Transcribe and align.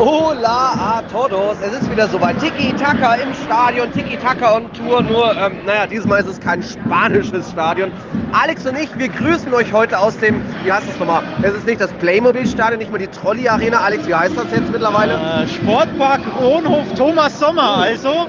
Hola 0.00 0.72
a 0.72 1.02
todos. 1.12 1.58
Es 1.60 1.74
ist 1.74 1.90
wieder 1.90 2.08
soweit. 2.08 2.38
Tiki-Taka 2.40 3.16
im 3.16 3.34
Stadion, 3.34 3.92
Tiki-Taka 3.92 4.56
on 4.56 4.72
Tour. 4.72 5.02
Nur, 5.02 5.36
ähm, 5.36 5.58
naja, 5.66 5.86
diesmal 5.86 6.20
ist 6.20 6.26
es 6.26 6.40
kein 6.40 6.62
spanisches 6.62 7.50
Stadion. 7.50 7.92
Alex 8.32 8.66
und 8.66 8.78
ich, 8.78 8.88
wir 8.96 9.10
grüßen 9.10 9.52
euch 9.52 9.70
heute 9.74 9.98
aus 9.98 10.16
dem, 10.16 10.42
wie 10.64 10.72
heißt 10.72 10.88
das 10.88 10.98
nochmal? 10.98 11.22
Es 11.42 11.52
ist 11.52 11.66
nicht 11.66 11.82
das 11.82 11.92
Playmobil-Stadion, 11.92 12.78
nicht 12.78 12.90
mal 12.90 12.96
die 12.96 13.08
Trolley-Arena. 13.08 13.78
Alex, 13.78 14.06
wie 14.06 14.14
heißt 14.14 14.38
das 14.38 14.46
jetzt 14.52 14.72
mittlerweile? 14.72 15.16
Äh, 15.16 15.46
Sportpark 15.48 16.22
Kronhof 16.34 16.94
Thomas 16.96 17.38
Sommer. 17.38 17.82
Also, 17.82 18.26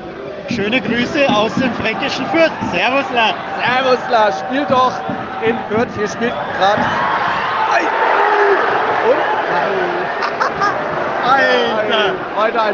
schöne 0.49 0.81
Grüße 0.81 1.29
aus 1.33 1.55
dem 1.55 1.71
fränkischen 1.75 2.25
Fürth. 2.25 2.51
Servus, 2.73 3.05
La. 3.15 3.33
Servus, 3.63 3.99
La. 4.11 4.29
Spielt 4.33 4.69
doch 4.69 4.91
in 5.41 5.55
Fürth. 5.69 5.87
Hier 5.97 6.09
spielt 6.09 6.33
gerade. 6.59 6.81
Alter! 11.31 12.13
Heute 12.37 12.59
1-0. 12.59 12.73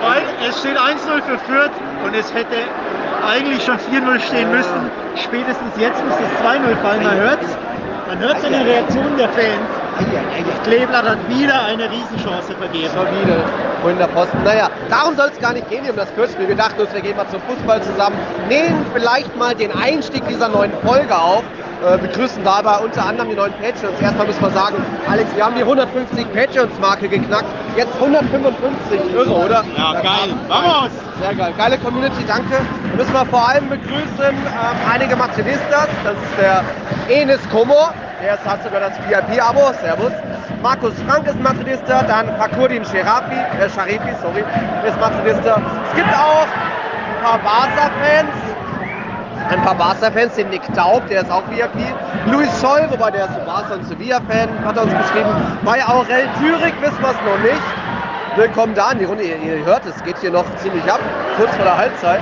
Weil 0.00 0.22
es 0.48 0.58
steht 0.60 0.78
1-0 0.78 1.22
für 1.22 1.38
Fürth 1.38 1.70
und 2.04 2.14
es 2.14 2.32
hätte 2.32 2.56
eigentlich 3.28 3.64
schon 3.64 3.76
4-0 3.76 4.20
stehen 4.20 4.50
müssen. 4.50 4.90
Spätestens 5.16 5.72
jetzt 5.78 6.04
muss 6.04 6.16
das 6.16 6.46
2-0 6.46 6.76
fallen. 6.82 7.02
Man 7.02 7.16
hört 7.16 7.42
es 7.42 7.56
man 8.10 8.18
hört's 8.18 8.44
an 8.44 8.52
den 8.52 8.62
Reaktionen 8.62 9.16
der 9.16 9.28
Fans. 9.28 9.70
Kleeblatt 10.64 11.04
hat 11.04 11.28
wieder 11.28 11.62
eine 11.62 11.88
Riesenchance 11.88 12.52
vergeben. 12.58 12.90
Schon 12.92 13.06
wieder. 13.22 13.98
Der 13.98 14.06
Posten. 14.08 14.42
Naja, 14.42 14.68
darum 14.88 15.16
soll 15.16 15.30
es 15.32 15.40
gar 15.40 15.52
nicht 15.52 15.70
gehen, 15.70 15.88
um 15.88 15.94
das 15.94 16.12
Kurzspiel. 16.16 16.48
Wir 16.48 16.56
dachten 16.56 16.80
uns, 16.80 16.92
wir 16.92 17.00
gehen 17.00 17.16
mal 17.16 17.28
zum 17.28 17.40
Fußball 17.42 17.80
zusammen, 17.82 18.18
nehmen 18.48 18.84
vielleicht 18.92 19.34
mal 19.36 19.54
den 19.54 19.70
Einstieg 19.72 20.26
dieser 20.28 20.48
neuen 20.48 20.72
Folge 20.84 21.16
auf. 21.16 21.44
Äh, 21.80 21.96
begrüßen 21.96 22.44
dabei 22.44 22.76
unter 22.78 23.06
anderem 23.06 23.30
die 23.30 23.36
neuen 23.36 23.54
Patreons. 23.54 23.98
Erstmal 24.02 24.26
müssen 24.26 24.42
wir 24.42 24.50
sagen, 24.50 24.76
Alex, 25.08 25.34
wir 25.34 25.46
haben 25.46 25.54
die 25.54 25.62
150 25.62 26.26
Patreons-Marke 26.30 27.08
geknackt. 27.08 27.46
Jetzt 27.74 27.94
155, 27.94 29.00
irre, 29.14 29.30
oder? 29.30 29.64
Ja, 29.78 29.94
geil. 29.94 30.34
Vamos! 30.46 30.90
Sehr 31.22 31.34
geil. 31.34 31.54
Geile 31.56 31.78
Community, 31.78 32.22
danke. 32.26 32.60
Müssen 32.96 33.12
wir 33.14 33.24
vor 33.24 33.48
allem 33.48 33.70
begrüßen 33.70 34.04
ähm, 34.20 34.76
einige 34.92 35.16
Madridistas. 35.16 35.88
Das 36.04 36.12
ist 36.12 36.38
der 36.38 36.64
Enes 37.08 37.40
Komor. 37.48 37.94
Der 38.22 38.34
ist, 38.34 38.44
hat 38.44 38.62
sogar 38.62 38.80
das 38.80 38.92
VIP-Abo. 39.08 39.72
Servus. 39.80 40.12
Markus 40.62 40.92
Frank 41.08 41.26
ist 41.28 41.40
Madridista. 41.40 42.02
Dann 42.02 42.36
Fakurdin 42.36 42.84
Sherafi, 42.84 43.36
äh, 43.58 43.70
Sharifi, 43.70 44.12
sorry, 44.20 44.44
ist 44.86 45.00
Madridista. 45.00 45.62
Es 45.88 45.96
gibt 45.96 46.12
auch 46.12 46.44
ein 46.44 47.24
paar 47.24 47.38
Barca-Fans. 47.38 48.36
Ein 49.50 49.60
paar 49.62 49.74
Barca-Fans, 49.74 50.36
den 50.36 50.48
Nick 50.50 50.62
Taub, 50.74 51.08
der 51.08 51.22
ist 51.22 51.30
auch 51.30 51.42
VIP. 51.50 51.74
Luis 52.26 52.48
Scholl, 52.60 52.86
wobei 52.88 53.10
der 53.10 53.24
ist 53.24 53.44
Barca- 53.44 53.74
und 53.74 53.84
Sevilla-Fan, 53.84 54.48
hat 54.64 54.78
uns 54.78 54.92
geschrieben. 54.92 55.28
Bei 55.64 55.84
Aurel 55.88 56.28
Thürig 56.38 56.72
wissen 56.80 57.00
wir 57.00 57.10
es 57.10 57.16
noch 57.26 57.42
nicht. 57.42 57.60
Willkommen 58.36 58.76
da 58.76 58.92
in 58.92 59.00
die 59.00 59.06
Runde. 59.06 59.24
Ihr, 59.24 59.42
ihr 59.42 59.64
hört, 59.64 59.84
es 59.86 60.00
geht 60.04 60.18
hier 60.18 60.30
noch 60.30 60.44
ziemlich 60.58 60.84
ab, 60.84 61.00
kurz 61.36 61.50
vor 61.56 61.64
der 61.64 61.76
Halbzeit. 61.76 62.20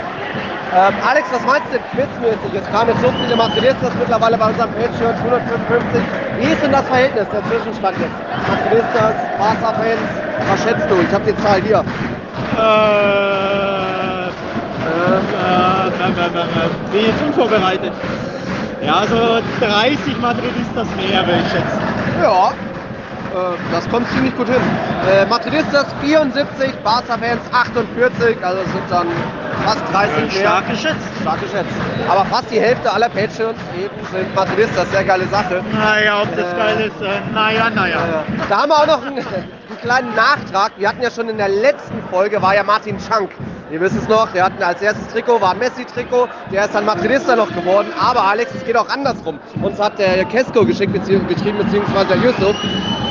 Ähm, 0.74 0.94
Alex, 1.06 1.28
was 1.30 1.44
meinst 1.44 1.68
du 1.68 1.72
denn 1.72 1.82
quizmäßig? 1.92 2.62
Es 2.62 2.72
kamen 2.72 2.88
jetzt 2.88 3.02
so 3.02 3.12
viele 3.12 3.36
Madridistas 3.36 3.92
mittlerweile 3.98 4.38
bei 4.38 4.46
unserem 4.46 4.70
Patreon, 4.72 5.14
155. 5.14 6.00
Wie 6.38 6.46
ist 6.50 6.62
denn 6.62 6.72
das 6.72 6.86
Verhältnis, 6.86 7.26
der 7.28 7.44
Zwischenstand 7.44 7.96
jetzt? 8.00 8.16
Madridistas, 8.48 9.14
Barca-Fans, 9.36 10.00
was 10.48 10.62
schätzt 10.62 10.90
du? 10.90 10.94
Ich 11.06 11.12
habe 11.12 11.30
die 11.30 11.36
Zahl 11.44 11.60
hier. 11.60 11.84
Äh, 12.56 14.28
äh, 14.88 15.20
äh, 15.74 15.77
bin 16.92 17.00
jetzt 17.06 17.22
unvorbereitet. 17.26 17.92
Ja, 18.84 18.96
also 19.00 19.40
30 19.60 20.18
Madridistas 20.20 20.86
mehr, 20.96 21.26
würde 21.26 21.40
ich 21.44 21.52
schätzen. 21.52 21.80
Ja, 22.22 22.48
äh, 22.48 23.56
das 23.72 23.88
kommt 23.90 24.08
ziemlich 24.10 24.36
gut 24.36 24.46
hin. 24.48 24.60
Äh, 25.10 25.26
Madridistas 25.26 25.86
74, 26.02 26.72
Barca-Fans 26.84 27.40
48, 27.52 28.36
also 28.42 28.58
sind 28.62 28.82
dann 28.88 29.06
fast 29.64 29.82
30 29.92 30.16
mehr. 30.16 30.30
Stark 30.30 30.70
geschätzt. 30.70 31.08
Stark 31.20 31.40
geschätzt. 31.40 31.72
Aber 32.08 32.24
fast 32.26 32.50
die 32.50 32.60
Hälfte 32.60 32.92
aller 32.92 33.08
Patreons 33.08 33.58
eben 33.76 33.94
sind 34.12 34.34
Madridistas, 34.34 34.90
sehr 34.92 35.04
geile 35.04 35.26
Sache. 35.26 35.62
Naja, 35.72 36.22
ob 36.22 36.36
das 36.36 36.52
Äh, 36.52 36.56
geil 36.56 36.80
ist, 36.88 37.02
äh, 37.02 37.34
naja, 37.34 37.70
naja. 37.70 37.96
Ja. 37.96 38.24
Da 38.48 38.62
haben 38.62 38.68
wir 38.70 38.76
auch 38.76 38.86
noch 38.86 39.04
einen, 39.04 39.18
einen 39.18 39.80
kleinen 39.82 40.14
Nachtrag. 40.14 40.72
Wir 40.76 40.88
hatten 40.88 41.02
ja 41.02 41.10
schon 41.10 41.28
in 41.28 41.36
der 41.36 41.48
letzten 41.48 42.00
Folge, 42.10 42.40
war 42.40 42.54
ja 42.54 42.62
Martin 42.62 42.98
Schank. 43.00 43.30
Ihr 43.70 43.80
wisst 43.82 43.96
es 43.96 44.08
noch, 44.08 44.32
wir 44.32 44.44
hatten 44.44 44.62
als 44.62 44.80
erstes 44.80 45.06
Trikot, 45.08 45.42
war 45.42 45.54
Messi-Trikot, 45.54 46.28
der 46.50 46.64
ist 46.64 46.74
dann 46.74 46.86
Madridista 46.86 47.36
noch 47.36 47.48
geworden. 47.48 47.88
Aber 48.00 48.24
Alex, 48.24 48.54
es 48.54 48.64
geht 48.64 48.76
auch 48.76 48.88
andersrum. 48.88 49.38
Uns 49.60 49.78
hat 49.78 49.98
der 49.98 50.24
Kesko 50.24 50.64
geschickt, 50.64 50.92
bezieh 50.94 51.18
geschrieben, 51.28 51.58
beziehungsweise 51.58 52.06
der 52.06 52.16
Yusuf. 52.16 52.56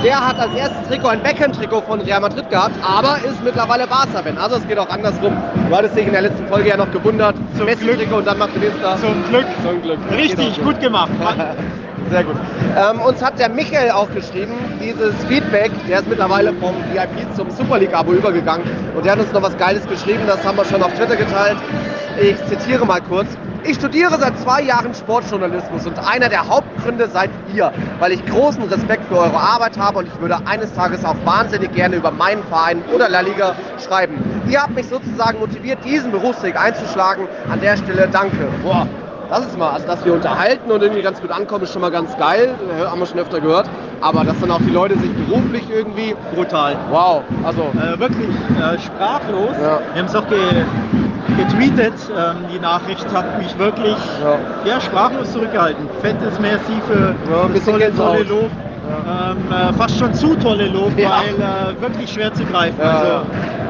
Der 0.03 0.19
hat 0.19 0.39
als 0.39 0.53
erstes 0.55 0.87
Trikot 0.87 1.09
ein 1.09 1.21
Beckham-Trikot 1.21 1.81
von 1.81 2.01
Real 2.01 2.21
Madrid 2.21 2.49
gehabt, 2.49 2.75
aber 2.83 3.17
ist 3.17 3.43
mittlerweile 3.43 3.85
Barca-Fan. 3.85 4.37
Also 4.37 4.55
es 4.57 4.67
geht 4.67 4.79
auch 4.79 4.89
andersrum. 4.89 5.35
Du 5.69 5.75
hattest 5.75 5.95
dich 5.95 6.07
in 6.07 6.13
der 6.13 6.21
letzten 6.23 6.47
Folge 6.47 6.69
ja 6.69 6.77
noch 6.77 6.91
gewundert. 6.91 7.35
Messi-Trikot 7.63 8.17
und 8.17 8.25
dann 8.25 8.39
Madridista. 8.39 8.97
Zum 8.97 9.23
Glück. 9.29 9.45
Zum 9.63 9.81
Glück. 9.83 9.99
Richtig, 10.11 10.63
gut 10.63 10.79
gemacht. 10.79 11.11
Sehr 12.09 12.23
gut. 12.23 12.35
Ähm, 12.77 13.01
uns 13.01 13.21
hat 13.21 13.37
der 13.37 13.49
Michael 13.49 13.91
auch 13.91 14.09
geschrieben, 14.13 14.53
dieses 14.81 15.13
Feedback, 15.27 15.71
der 15.87 15.99
ist 15.99 16.07
mittlerweile 16.07 16.53
vom 16.53 16.75
VIP 16.93 17.35
zum 17.35 17.49
Super 17.51 17.79
League-Abo 17.79 18.13
übergegangen 18.13 18.65
und 18.95 19.05
der 19.05 19.13
hat 19.13 19.19
uns 19.19 19.31
noch 19.33 19.41
was 19.41 19.57
Geiles 19.57 19.85
geschrieben, 19.87 20.21
das 20.25 20.45
haben 20.45 20.57
wir 20.57 20.65
schon 20.65 20.81
auf 20.81 20.93
Twitter 20.93 21.17
geteilt. 21.17 21.57
Ich 22.21 22.37
zitiere 22.45 22.85
mal 22.85 23.01
kurz. 23.01 23.27
Ich 23.63 23.75
studiere 23.75 24.17
seit 24.17 24.39
zwei 24.39 24.61
Jahren 24.61 24.93
Sportjournalismus 24.93 25.85
und 25.85 25.99
einer 25.99 26.29
der 26.29 26.47
Hauptgründe 26.47 27.09
seid 27.09 27.29
ihr, 27.53 27.73
weil 27.99 28.13
ich 28.13 28.25
großen 28.25 28.63
Respekt 28.63 29.03
für 29.09 29.17
eure 29.17 29.37
Arbeit 29.37 29.77
habe 29.77 29.99
und 29.99 30.07
ich 30.07 30.21
würde 30.21 30.37
eines 30.45 30.73
Tages 30.73 31.03
auch 31.03 31.15
wahnsinnig 31.25 31.73
gerne 31.73 31.97
über 31.97 32.11
meinen 32.11 32.43
Verein 32.45 32.81
oder 32.93 33.09
La 33.09 33.19
Liga 33.19 33.55
schreiben. 33.85 34.15
Ihr 34.47 34.61
habt 34.61 34.73
mich 34.73 34.87
sozusagen 34.87 35.39
motiviert, 35.39 35.79
diesen 35.83 36.11
Berufsweg 36.11 36.55
einzuschlagen. 36.55 37.27
An 37.51 37.59
der 37.59 37.75
Stelle 37.75 38.07
danke. 38.09 38.47
Boah, 38.63 38.87
das 39.29 39.41
ist 39.47 39.57
mal, 39.57 39.71
also 39.71 39.87
dass 39.87 40.03
wir 40.05 40.13
unterhalten 40.13 40.71
und 40.71 40.81
irgendwie 40.81 41.01
ganz 41.01 41.21
gut 41.21 41.31
ankommen, 41.31 41.63
ist 41.63 41.73
schon 41.73 41.81
mal 41.81 41.91
ganz 41.91 42.17
geil. 42.17 42.55
Haben 42.85 42.99
wir 42.99 43.05
schon 43.05 43.19
öfter 43.19 43.39
gehört. 43.39 43.69
Aber 44.01 44.23
dass 44.23 44.39
dann 44.39 44.51
auch 44.51 44.59
die 44.59 44.71
Leute 44.71 44.97
sich 44.99 45.11
beruflich 45.11 45.63
irgendwie. 45.69 46.15
Brutal. 46.35 46.75
Wow, 46.91 47.23
also. 47.43 47.63
Äh, 47.81 47.99
wirklich 47.99 48.29
äh, 48.29 48.79
sprachlos. 48.79 49.55
Ja. 49.61 49.79
Wir 49.93 50.01
haben 50.01 50.07
es 50.07 50.15
auch 50.15 50.27
ge 50.27 50.37
getweetet. 51.37 51.93
Ähm, 52.17 52.35
die 52.53 52.59
Nachricht 52.59 53.05
hat 53.13 53.37
mich 53.39 53.57
wirklich 53.57 53.97
Ja. 54.23 54.37
ja, 54.65 54.81
sprachlos 54.81 55.31
zurückgehalten. 55.33 55.89
Fettes 56.01 56.39
Merci 56.39 56.73
für 56.87 57.15
Ja, 57.31 57.43
ein 57.43 57.53
bisschen 57.53 57.73
tolle, 57.73 57.95
tolle. 57.95 58.23
Lob. 58.23 58.49
Ähm, 58.87 59.51
äh, 59.51 59.73
fast 59.73 59.97
schon 59.97 60.13
zu 60.13 60.35
tolle 60.35 60.67
Lob, 60.67 60.97
Ja. 60.97 61.21
weil 61.21 61.75
äh, 61.75 61.81
wirklich 61.81 62.11
schwer 62.11 62.33
zu 62.33 62.45
greifen. 62.45 62.79
Ja, 62.81 62.89
also, 62.89 63.07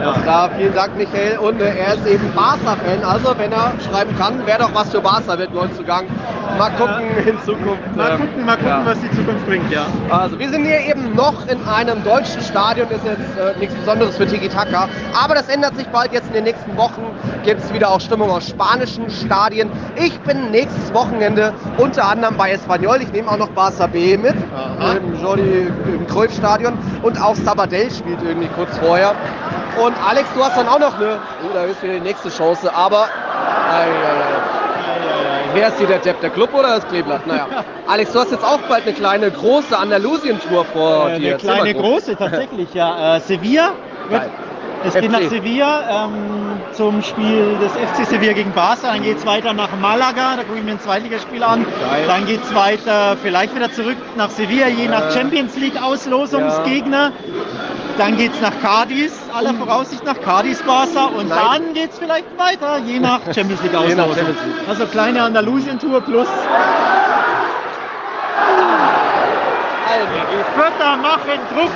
ja. 0.02 0.14
Klar, 0.24 0.50
vielen 0.58 0.74
Dank, 0.76 0.96
Michael. 0.96 1.38
Und 1.40 1.60
äh, 1.62 1.76
er 1.76 1.96
ist 1.96 2.06
eben 2.06 2.32
Barca-Fan. 2.36 3.04
Also, 3.04 3.34
wenn 3.38 3.52
er 3.52 3.74
schreiben 3.90 4.16
kann, 4.18 4.46
wäre 4.46 4.60
doch 4.60 4.76
was 4.76 4.90
für 4.92 5.02
Barca 5.02 5.38
wird 5.38 5.54
Neuzugang. 5.54 6.06
Mal 6.58 6.70
gucken 6.72 7.04
in 7.26 7.40
Zukunft. 7.42 7.96
Mal 7.96 8.12
ähm, 8.12 8.20
gucken, 8.22 8.46
mal 8.46 8.56
gucken, 8.56 8.70
ja. 8.70 8.86
was 8.86 9.00
die 9.02 9.12
Zukunft 9.12 9.46
bringt, 9.48 9.72
ja. 9.72 9.86
Also 10.10 10.40
wir 10.40 10.50
sind 10.50 10.66
hier 10.66 10.80
eben 10.80 11.14
noch 11.16 11.48
in 11.48 11.64
einem 11.68 12.04
deutschen 12.04 12.42
Stadion, 12.42 12.88
ist 12.90 13.06
jetzt 13.06 13.38
äh, 13.38 13.60
nichts 13.60 13.76
Besonderes 13.76 14.18
für 14.18 14.26
Tiki 14.26 14.50
Taka. 14.50 14.88
Aber 15.20 15.36
das 15.36 15.50
ändert 15.50 15.76
sich 15.78 15.88
bald. 15.88 16.14
Jetzt 16.14 16.28
in 16.28 16.34
den 16.34 16.46
nächsten 16.46 16.76
Wochen 16.78 17.04
gibt 17.44 17.62
es 17.62 17.74
wieder 17.74 17.90
auch 17.92 18.02
Stimmung 18.02 18.30
aus 18.32 18.48
spanischen 18.48 19.10
Stadien. 19.10 19.70
Ich 19.96 20.18
bin 20.22 20.52
nächstes 20.52 20.94
Wochenende 20.94 21.54
unter 21.78 22.08
anderem 22.10 22.38
bei 22.38 22.52
Espanyol. 22.52 23.02
Ich 23.02 23.12
nehme 23.12 23.30
auch 23.30 23.38
noch 23.38 23.50
Barça 23.52 23.88
B 23.88 24.18
mit, 24.18 24.36
Aha. 24.56 24.96
Im 25.14 25.22
Jordi 25.22 25.68
im 25.88 26.08
Cruyff-Stadion. 26.08 26.78
Und 27.02 27.22
auch 27.22 27.36
Sabadell 27.36 27.90
spielt 27.92 28.20
irgendwie 28.24 28.50
kurz 28.56 28.78
vorher. 28.78 29.14
Und 29.84 29.94
Alex, 30.08 30.28
du 30.36 30.44
hast 30.44 30.58
dann 30.58 30.68
auch 30.68 30.80
noch 30.80 30.96
eine, 31.00 31.18
oh, 31.46 31.54
da 31.54 31.64
ist 31.64 31.82
wieder 31.84 31.94
die 31.94 32.00
nächste 32.02 32.30
Chance. 32.30 32.74
Aber, 32.74 33.04
ei, 33.72 33.84
ei, 33.84 33.86
ei. 33.86 34.58
Wer 35.54 35.70
ist 35.70 35.78
hier 35.78 35.88
der 35.88 36.00
Depp, 36.00 36.20
der 36.22 36.30
Club 36.30 36.54
oder 36.54 36.76
das 36.76 36.88
Kleeblatt? 36.88 37.26
Naja. 37.26 37.48
Alex, 37.88 38.12
du 38.12 38.20
hast 38.20 38.32
jetzt 38.32 38.44
auch 38.44 38.60
bald 38.70 38.84
eine 38.84 38.94
kleine, 38.94 39.32
große 39.32 39.78
Andalusien-Tour 39.78 40.66
vor 40.66 41.10
Äh, 41.10 41.20
dir. 41.20 41.28
eine 41.30 41.38
kleine 41.38 41.74
große 41.74 42.16
tatsächlich, 42.16 42.74
ja. 42.74 43.16
Äh, 43.18 43.20
Sevilla. 43.22 43.72
Wird. 44.10 44.24
Es 44.86 44.94
FC. 44.94 45.02
geht 45.02 45.12
nach 45.12 45.22
Sevilla 45.22 46.06
ähm, 46.06 46.62
zum 46.74 47.02
Spiel 47.02 47.58
des 47.62 47.72
FC 47.72 48.06
Sevilla 48.08 48.34
gegen 48.34 48.52
Barca. 48.52 48.88
Dann 48.94 49.04
geht 49.04 49.18
es 49.18 49.26
weiter 49.26 49.54
nach 49.54 49.70
Malaga, 49.82 50.36
da 50.38 50.44
gucke 50.44 50.60
ich 50.60 50.64
mir 50.64 50.72
ein 50.72 50.80
Zweitligaspiel 50.80 51.44
an. 51.44 51.66
Geil. 51.66 52.06
Dann 52.08 52.26
geht 52.26 52.44
es 52.44 52.54
weiter, 52.54 53.18
vielleicht 53.22 53.56
wieder 53.56 53.72
zurück 53.72 53.98
nach 54.16 54.30
Sevilla, 54.30 54.68
je 54.68 54.88
nach 54.88 55.06
Ja. 55.06 55.12
Champions 55.12 55.56
League 55.58 55.82
Auslosungsgegner. 55.82 57.12
Dann 57.98 58.16
geht 58.16 58.32
es 58.34 58.42
nach 58.42 58.54
Cadiz, 58.62 59.14
aller 59.36 59.56
Voraussicht 59.56 60.06
nach 60.06 60.22
Cadiz 60.22 60.62
Barca. 60.62 61.06
Und 61.06 61.30
Nein. 61.30 61.40
dann 61.52 61.74
geht 61.74 61.92
es 61.92 61.98
vielleicht 62.00 62.28
weiter, 62.38 62.78
je 62.86 63.00
nach 63.00 63.20
Champions 63.34 63.64
League 63.64 63.74
Auslosung. 63.76 64.16
Champions 64.16 64.40
League. 64.46 64.70
Also 64.70 64.86
kleine 64.86 65.24
Andalusien-Tour 65.24 66.02
plus. 66.02 66.28
Die 70.30 70.44
Vierter 70.60 70.98
machen 70.98 71.40
Druck. 71.54 71.72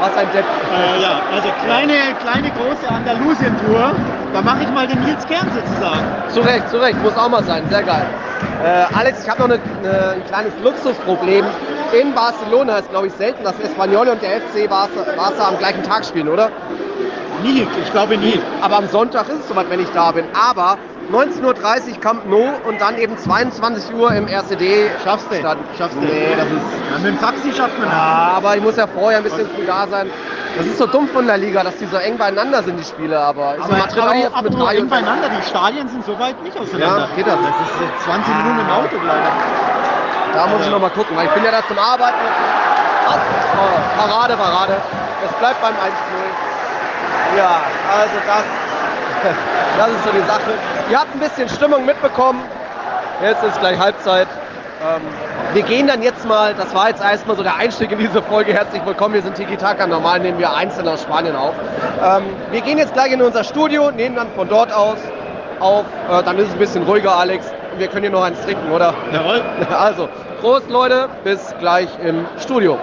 Was 0.00 0.16
ein 0.16 0.30
Depp. 0.32 0.44
Äh, 0.44 1.02
ja, 1.02 1.20
also 1.32 1.48
kleine, 1.64 1.94
kleine 2.20 2.50
große 2.50 2.88
Andalusien-Tour. 2.88 3.92
Da 4.32 4.42
mache 4.42 4.62
ich 4.62 4.70
mal 4.70 4.86
den 4.86 5.00
Nils 5.04 5.26
Kern 5.26 5.48
sozusagen. 5.54 6.04
Zu 6.28 6.40
Recht, 6.40 6.68
zu 6.68 6.76
Recht, 6.78 7.02
muss 7.02 7.16
auch 7.16 7.28
mal 7.28 7.42
sein, 7.44 7.62
sehr 7.70 7.82
geil. 7.82 8.06
Äh, 8.62 8.84
Alex, 8.94 9.22
ich 9.22 9.30
habe 9.30 9.40
noch 9.42 9.48
eine, 9.48 9.60
eine, 9.82 10.10
ein 10.10 10.26
kleines 10.26 10.52
Luxusproblem. 10.62 11.44
In 11.98 12.12
Barcelona 12.14 12.78
ist, 12.78 12.90
glaube 12.90 13.06
ich, 13.06 13.12
selten, 13.14 13.44
dass 13.44 13.58
Espanyol 13.60 14.08
und 14.08 14.20
der 14.22 14.40
FC 14.40 14.68
Barca, 14.68 15.02
Barca 15.16 15.48
am 15.48 15.58
gleichen 15.58 15.82
Tag 15.82 16.04
spielen, 16.04 16.28
oder? 16.28 16.50
Nie, 17.42 17.66
ich 17.82 17.92
glaube 17.92 18.16
nie. 18.16 18.40
Aber 18.60 18.76
am 18.76 18.88
Sonntag 18.88 19.28
ist 19.28 19.40
es 19.40 19.48
soweit, 19.48 19.70
wenn 19.70 19.80
ich 19.80 19.90
da 19.90 20.10
bin. 20.12 20.24
Aber 20.34 20.78
19.30 21.12 21.42
Uhr 21.44 22.00
Camp 22.00 22.26
Nou 22.28 22.50
und 22.66 22.80
dann 22.80 22.98
eben 22.98 23.16
22 23.16 23.94
Uhr 23.94 24.12
im 24.12 24.26
RCD. 24.26 24.90
Schaffst 25.04 25.30
du? 25.30 25.36
Stand. 25.36 25.60
Schaffst 25.78 25.96
du? 25.96 26.00
Nee, 26.00 26.34
das 26.36 26.46
ist. 26.46 26.90
Ja, 26.90 26.98
mit 26.98 27.06
dem 27.06 27.20
Taxi 27.20 27.52
schafft 27.52 27.78
man 27.78 27.88
das. 27.88 27.96
Ja, 27.96 28.32
aber 28.36 28.56
ich 28.56 28.62
muss 28.62 28.76
ja 28.76 28.86
vorher 28.86 29.18
ein 29.18 29.24
bisschen 29.24 29.48
früh 29.54 29.64
da 29.64 29.86
sein. 29.88 30.10
Das 30.56 30.66
ist 30.66 30.78
so 30.78 30.86
dumm 30.86 31.06
von 31.08 31.26
der 31.26 31.36
Liga, 31.36 31.62
dass 31.62 31.76
die 31.76 31.86
so 31.86 31.96
eng 31.96 32.16
beieinander 32.18 32.62
sind, 32.62 32.78
die 32.80 32.84
Spiele. 32.84 33.18
Aber 33.18 33.56
ist 33.56 33.64
Aber, 33.64 33.76
Madrid 33.76 34.02
aber 34.02 34.14
die, 34.14 34.26
auch 34.26 34.34
aber 34.34 34.50
mit 34.50 34.58
drei 34.58 34.76
eng 34.76 34.88
beieinander, 34.88 35.28
die 35.28 35.46
Stadien 35.48 35.88
sind 35.88 36.04
so 36.04 36.18
weit 36.18 36.42
nicht 36.42 36.58
auseinander. 36.58 37.08
Ja, 37.10 37.14
geht 37.14 37.26
das? 37.26 37.36
Das 37.36 37.56
ist 37.70 37.76
äh, 37.80 38.04
20 38.04 38.34
Minuten 38.36 38.60
im 38.60 38.70
Auto 38.70 38.96
leider. 39.06 39.32
Da 40.34 40.46
muss 40.48 40.64
ich 40.64 40.70
noch 40.70 40.80
mal 40.80 40.90
gucken, 40.90 41.16
weil 41.16 41.26
ich 41.26 41.32
bin 41.32 41.44
ja 41.44 41.50
da 41.50 41.66
zum 41.68 41.78
Arbeiten. 41.78 42.18
Oh, 43.08 43.98
Parade, 43.98 44.36
Parade. 44.36 44.76
Es 45.24 45.32
bleibt 45.38 45.60
beim 45.62 45.74
1-0. 45.74 45.78
Ja, 47.36 47.60
also 47.92 48.16
das, 48.26 48.44
das 49.78 49.88
ist 49.88 50.04
so 50.04 50.10
die 50.10 50.26
Sache. 50.26 50.52
Ihr 50.90 50.98
habt 50.98 51.14
ein 51.14 51.20
bisschen 51.20 51.48
Stimmung 51.48 51.84
mitbekommen. 51.84 52.42
Jetzt 53.22 53.42
ist 53.42 53.58
gleich 53.60 53.78
Halbzeit. 53.78 54.28
Ähm, 54.82 55.02
wir 55.54 55.62
gehen 55.62 55.86
dann 55.86 56.02
jetzt 56.02 56.26
mal, 56.26 56.54
das 56.54 56.74
war 56.74 56.88
jetzt 56.88 57.02
erstmal 57.02 57.36
so 57.36 57.42
der 57.42 57.56
Einstieg 57.56 57.90
in 57.90 57.98
diese 57.98 58.22
Folge. 58.22 58.52
Herzlich 58.52 58.84
willkommen, 58.84 59.14
wir 59.14 59.22
sind 59.22 59.34
Tiki 59.34 59.56
Taka. 59.56 59.86
Normal 59.86 60.20
nehmen 60.20 60.38
wir 60.38 60.54
einzeln 60.54 60.86
aus 60.86 61.02
Spanien 61.02 61.34
auf. 61.34 61.54
Ähm, 62.02 62.24
wir 62.50 62.60
gehen 62.60 62.76
jetzt 62.78 62.92
gleich 62.92 63.12
in 63.12 63.22
unser 63.22 63.42
Studio, 63.42 63.90
nehmen 63.90 64.16
dann 64.16 64.28
von 64.32 64.48
dort 64.48 64.72
aus 64.72 64.98
auf. 65.60 65.86
Äh, 66.10 66.22
dann 66.22 66.38
ist 66.38 66.48
es 66.48 66.52
ein 66.52 66.58
bisschen 66.58 66.82
ruhiger, 66.82 67.16
Alex. 67.16 67.46
Wir 67.78 67.88
können 67.88 68.02
hier 68.02 68.10
noch 68.10 68.22
eins 68.22 68.40
trinken, 68.42 68.70
oder? 68.70 68.94
Jawohl. 69.12 69.42
Also, 69.70 70.08
Prost 70.40 70.68
Leute, 70.68 71.08
bis 71.24 71.54
gleich 71.58 71.88
im 72.02 72.26
Studio. 72.38 72.78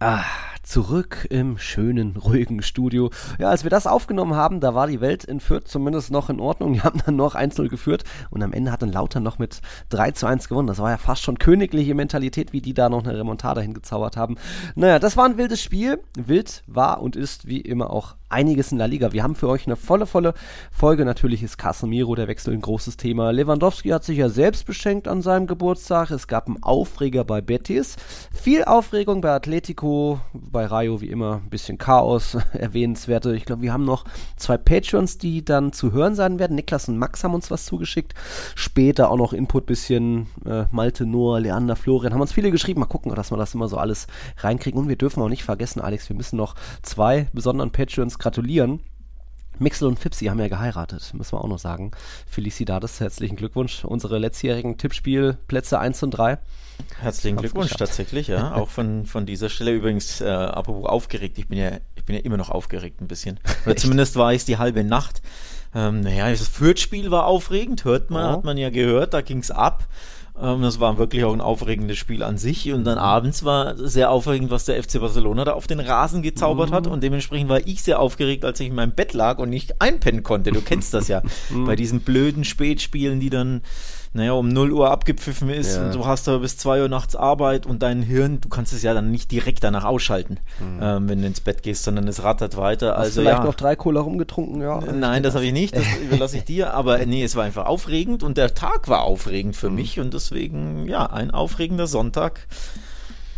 Ah, 0.00 0.18
zurück 0.66 1.26
im 1.30 1.58
schönen, 1.58 2.16
ruhigen 2.16 2.60
Studio. 2.60 3.10
Ja, 3.38 3.50
als 3.50 3.62
wir 3.62 3.70
das 3.70 3.86
aufgenommen 3.86 4.34
haben, 4.34 4.60
da 4.60 4.74
war 4.74 4.88
die 4.88 5.00
Welt 5.00 5.24
in 5.24 5.38
Fürth 5.38 5.68
zumindest 5.68 6.10
noch 6.10 6.28
in 6.28 6.40
Ordnung. 6.40 6.72
Die 6.74 6.80
haben 6.82 7.00
dann 7.06 7.16
noch 7.16 7.34
1-0 7.34 7.68
geführt 7.68 8.04
und 8.30 8.42
am 8.42 8.52
Ende 8.52 8.72
hat 8.72 8.82
dann 8.82 8.92
Lauter 8.92 9.20
noch 9.20 9.38
mit 9.38 9.60
3 9.90 10.10
zu 10.10 10.26
1 10.26 10.48
gewonnen. 10.48 10.66
Das 10.66 10.78
war 10.78 10.90
ja 10.90 10.98
fast 10.98 11.22
schon 11.22 11.38
königliche 11.38 11.94
Mentalität, 11.94 12.52
wie 12.52 12.60
die 12.60 12.74
da 12.74 12.88
noch 12.88 13.04
eine 13.04 13.16
Remontada 13.16 13.60
hingezaubert 13.60 14.16
haben. 14.16 14.36
Naja, 14.74 14.98
das 14.98 15.16
war 15.16 15.24
ein 15.24 15.38
wildes 15.38 15.62
Spiel. 15.62 16.00
Wild 16.16 16.64
war 16.66 17.00
und 17.00 17.14
ist 17.14 17.46
wie 17.46 17.60
immer 17.60 17.90
auch 17.90 18.16
einiges 18.28 18.72
in 18.72 18.78
La 18.78 18.86
Liga. 18.86 19.12
Wir 19.12 19.22
haben 19.22 19.34
für 19.34 19.48
euch 19.48 19.66
eine 19.66 19.76
volle, 19.76 20.06
volle 20.06 20.34
Folge. 20.72 21.04
Natürlich 21.04 21.42
ist 21.42 21.58
Casemiro 21.58 22.14
der 22.14 22.28
Wechsel 22.28 22.54
ein 22.54 22.60
großes 22.60 22.96
Thema. 22.96 23.30
Lewandowski 23.30 23.90
hat 23.90 24.04
sich 24.04 24.18
ja 24.18 24.28
selbst 24.28 24.66
beschenkt 24.66 25.06
an 25.06 25.22
seinem 25.22 25.46
Geburtstag. 25.46 26.10
Es 26.10 26.26
gab 26.26 26.46
einen 26.46 26.62
Aufreger 26.62 27.24
bei 27.24 27.40
Betis. 27.40 27.96
Viel 28.32 28.64
Aufregung 28.64 29.20
bei 29.20 29.30
Atletico, 29.30 30.20
bei 30.32 30.66
Rayo 30.66 31.00
wie 31.00 31.10
immer 31.10 31.36
ein 31.44 31.50
bisschen 31.50 31.78
Chaos, 31.78 32.36
erwähnenswerte. 32.52 33.36
Ich 33.36 33.44
glaube, 33.44 33.62
wir 33.62 33.72
haben 33.72 33.84
noch 33.84 34.04
zwei 34.36 34.56
Patreons, 34.56 35.18
die 35.18 35.44
dann 35.44 35.72
zu 35.72 35.92
hören 35.92 36.14
sein 36.14 36.38
werden. 36.38 36.56
Niklas 36.56 36.88
und 36.88 36.98
Max 36.98 37.22
haben 37.22 37.34
uns 37.34 37.50
was 37.50 37.64
zugeschickt. 37.64 38.14
Später 38.54 39.10
auch 39.10 39.16
noch 39.16 39.32
Input 39.32 39.66
bisschen 39.66 40.26
äh, 40.44 40.64
Malte, 40.72 41.06
Noah, 41.06 41.40
Leander, 41.40 41.76
Florian. 41.76 42.12
Haben 42.12 42.20
uns 42.20 42.32
viele 42.32 42.50
geschrieben. 42.50 42.80
Mal 42.80 42.86
gucken, 42.86 43.14
dass 43.14 43.30
wir 43.30 43.36
das 43.36 43.54
immer 43.54 43.68
so 43.68 43.76
alles 43.76 44.08
reinkriegen. 44.38 44.80
Und 44.80 44.88
wir 44.88 44.96
dürfen 44.96 45.22
auch 45.22 45.28
nicht 45.28 45.44
vergessen, 45.44 45.80
Alex, 45.80 46.08
wir 46.08 46.16
müssen 46.16 46.36
noch 46.36 46.54
zwei 46.82 47.28
besonderen 47.32 47.70
Patreons 47.70 48.15
gratulieren. 48.18 48.80
Mixel 49.58 49.88
und 49.88 49.98
Fipsi 49.98 50.26
haben 50.26 50.38
ja 50.38 50.48
geheiratet, 50.48 51.12
müssen 51.14 51.32
wir 51.32 51.42
auch 51.42 51.48
noch 51.48 51.58
sagen. 51.58 51.92
Felicidades, 52.26 53.00
herzlichen 53.00 53.36
Glückwunsch. 53.36 53.86
Unsere 53.86 54.18
letztjährigen 54.18 54.76
Tippspielplätze 54.76 55.78
1 55.78 56.02
und 56.02 56.10
3. 56.10 56.38
Herzlichen 57.00 57.38
Glückwunsch 57.38 57.70
tatsächlich, 57.70 58.26
ja. 58.28 58.52
Auch 58.54 58.68
von, 58.68 59.06
von 59.06 59.24
dieser 59.24 59.48
Stelle 59.48 59.72
übrigens, 59.72 60.20
äh, 60.20 60.26
apropos 60.28 60.84
aufgeregt, 60.86 61.38
ich 61.38 61.48
bin 61.48 61.56
ja, 61.58 61.70
ich 61.94 62.04
bin 62.04 62.16
ja 62.16 62.22
immer 62.22 62.36
noch 62.36 62.50
aufgeregt 62.50 63.00
ein 63.00 63.08
bisschen. 63.08 63.40
Oder 63.64 63.76
zumindest 63.76 64.16
war 64.16 64.32
ich 64.34 64.40
es 64.40 64.44
die 64.44 64.58
halbe 64.58 64.84
Nacht. 64.84 65.22
Ähm, 65.74 66.00
naja, 66.02 66.28
das 66.30 66.46
Fürth-Spiel 66.48 67.10
war 67.10 67.24
aufregend, 67.24 67.84
hört 67.86 68.10
man, 68.10 68.26
Oh. 68.26 68.32
hat 68.36 68.44
man 68.44 68.58
ja 68.58 68.68
gehört, 68.68 69.14
da 69.14 69.22
ging 69.22 69.38
es 69.38 69.50
ab. 69.50 69.86
Ähm, 70.40 70.62
das 70.62 70.80
war 70.80 70.98
wirklich 70.98 71.24
auch 71.24 71.32
ein 71.32 71.40
aufregendes 71.40 71.98
Spiel 71.98 72.22
an 72.22 72.38
sich. 72.38 72.72
Und 72.72 72.84
dann 72.84 72.98
abends 72.98 73.44
war 73.44 73.76
sehr 73.76 74.10
aufregend, 74.10 74.50
was 74.50 74.64
der 74.64 74.82
FC 74.82 75.00
Barcelona 75.00 75.44
da 75.44 75.52
auf 75.52 75.66
den 75.66 75.80
Rasen 75.80 76.22
gezaubert 76.22 76.72
hat. 76.72 76.86
Und 76.86 77.02
dementsprechend 77.02 77.48
war 77.48 77.66
ich 77.66 77.82
sehr 77.82 78.00
aufgeregt, 78.00 78.44
als 78.44 78.60
ich 78.60 78.68
in 78.68 78.74
meinem 78.74 78.92
Bett 78.92 79.12
lag 79.12 79.38
und 79.38 79.50
nicht 79.50 79.80
einpennen 79.80 80.22
konnte. 80.22 80.52
Du 80.52 80.60
kennst 80.60 80.94
das 80.94 81.08
ja. 81.08 81.22
Bei 81.66 81.76
diesen 81.76 82.00
blöden 82.00 82.44
Spätspielen, 82.44 83.20
die 83.20 83.30
dann, 83.30 83.62
naja, 84.16 84.32
um 84.32 84.48
0 84.48 84.72
Uhr 84.72 84.90
abgepfiffen 84.90 85.50
ist 85.50 85.76
Ja. 85.76 85.86
und 85.86 85.94
du 85.94 86.06
hast 86.06 86.26
da 86.26 86.38
bis 86.38 86.56
2 86.56 86.82
Uhr 86.82 86.88
nachts 86.88 87.14
Arbeit 87.14 87.66
und 87.66 87.82
dein 87.82 88.02
Hirn, 88.02 88.40
du 88.40 88.48
kannst 88.48 88.72
es 88.72 88.82
ja 88.82 88.94
dann 88.94 89.10
nicht 89.10 89.30
direkt 89.30 89.62
danach 89.62 89.84
ausschalten, 89.84 90.38
ähm, 90.80 91.08
wenn 91.08 91.20
du 91.20 91.26
ins 91.26 91.40
Bett 91.40 91.62
gehst, 91.62 91.84
sondern 91.84 92.08
es 92.08 92.22
rattert 92.22 92.56
weiter. 92.56 92.92
Hast 92.92 92.98
also 92.98 93.20
vielleicht 93.20 93.38
ja. 93.38 93.44
noch 93.44 93.54
drei 93.54 93.76
Cola 93.76 94.00
rumgetrunken, 94.00 94.62
ja. 94.62 94.80
Nein, 94.80 95.22
das 95.22 95.34
habe 95.34 95.44
ich 95.44 95.52
nicht, 95.52 95.76
das 95.76 95.84
überlasse 96.02 96.38
ich 96.38 96.44
dir. 96.44 96.74
Aber 96.74 96.98
nee, 97.04 97.22
es 97.22 97.36
war 97.36 97.44
einfach 97.44 97.66
aufregend 97.66 98.22
und 98.22 98.38
der 98.38 98.54
Tag 98.54 98.88
war 98.88 99.02
aufregend 99.02 99.54
für 99.54 99.70
mich 99.70 100.00
und 100.00 100.14
deswegen, 100.14 100.88
ja, 100.88 101.06
ein 101.06 101.30
aufregender 101.30 101.86
Sonntag 101.86 102.46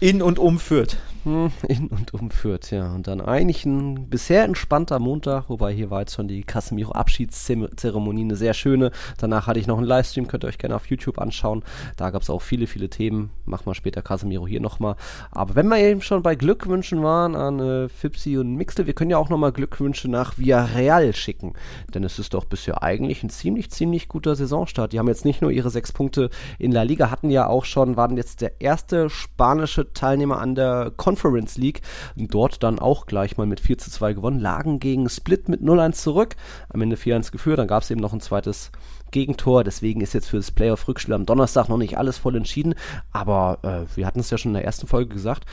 in 0.00 0.22
und 0.22 0.38
um 0.38 0.60
Fürth. 0.60 0.96
Hm, 1.24 1.50
In 1.68 1.88
und 1.88 2.14
um 2.14 2.30
Fürth, 2.30 2.70
ja. 2.70 2.92
Und 2.92 3.06
dann 3.06 3.20
eigentlich 3.20 3.64
ein 3.64 4.08
bisher 4.08 4.44
entspannter 4.44 4.98
Montag, 4.98 5.48
wobei 5.48 5.72
hier 5.72 5.90
war 5.90 6.00
jetzt 6.00 6.14
schon 6.14 6.28
die 6.28 6.42
Casemiro-Abschiedszeremonie 6.44 8.22
eine 8.22 8.36
sehr 8.36 8.54
schöne. 8.54 8.90
Danach 9.18 9.46
hatte 9.46 9.58
ich 9.58 9.66
noch 9.66 9.78
einen 9.78 9.86
Livestream, 9.86 10.28
könnt 10.28 10.44
ihr 10.44 10.48
euch 10.48 10.58
gerne 10.58 10.76
auf 10.76 10.86
YouTube 10.86 11.18
anschauen. 11.18 11.64
Da 11.96 12.10
gab 12.10 12.22
es 12.22 12.30
auch 12.30 12.42
viele, 12.42 12.66
viele 12.66 12.88
Themen. 12.88 13.30
Machen 13.44 13.66
wir 13.66 13.74
später 13.74 14.02
Casemiro 14.02 14.46
hier 14.46 14.60
nochmal. 14.60 14.96
Aber 15.30 15.54
wenn 15.54 15.68
wir 15.68 15.78
eben 15.78 16.02
schon 16.02 16.22
bei 16.22 16.34
Glückwünschen 16.34 17.02
waren 17.02 17.34
an 17.34 17.60
äh, 17.60 17.88
Fipsi 17.88 18.38
und 18.38 18.54
Mixel, 18.54 18.86
wir 18.86 18.94
können 18.94 19.10
ja 19.10 19.18
auch 19.18 19.28
nochmal 19.28 19.52
Glückwünsche 19.52 20.08
nach 20.08 20.38
Villarreal 20.38 21.14
schicken. 21.14 21.54
Denn 21.94 22.04
es 22.04 22.18
ist 22.18 22.34
doch 22.34 22.44
bisher 22.44 22.82
eigentlich 22.82 23.22
ein 23.22 23.30
ziemlich, 23.30 23.70
ziemlich 23.70 24.08
guter 24.08 24.36
Saisonstart. 24.36 24.92
Die 24.92 24.98
haben 24.98 25.08
jetzt 25.08 25.24
nicht 25.24 25.42
nur 25.42 25.50
ihre 25.50 25.70
sechs 25.70 25.92
Punkte 25.92 26.30
in 26.58 26.72
La 26.72 26.82
Liga, 26.82 27.10
hatten 27.10 27.30
ja 27.30 27.46
auch 27.46 27.64
schon, 27.64 27.96
waren 27.96 28.16
jetzt 28.16 28.40
der 28.40 28.60
erste 28.60 29.10
spanische 29.10 29.92
Teilnehmer 29.92 30.40
an 30.40 30.54
der 30.54 30.92
Conference 31.08 31.56
League. 31.56 31.80
Dort 32.16 32.62
dann 32.62 32.78
auch 32.78 33.06
gleich 33.06 33.38
mal 33.38 33.46
mit 33.46 33.60
4 33.60 33.78
zu 33.78 33.90
2 33.90 34.12
gewonnen, 34.12 34.40
lagen 34.40 34.78
gegen 34.78 35.08
Split 35.08 35.48
mit 35.48 35.62
0-1 35.62 35.92
zurück, 35.92 36.36
am 36.68 36.82
Ende 36.82 36.96
4-1 36.96 37.32
geführt, 37.32 37.58
dann 37.58 37.66
gab 37.66 37.82
es 37.82 37.90
eben 37.90 38.00
noch 38.00 38.12
ein 38.12 38.20
zweites 38.20 38.70
Gegentor, 39.10 39.64
deswegen 39.64 40.02
ist 40.02 40.12
jetzt 40.12 40.28
für 40.28 40.36
das 40.36 40.50
Playoff-Rückspiel 40.50 41.14
am 41.14 41.24
Donnerstag 41.24 41.70
noch 41.70 41.78
nicht 41.78 41.96
alles 41.96 42.18
voll 42.18 42.36
entschieden, 42.36 42.74
aber 43.10 43.58
äh, 43.62 43.96
wir 43.96 44.06
hatten 44.06 44.20
es 44.20 44.28
ja 44.28 44.36
schon 44.36 44.50
in 44.50 44.56
der 44.56 44.64
ersten 44.64 44.86
Folge 44.86 45.14
gesagt, 45.14 45.46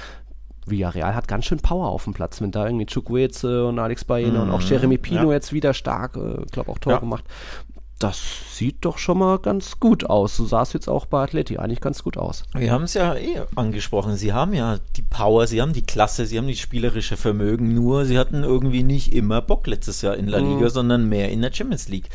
Villarreal 0.66 1.16
hat 1.16 1.30
ganz 1.30 1.46
schön 1.46 1.60
Power 1.60 1.88
auf 1.88 2.04
dem 2.04 2.14
Platz, 2.14 2.42
wenn 2.42 2.52
da 2.52 2.66
irgendwie 2.66 2.88
Chukwueze 2.88 3.66
und 3.68 3.80
Alex 3.80 4.04
Baena 4.04 4.42
und 4.44 4.50
auch 4.52 4.62
Jeremy 4.62 4.98
Pino 4.98 5.30
ja. 5.30 5.34
jetzt 5.34 5.54
wieder 5.54 5.74
stark, 5.74 6.18
äh, 6.18 6.44
glaube 6.52 6.70
auch 6.70 6.80
Tor 6.80 6.94
Ja. 6.94 7.00
gemacht. 7.00 7.24
Das 8.00 8.22
sieht 8.52 8.84
doch 8.84 8.98
schon 8.98 9.20
mal 9.20 9.40
ganz 9.40 9.80
gut 9.80 10.10
aus. 10.10 10.36
So 10.36 10.46
sah 10.46 10.64
es 10.64 10.74
jetzt 10.74 10.90
auch 10.90 11.06
bei 11.06 11.24
Atleti 11.24 11.58
eigentlich 11.58 11.80
ganz 11.80 12.04
gut 12.04 12.18
aus. 12.18 12.44
Wir 12.54 12.72
haben 12.72 12.84
es 12.84 12.94
ja 12.94 13.16
eh 13.16 13.42
angesprochen. 13.56 14.18
Sie 14.18 14.34
haben 14.34 14.54
ja 14.54 14.80
die 14.98 15.02
Power, 15.02 15.48
sie 15.48 15.62
haben 15.62 15.72
die 15.72 15.86
Klasse, 15.86 16.26
sie 16.26 16.38
haben 16.38 16.48
die 16.48 16.58
spielerische 16.58 17.16
Vermögen. 17.16 17.74
Nur 17.74 18.06
sie 18.06 18.18
hatten 18.18 18.44
irgendwie 18.44 18.84
nicht 18.84 19.14
immer 19.14 19.42
Bock 19.42 19.66
letztes 19.68 20.02
Jahr 20.02 20.18
in 20.18 20.28
La 20.28 20.40
Liga, 20.40 20.70
sondern 20.70 21.08
mehr 21.08 21.32
in 21.32 21.42
der 21.42 21.54
Champions 21.54 21.88
League. 21.88 22.10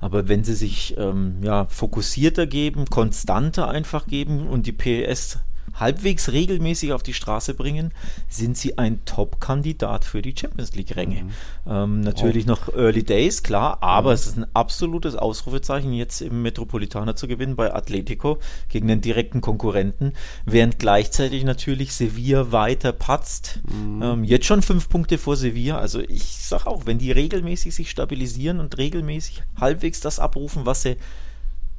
Aber 0.00 0.28
wenn 0.28 0.44
sie 0.44 0.54
sich 0.54 0.94
ähm, 0.98 1.38
ja, 1.42 1.66
fokussierter 1.66 2.46
geben, 2.46 2.84
konstanter 2.86 3.68
einfach 3.68 4.06
geben 4.06 4.46
und 4.46 4.66
die 4.66 4.72
PS 4.72 5.38
halbwegs 5.74 6.32
regelmäßig 6.32 6.92
auf 6.92 7.02
die 7.02 7.14
Straße 7.14 7.54
bringen, 7.54 7.92
sind 8.28 8.56
sie 8.56 8.78
ein 8.78 9.04
Top-Kandidat 9.04 10.04
für 10.04 10.22
die 10.22 10.34
Champions 10.36 10.74
League-Ränge. 10.74 11.26
Ähm, 11.66 12.00
natürlich 12.00 12.46
noch 12.46 12.74
Early 12.74 13.02
Days, 13.02 13.42
klar, 13.42 13.78
aber 13.82 14.12
es 14.12 14.26
ist 14.26 14.36
ein 14.36 14.46
absolutes 14.54 15.16
Ausrufezeichen, 15.16 15.92
jetzt 15.92 16.20
im 16.20 16.42
Metropolitaner 16.42 17.16
zu 17.16 17.28
gewinnen 17.28 17.56
bei 17.56 17.74
Atletico 17.74 18.38
gegen 18.68 18.88
den 18.88 19.00
direkten 19.00 19.40
Konkurrenten, 19.40 20.12
während 20.44 20.78
gleichzeitig 20.78 21.44
natürlich 21.44 21.92
Sevilla 21.92 22.52
weiter 22.52 22.92
patzt. 22.92 23.60
Ähm, 24.02 24.24
jetzt 24.24 24.46
schon 24.46 24.62
fünf 24.62 24.88
Punkte 24.88 25.18
vor 25.18 25.36
Sevilla. 25.36 25.78
Also 25.78 26.00
ich 26.00 26.36
sag 26.38 26.66
auch, 26.66 26.86
wenn 26.86 26.98
die 26.98 27.12
regelmäßig 27.12 27.74
sich 27.74 27.90
stabilisieren 27.90 28.60
und 28.60 28.78
regelmäßig 28.78 29.42
halbwegs 29.60 30.00
das 30.00 30.18
abrufen, 30.18 30.66
was 30.66 30.82
sie 30.82 30.96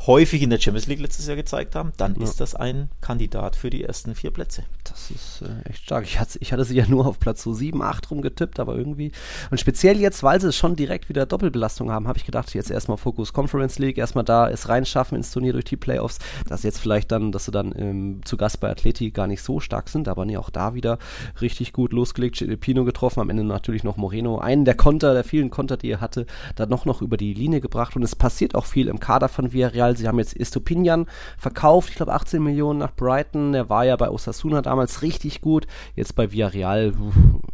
häufig 0.07 0.41
in 0.41 0.49
der 0.49 0.59
Champions 0.59 0.87
League 0.87 0.99
letztes 0.99 1.27
Jahr 1.27 1.35
gezeigt 1.35 1.75
haben, 1.75 1.91
dann 1.97 2.15
ist 2.15 2.39
das 2.39 2.55
ein 2.55 2.89
Kandidat 3.01 3.55
für 3.55 3.69
die 3.69 3.83
ersten 3.83 4.15
vier 4.15 4.31
Plätze. 4.31 4.63
Das 4.83 5.09
ist 5.11 5.41
äh, 5.41 5.69
echt 5.69 5.83
stark. 5.83 6.05
Ich 6.05 6.19
hatte, 6.19 6.37
ich 6.39 6.53
hatte 6.53 6.63
sie 6.63 6.75
ja 6.75 6.85
nur 6.87 7.05
auf 7.05 7.19
Platz 7.19 7.43
so 7.43 7.53
7, 7.53 7.81
8 7.81 8.11
rumgetippt, 8.11 8.59
aber 8.59 8.75
irgendwie. 8.75 9.11
Und 9.51 9.59
speziell 9.59 9.99
jetzt, 9.99 10.23
weil 10.23 10.39
sie 10.39 10.53
schon 10.53 10.75
direkt 10.75 11.09
wieder 11.09 11.25
Doppelbelastung 11.25 11.91
haben, 11.91 12.07
habe 12.07 12.17
ich 12.17 12.25
gedacht, 12.25 12.53
jetzt 12.53 12.71
erstmal 12.71 12.97
Fokus 12.97 13.33
Conference 13.33 13.79
League, 13.79 13.97
erstmal 13.97 14.23
da 14.23 14.49
es 14.49 14.69
reinschaffen 14.69 15.17
ins 15.17 15.31
Turnier 15.31 15.53
durch 15.53 15.65
die 15.65 15.77
Playoffs. 15.77 16.19
Dass 16.47 16.63
jetzt 16.63 16.79
vielleicht 16.79 17.11
dann, 17.11 17.31
dass 17.31 17.45
sie 17.45 17.51
dann 17.51 17.73
ähm, 17.77 18.21
zu 18.25 18.37
Gast 18.37 18.59
bei 18.59 18.69
Atleti 18.69 19.11
gar 19.11 19.27
nicht 19.27 19.41
so 19.41 19.59
stark 19.59 19.89
sind, 19.89 20.07
aber 20.07 20.25
nee, 20.25 20.37
auch 20.37 20.49
da 20.49 20.73
wieder 20.73 20.99
richtig 21.41 21.73
gut 21.73 21.93
losgelegt. 21.93 22.43
Pino 22.59 22.85
getroffen, 22.85 23.19
am 23.19 23.29
Ende 23.29 23.43
natürlich 23.43 23.83
noch 23.83 23.97
Moreno. 23.97 24.37
Einen 24.39 24.65
der 24.65 24.75
Konter, 24.75 25.13
der 25.13 25.23
vielen 25.23 25.49
Konter, 25.49 25.77
die 25.77 25.89
er 25.89 26.01
hatte, 26.01 26.25
dann 26.55 26.69
noch, 26.69 26.85
noch 26.85 27.01
über 27.01 27.17
die 27.17 27.33
Linie 27.33 27.61
gebracht. 27.61 27.95
Und 27.95 28.03
es 28.03 28.15
passiert 28.15 28.55
auch 28.55 28.65
viel 28.65 28.87
im 28.87 28.99
Kader 28.99 29.29
von 29.29 29.51
Villarreal. 29.51 29.94
Sie 29.95 30.07
haben 30.07 30.19
jetzt 30.19 30.39
Estopinian 30.39 31.07
verkauft, 31.37 31.89
ich 31.89 31.95
glaube 31.95 32.13
18 32.13 32.41
Millionen 32.43 32.79
nach 32.79 32.93
Brighton. 32.93 33.53
Der 33.53 33.69
war 33.69 33.85
ja 33.85 33.95
bei 33.95 34.09
Osasuna 34.09 34.61
damals 34.61 35.01
richtig 35.01 35.41
gut. 35.41 35.67
Jetzt 35.95 36.15
bei 36.15 36.31
Villarreal, 36.31 36.93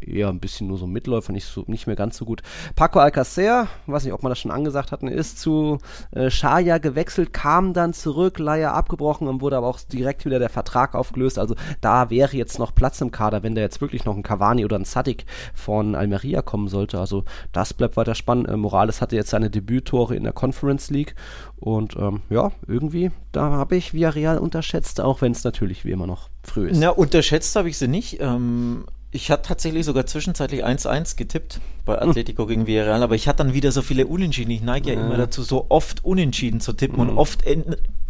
eher 0.02 0.30
ein 0.30 0.40
bisschen 0.40 0.68
nur 0.68 0.78
so 0.78 0.88
Mitläufer, 0.88 1.32
nicht, 1.32 1.46
so, 1.46 1.64
nicht 1.68 1.88
mehr 1.88 1.96
ganz 1.96 2.18
so 2.18 2.26
gut. 2.26 2.42
Paco 2.76 3.00
Alcacer, 3.00 3.68
weiß 3.88 4.04
nicht, 4.04 4.14
ob 4.14 4.24
man 4.24 4.30
das 4.30 4.40
schon 4.40 4.52
angesagt 4.52 4.92
hat, 4.92 5.04
ist 5.04 5.40
zu 5.40 5.80
äh, 6.12 6.30
Shaya 6.30 6.78
gewechselt, 6.78 7.34
kam 7.34 7.74
dann 7.74 7.94
zurück, 7.94 8.40
Leier 8.40 8.74
abgebrochen 8.74 9.28
und 9.28 9.42
wurde 9.42 9.58
aber 9.58 9.68
auch 9.68 9.80
direkt 9.80 10.26
wieder 10.26 10.40
der 10.40 10.50
Vertrag 10.50 10.96
aufgelöst. 10.96 11.40
Also 11.40 11.56
da 11.82 12.10
wäre 12.10 12.36
jetzt 12.36 12.60
noch 12.60 12.74
Platz 12.74 13.02
im 13.02 13.12
Kader, 13.12 13.44
wenn 13.44 13.56
da 13.56 13.62
jetzt 13.62 13.82
wirklich 13.82 14.06
noch 14.06 14.16
ein 14.16 14.24
Cavani 14.24 14.66
oder 14.66 14.78
ein 14.78 14.86
Sadik 14.86 15.26
von 15.54 15.96
Almeria 15.96 16.42
kommen 16.42 16.68
sollte. 16.68 17.00
Also 17.00 17.24
das 17.52 17.74
bleibt 17.74 17.98
weiter 17.98 18.16
spannend. 18.16 18.48
Äh, 18.48 18.58
Morales 18.58 19.02
hatte 19.02 19.16
jetzt 19.16 19.30
seine 19.30 19.50
Debüttore 19.50 20.16
in 20.16 20.24
der 20.24 20.34
Conference 20.34 20.90
League 20.90 21.16
und 21.62 21.96
ähm, 21.96 22.22
ja, 22.32 22.52
irgendwie, 22.68 23.12
da 23.32 23.52
habe 23.52 23.76
ich 23.76 23.94
Villarreal 23.94 24.40
unterschätzt, 24.40 25.00
auch 25.00 25.22
wenn 25.22 25.32
es 25.32 25.44
natürlich 25.44 25.86
wie 25.86 25.92
immer 25.92 26.08
noch 26.08 26.30
früh 26.44 26.70
ist. 26.70 26.82
Ja, 26.82 26.90
unterschätzt 26.90 27.56
habe 27.56 27.70
ich 27.70 27.78
sie 27.78 27.88
nicht. 27.88 28.20
Ähm, 28.20 28.86
ich 29.12 29.30
hatte 29.30 29.50
tatsächlich 29.50 29.86
sogar 29.86 30.08
zwischenzeitlich 30.08 30.66
1-1 30.66 31.18
getippt 31.18 31.62
bei 31.86 32.00
hm. 32.00 32.10
Atletico 32.10 32.44
hm. 32.44 32.50
gegen 32.50 32.68
Villarreal, 32.68 33.04
aber 33.04 33.14
ich 33.14 33.28
hatte 33.28 33.44
dann 33.44 33.54
wieder 33.54 33.72
so 33.72 33.84
viele 33.84 34.08
Unentschieden. 34.08 34.50
Ich 34.50 34.64
neige 34.64 34.90
ja, 34.90 35.00
ja 35.00 35.06
immer 35.06 35.18
dazu, 35.18 35.44
so 35.44 35.68
oft 35.70 36.04
Unentschieden 36.04 36.62
zu 36.62 36.74
tippen 36.74 37.00
hm. 37.00 37.10
und 37.10 37.18
oft 37.20 37.46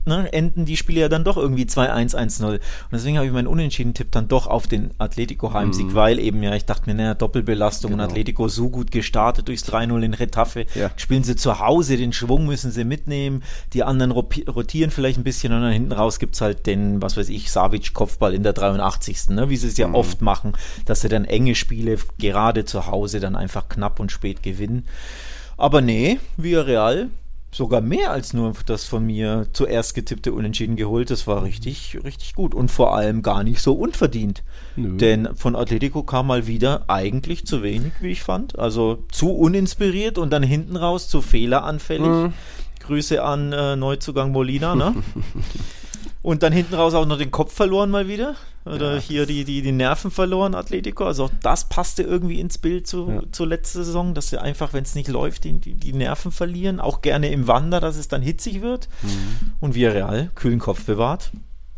ne, 0.05 0.31
enden 0.33 0.65
die 0.65 0.77
Spiele 0.77 1.01
ja 1.01 1.09
dann 1.09 1.23
doch 1.23 1.37
irgendwie 1.37 1.63
2-1, 1.63 2.15
1-0. 2.15 2.45
Und 2.45 2.59
deswegen 2.91 3.17
habe 3.17 3.27
ich 3.27 3.33
meinen 3.33 3.47
Unentschieden-Tipp 3.47 4.11
dann 4.11 4.27
doch 4.27 4.47
auf 4.47 4.67
den 4.67 4.91
Atletico-Heimsieg, 4.97 5.87
mhm. 5.87 5.95
weil 5.95 6.19
eben 6.19 6.41
ja, 6.43 6.55
ich 6.55 6.65
dachte 6.65 6.89
mir, 6.89 6.95
naja, 6.95 7.13
Doppelbelastung 7.13 7.91
genau. 7.91 8.03
und 8.03 8.09
Atletico 8.09 8.47
so 8.47 8.69
gut 8.69 8.91
gestartet 8.91 9.47
durchs 9.47 9.65
3-0 9.65 10.01
in 10.01 10.13
Retafe. 10.13 10.65
Ja. 10.75 10.91
Spielen 10.95 11.23
sie 11.23 11.35
zu 11.35 11.59
Hause, 11.59 11.97
den 11.97 12.13
Schwung 12.13 12.45
müssen 12.45 12.71
sie 12.71 12.83
mitnehmen, 12.83 13.43
die 13.73 13.83
anderen 13.83 14.11
rotieren 14.11 14.91
vielleicht 14.91 15.19
ein 15.19 15.23
bisschen 15.23 15.53
und 15.53 15.61
dann 15.61 15.71
hinten 15.71 15.91
raus 15.91 16.19
gibt 16.19 16.35
es 16.35 16.41
halt 16.41 16.65
den, 16.65 17.01
was 17.01 17.17
weiß 17.17 17.29
ich, 17.29 17.51
Savic-Kopfball 17.51 18.33
in 18.33 18.43
der 18.43 18.53
83. 18.53 19.29
Ne, 19.29 19.49
wie 19.49 19.57
sie 19.57 19.67
es 19.67 19.77
ja 19.77 19.87
mhm. 19.87 19.95
oft 19.95 20.21
machen, 20.21 20.53
dass 20.85 21.01
sie 21.01 21.09
dann 21.09 21.25
enge 21.25 21.55
Spiele 21.55 21.97
gerade 22.17 22.65
zu 22.65 22.87
Hause 22.87 23.19
dann 23.19 23.35
einfach 23.35 23.69
knapp 23.69 23.99
und 23.99 24.11
spät 24.11 24.41
gewinnen. 24.43 24.85
Aber 25.57 25.81
nee, 25.81 26.19
Villarreal 26.37 27.09
sogar 27.51 27.81
mehr 27.81 28.11
als 28.11 28.33
nur 28.33 28.53
das 28.65 28.85
von 28.85 29.05
mir 29.05 29.47
zuerst 29.51 29.93
getippte 29.93 30.33
Unentschieden 30.33 30.77
geholt. 30.77 31.09
Das 31.09 31.27
war 31.27 31.43
richtig, 31.43 31.97
richtig 32.03 32.33
gut 32.33 32.55
und 32.55 32.71
vor 32.71 32.95
allem 32.95 33.21
gar 33.21 33.43
nicht 33.43 33.61
so 33.61 33.73
unverdient. 33.73 34.43
Nö. 34.75 34.97
Denn 34.97 35.35
von 35.35 35.55
Atletico 35.55 36.03
kam 36.03 36.27
mal 36.27 36.47
wieder 36.47 36.85
eigentlich 36.87 37.45
zu 37.45 37.61
wenig, 37.61 37.93
wie 37.99 38.11
ich 38.11 38.23
fand. 38.23 38.57
Also 38.57 39.03
zu 39.11 39.31
uninspiriert 39.31 40.17
und 40.17 40.31
dann 40.31 40.43
hinten 40.43 40.77
raus 40.77 41.09
zu 41.09 41.21
fehleranfällig. 41.21 42.07
Mhm. 42.07 42.33
Grüße 42.79 43.21
an 43.21 43.53
äh, 43.53 43.75
Neuzugang 43.75 44.31
Molina, 44.31 44.75
ne? 44.75 44.95
Und 46.23 46.43
dann 46.43 46.53
hinten 46.53 46.75
raus 46.75 46.93
auch 46.93 47.05
noch 47.05 47.17
den 47.17 47.31
Kopf 47.31 47.53
verloren 47.53 47.89
mal 47.89 48.07
wieder. 48.07 48.35
Oder 48.63 48.95
ja, 48.95 49.01
hier 49.01 49.25
die, 49.25 49.43
die, 49.43 49.63
die 49.63 49.71
Nerven 49.71 50.11
verloren, 50.11 50.53
Atletico. 50.53 51.05
Also 51.05 51.25
auch 51.25 51.31
das 51.41 51.67
passte 51.67 52.03
irgendwie 52.03 52.39
ins 52.39 52.59
Bild 52.59 52.85
zu, 52.85 53.09
ja. 53.09 53.21
zur 53.31 53.47
letzten 53.47 53.83
Saison, 53.83 54.13
dass 54.13 54.29
sie 54.29 54.39
einfach, 54.39 54.73
wenn 54.73 54.83
es 54.83 54.93
nicht 54.93 55.07
läuft, 55.07 55.45
die, 55.45 55.53
die 55.53 55.93
Nerven 55.93 56.31
verlieren. 56.31 56.79
Auch 56.79 57.01
gerne 57.01 57.31
im 57.31 57.47
Wander, 57.47 57.79
dass 57.79 57.95
es 57.95 58.07
dann 58.07 58.21
hitzig 58.21 58.61
wird. 58.61 58.87
Mhm. 59.01 59.53
Und 59.59 59.73
Villarreal 59.73 60.29
kühlen 60.35 60.59
Kopf 60.59 60.85
bewahrt 60.85 61.31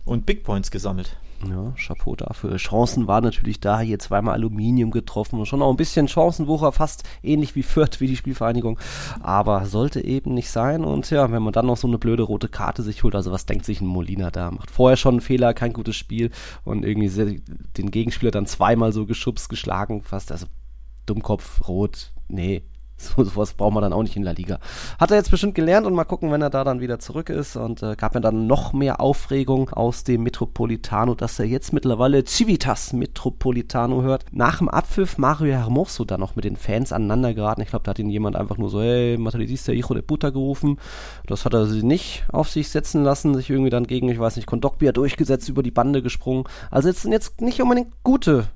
und 0.03 0.25
Big 0.25 0.43
Points 0.43 0.71
gesammelt. 0.71 1.15
Ja, 1.49 1.73
Chapeau 1.75 2.15
dafür. 2.15 2.55
Chancen 2.57 3.07
war 3.07 3.21
natürlich 3.21 3.59
da, 3.59 3.79
hier 3.79 3.99
zweimal 3.99 4.35
Aluminium 4.35 4.91
getroffen. 4.91 5.45
Schon 5.45 5.61
auch 5.61 5.69
ein 5.69 5.77
bisschen 5.77 6.07
Chancenwucher, 6.07 6.71
fast 6.71 7.03
ähnlich 7.21 7.55
wie 7.55 7.63
Fürth, 7.63 7.99
wie 7.99 8.07
die 8.07 8.15
Spielvereinigung. 8.15 8.79
Aber 9.21 9.65
sollte 9.65 10.03
eben 10.03 10.33
nicht 10.33 10.49
sein. 10.49 10.83
Und 10.83 11.09
ja, 11.09 11.31
wenn 11.31 11.43
man 11.43 11.53
dann 11.53 11.65
noch 11.65 11.77
so 11.77 11.87
eine 11.87 11.97
blöde 11.97 12.23
rote 12.23 12.47
Karte 12.47 12.83
sich 12.83 13.03
holt, 13.03 13.15
also 13.15 13.31
was 13.31 13.45
denkt 13.45 13.65
sich 13.65 13.81
ein 13.81 13.87
Molina 13.87 14.31
da? 14.31 14.51
Macht 14.51 14.71
vorher 14.71 14.97
schon 14.97 15.15
einen 15.15 15.21
Fehler, 15.21 15.53
kein 15.53 15.73
gutes 15.73 15.95
Spiel 15.95 16.31
und 16.63 16.85
irgendwie 16.85 17.09
sehr, 17.09 17.35
den 17.77 17.91
Gegenspieler 17.91 18.31
dann 18.31 18.45
zweimal 18.45 18.93
so 18.93 19.05
geschubst, 19.05 19.49
geschlagen, 19.49 20.01
fast. 20.01 20.31
Also 20.31 20.45
Dummkopf, 21.05 21.67
rot, 21.67 22.13
nee, 22.29 22.63
so, 22.97 23.23
sowas 23.23 23.53
braucht 23.53 23.73
man 23.73 23.83
dann 23.83 23.93
auch 23.93 24.03
nicht 24.03 24.15
in 24.15 24.23
La 24.23 24.31
Liga. 24.31 24.59
Hat 24.99 25.11
er 25.11 25.17
jetzt 25.17 25.31
bestimmt 25.31 25.55
gelernt 25.55 25.85
und 25.85 25.93
mal 25.93 26.03
gucken, 26.03 26.31
wenn 26.31 26.41
er 26.41 26.49
da 26.49 26.63
dann 26.63 26.81
wieder 26.81 26.99
zurück 26.99 27.29
ist. 27.29 27.55
Und 27.55 27.81
äh, 27.83 27.95
gab 27.95 28.13
mir 28.15 28.21
dann 28.21 28.47
noch 28.47 28.73
mehr 28.73 28.99
Aufregung 28.99 29.69
aus 29.69 30.03
dem 30.03 30.23
Metropolitano, 30.23 31.15
dass 31.15 31.39
er 31.39 31.45
jetzt 31.45 31.73
mittlerweile 31.73 32.23
Civitas 32.23 32.93
Metropolitano 32.93 34.01
hört. 34.01 34.25
Nach 34.31 34.59
dem 34.59 34.69
Abpfiff 34.69 35.17
Mario 35.17 35.53
Hermoso 35.53 36.05
dann 36.05 36.19
noch 36.19 36.35
mit 36.35 36.45
den 36.45 36.55
Fans 36.55 36.93
aneinander 36.93 37.33
geraten. 37.33 37.61
Ich 37.61 37.69
glaube, 37.69 37.83
da 37.83 37.91
hat 37.91 37.99
ihn 37.99 38.09
jemand 38.09 38.35
einfach 38.35 38.57
nur 38.57 38.69
so, 38.69 38.81
hey, 38.81 39.17
Materialista 39.17 39.71
Hijo 39.71 39.93
de 39.93 40.03
Puta 40.03 40.29
gerufen. 40.29 40.77
Das 41.27 41.45
hat 41.45 41.53
er 41.53 41.65
sie 41.65 41.83
nicht 41.83 42.25
auf 42.31 42.49
sich 42.49 42.69
setzen 42.69 43.03
lassen, 43.03 43.35
sich 43.35 43.49
irgendwie 43.49 43.69
dann 43.69 43.87
gegen, 43.87 44.09
ich 44.09 44.19
weiß 44.19 44.35
nicht, 44.35 44.45
Kondogbia 44.45 44.91
durchgesetzt, 44.91 45.49
über 45.49 45.63
die 45.63 45.71
Bande 45.71 46.01
gesprungen. 46.01 46.45
Also 46.71 46.89
jetzt 46.89 47.01
sind 47.01 47.11
jetzt 47.11 47.41
nicht 47.41 47.61
unbedingt 47.61 47.91
gute 48.03 48.47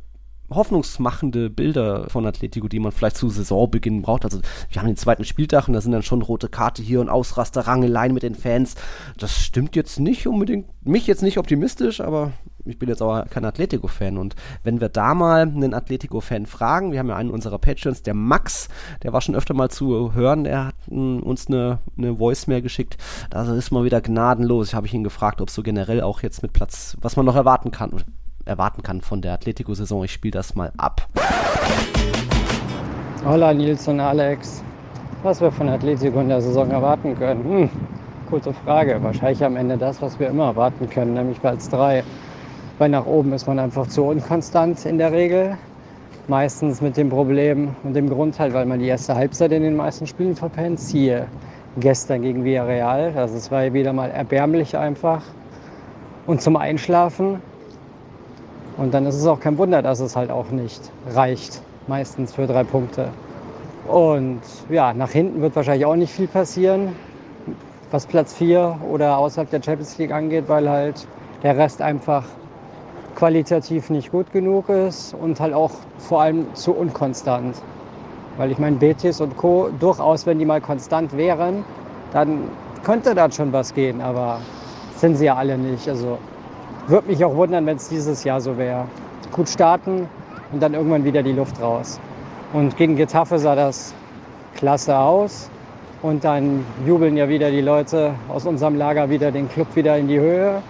hoffnungsmachende 0.50 1.50
Bilder 1.50 2.10
von 2.10 2.26
Atletico, 2.26 2.68
die 2.68 2.80
man 2.80 2.92
vielleicht 2.92 3.18
zu 3.18 3.30
Saisonbeginn 3.30 4.02
braucht. 4.02 4.24
Also 4.24 4.40
wir 4.70 4.82
haben 4.82 4.88
den 4.88 4.98
zweiten 4.98 5.26
Spieltag 5.26 5.68
und 5.68 5.74
da 5.74 5.82
sind 5.82 5.92
dann 5.92 6.04
schon 6.04 6.22
rote 6.22 6.50
Karte 6.50 6.82
hier 6.82 7.02
und 7.02 7.10
Ausraster, 7.10 7.68
Rangeleien 7.68 8.14
mit 8.14 8.24
den 8.24 8.36
Fans. 8.36 8.76
Das 9.18 9.38
stimmt 9.38 9.76
jetzt 9.76 10.00
nicht 10.00 10.28
unbedingt, 10.28 10.68
mich 10.86 11.08
jetzt 11.08 11.24
nicht 11.24 11.38
optimistisch, 11.38 12.02
aber 12.02 12.32
ich 12.68 12.80
bin 12.80 12.90
jetzt 12.90 13.02
aber 13.02 13.26
kein 13.26 13.46
Atletico-Fan. 13.46 14.18
Und 14.18 14.36
wenn 14.64 14.82
wir 14.82 14.90
da 14.90 15.14
mal 15.14 15.42
einen 15.42 15.74
Atletico-Fan 15.74 16.46
fragen, 16.46 16.92
wir 16.92 17.00
haben 17.00 17.10
ja 17.10 17.16
einen 17.16 17.32
unserer 17.32 17.58
Patreons, 17.58 18.04
der 18.04 18.14
Max, 18.14 18.70
der 19.04 19.14
war 19.14 19.22
schon 19.22 19.36
öfter 19.36 19.54
mal 19.54 19.70
zu 19.70 20.14
hören, 20.14 20.44
der 20.44 20.68
hat 20.68 20.76
uns 20.88 21.48
eine, 21.48 21.80
eine 21.98 22.18
Voice 22.18 22.48
mehr 22.48 22.62
geschickt. 22.62 22.98
Da 23.30 23.54
ist 23.54 23.72
mal 23.72 23.84
wieder 23.84 24.02
gnadenlos. 24.02 24.70
Ich 24.70 24.74
habe 24.74 24.88
ihn 24.88 25.04
gefragt, 25.04 25.42
ob 25.42 25.50
so 25.50 25.64
generell 25.64 26.02
auch 26.02 26.22
jetzt 26.24 26.42
mit 26.42 26.54
Platz, 26.54 26.98
was 27.02 27.16
man 27.16 27.26
noch 27.26 27.36
erwarten 27.36 27.72
kann 27.72 27.92
erwarten 28.48 28.84
kann 28.84 29.02
von 29.02 29.22
der 29.22 29.34
Atletico-Saison. 29.34 30.04
Ich 30.04 30.12
spiele 30.12 30.32
das 30.32 30.56
mal 30.56 30.72
ab. 30.78 31.08
Hola 33.26 33.54
Nils 33.54 33.88
und 33.88 34.00
Alex. 34.00 34.64
Was 35.24 35.42
wir 35.42 35.52
von 35.52 35.68
Atletico 35.68 36.20
in 36.20 36.30
der 36.30 36.42
Saison 36.42 36.70
erwarten 36.72 37.18
können? 37.18 37.44
Hm, 37.44 37.70
gute 38.30 38.54
Frage. 38.54 39.02
Wahrscheinlich 39.02 39.44
am 39.44 39.56
Ende 39.56 39.78
das, 39.78 40.02
was 40.02 40.20
wir 40.20 40.30
immer 40.30 40.46
erwarten 40.46 40.90
können, 40.90 41.16
nämlich 41.16 41.42
Platz 41.42 41.68
3. 41.70 42.04
Weil 42.78 42.90
nach 42.90 43.06
oben 43.06 43.34
ist 43.34 43.48
man 43.48 43.60
einfach 43.60 43.88
zu 43.88 44.04
unkonstant 44.04 44.86
in 44.86 44.98
der 44.98 45.12
Regel. 45.12 45.58
Meistens 46.28 46.82
mit 46.82 46.98
dem 46.98 47.10
Problem 47.10 47.76
und 47.84 47.96
dem 47.96 48.10
Grund 48.10 48.40
halt, 48.40 48.54
weil 48.54 48.66
man 48.66 48.80
die 48.80 48.88
erste 48.88 49.16
Halbzeit 49.16 49.52
in 49.52 49.64
den 49.64 49.76
meisten 49.76 50.06
Spielen 50.06 50.36
verpennt. 50.36 50.80
Siehe 50.80 51.28
gestern 51.80 52.22
gegen 52.22 52.44
Villarreal. 52.44 53.14
Also 53.16 53.36
es 53.36 53.50
war 53.52 53.74
wieder 53.74 53.94
mal 53.94 54.12
erbärmlich 54.12 54.78
einfach. 54.78 55.24
Und 56.28 56.42
zum 56.42 56.56
Einschlafen 56.56 57.42
und 58.78 58.94
dann 58.94 59.06
ist 59.06 59.16
es 59.16 59.26
auch 59.26 59.40
kein 59.40 59.58
Wunder, 59.58 59.82
dass 59.82 60.00
es 60.00 60.16
halt 60.16 60.32
auch 60.32 60.50
nicht 60.50 60.92
reicht, 61.10 61.62
meistens 61.88 62.34
für 62.34 62.48
drei 62.48 62.64
Punkte. 62.64 63.10
Und 63.88 64.42
ja, 64.70 64.94
nach 64.94 65.12
hinten 65.12 65.42
wird 65.42 65.56
wahrscheinlich 65.56 65.86
auch 65.86 65.96
nicht 65.96 66.12
viel 66.12 66.28
passieren, 66.28 66.96
was 67.90 68.06
Platz 68.06 68.34
4 68.34 68.80
oder 68.90 69.18
außerhalb 69.18 69.50
der 69.50 69.64
Champions 69.64 69.98
League 69.98 70.12
angeht, 70.12 70.46
weil 70.48 70.70
halt 70.70 71.08
der 71.44 71.58
Rest 71.58 71.82
einfach 71.82 72.26
qualitativ 73.16 73.90
nicht 73.90 74.12
gut 74.12 74.32
genug 74.32 74.70
ist 74.70 75.16
und 75.16 75.40
halt 75.40 75.54
auch 75.54 75.72
vor 75.98 76.22
allem 76.22 76.54
zu 76.54 76.74
unkonstant. 76.74 77.56
Weil 78.38 78.52
ich 78.52 78.60
meine, 78.60 78.76
Betis 78.76 79.20
und 79.22 79.36
Co. 79.38 79.70
durchaus, 79.80 80.28
wenn 80.28 80.38
die 80.38 80.46
mal 80.46 80.62
konstant 80.62 81.18
wären, 81.18 81.66
dann 82.14 82.44
könnte 82.84 83.16
da 83.16 83.32
schon 83.32 83.52
was 83.52 83.74
gehen, 83.74 84.02
aber 84.02 84.40
sind 84.98 85.16
sie 85.16 85.26
ja 85.26 85.36
alle 85.36 85.58
nicht. 85.58 85.90
Also 85.90 86.20
würde 86.88 87.08
mich 87.08 87.24
auch 87.24 87.36
wundern, 87.36 87.66
wenn 87.66 87.78
es 87.78 87.90
dieses 87.90 88.24
Jahr 88.24 88.40
so 88.40 88.58
wäre. 88.58 88.86
Gut 89.32 89.50
starten 89.50 90.08
und 90.52 90.62
dann 90.62 90.74
irgendwann 90.74 91.04
wieder 91.04 91.22
die 91.22 91.34
Luft 91.34 91.62
raus. 91.62 92.00
Und 92.54 92.78
gegen 92.78 92.96
Getafe 92.96 93.40
sah 93.40 93.56
das 93.56 93.94
klasse 94.56 94.98
aus. 94.98 95.50
Und 96.02 96.24
dann 96.24 96.66
jubeln 96.86 97.18
ja 97.18 97.28
wieder 97.28 97.52
die 97.52 97.62
Leute 97.62 98.14
aus 98.30 98.46
unserem 98.46 98.76
Lager 98.76 99.10
wieder 99.10 99.32
den 99.32 99.50
Club 99.50 99.68
wieder 99.76 99.98
in 99.98 100.08
die 100.08 100.20
Höhe. 100.20 100.62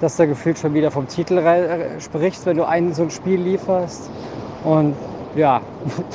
Dass 0.00 0.16
du 0.16 0.26
gefühlt 0.26 0.58
schon 0.58 0.74
wieder 0.74 0.90
vom 0.90 1.06
Titel 1.08 1.40
sprichst, 2.00 2.46
wenn 2.46 2.56
du 2.56 2.66
einen 2.66 2.92
so 2.92 3.04
ein 3.04 3.10
Spiel 3.10 3.40
lieferst. 3.40 4.10
Und 4.64 4.94
ja, 5.36 5.60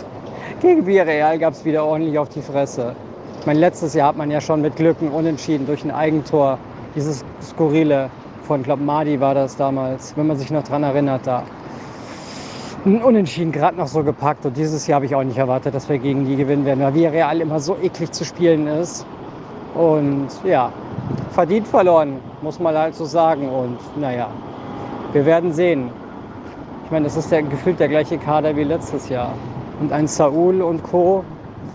gegen 0.62 0.86
Villarreal 0.86 1.40
gab 1.40 1.54
es 1.54 1.66
wieder 1.66 1.84
ordentlich 1.84 2.20
auf 2.20 2.30
die 2.30 2.42
Fresse. 2.42 2.96
Ich 3.40 3.46
meine, 3.46 3.60
letztes 3.60 3.94
Jahr 3.94 4.10
hat 4.10 4.18
man 4.18 4.30
ja 4.30 4.42
schon 4.42 4.62
mit 4.62 4.76
Glücken 4.76 5.10
unentschieden 5.10 5.66
durch 5.66 5.84
ein 5.84 5.92
Eigentor 5.92 6.58
dieses 6.96 7.24
skurrile 7.42 8.10
von, 8.46 8.64
glaube 8.64 8.84
Madi 8.84 9.20
war 9.20 9.34
das 9.34 9.58
damals, 9.58 10.16
wenn 10.16 10.28
man 10.28 10.38
sich 10.38 10.52
noch 10.52 10.64
daran 10.64 10.84
erinnert, 10.84 11.26
da 11.26 11.44
ein 12.86 13.02
Unentschieden 13.02 13.52
gerade 13.52 13.78
noch 13.78 13.88
so 13.88 14.04
gepackt. 14.04 14.46
Und 14.46 14.56
dieses 14.56 14.86
Jahr 14.86 14.98
habe 14.98 15.06
ich 15.06 15.16
auch 15.16 15.24
nicht 15.24 15.38
erwartet, 15.38 15.74
dass 15.74 15.90
wir 15.90 15.98
gegen 15.98 16.26
die 16.26 16.36
gewinnen 16.36 16.66
werden, 16.66 16.82
weil 16.82 16.94
Villarreal 16.94 17.42
immer 17.42 17.60
so 17.60 17.76
eklig 17.82 18.12
zu 18.12 18.24
spielen 18.24 18.68
ist. 18.68 19.06
Und 19.74 20.28
ja, 20.44 20.72
verdient 21.32 21.68
verloren, 21.68 22.20
muss 22.42 22.60
man 22.60 22.78
halt 22.78 22.96
so 22.96 23.06
sagen. 23.06 23.50
Und 23.50 23.80
naja, 24.00 24.30
wir 25.14 25.26
werden 25.26 25.52
sehen. 25.52 25.90
Ich 26.86 26.92
meine, 26.92 27.06
das 27.06 27.18
ist 27.18 27.32
der, 27.32 27.42
gefühlt 27.42 27.80
der 27.80 27.90
gleiche 27.90 28.20
Kader 28.20 28.56
wie 28.56 28.64
letztes 28.64 29.10
Jahr. 29.10 29.34
Und 29.82 29.92
ein 29.92 30.08
Saul 30.08 30.62
und 30.62 30.84
Co. 30.84 31.24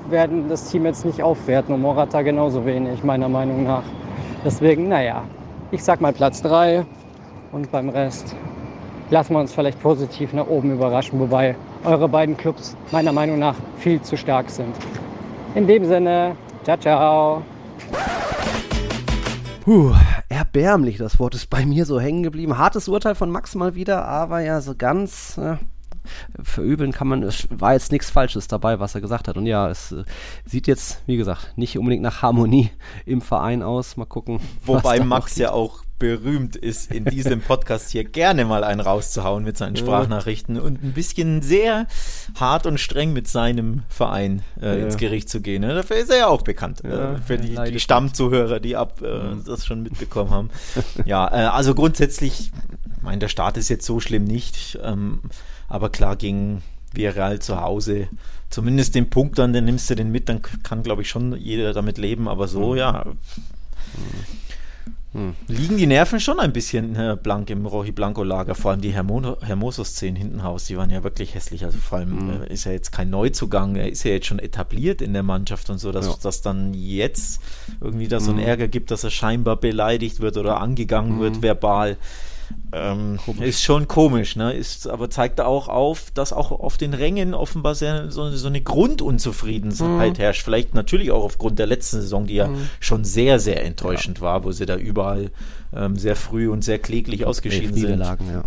werden 0.09 0.49
das 0.49 0.71
Team 0.71 0.87
jetzt 0.87 1.05
nicht 1.05 1.23
aufwerten 1.23 1.75
und 1.75 1.83
Morata 1.83 2.23
genauso 2.23 2.65
wenig, 2.65 3.03
meiner 3.03 3.29
Meinung 3.29 3.65
nach. 3.65 3.83
Deswegen, 4.45 4.89
naja, 4.89 5.23
ich 5.73 5.85
sag 5.85 6.01
mal 6.01 6.13
Platz 6.13 6.43
3 6.43 6.85
und 7.53 7.71
beim 7.71 7.89
Rest 7.89 8.35
lassen 9.11 9.35
wir 9.35 9.41
uns 9.41 9.53
vielleicht 9.53 9.81
positiv 9.81 10.33
nach 10.33 10.47
oben 10.47 10.73
überraschen, 10.73 11.19
wobei 11.21 11.55
eure 11.85 12.09
beiden 12.09 12.37
Clubs 12.37 12.77
meiner 12.91 13.13
Meinung 13.13 13.39
nach 13.39 13.55
viel 13.79 14.01
zu 14.03 14.17
stark 14.17 14.51
sind. 14.51 14.75
In 15.55 15.67
dem 15.67 15.85
Sinne, 15.85 16.37
ciao, 16.65 16.77
ciao. 16.77 17.43
Puh, 19.65 19.93
erbärmlich, 20.29 20.97
das 20.97 21.19
Wort 21.19 21.35
ist 21.35 21.51
bei 21.51 21.65
mir 21.65 21.85
so 21.85 22.01
hängen 22.01 22.23
geblieben. 22.23 22.59
Hartes 22.59 22.89
Urteil 22.89 23.15
von 23.15 23.31
Max 23.31 23.55
mal 23.55 23.75
wieder, 23.75 24.07
aber 24.07 24.41
ja, 24.41 24.61
so 24.61 24.75
ganz 24.77 25.39
äh, 25.39 25.57
verübeln 26.43 26.93
kann 26.93 27.09
man, 27.09 27.23
es 27.23 27.49
war 27.51 27.73
jetzt 27.73 27.93
nichts 27.93 28.11
Falsches 28.11 28.49
dabei, 28.49 28.81
was 28.81 28.95
er 28.95 29.01
gesagt 29.01 29.29
hat. 29.29 29.37
Und 29.37 29.47
ja, 29.47 29.69
es 29.69 29.93
äh, 29.93 30.05
sieht 30.45 30.67
jetzt, 30.67 31.03
wie 31.07 31.17
gesagt, 31.17 31.57
nicht 31.57 31.79
unbedingt 31.79 32.03
nach 32.03 32.23
Harmonie 32.23 32.71
im 33.07 33.21
Verein 33.21 33.63
aus. 33.63 33.97
Mal 33.97 34.07
gucken. 34.07 34.41
Wobei 34.65 35.01
Max 35.01 35.37
ja 35.37 35.53
auch 35.53 35.85
berühmt 36.01 36.57
ist, 36.57 36.91
in 36.91 37.05
diesem 37.05 37.41
Podcast 37.43 37.91
hier 37.91 38.03
gerne 38.03 38.45
mal 38.45 38.65
einen 38.65 38.81
rauszuhauen 38.81 39.45
mit 39.45 39.57
seinen 39.57 39.77
Sprachnachrichten 39.77 40.59
und 40.59 40.83
ein 40.83 40.93
bisschen 40.93 41.43
sehr 41.43 41.87
hart 42.35 42.67
und 42.67 42.81
streng 42.81 43.13
mit 43.13 43.29
seinem 43.29 43.83
Verein 43.89 44.43
äh, 44.61 44.79
ja. 44.79 44.87
ins 44.87 44.97
Gericht 44.97 45.29
zu 45.29 45.41
gehen. 45.41 45.61
Ne? 45.61 45.75
Dafür 45.75 45.97
ist 45.97 46.11
er 46.11 46.17
ja 46.17 46.27
auch 46.27 46.43
bekannt. 46.43 46.83
Ja, 46.83 47.15
äh, 47.15 47.19
für 47.19 47.39
die, 47.39 47.55
die 47.71 47.79
Stammzuhörer, 47.79 48.59
die 48.59 48.75
ab 48.77 49.01
äh, 49.03 49.35
mhm. 49.35 49.45
das 49.45 49.65
schon 49.67 49.83
mitbekommen 49.83 50.31
haben. 50.31 50.51
ja, 51.05 51.29
äh, 51.29 51.47
also 51.47 51.75
grundsätzlich, 51.75 52.51
ich 52.97 53.03
meine, 53.03 53.19
der 53.19 53.29
Start 53.29 53.59
ist 53.59 53.69
jetzt 53.69 53.85
so 53.85 54.01
schlimm 54.01 54.25
nicht, 54.25 54.79
ähm, 54.83 55.21
aber 55.71 55.89
klar 55.89 56.17
ging 56.17 56.61
Viral 56.93 57.39
zu 57.39 57.61
Hause 57.61 58.09
zumindest 58.51 58.95
den 58.95 59.09
Punkt 59.09 59.39
dann, 59.39 59.55
den 59.55 59.65
nimmst 59.65 59.89
du 59.89 59.95
den 59.95 60.11
mit, 60.11 60.29
dann 60.29 60.43
kann, 60.43 60.83
glaube 60.83 61.03
ich, 61.03 61.09
schon 61.09 61.37
jeder 61.37 61.73
damit 61.73 61.97
leben, 61.97 62.29
aber 62.29 62.49
so, 62.49 62.73
mhm. 62.73 62.77
ja. 62.77 63.05
Mhm 63.07 64.41
hm. 65.13 65.35
Liegen 65.49 65.77
die 65.77 65.89
Nerven 65.89 66.21
schon 66.21 66.39
ein 66.39 66.53
bisschen 66.53 66.95
äh, 66.95 67.17
blank 67.21 67.51
im 67.51 67.67
Rohi 67.67 67.91
Blanco 67.91 68.23
Lager, 68.23 68.55
vor 68.55 68.71
allem 68.71 68.81
die 68.81 68.93
Hermoso-Szenen 68.93 70.15
hinten 70.15 70.45
Haus, 70.45 70.67
die 70.67 70.77
waren 70.77 70.91
ja 70.91 71.03
wirklich 71.03 71.35
hässlich. 71.35 71.65
Also 71.65 71.79
vor 71.79 71.99
allem 71.99 72.11
hm. 72.11 72.43
äh, 72.43 72.53
ist 72.53 72.65
er 72.65 72.73
jetzt 72.73 72.93
kein 72.93 73.11
Neuzugang, 73.11 73.75
er 73.75 73.91
ist 73.91 74.05
ja 74.05 74.13
jetzt 74.13 74.27
schon 74.27 74.39
etabliert 74.39 75.03
in 75.03 75.13
der 75.13 75.25
Mannschaft 75.25 75.69
und 75.69 75.79
so, 75.79 75.91
dass 75.91 76.07
ja. 76.07 76.15
das 76.23 76.43
dann 76.43 76.75
jetzt 76.75 77.41
irgendwie 77.81 78.07
da 78.07 78.21
so 78.21 78.31
einen 78.31 78.39
hm. 78.39 78.47
Ärger 78.47 78.69
gibt, 78.69 78.93
dass 78.93 79.03
er 79.03 79.11
scheinbar 79.11 79.57
beleidigt 79.57 80.21
wird 80.21 80.37
oder 80.37 80.61
angegangen 80.61 81.15
hm. 81.15 81.21
wird 81.21 81.43
verbal. 81.43 81.97
Ähm, 82.73 83.19
ist 83.41 83.63
schon 83.63 83.89
komisch, 83.89 84.37
ne? 84.37 84.53
Ist, 84.53 84.89
aber 84.89 85.11
zeigt 85.11 85.41
auch 85.41 85.69
auf, 85.69 86.11
dass 86.13 86.33
auch 86.33 86.53
auf 86.53 86.77
den 86.77 86.95
Rängen 86.95 87.35
offenbar 87.35 87.75
sehr, 87.75 88.11
so, 88.11 88.31
so 88.31 88.47
eine 88.47 88.61
Grundunzufriedenheit 88.61 90.19
mhm. 90.19 90.21
herrscht. 90.21 90.43
Vielleicht 90.43 90.75
natürlich 90.75 91.11
auch 91.11 91.25
aufgrund 91.25 91.59
der 91.59 91.67
letzten 91.67 92.01
Saison, 92.01 92.27
die 92.27 92.35
ja 92.35 92.49
mhm. 92.49 92.69
schon 92.79 93.05
sehr, 93.05 93.41
sehr 93.41 93.65
enttäuschend 93.65 94.19
ja. 94.19 94.25
war, 94.25 94.45
wo 94.45 94.53
sie 94.53 94.67
da 94.67 94.77
überall 94.77 95.31
ähm, 95.75 95.97
sehr 95.97 96.15
früh 96.15 96.49
und 96.49 96.63
sehr 96.63 96.79
kläglich 96.79 97.25
ausgeschieden 97.25 97.75
sind. 97.75 98.01
Ja. 98.01 98.45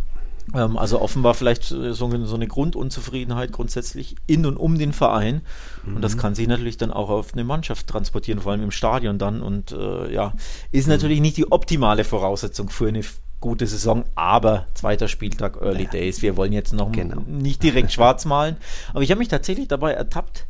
Ähm, 0.53 0.77
also 0.77 1.01
offenbar 1.01 1.33
vielleicht 1.33 1.63
so, 1.63 1.93
so, 1.93 2.35
eine 2.35 2.47
Grundunzufriedenheit 2.47 3.51
grundsätzlich 3.51 4.15
in 4.27 4.45
und 4.45 4.57
um 4.57 4.77
den 4.77 4.93
Verein. 4.93 5.41
Mhm. 5.85 5.97
Und 5.97 6.01
das 6.01 6.15
mhm. 6.15 6.19
kann 6.19 6.35
sich 6.35 6.47
natürlich 6.47 6.77
dann 6.77 6.91
auch 6.91 7.09
auf 7.09 7.33
eine 7.33 7.43
Mannschaft 7.43 7.87
transportieren, 7.87 8.39
vor 8.39 8.51
allem 8.51 8.63
im 8.63 8.71
Stadion 8.71 9.17
dann. 9.17 9.41
Und 9.41 9.71
äh, 9.71 10.13
ja, 10.13 10.33
ist 10.71 10.87
mhm. 10.87 10.93
natürlich 10.93 11.21
nicht 11.21 11.37
die 11.37 11.51
optimale 11.51 12.03
Voraussetzung 12.03 12.69
für 12.69 12.87
eine 12.87 13.03
gute 13.43 13.67
Saison, 13.67 14.05
aber 14.15 14.67
zweiter 14.73 15.09
Spieltag, 15.09 15.61
Early 15.61 15.83
ja. 15.83 15.89
Days. 15.89 16.21
Wir 16.21 16.37
wollen 16.37 16.53
jetzt 16.53 16.71
noch 16.71 16.93
genau. 16.93 17.21
nicht 17.27 17.61
direkt 17.61 17.91
schwarz 17.91 18.23
malen. 18.23 18.55
Aber 18.93 19.01
ich 19.01 19.11
habe 19.11 19.19
mich 19.19 19.27
tatsächlich 19.27 19.67
dabei 19.67 19.91
ertappt 19.91 20.45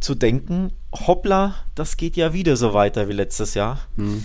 zu 0.00 0.14
denken, 0.14 0.70
hoppla, 0.92 1.54
das 1.74 1.96
geht 1.96 2.14
ja 2.14 2.34
wieder 2.34 2.58
so 2.58 2.74
weiter 2.74 3.08
wie 3.08 3.14
letztes 3.14 3.54
Jahr. 3.54 3.78
Mhm. 3.96 4.22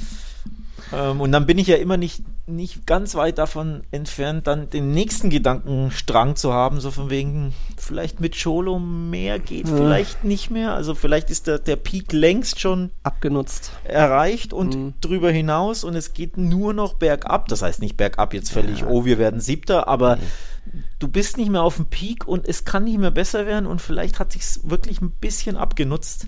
Ähm, 0.93 1.21
und 1.21 1.31
dann 1.31 1.45
bin 1.45 1.57
ich 1.57 1.67
ja 1.67 1.77
immer 1.77 1.97
nicht, 1.97 2.23
nicht 2.47 2.85
ganz 2.85 3.15
weit 3.15 3.37
davon 3.37 3.83
entfernt, 3.91 4.47
dann 4.47 4.69
den 4.69 4.91
nächsten 4.91 5.29
Gedankenstrang 5.29 6.35
zu 6.35 6.53
haben, 6.53 6.79
so 6.79 6.91
von 6.91 7.09
wegen, 7.09 7.53
vielleicht 7.77 8.19
mit 8.19 8.41
Cholo 8.41 8.79
mehr 8.79 9.39
geht, 9.39 9.67
ja. 9.67 9.75
vielleicht 9.75 10.23
nicht 10.23 10.51
mehr. 10.51 10.73
Also 10.73 10.95
vielleicht 10.95 11.29
ist 11.29 11.47
der, 11.47 11.59
der 11.59 11.75
Peak 11.75 12.11
längst 12.13 12.59
schon 12.59 12.91
abgenutzt, 13.03 13.71
erreicht 13.83 14.53
und 14.53 14.75
mhm. 14.75 14.93
drüber 15.01 15.31
hinaus 15.31 15.83
und 15.83 15.95
es 15.95 16.13
geht 16.13 16.37
nur 16.37 16.73
noch 16.73 16.95
bergab. 16.95 17.47
Das 17.47 17.61
heißt 17.61 17.81
nicht 17.81 17.97
bergab 17.97 18.33
jetzt 18.33 18.51
völlig, 18.51 18.81
ja. 18.81 18.87
oh, 18.87 19.05
wir 19.05 19.17
werden 19.17 19.39
siebter, 19.39 19.87
aber 19.87 20.17
mhm. 20.17 20.21
Du 20.99 21.07
bist 21.07 21.37
nicht 21.37 21.49
mehr 21.49 21.63
auf 21.63 21.75
dem 21.75 21.85
Peak 21.85 22.27
und 22.27 22.47
es 22.47 22.65
kann 22.65 22.85
nicht 22.85 22.97
mehr 22.97 23.11
besser 23.11 23.45
werden 23.45 23.65
und 23.65 23.81
vielleicht 23.81 24.19
hat 24.19 24.31
sich 24.31 24.43
wirklich 24.63 25.01
ein 25.01 25.11
bisschen 25.11 25.57
abgenutzt. 25.57 26.27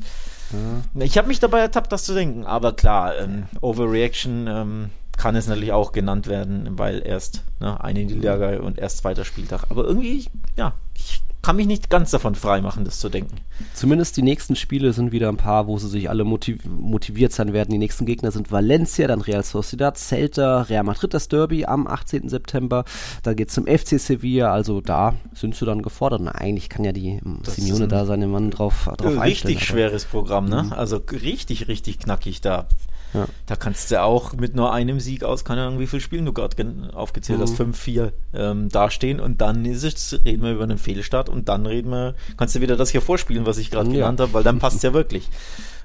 Ja. 0.52 1.04
Ich 1.04 1.18
habe 1.18 1.28
mich 1.28 1.40
dabei 1.40 1.60
ertappt, 1.60 1.92
das 1.92 2.04
zu 2.04 2.14
denken, 2.14 2.46
aber 2.46 2.74
klar, 2.74 3.18
ähm, 3.18 3.46
Overreaction 3.62 4.48
ähm, 4.48 4.90
kann 5.18 5.36
es 5.36 5.48
natürlich 5.48 5.72
auch 5.72 5.92
genannt 5.92 6.28
werden, 6.28 6.78
weil 6.78 7.06
erst 7.06 7.44
ne, 7.60 7.82
eine 7.84 8.04
Niederlage 8.04 8.62
und 8.62 8.78
erst 8.78 8.98
zweiter 8.98 9.26
Spieltag. 9.26 9.66
Aber 9.70 9.86
irgendwie, 9.86 10.28
ja, 10.58 10.74
ich 10.96 11.22
kann 11.44 11.58
mich 11.58 11.68
nicht 11.68 11.90
ganz 11.90 12.10
davon 12.10 12.36
freimachen, 12.36 12.86
das 12.86 13.00
zu 13.00 13.10
denken. 13.10 13.36
Zumindest 13.74 14.16
die 14.16 14.22
nächsten 14.22 14.56
Spiele 14.56 14.94
sind 14.94 15.12
wieder 15.12 15.28
ein 15.28 15.38
paar, 15.38 15.68
wo 15.68 15.78
sie 15.78 15.90
sich 15.90 16.10
alle 16.10 16.24
motiv 16.24 16.64
motiviert 16.66 17.34
sein 17.34 17.52
werden. 17.52 17.70
Die 17.70 17.78
nächsten 17.78 18.06
Gegner 18.06 18.32
sind 18.32 18.52
Valencia, 18.52 19.08
dann 19.08 19.20
Real 19.20 19.44
Sociedad, 19.44 19.98
Celta, 19.98 20.62
Real 20.64 20.84
Madrid 20.84 21.14
das 21.14 21.28
Derby 21.28 21.66
am 21.66 21.86
18. 21.86 22.30
September. 22.30 22.86
Dann 23.24 23.36
geht 23.36 23.50
es 23.50 23.56
zum 23.56 23.68
FC 23.68 24.00
Sevilla, 24.00 24.54
also 24.54 24.80
da 24.80 25.16
sind 25.34 25.54
sie 25.54 25.66
dann 25.66 25.82
gefordert. 25.82 26.22
Und 26.22 26.30
eigentlich 26.30 26.70
kann 26.70 26.86
ja 26.86 26.94
die 26.94 27.20
das 27.44 27.58
Simeone 27.58 27.90
da 27.90 28.06
seinen 28.06 28.32
Mann 28.32 28.50
drauf, 28.50 28.90
drauf 28.98 29.18
einstellen. 29.18 29.54
Richtig 29.54 29.68
schweres 29.68 30.06
Programm, 30.06 30.46
ne? 30.46 30.64
Mhm. 30.64 30.74
Also 30.74 31.02
richtig, 31.12 31.68
richtig 31.68 32.00
knackig 32.00 32.40
da. 32.40 32.68
Ja. 33.14 33.28
Da 33.46 33.56
kannst 33.56 33.92
du 33.92 34.02
auch 34.02 34.34
mit 34.34 34.56
nur 34.56 34.74
einem 34.74 35.00
Sieg 35.00 35.24
aus, 35.24 35.46
keine 35.46 35.64
Ahnung, 35.64 35.80
wie 35.80 35.88
viele 35.88 36.02
Spiele 36.02 36.24
du 36.24 36.34
gerade 36.34 36.56
aufgezählt 36.94 37.40
mhm. 37.40 37.44
hast, 37.44 37.60
5-4 37.60 38.12
ähm, 38.34 38.70
dastehen 38.70 39.20
und 39.20 39.42
dann 39.42 39.66
ist 39.66 39.84
es, 39.84 40.20
reden 40.26 40.44
wir 40.44 40.52
über 40.52 40.64
einen 40.64 40.78
Fehlstart 40.78 41.30
und 41.30 41.50
dann 41.50 41.66
reden 41.66 41.92
wir, 41.92 42.16
kannst 42.38 42.56
du 42.56 42.62
wieder 42.62 42.78
das 42.78 42.90
hier 42.90 43.02
vorspielen, 43.02 43.46
was 43.46 43.58
ich 43.58 43.72
gerade 43.72 43.90
ja. 43.90 43.98
genannt 43.98 44.20
habe, 44.20 44.34
weil 44.34 44.44
dann 44.44 44.60
passt 44.60 44.78
es 44.78 44.82
ja 44.84 44.94
wirklich. 44.94 45.30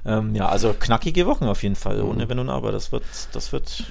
Ähm, 0.04 0.34
ja, 0.34 0.48
also 0.48 0.74
knackige 0.78 1.26
Wochen 1.26 1.44
auf 1.44 1.62
jeden 1.62 1.76
Fall, 1.76 2.00
ohne 2.02 2.24
mhm. 2.24 2.28
Wenn 2.28 2.38
und 2.38 2.50
Aber. 2.50 2.72
Das 2.72 2.92
wird, 2.92 3.04
das 3.32 3.52
wird 3.52 3.84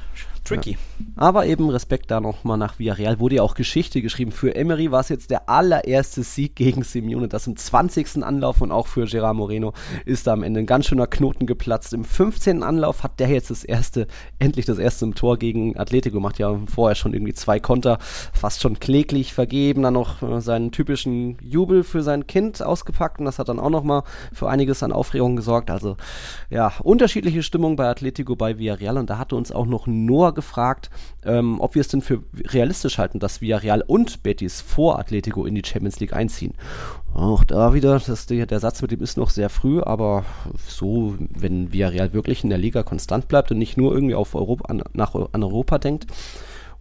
tricky. 0.47 0.71
Ja. 0.71 0.77
Aber 1.15 1.45
eben 1.45 1.69
Respekt 1.69 2.11
da 2.11 2.19
nochmal 2.19 2.57
nach 2.57 2.79
Villarreal. 2.79 3.19
Wurde 3.19 3.35
ja 3.35 3.43
auch 3.43 3.55
Geschichte 3.55 4.01
geschrieben. 4.01 4.31
Für 4.31 4.55
Emery 4.55 4.91
war 4.91 4.99
es 4.99 5.09
jetzt 5.09 5.31
der 5.31 5.49
allererste 5.49 6.23
Sieg 6.23 6.55
gegen 6.55 6.83
Simeone. 6.83 7.27
Das 7.27 7.47
im 7.47 7.55
20. 7.55 8.23
Anlauf 8.23 8.61
und 8.61 8.71
auch 8.71 8.87
für 8.87 9.05
Gerard 9.05 9.35
Moreno 9.35 9.73
ist 10.05 10.27
da 10.27 10.33
am 10.33 10.43
Ende 10.43 10.59
ein 10.61 10.65
ganz 10.65 10.85
schöner 10.85 11.07
Knoten 11.07 11.45
geplatzt. 11.45 11.93
Im 11.93 12.05
15. 12.05 12.63
Anlauf 12.63 13.03
hat 13.03 13.19
der 13.19 13.29
jetzt 13.29 13.49
das 13.49 13.63
erste, 13.63 14.07
endlich 14.39 14.65
das 14.65 14.77
erste 14.77 15.05
im 15.05 15.15
Tor 15.15 15.37
gegen 15.37 15.77
Atletico 15.77 16.15
gemacht. 16.17 16.39
Ja, 16.39 16.59
vorher 16.67 16.95
schon 16.95 17.13
irgendwie 17.13 17.33
zwei 17.33 17.59
Konter, 17.59 17.97
fast 17.99 18.61
schon 18.61 18.79
kläglich 18.79 19.33
vergeben. 19.33 19.83
Dann 19.83 19.93
noch 19.93 20.21
äh, 20.21 20.39
seinen 20.39 20.71
typischen 20.71 21.37
Jubel 21.41 21.83
für 21.83 22.03
sein 22.03 22.27
Kind 22.27 22.61
ausgepackt 22.61 23.19
und 23.19 23.25
das 23.25 23.39
hat 23.39 23.49
dann 23.49 23.59
auch 23.59 23.69
nochmal 23.69 24.03
für 24.33 24.49
einiges 24.49 24.83
an 24.83 24.91
Aufregung 24.91 25.35
gesorgt. 25.35 25.71
Also 25.71 25.97
ja, 26.49 26.73
unterschiedliche 26.83 27.43
Stimmung 27.43 27.75
bei 27.75 27.87
Atletico, 27.87 28.35
bei 28.35 28.57
Villarreal 28.57 28.97
und 28.97 29.09
da 29.09 29.17
hatte 29.17 29.35
uns 29.35 29.51
auch 29.51 29.65
noch 29.65 29.87
Noah 29.87 30.33
gefragt, 30.37 30.89
ähm, 31.25 31.59
ob 31.59 31.75
wir 31.75 31.81
es 31.81 31.89
denn 31.89 32.01
für 32.01 32.23
realistisch 32.45 32.97
halten, 32.97 33.19
dass 33.19 33.41
Villarreal 33.41 33.83
und 33.85 34.23
Betis 34.23 34.61
vor 34.61 34.97
Atletico 34.97 35.45
in 35.45 35.55
die 35.55 35.65
Champions 35.65 35.99
League 35.99 36.13
einziehen. 36.13 36.53
Auch 37.13 37.43
da 37.43 37.73
wieder, 37.73 37.99
das, 37.99 38.27
der, 38.27 38.59
Satz 38.59 38.81
mit 38.81 38.91
dem 38.91 39.01
ist 39.01 39.17
noch 39.17 39.31
sehr 39.31 39.49
früh, 39.49 39.81
aber 39.81 40.23
so, 40.65 41.15
wenn 41.29 41.73
Villarreal 41.73 42.13
wirklich 42.13 42.43
in 42.45 42.49
der 42.49 42.59
Liga 42.59 42.83
konstant 42.83 43.27
bleibt 43.27 43.51
und 43.51 43.57
nicht 43.57 43.75
nur 43.75 43.93
irgendwie 43.93 44.15
auf 44.15 44.35
Europa, 44.35 44.69
an, 44.69 44.83
nach, 44.93 45.15
an 45.15 45.43
Europa 45.43 45.79
denkt, 45.79 46.07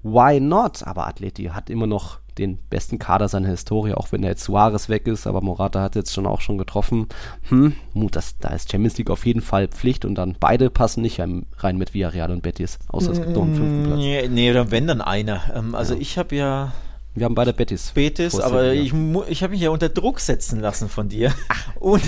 why 0.03 0.39
not? 0.39 0.87
Aber 0.87 1.07
Atleti 1.09 1.47
hat 1.47 1.71
immer 1.71 1.87
noch 1.87 2.21
den 2.39 2.59
besten 2.71 2.99
Kader 2.99 3.29
seiner 3.29 3.49
Historie, 3.49 3.95
auch 3.95 4.13
wenn 4.13 4.23
der 4.23 4.33
jetzt 4.33 4.45
Suarez 4.45 4.89
weg 4.89 5.07
ist, 5.07 5.27
aber 5.27 5.41
Morata 5.41 5.81
hat 5.81 5.97
jetzt 5.97 6.13
schon 6.13 6.27
auch 6.27 6.41
schon 6.41 6.59
getroffen. 6.59 7.09
Hm, 7.49 7.75
das, 7.95 8.39
da 8.39 8.51
ist 8.51 8.71
Champions 8.71 8.99
League 8.99 9.11
auf 9.11 9.27
jeden 9.27 9.41
Fall 9.41 9.69
Pflicht 9.69 10.05
und 10.05 10.15
dann 10.15 10.37
beide 10.39 10.71
passen 10.71 11.03
nicht 11.03 11.21
rein 11.21 11.79
mit 11.79 11.95
Villarreal 11.95 12.31
und 12.31 12.43
Betis, 12.43 12.79
außer 12.89 13.13
es 13.13 13.21
gibt 13.21 13.35
noch 13.35 13.43
einen 13.43 13.55
fünften 13.55 13.83
Platz. 13.85 13.99
Nee, 13.99 14.29
nee 14.29 14.55
wenn 14.71 14.87
dann 14.87 15.01
einer. 15.01 15.43
Ähm, 15.55 15.75
also 15.75 15.95
ja. 15.95 16.01
ich 16.01 16.19
habe 16.19 16.37
ja 16.37 16.73
wir 17.17 17.25
haben 17.25 17.35
beide 17.35 17.55
Betis. 17.55 17.93
Betis, 17.95 18.39
aber 18.39 18.75
ich, 18.75 18.93
ich 19.29 19.43
habe 19.43 19.53
mich 19.53 19.63
ja 19.63 19.71
unter 19.71 19.89
Druck 19.89 20.21
setzen 20.21 20.61
lassen 20.61 20.91
von 20.91 21.09
dir. 21.09 21.33
Und, 21.81 22.03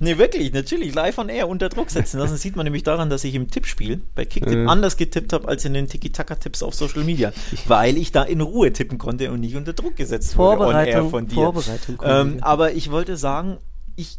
nee, 0.00 0.18
wirklich, 0.18 0.52
natürlich, 0.52 0.94
live 0.94 1.16
on 1.16 1.30
air 1.30 1.48
unter 1.48 1.70
Druck 1.70 1.90
setzen 1.90 2.18
lassen. 2.18 2.32
Das 2.32 2.42
sieht 2.42 2.54
man 2.54 2.64
nämlich 2.64 2.82
daran, 2.82 3.08
dass 3.08 3.24
ich 3.24 3.34
im 3.34 3.50
Tippspiel 3.50 4.02
bei 4.14 4.26
Kicktip 4.26 4.54
äh. 4.54 4.66
anders 4.66 4.98
getippt 4.98 5.32
habe 5.32 5.48
als 5.48 5.64
in 5.64 5.72
den 5.72 5.88
Tiki-Taka-Tipps 5.88 6.62
auf 6.62 6.74
Social 6.74 7.02
Media. 7.02 7.32
Weil 7.66 7.96
ich 7.96 8.12
da 8.12 8.22
in 8.22 8.42
Ruhe 8.42 8.72
tippen 8.72 8.98
konnte 8.98 9.32
und 9.32 9.40
nicht 9.40 9.56
unter 9.56 9.72
Druck 9.72 9.96
gesetzt 9.96 10.36
wurde 10.36 10.66
on 10.66 10.74
air 10.74 11.04
von 11.06 11.26
dir. 11.26 11.34
Vorbereitung. 11.34 11.98
Ähm, 12.04 12.36
aber 12.42 12.72
ich 12.74 12.90
wollte 12.90 13.16
sagen, 13.16 13.56
ich 13.96 14.18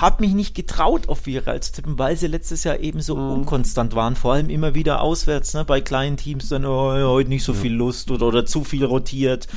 habe 0.00 0.22
mich 0.24 0.32
nicht 0.34 0.54
getraut, 0.54 1.08
auf 1.08 1.26
Villarreal 1.26 1.60
zu 1.60 1.72
tippen, 1.72 1.98
weil 1.98 2.16
sie 2.16 2.26
letztes 2.26 2.64
Jahr 2.64 2.80
eben 2.80 3.00
so 3.00 3.16
Mhm. 3.16 3.32
unkonstant 3.32 3.94
waren, 3.94 4.16
vor 4.16 4.32
allem 4.34 4.50
immer 4.50 4.74
wieder 4.74 5.00
auswärts, 5.02 5.54
ne, 5.54 5.64
bei 5.64 5.80
kleinen 5.80 6.16
Teams 6.16 6.48
dann 6.48 6.64
oh, 6.64 6.92
heute 6.92 7.28
nicht 7.28 7.44
so 7.44 7.54
viel 7.54 7.72
Lust 7.72 8.10
oder, 8.10 8.26
oder 8.26 8.46
zu 8.46 8.64
viel 8.64 8.84
rotiert. 8.84 9.48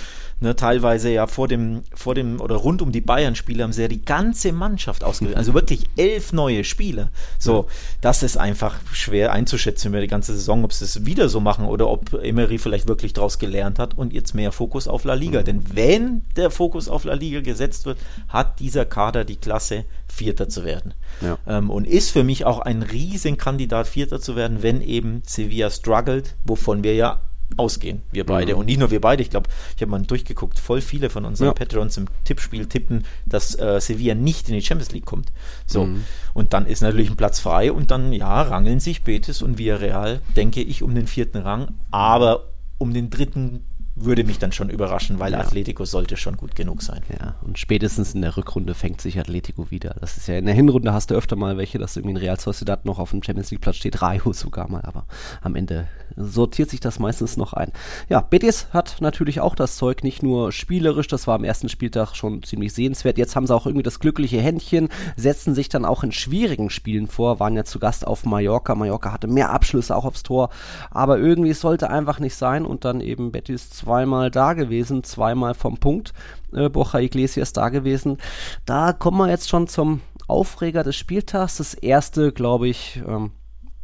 Ne, 0.41 0.53
teilweise 0.53 1.09
ja 1.09 1.27
vor 1.27 1.47
dem, 1.47 1.83
vor 1.93 2.13
dem 2.13 2.41
oder 2.41 2.55
rund 2.57 2.81
um 2.81 2.91
die 2.91 2.99
Bayern-Spiele 2.99 3.63
haben 3.63 3.71
sie 3.71 3.83
ja 3.83 3.87
die 3.87 4.03
ganze 4.03 4.51
Mannschaft 4.51 5.05
ausgewählt. 5.05 5.37
Also 5.37 5.53
wirklich 5.53 5.85
elf 5.95 6.33
neue 6.33 6.65
Spieler. 6.65 7.07
So, 7.39 7.67
das 8.01 8.21
ist 8.21 8.35
einfach 8.35 8.75
schwer 8.91 9.31
einzuschätzen 9.31 9.87
über 9.87 10.01
die 10.01 10.07
ganze 10.07 10.33
Saison, 10.35 10.65
ob 10.65 10.73
sie 10.73 10.83
es 10.83 11.05
wieder 11.05 11.29
so 11.29 11.39
machen 11.39 11.65
oder 11.67 11.87
ob 11.87 12.11
Emery 12.21 12.57
vielleicht 12.57 12.89
wirklich 12.89 13.13
daraus 13.13 13.39
gelernt 13.39 13.79
hat 13.79 13.97
und 13.97 14.11
jetzt 14.11 14.35
mehr 14.35 14.51
Fokus 14.51 14.89
auf 14.89 15.05
La 15.05 15.13
Liga. 15.13 15.41
Denn 15.41 15.63
wenn 15.73 16.23
der 16.35 16.51
Fokus 16.51 16.89
auf 16.89 17.05
La 17.05 17.13
Liga 17.13 17.39
gesetzt 17.39 17.85
wird, 17.85 17.97
hat 18.27 18.59
dieser 18.59 18.83
Kader 18.83 19.23
die 19.23 19.37
Klasse, 19.37 19.85
Vierter 20.15 20.47
zu 20.49 20.63
werden. 20.63 20.93
Ja. 21.21 21.37
Ähm, 21.47 21.69
und 21.69 21.85
ist 21.85 22.11
für 22.11 22.23
mich 22.23 22.45
auch 22.45 22.59
ein 22.59 22.81
Riesenkandidat, 22.83 23.87
Vierter 23.87 24.19
zu 24.21 24.35
werden, 24.35 24.63
wenn 24.63 24.81
eben 24.81 25.21
Sevilla 25.25 25.69
struggelt, 25.69 26.35
wovon 26.45 26.83
wir 26.83 26.95
ja 26.95 27.21
ausgehen, 27.57 28.01
wir 28.11 28.25
beide. 28.25 28.53
Mhm. 28.53 28.59
Und 28.59 28.65
nicht 28.65 28.79
nur 28.79 28.89
wir 28.89 29.01
beide, 29.01 29.21
ich 29.21 29.29
glaube, 29.29 29.49
ich 29.75 29.81
habe 29.81 29.91
mal 29.91 30.01
durchgeguckt, 30.01 30.57
voll 30.57 30.81
viele 30.81 31.09
von 31.11 31.25
unseren 31.25 31.47
Ja. 31.49 31.53
Patrons 31.53 31.95
im 31.97 32.07
Tippspiel 32.23 32.65
tippen, 32.65 33.05
dass 33.25 33.57
äh, 33.59 33.79
Sevilla 33.79 34.15
nicht 34.15 34.49
in 34.49 34.55
die 34.55 34.61
Champions 34.63 34.91
League 34.93 35.05
kommt. 35.05 35.31
So, 35.67 35.85
Mhm. 35.85 36.03
und 36.33 36.53
dann 36.53 36.65
ist 36.65 36.81
natürlich 36.81 37.09
ein 37.09 37.17
Platz 37.17 37.39
frei 37.39 37.71
und 37.71 37.91
dann, 37.91 38.13
ja, 38.13 38.41
rangeln 38.41 38.79
sich 38.79 39.03
Betis 39.03 39.41
und 39.43 39.57
Villarreal, 39.59 40.21
denke 40.35 40.61
ich, 40.61 40.81
um 40.81 40.95
den 40.95 41.05
vierten 41.07 41.37
Rang, 41.37 41.75
aber 41.91 42.47
um 42.79 42.93
den 42.93 43.09
dritten 43.11 43.63
würde 43.95 44.23
mich 44.25 44.39
dann 44.39 44.51
schon 44.51 44.69
überraschen, 44.69 45.19
weil 45.19 45.31
Ja. 45.31 45.39
Atletico 45.39 45.85
sollte 45.85 46.17
schon 46.17 46.35
gut 46.35 46.55
genug 46.55 46.81
sein. 46.81 47.01
Ja, 47.17 47.35
und 47.41 47.57
spätestens 47.57 48.13
in 48.13 48.21
der 48.21 48.35
Rückrunde 48.35 48.73
fängt 48.73 48.99
sich 48.99 49.17
Atletico 49.19 49.71
wieder. 49.71 49.95
Das 50.01 50.17
ist 50.17 50.27
ja 50.27 50.37
in 50.37 50.45
der 50.45 50.53
Hinrunde 50.53 50.91
hast 50.93 51.11
du 51.11 51.15
öfter 51.15 51.35
mal 51.35 51.57
welche, 51.57 51.79
dass 51.79 51.95
irgendwie 51.95 52.15
ein 52.15 52.17
Real 52.17 52.39
Sociedad 52.39 52.85
noch 52.85 52.99
auf 52.99 53.11
dem 53.11 53.23
Champions 53.23 53.51
League 53.51 53.61
Platz 53.61 53.77
steht, 53.77 54.01
Rayo 54.01 54.33
sogar 54.33 54.69
mal, 54.69 54.81
aber 54.81 55.05
am 55.41 55.55
Ende 55.55 55.87
sortiert 56.17 56.69
sich 56.69 56.79
das 56.79 56.99
meistens 56.99 57.37
noch 57.37 57.53
ein. 57.53 57.71
Ja, 58.09 58.21
Betis 58.21 58.67
hat 58.71 58.97
natürlich 58.99 59.39
auch 59.39 59.55
das 59.55 59.77
Zeug, 59.77 60.03
nicht 60.03 60.23
nur 60.23 60.51
spielerisch, 60.51 61.07
das 61.07 61.27
war 61.27 61.35
am 61.35 61.43
ersten 61.43 61.69
Spieltag 61.69 62.15
schon 62.15 62.43
ziemlich 62.43 62.73
sehenswert. 62.73 63.17
Jetzt 63.17 63.35
haben 63.35 63.47
sie 63.47 63.55
auch 63.55 63.65
irgendwie 63.65 63.83
das 63.83 63.99
glückliche 63.99 64.39
Händchen, 64.39 64.89
setzen 65.15 65.55
sich 65.55 65.69
dann 65.69 65.85
auch 65.85 66.03
in 66.03 66.11
schwierigen 66.11 66.69
Spielen 66.69 67.07
vor, 67.07 67.39
waren 67.39 67.55
ja 67.55 67.63
zu 67.63 67.79
Gast 67.79 68.05
auf 68.05 68.25
Mallorca. 68.25 68.75
Mallorca 68.75 69.11
hatte 69.11 69.27
mehr 69.27 69.51
Abschlüsse 69.51 69.95
auch 69.95 70.05
aufs 70.05 70.23
Tor, 70.23 70.49
aber 70.91 71.17
irgendwie 71.17 71.49
es 71.51 71.61
sollte 71.61 71.89
einfach 71.89 72.19
nicht 72.19 72.35
sein 72.35 72.65
und 72.65 72.85
dann 72.85 73.01
eben 73.01 73.31
Betis 73.31 73.69
zweimal 73.85 74.31
da 74.31 74.53
gewesen, 74.53 75.03
zweimal 75.03 75.53
vom 75.53 75.77
Punkt. 75.77 76.13
Äh, 76.53 76.69
Borja 76.69 76.99
Iglesias 76.99 77.53
da 77.53 77.69
gewesen. 77.69 78.17
Da 78.65 78.93
kommen 78.93 79.17
wir 79.17 79.29
jetzt 79.29 79.47
schon 79.47 79.67
zum 79.67 80.01
Aufreger 80.27 80.83
des 80.83 80.95
Spieltags. 80.95 81.57
Das 81.57 81.75
erste, 81.75 82.31
glaube 82.31 82.67
ich, 82.67 83.01
ähm, 83.07 83.31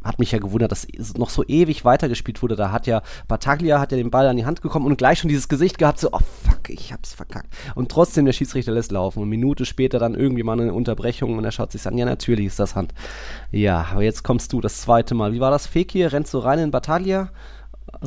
hat 0.02 0.18
mich 0.18 0.32
ja 0.32 0.40
gewundert, 0.40 0.72
dass 0.72 0.88
noch 1.16 1.30
so 1.30 1.44
ewig 1.46 1.84
weitergespielt 1.84 2.42
wurde. 2.42 2.56
Da 2.56 2.72
hat 2.72 2.88
ja 2.88 3.02
Bataglia 3.28 3.78
hat 3.78 3.92
ja 3.92 3.96
den 3.96 4.10
Ball 4.10 4.26
an 4.26 4.36
die 4.36 4.44
Hand 4.44 4.60
gekommen 4.60 4.86
und 4.86 4.98
gleich 4.98 5.20
schon 5.20 5.28
dieses 5.28 5.48
Gesicht 5.48 5.78
gehabt, 5.78 6.00
so, 6.00 6.08
oh 6.10 6.18
fuck, 6.18 6.68
ich 6.68 6.92
hab's 6.92 7.14
verkackt. 7.14 7.54
Und 7.76 7.92
trotzdem 7.92 8.24
der 8.24 8.32
Schiedsrichter 8.32 8.72
lässt 8.72 8.90
laufen. 8.90 9.20
Und 9.20 9.26
eine 9.28 9.36
Minute 9.36 9.64
später 9.64 10.00
dann 10.00 10.16
irgendwie 10.16 10.42
mal 10.42 10.60
eine 10.60 10.74
Unterbrechung 10.74 11.38
und 11.38 11.44
er 11.44 11.52
schaut 11.52 11.70
sich 11.70 11.86
an, 11.86 11.96
ja, 11.96 12.04
natürlich 12.04 12.46
ist 12.46 12.58
das 12.58 12.74
Hand. 12.74 12.92
Ja, 13.52 13.86
aber 13.92 14.02
jetzt 14.02 14.24
kommst 14.24 14.52
du 14.52 14.60
das 14.60 14.80
zweite 14.80 15.14
Mal. 15.14 15.32
Wie 15.32 15.40
war 15.40 15.52
das? 15.52 15.68
Fekir 15.68 16.12
rennt 16.12 16.26
so 16.26 16.40
rein 16.40 16.58
in 16.58 16.72
Bataglia. 16.72 17.30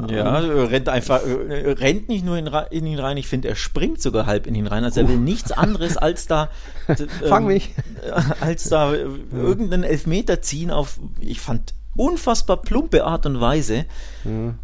Ja, 0.09 0.41
äh, 0.41 0.61
rennt 0.65 0.89
einfach, 0.89 1.21
äh, 1.25 1.71
rennt 1.71 2.09
nicht 2.09 2.25
nur 2.25 2.37
in, 2.37 2.47
in 2.71 2.85
ihn 2.85 2.99
rein, 2.99 3.17
ich 3.17 3.27
finde, 3.27 3.47
er 3.47 3.55
springt 3.55 4.01
sogar 4.01 4.25
halb 4.25 4.47
in 4.47 4.55
ihn 4.55 4.67
rein. 4.67 4.83
Also 4.83 5.01
er 5.01 5.07
will 5.07 5.17
nichts 5.17 5.51
anderes 5.51 5.95
als 5.95 6.27
da, 6.27 6.49
ähm, 6.87 7.07
Fang 7.27 7.45
mich. 7.45 7.73
äh, 8.03 8.11
als 8.41 8.67
da 8.69 8.93
äh, 8.93 9.05
irgendeinen 9.31 9.83
Elfmeter 9.83 10.41
ziehen 10.41 10.71
auf, 10.71 10.99
ich 11.19 11.39
fand, 11.39 11.73
unfassbar 11.95 12.57
plumpe 12.57 13.05
Art 13.05 13.25
und 13.25 13.39
Weise. 13.39 13.85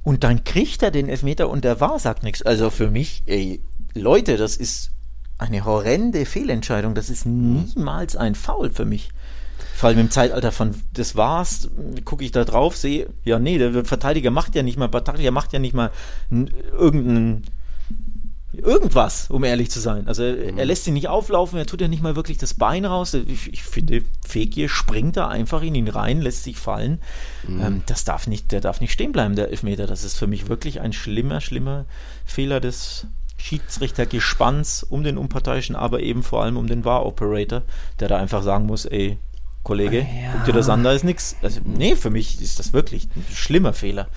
Und 0.04 0.24
dann 0.26 0.44
kriegt 0.44 0.84
er 0.84 0.92
den 0.92 1.08
Elfmeter 1.08 1.50
und 1.50 1.64
der 1.64 1.80
war, 1.80 1.98
sagt 1.98 2.24
nichts. 2.24 2.42
Also 2.42 2.70
für 2.70 2.90
mich, 2.90 3.24
ey, 3.26 3.62
Leute, 3.94 4.36
das 4.36 4.58
ist 4.58 4.92
eine 5.38 5.64
horrende 5.64 6.26
Fehlentscheidung. 6.26 6.94
Das 6.94 7.10
ist 7.10 7.26
niemals 7.26 8.16
ein 8.16 8.36
Foul 8.36 8.70
für 8.70 8.86
mich. 8.86 9.12
Vor 9.76 9.90
allem 9.90 10.00
im 10.00 10.12
Zeitalter 10.12 10.52
von 10.52 10.76
das 10.94 11.16
war's, 11.16 11.70
gucke 12.06 12.24
ich 12.24 12.32
da 12.32 12.44
drauf, 12.46 12.76
sehe, 12.78 13.08
ja, 13.24 13.40
nee, 13.40 13.58
der 13.58 13.84
Verteidiger 13.86 14.32
macht 14.32 14.56
ja 14.56 14.64
nicht 14.64 14.78
mal, 14.78 14.88
Bataglia 14.88 15.32
macht 15.32 15.54
ja 15.54 15.60
nicht 15.60 15.74
mal 15.74 15.92
n- 16.30 16.52
irgendeinen 16.78 17.44
irgendwas, 18.54 19.30
um 19.30 19.46
ehrlich 19.46 19.72
zu 19.72 19.80
sein. 19.80 20.08
Also 20.08 20.24
er, 20.24 20.58
er 20.58 20.66
lässt 20.66 20.86
ihn 20.86 20.94
nicht 20.94 21.08
auflaufen, 21.08 21.58
er 21.58 21.66
tut 21.66 21.80
ja 21.80 21.88
nicht 21.88 22.04
mal 22.04 22.18
wirklich 22.18 22.38
das 22.38 22.54
Bein 22.54 22.84
raus. 22.84 23.14
Ich, 23.14 23.52
ich 23.52 23.64
finde, 23.64 24.04
Fekir 24.28 24.68
springt 24.68 25.16
da 25.16 25.30
einfach 25.30 25.62
in 25.62 25.74
ihn 25.74 25.88
rein, 25.88 26.22
lässt 26.22 26.44
sich 26.44 26.58
fallen. 26.58 27.00
Ähm, 27.48 27.82
das 27.86 28.04
darf 28.04 28.28
nicht, 28.28 28.52
der 28.52 28.60
darf 28.60 28.82
nicht 28.82 28.92
stehen 28.92 29.14
bleiben, 29.14 29.38
der 29.38 29.50
Elfmeter. 29.50 29.88
Das 29.88 30.04
ist 30.04 30.18
für 30.18 30.28
mich 30.28 30.50
wirklich 30.50 30.82
ein 30.82 30.92
schlimmer, 30.92 31.40
schlimmer 31.40 31.86
Fehler 32.26 32.60
des 32.60 33.08
Schiedsrichtergespanns 33.38 34.84
um 34.84 35.04
den 35.04 35.18
Unparteiischen, 35.18 35.76
aber 35.78 36.02
eben 36.02 36.22
vor 36.22 36.44
allem 36.44 36.58
um 36.58 36.68
den 36.68 36.84
VAR-Operator, 36.84 37.64
der 38.00 38.08
da 38.10 38.18
einfach 38.18 38.44
sagen 38.44 38.66
muss, 38.66 38.86
ey, 38.86 39.18
Kollege, 39.64 40.06
guck 40.34 40.46
dir 40.46 40.54
das 40.54 40.70
an, 40.70 40.84
da 40.84 40.92
ist 40.92 41.04
nichts. 41.04 41.36
Also, 41.42 41.62
nee, 41.64 41.96
für 41.96 42.10
mich 42.10 42.42
ist 42.42 42.60
das 42.60 42.74
wirklich 42.74 43.08
ein 43.16 43.26
schlimmer 43.34 43.74
Fehler. 43.74 44.08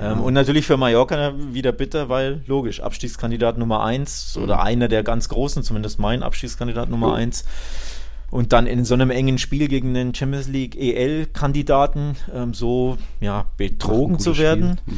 Ähm, 0.00 0.20
und 0.20 0.34
natürlich 0.34 0.66
für 0.66 0.76
Mallorca 0.76 1.34
wieder 1.52 1.72
bitter, 1.72 2.08
weil 2.08 2.42
logisch, 2.46 2.80
Abstiegskandidat 2.80 3.58
Nummer 3.58 3.84
1 3.84 4.36
oder 4.38 4.62
einer 4.62 4.88
der 4.88 5.02
ganz 5.02 5.28
großen, 5.28 5.62
zumindest 5.62 5.98
mein 5.98 6.22
Abstiegskandidat 6.22 6.88
Nummer 6.88 7.14
1. 7.14 7.44
Und 8.30 8.54
dann 8.54 8.66
in 8.66 8.86
so 8.86 8.94
einem 8.94 9.10
engen 9.10 9.36
Spiel 9.36 9.68
gegen 9.68 9.92
den 9.92 10.14
Champions 10.14 10.48
League 10.48 10.74
EL-Kandidaten 10.76 12.16
ähm, 12.34 12.54
so 12.54 12.96
ja, 13.20 13.44
betrogen 13.58 14.18
zu 14.18 14.38
werden. 14.38 14.78
Spiel. 14.78 14.96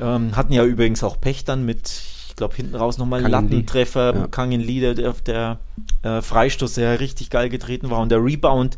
Ähm, 0.00 0.36
hatten 0.36 0.52
ja 0.52 0.64
übrigens 0.64 1.04
auch 1.04 1.20
Pech 1.20 1.44
dann 1.44 1.64
mit, 1.64 1.92
ich 2.28 2.34
glaube, 2.34 2.56
hinten 2.56 2.74
raus 2.74 2.98
nochmal. 2.98 3.20
Lattentreffer, 3.20 4.14
Ja. 4.14 4.26
Kangin 4.26 4.60
Lee, 4.60 4.80
der, 4.80 4.94
der, 4.94 5.14
der 5.24 5.58
äh, 6.02 6.22
Freistoß, 6.22 6.74
der 6.74 6.98
richtig 6.98 7.30
geil 7.30 7.48
getreten 7.48 7.88
war 7.90 8.00
und 8.00 8.10
der 8.10 8.24
Rebound 8.24 8.76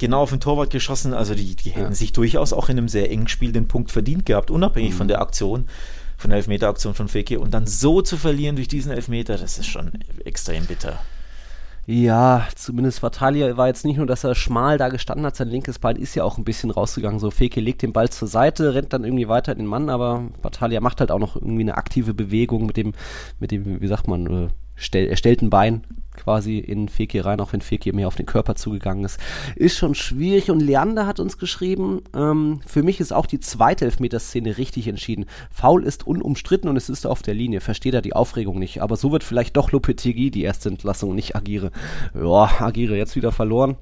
genau 0.00 0.22
auf 0.22 0.30
den 0.30 0.40
Torwart 0.40 0.70
geschossen. 0.70 1.14
Also 1.14 1.34
die, 1.36 1.54
die 1.54 1.70
hätten 1.70 1.90
Ja. 1.90 1.94
sich 1.94 2.12
durchaus 2.12 2.52
auch 2.52 2.68
in 2.68 2.76
einem 2.78 2.88
sehr 2.88 3.08
engen 3.10 3.28
Spiel 3.28 3.52
den 3.52 3.68
Punkt 3.68 3.92
verdient 3.92 4.26
gehabt, 4.26 4.50
unabhängig 4.50 4.90
Mhm. 4.94 4.96
von 4.96 5.08
der 5.08 5.20
Aktion, 5.20 5.66
von 6.16 6.30
der 6.30 6.38
Elfmeteraktion 6.38 6.94
von 6.94 7.06
Fekir. 7.06 7.40
Und 7.40 7.54
dann 7.54 7.66
so 7.68 8.02
zu 8.02 8.16
verlieren 8.16 8.56
durch 8.56 8.66
diesen 8.68 8.90
Elfmeter, 8.90 9.38
das 9.38 9.58
ist 9.58 9.66
schon 9.66 9.92
extrem 10.24 10.66
bitter. 10.66 10.98
Ja, 11.86 12.46
zumindest 12.54 13.02
Vatalia 13.02 13.56
war 13.56 13.66
jetzt 13.66 13.84
nicht 13.84 13.96
nur, 13.96 14.06
dass 14.06 14.22
er 14.22 14.34
schmal 14.36 14.78
da 14.78 14.90
gestanden 14.90 15.26
hat, 15.26 15.34
sein 15.34 15.48
linkes 15.48 15.78
Bein 15.80 15.96
ist 15.96 16.14
ja 16.14 16.22
auch 16.22 16.38
ein 16.38 16.44
bisschen 16.44 16.70
rausgegangen. 16.70 17.18
So, 17.18 17.30
Feke 17.30 17.60
legt 17.60 17.82
den 17.82 17.92
Ball 17.92 18.10
zur 18.10 18.28
Seite, 18.28 18.74
rennt 18.74 18.92
dann 18.92 19.02
irgendwie 19.02 19.28
weiter 19.28 19.50
in 19.52 19.58
den 19.58 19.66
Mann, 19.66 19.88
aber 19.88 20.24
Vatalia 20.42 20.80
macht 20.80 21.00
halt 21.00 21.10
auch 21.10 21.18
noch 21.18 21.34
irgendwie 21.36 21.62
eine 21.62 21.76
aktive 21.76 22.14
Bewegung 22.14 22.66
mit 22.66 22.76
dem, 22.76 22.92
mit 23.40 23.50
dem, 23.50 23.80
wie 23.80 23.86
sagt 23.88 24.06
man, 24.06 24.26
äh, 24.26 24.48
stell, 24.80 25.06
er 25.06 25.16
stellt 25.16 25.42
ein 25.42 25.50
Bein 25.50 25.82
quasi 26.16 26.58
in 26.58 26.88
Fekir 26.88 27.24
rein, 27.24 27.40
auch 27.40 27.52
wenn 27.52 27.60
Fekir 27.60 27.94
mehr 27.94 28.06
auf 28.06 28.14
den 28.14 28.26
Körper 28.26 28.54
zugegangen 28.54 29.04
ist. 29.04 29.18
Ist 29.56 29.76
schon 29.76 29.94
schwierig 29.94 30.50
und 30.50 30.60
Leander 30.60 31.06
hat 31.06 31.20
uns 31.20 31.38
geschrieben, 31.38 32.02
ähm, 32.14 32.60
für 32.66 32.82
mich 32.82 33.00
ist 33.00 33.12
auch 33.12 33.26
die 33.26 33.40
zweite 33.40 33.86
Elfmeterszene 33.86 34.58
richtig 34.58 34.88
entschieden. 34.88 35.26
Foul 35.50 35.84
ist 35.84 36.06
unumstritten 36.06 36.68
und 36.68 36.76
es 36.76 36.88
ist 36.88 37.06
auf 37.06 37.22
der 37.22 37.34
Linie. 37.34 37.60
Versteht 37.60 37.94
er 37.94 38.02
die 38.02 38.14
Aufregung 38.14 38.58
nicht. 38.58 38.82
Aber 38.82 38.96
so 38.96 39.12
wird 39.12 39.24
vielleicht 39.24 39.56
doch 39.56 39.72
Lopetegui 39.72 40.30
die 40.30 40.42
erste 40.42 40.68
Entlassung 40.68 41.10
und 41.10 41.16
nicht 41.16 41.36
Agire. 41.36 41.70
Ja, 42.14 42.50
Agire 42.60 42.96
jetzt 42.96 43.16
wieder 43.16 43.32
verloren. 43.32 43.76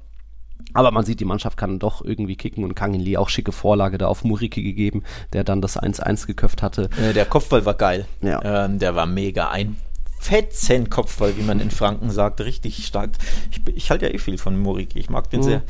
Aber 0.73 0.91
man 0.91 1.05
sieht, 1.05 1.19
die 1.19 1.25
Mannschaft 1.25 1.57
kann 1.57 1.79
doch 1.79 2.03
irgendwie 2.03 2.35
kicken 2.35 2.63
und 2.63 2.75
Kangin 2.75 3.01
Lee 3.01 3.17
auch 3.17 3.29
schicke 3.29 3.51
Vorlage 3.51 3.97
da 3.97 4.07
auf 4.07 4.23
Muriki 4.23 4.61
gegeben, 4.61 5.03
der 5.33 5.43
dann 5.43 5.61
das 5.61 5.81
1-1 5.81 6.27
geköpft 6.27 6.61
hatte. 6.61 6.89
Äh, 7.01 7.13
der 7.13 7.25
Kopfball 7.25 7.65
war 7.65 7.73
geil. 7.73 8.05
Ja. 8.21 8.65
Ähm, 8.65 8.77
der 8.77 8.95
war 8.95 9.05
mega. 9.05 9.49
Ein 9.49 9.77
fetzen 10.21 10.89
Kopfball, 10.89 11.37
wie 11.37 11.41
man 11.43 11.59
in 11.61 11.71
Franken 11.71 12.11
sagt. 12.11 12.41
Richtig 12.41 12.85
stark. 12.85 13.11
Ich, 13.51 13.61
ich 13.75 13.89
halte 13.89 14.05
ja 14.07 14.13
eh 14.13 14.17
viel 14.19 14.37
von 14.37 14.59
Muriki. 14.59 14.99
Ich 14.99 15.09
mag 15.09 15.29
den 15.29 15.39
Mhm. 15.39 15.43
sehr. 15.43 15.61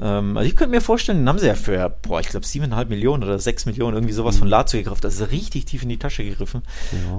Ähm, 0.00 0.36
also 0.36 0.48
ich 0.48 0.56
könnte 0.56 0.74
mir 0.74 0.80
vorstellen, 0.80 1.18
den 1.18 1.28
haben 1.28 1.38
sie 1.38 1.46
ja 1.46 1.54
für, 1.54 1.94
boah, 2.02 2.18
ich 2.20 2.28
glaube, 2.28 2.46
siebeneinhalb 2.46 2.88
Millionen 2.88 3.22
oder 3.22 3.38
sechs 3.38 3.66
Millionen 3.66 3.94
irgendwie 3.96 4.14
sowas 4.14 4.38
von 4.38 4.48
Lazio 4.48 4.80
gegriffen. 4.80 5.02
Das 5.02 5.20
ist 5.20 5.30
richtig 5.30 5.66
tief 5.66 5.82
in 5.82 5.90
die 5.90 5.98
Tasche 5.98 6.24
gegriffen. 6.24 6.62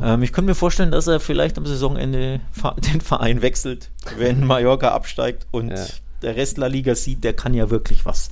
Ja. 0.02 0.16
Ähm, 0.16 0.24
ich 0.24 0.34
könnte 0.34 0.50
mir 0.50 0.56
vorstellen, 0.56 0.92
dass 0.92 1.08
er 1.08 1.20
vielleicht 1.20 1.58
am 1.60 1.66
Saisonende 1.66 2.42
den 2.94 3.02
Verein 3.02 3.42
wechselt, 3.42 3.92
wenn 4.18 4.44
Mallorca 4.46 4.90
absteigt 4.90 5.46
und 5.52 5.70
Ja. 5.70 5.86
der 6.24 6.36
Rest 6.36 6.58
La 6.58 6.68
Liga 6.68 6.96
sieht, 6.96 7.24
der 7.24 7.34
kann 7.34 7.54
ja 7.54 7.70
wirklich 7.70 8.06
was. 8.06 8.32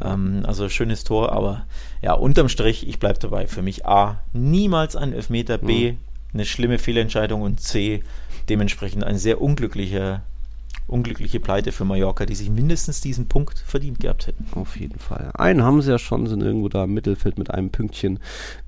Ähm, 0.00 0.42
also 0.46 0.68
schönes 0.68 1.04
Tor, 1.04 1.32
aber 1.32 1.64
ja, 2.02 2.12
unterm 2.12 2.48
Strich, 2.50 2.86
ich 2.86 2.98
bleibe 2.98 3.18
dabei. 3.18 3.46
Für 3.46 3.62
mich 3.62 3.86
A, 3.86 4.20
niemals 4.32 4.94
ein 4.96 5.12
Elfmeter, 5.12 5.56
B, 5.56 5.94
eine 6.34 6.44
schlimme 6.44 6.78
Fehlentscheidung 6.78 7.42
und 7.42 7.60
C, 7.60 8.02
dementsprechend 8.48 9.04
ein 9.04 9.16
sehr 9.16 9.40
unglücklicher, 9.40 10.22
unglückliche 10.86 11.40
Pleite 11.40 11.72
für 11.72 11.84
Mallorca, 11.84 12.26
die 12.26 12.34
sich 12.34 12.50
mindestens 12.50 13.00
diesen 13.00 13.28
Punkt 13.28 13.58
verdient 13.58 14.00
gehabt 14.00 14.26
hätten. 14.26 14.46
Auf 14.52 14.76
jeden 14.76 14.98
Fall. 14.98 15.30
Einen 15.34 15.62
haben 15.62 15.80
sie 15.80 15.90
ja 15.90 15.98
schon, 15.98 16.26
sind 16.26 16.42
irgendwo 16.42 16.68
da 16.68 16.84
im 16.84 16.92
Mittelfeld 16.92 17.38
mit 17.38 17.50
einem 17.50 17.70
Pünktchen, 17.70 18.18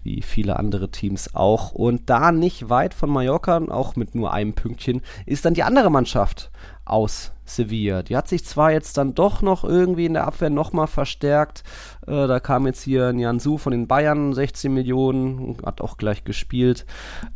wie 0.02 0.22
viele 0.22 0.58
andere 0.58 0.90
Teams 0.90 1.34
auch. 1.34 1.72
Und 1.72 2.08
da 2.08 2.32
nicht 2.32 2.70
weit 2.70 2.94
von 2.94 3.10
Mallorca, 3.10 3.58
auch 3.68 3.96
mit 3.96 4.14
nur 4.14 4.32
einem 4.32 4.54
Pünktchen, 4.54 5.02
ist 5.26 5.44
dann 5.44 5.54
die 5.54 5.64
andere 5.64 5.90
Mannschaft. 5.90 6.50
Aus 6.86 7.32
Sevilla. 7.44 8.02
Die 8.02 8.16
hat 8.16 8.28
sich 8.28 8.44
zwar 8.44 8.72
jetzt 8.72 8.96
dann 8.96 9.14
doch 9.14 9.40
noch 9.40 9.64
irgendwie 9.64 10.06
in 10.06 10.14
der 10.14 10.26
Abwehr 10.26 10.50
nochmal 10.50 10.86
verstärkt. 10.86 11.62
Äh, 12.06 12.26
da 12.26 12.40
kam 12.40 12.66
jetzt 12.66 12.82
hier 12.82 13.12
Nianzu 13.12 13.58
von 13.58 13.72
den 13.72 13.86
Bayern, 13.86 14.34
16 14.34 14.72
Millionen, 14.72 15.58
hat 15.64 15.80
auch 15.80 15.96
gleich 15.96 16.24
gespielt. 16.24 16.86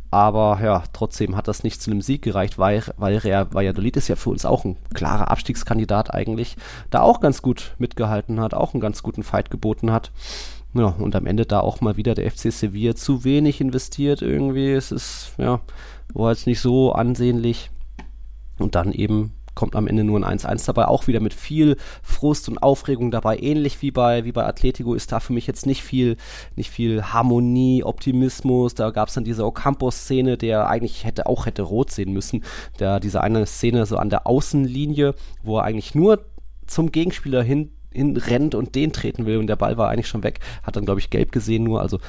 Aber 0.09 0.59
ja, 0.61 0.83
trotzdem 0.91 1.37
hat 1.37 1.47
das 1.47 1.63
nicht 1.63 1.81
zu 1.81 1.91
einem 1.91 2.01
Sieg 2.01 2.21
gereicht, 2.21 2.57
weil, 2.57 2.83
weil 2.97 3.17
Real 3.17 3.53
Valladolid 3.53 3.97
ist 3.97 4.09
ja 4.09 4.17
für 4.17 4.29
uns 4.29 4.45
auch 4.45 4.65
ein 4.65 4.75
klarer 4.93 5.31
Abstiegskandidat 5.31 6.13
eigentlich, 6.13 6.57
da 6.89 7.01
auch 7.01 7.21
ganz 7.21 7.41
gut 7.41 7.75
mitgehalten 7.77 8.41
hat, 8.41 8.53
auch 8.53 8.73
einen 8.73 8.81
ganz 8.81 9.03
guten 9.03 9.23
Fight 9.23 9.49
geboten 9.49 9.91
hat. 9.91 10.11
Ja, 10.73 10.85
und 10.85 11.15
am 11.15 11.25
Ende 11.25 11.45
da 11.45 11.59
auch 11.59 11.81
mal 11.81 11.97
wieder 11.97 12.15
der 12.15 12.29
FC 12.31 12.51
Sevilla 12.51 12.95
zu 12.95 13.23
wenig 13.25 13.59
investiert 13.59 14.21
irgendwie. 14.21 14.71
Es 14.71 14.91
ist, 14.91 15.33
ja, 15.37 15.59
war 16.13 16.31
jetzt 16.31 16.47
nicht 16.47 16.61
so 16.61 16.93
ansehnlich. 16.93 17.71
Und 18.57 18.75
dann 18.75 18.91
eben 18.91 19.33
kommt 19.55 19.75
am 19.75 19.87
Ende 19.87 20.03
nur 20.03 20.25
ein 20.25 20.39
1-1 20.39 20.65
dabei, 20.65 20.87
auch 20.87 21.07
wieder 21.07 21.19
mit 21.19 21.33
viel 21.33 21.77
Frust 22.01 22.49
und 22.49 22.61
Aufregung 22.61 23.11
dabei, 23.11 23.37
ähnlich 23.37 23.81
wie 23.81 23.91
bei, 23.91 24.25
wie 24.25 24.31
bei 24.31 24.45
Atletico 24.45 24.93
ist 24.93 25.11
da 25.11 25.19
für 25.19 25.33
mich 25.33 25.47
jetzt 25.47 25.65
nicht 25.65 25.83
viel, 25.83 26.17
nicht 26.55 26.69
viel 26.69 27.03
Harmonie, 27.03 27.83
Optimismus, 27.83 28.75
da 28.75 28.91
gab 28.91 29.09
es 29.09 29.15
dann 29.15 29.23
diese 29.23 29.45
Ocampo-Szene, 29.45 30.37
der 30.37 30.67
eigentlich 30.67 31.03
hätte 31.03 31.25
auch 31.25 31.45
hätte 31.45 31.63
rot 31.63 31.91
sehen 31.91 32.13
müssen, 32.13 32.43
da 32.77 32.99
diese 32.99 33.21
eine 33.21 33.45
Szene 33.45 33.85
so 33.85 33.97
an 33.97 34.09
der 34.09 34.27
Außenlinie, 34.27 35.15
wo 35.43 35.57
er 35.57 35.63
eigentlich 35.63 35.95
nur 35.95 36.25
zum 36.67 36.91
Gegenspieler 36.91 37.43
hin 37.43 37.71
rennt 37.93 38.55
und 38.55 38.75
den 38.75 38.93
treten 38.93 39.25
will 39.25 39.37
und 39.37 39.47
der 39.47 39.57
Ball 39.57 39.77
war 39.77 39.89
eigentlich 39.89 40.07
schon 40.07 40.23
weg, 40.23 40.39
hat 40.63 40.77
dann 40.77 40.85
glaube 40.85 41.01
ich 41.01 41.09
gelb 41.09 41.33
gesehen 41.33 41.63
nur, 41.63 41.81
also 41.81 41.99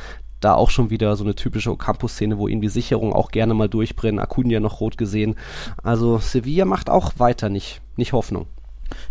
da 0.44 0.54
auch 0.54 0.70
schon 0.70 0.90
wieder 0.90 1.16
so 1.16 1.24
eine 1.24 1.34
typische 1.34 1.70
Ocampo-Szene, 1.70 2.38
wo 2.38 2.48
ihm 2.48 2.60
die 2.60 2.68
Sicherung 2.68 3.12
auch 3.12 3.30
gerne 3.30 3.54
mal 3.54 3.68
durchbrennen. 3.68 4.20
Acuna 4.20 4.60
noch 4.60 4.80
rot 4.80 4.98
gesehen. 4.98 5.36
Also 5.82 6.18
Sevilla 6.18 6.64
macht 6.64 6.90
auch 6.90 7.12
weiter 7.18 7.48
nicht, 7.48 7.80
nicht 7.96 8.12
Hoffnung. 8.12 8.46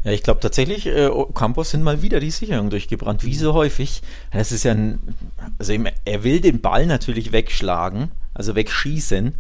Ja, 0.04 0.12
ich 0.12 0.24
glaube 0.24 0.40
tatsächlich, 0.40 0.88
äh, 0.88 1.10
Campos 1.34 1.72
sind 1.72 1.84
mal 1.84 2.02
wieder 2.02 2.20
die 2.20 2.32
Sicherung 2.32 2.70
durchgebrannt, 2.70 3.26
wie 3.26 3.36
so 3.36 3.54
häufig. 3.54 4.02
Das 4.32 4.52
ist 4.52 4.64
ja 4.64 4.74
ein, 4.74 5.00
also 5.58 5.74
er 6.06 6.24
will 6.24 6.40
den 6.40 6.62
Ball 6.62 6.86
natürlich 6.86 7.32
wegschlagen, 7.32 8.12
also 8.34 8.56
wegschießen, 8.56 9.36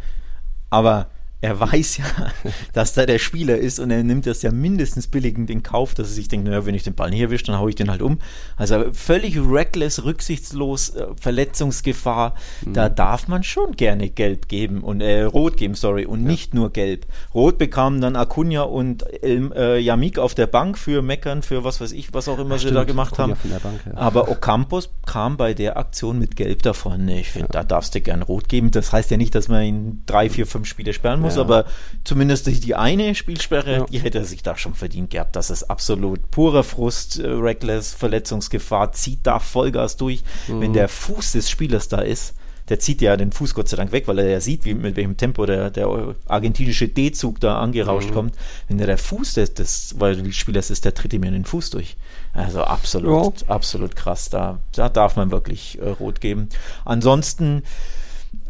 aber 0.69 1.07
er 1.41 1.59
weiß 1.59 1.97
ja, 1.97 2.05
dass 2.73 2.93
da 2.93 3.07
der 3.07 3.17
Spieler 3.17 3.57
ist 3.57 3.79
und 3.79 3.89
er 3.89 4.03
nimmt 4.03 4.27
das 4.27 4.43
ja 4.43 4.51
mindestens 4.51 5.07
billigend 5.07 5.49
in 5.49 5.63
Kauf, 5.63 5.95
dass 5.95 6.09
er 6.09 6.13
sich 6.13 6.27
denkt, 6.27 6.47
naja, 6.47 6.65
wenn 6.67 6.75
ich 6.75 6.83
den 6.83 6.93
Ball 6.93 7.09
nicht 7.09 7.21
erwische, 7.21 7.45
dann 7.45 7.57
haue 7.57 7.69
ich 7.69 7.75
den 7.75 7.89
halt 7.89 8.03
um. 8.03 8.19
Also 8.57 8.85
völlig 8.93 9.39
reckless, 9.39 10.03
rücksichtslos, 10.03 10.91
äh, 10.91 11.07
Verletzungsgefahr. 11.19 12.35
Mhm. 12.63 12.73
Da 12.73 12.89
darf 12.89 13.27
man 13.27 13.43
schon 13.43 13.71
gerne 13.71 14.09
gelb 14.09 14.47
geben 14.49 14.81
und 14.81 15.01
äh, 15.01 15.23
rot 15.23 15.57
geben, 15.57 15.73
sorry, 15.73 16.05
und 16.05 16.21
ja. 16.21 16.27
nicht 16.27 16.53
nur 16.53 16.71
gelb. 16.71 17.07
Rot 17.33 17.57
bekamen 17.57 18.01
dann 18.01 18.15
Acuna 18.15 18.61
und 18.61 19.03
äh, 19.23 19.79
Yamik 19.79 20.19
auf 20.19 20.35
der 20.35 20.47
Bank 20.47 20.77
für 20.77 21.01
Meckern, 21.01 21.41
für 21.41 21.63
was 21.63 21.81
weiß 21.81 21.91
ich, 21.93 22.13
was 22.13 22.27
auch 22.27 22.37
immer 22.37 22.55
Ach, 22.55 22.59
sie 22.59 22.67
stimmt, 22.67 22.77
da 22.77 22.83
gemacht 22.83 23.13
Acuna 23.13 23.35
haben. 23.35 23.61
Bank, 23.63 23.81
ja. 23.87 23.97
Aber 23.97 24.29
Ocampos 24.29 24.91
kam 25.07 25.37
bei 25.37 25.55
der 25.55 25.77
Aktion 25.77 26.19
mit 26.19 26.35
gelb 26.35 26.61
davon. 26.61 27.07
Ich 27.09 27.31
finde, 27.31 27.47
ja. 27.47 27.61
da 27.61 27.63
darfst 27.63 27.95
du 27.95 28.01
gern 28.01 28.21
rot 28.21 28.47
geben. 28.47 28.69
Das 28.69 28.93
heißt 28.93 29.09
ja 29.09 29.17
nicht, 29.17 29.33
dass 29.33 29.47
man 29.47 29.63
ihn 29.63 30.03
drei, 30.05 30.29
vier, 30.29 30.45
fünf 30.45 30.67
Spiele 30.67 30.93
sperren 30.93 31.19
muss 31.19 31.30
muss, 31.31 31.35
ja. 31.35 31.41
aber 31.41 31.65
zumindest 32.03 32.47
die 32.47 32.75
eine 32.75 33.15
Spielsperre, 33.15 33.73
ja. 33.73 33.85
die 33.85 33.99
hätte 33.99 34.19
er 34.19 34.25
sich 34.25 34.43
da 34.43 34.57
schon 34.57 34.73
verdient 34.73 35.09
gehabt. 35.09 35.35
Das 35.35 35.49
ist 35.49 35.63
absolut 35.63 36.31
purer 36.31 36.63
Frust, 36.63 37.19
äh, 37.19 37.27
reckless, 37.27 37.93
Verletzungsgefahr, 37.93 38.91
zieht 38.91 39.19
da 39.23 39.39
Vollgas 39.39 39.97
durch. 39.97 40.23
Mhm. 40.47 40.61
Wenn 40.61 40.73
der 40.73 40.89
Fuß 40.89 41.33
des 41.33 41.49
Spielers 41.49 41.87
da 41.87 41.99
ist, 41.99 42.33
der 42.69 42.79
zieht 42.79 43.01
ja 43.01 43.17
den 43.17 43.31
Fuß 43.31 43.53
Gott 43.53 43.67
sei 43.67 43.75
Dank 43.75 43.91
weg, 43.91 44.07
weil 44.07 44.19
er 44.19 44.29
ja 44.29 44.39
sieht, 44.39 44.63
wie, 44.63 44.73
mit 44.73 44.95
welchem 44.95 45.17
Tempo 45.17 45.45
der, 45.45 45.71
der 45.71 46.15
argentinische 46.27 46.87
D-Zug 46.87 47.39
da 47.39 47.59
angerauscht 47.59 48.11
mhm. 48.11 48.13
kommt. 48.13 48.35
Wenn 48.69 48.77
der, 48.77 48.87
der 48.87 48.97
Fuß 48.97 49.33
des, 49.33 49.53
des 49.53 49.95
Spielers 50.31 50.69
ist, 50.69 50.85
der 50.85 50.93
tritt 50.93 51.13
ihm 51.13 51.23
in 51.23 51.33
den 51.33 51.45
Fuß 51.45 51.71
durch. 51.71 51.97
Also 52.33 52.63
absolut, 52.63 53.41
ja. 53.41 53.47
absolut 53.49 53.95
krass. 53.95 54.29
Da, 54.29 54.59
da 54.73 54.87
darf 54.87 55.17
man 55.17 55.31
wirklich 55.31 55.79
äh, 55.81 55.89
rot 55.89 56.21
geben. 56.21 56.47
Ansonsten 56.85 57.63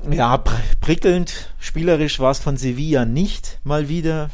ja, 0.10 0.44
prickelnd, 0.82 1.54
spielerisch 1.60 2.20
war 2.20 2.32
es 2.32 2.40
von 2.40 2.58
Sevilla 2.58 3.06
nicht 3.06 3.60
mal 3.64 3.90
wieder. 3.90 4.30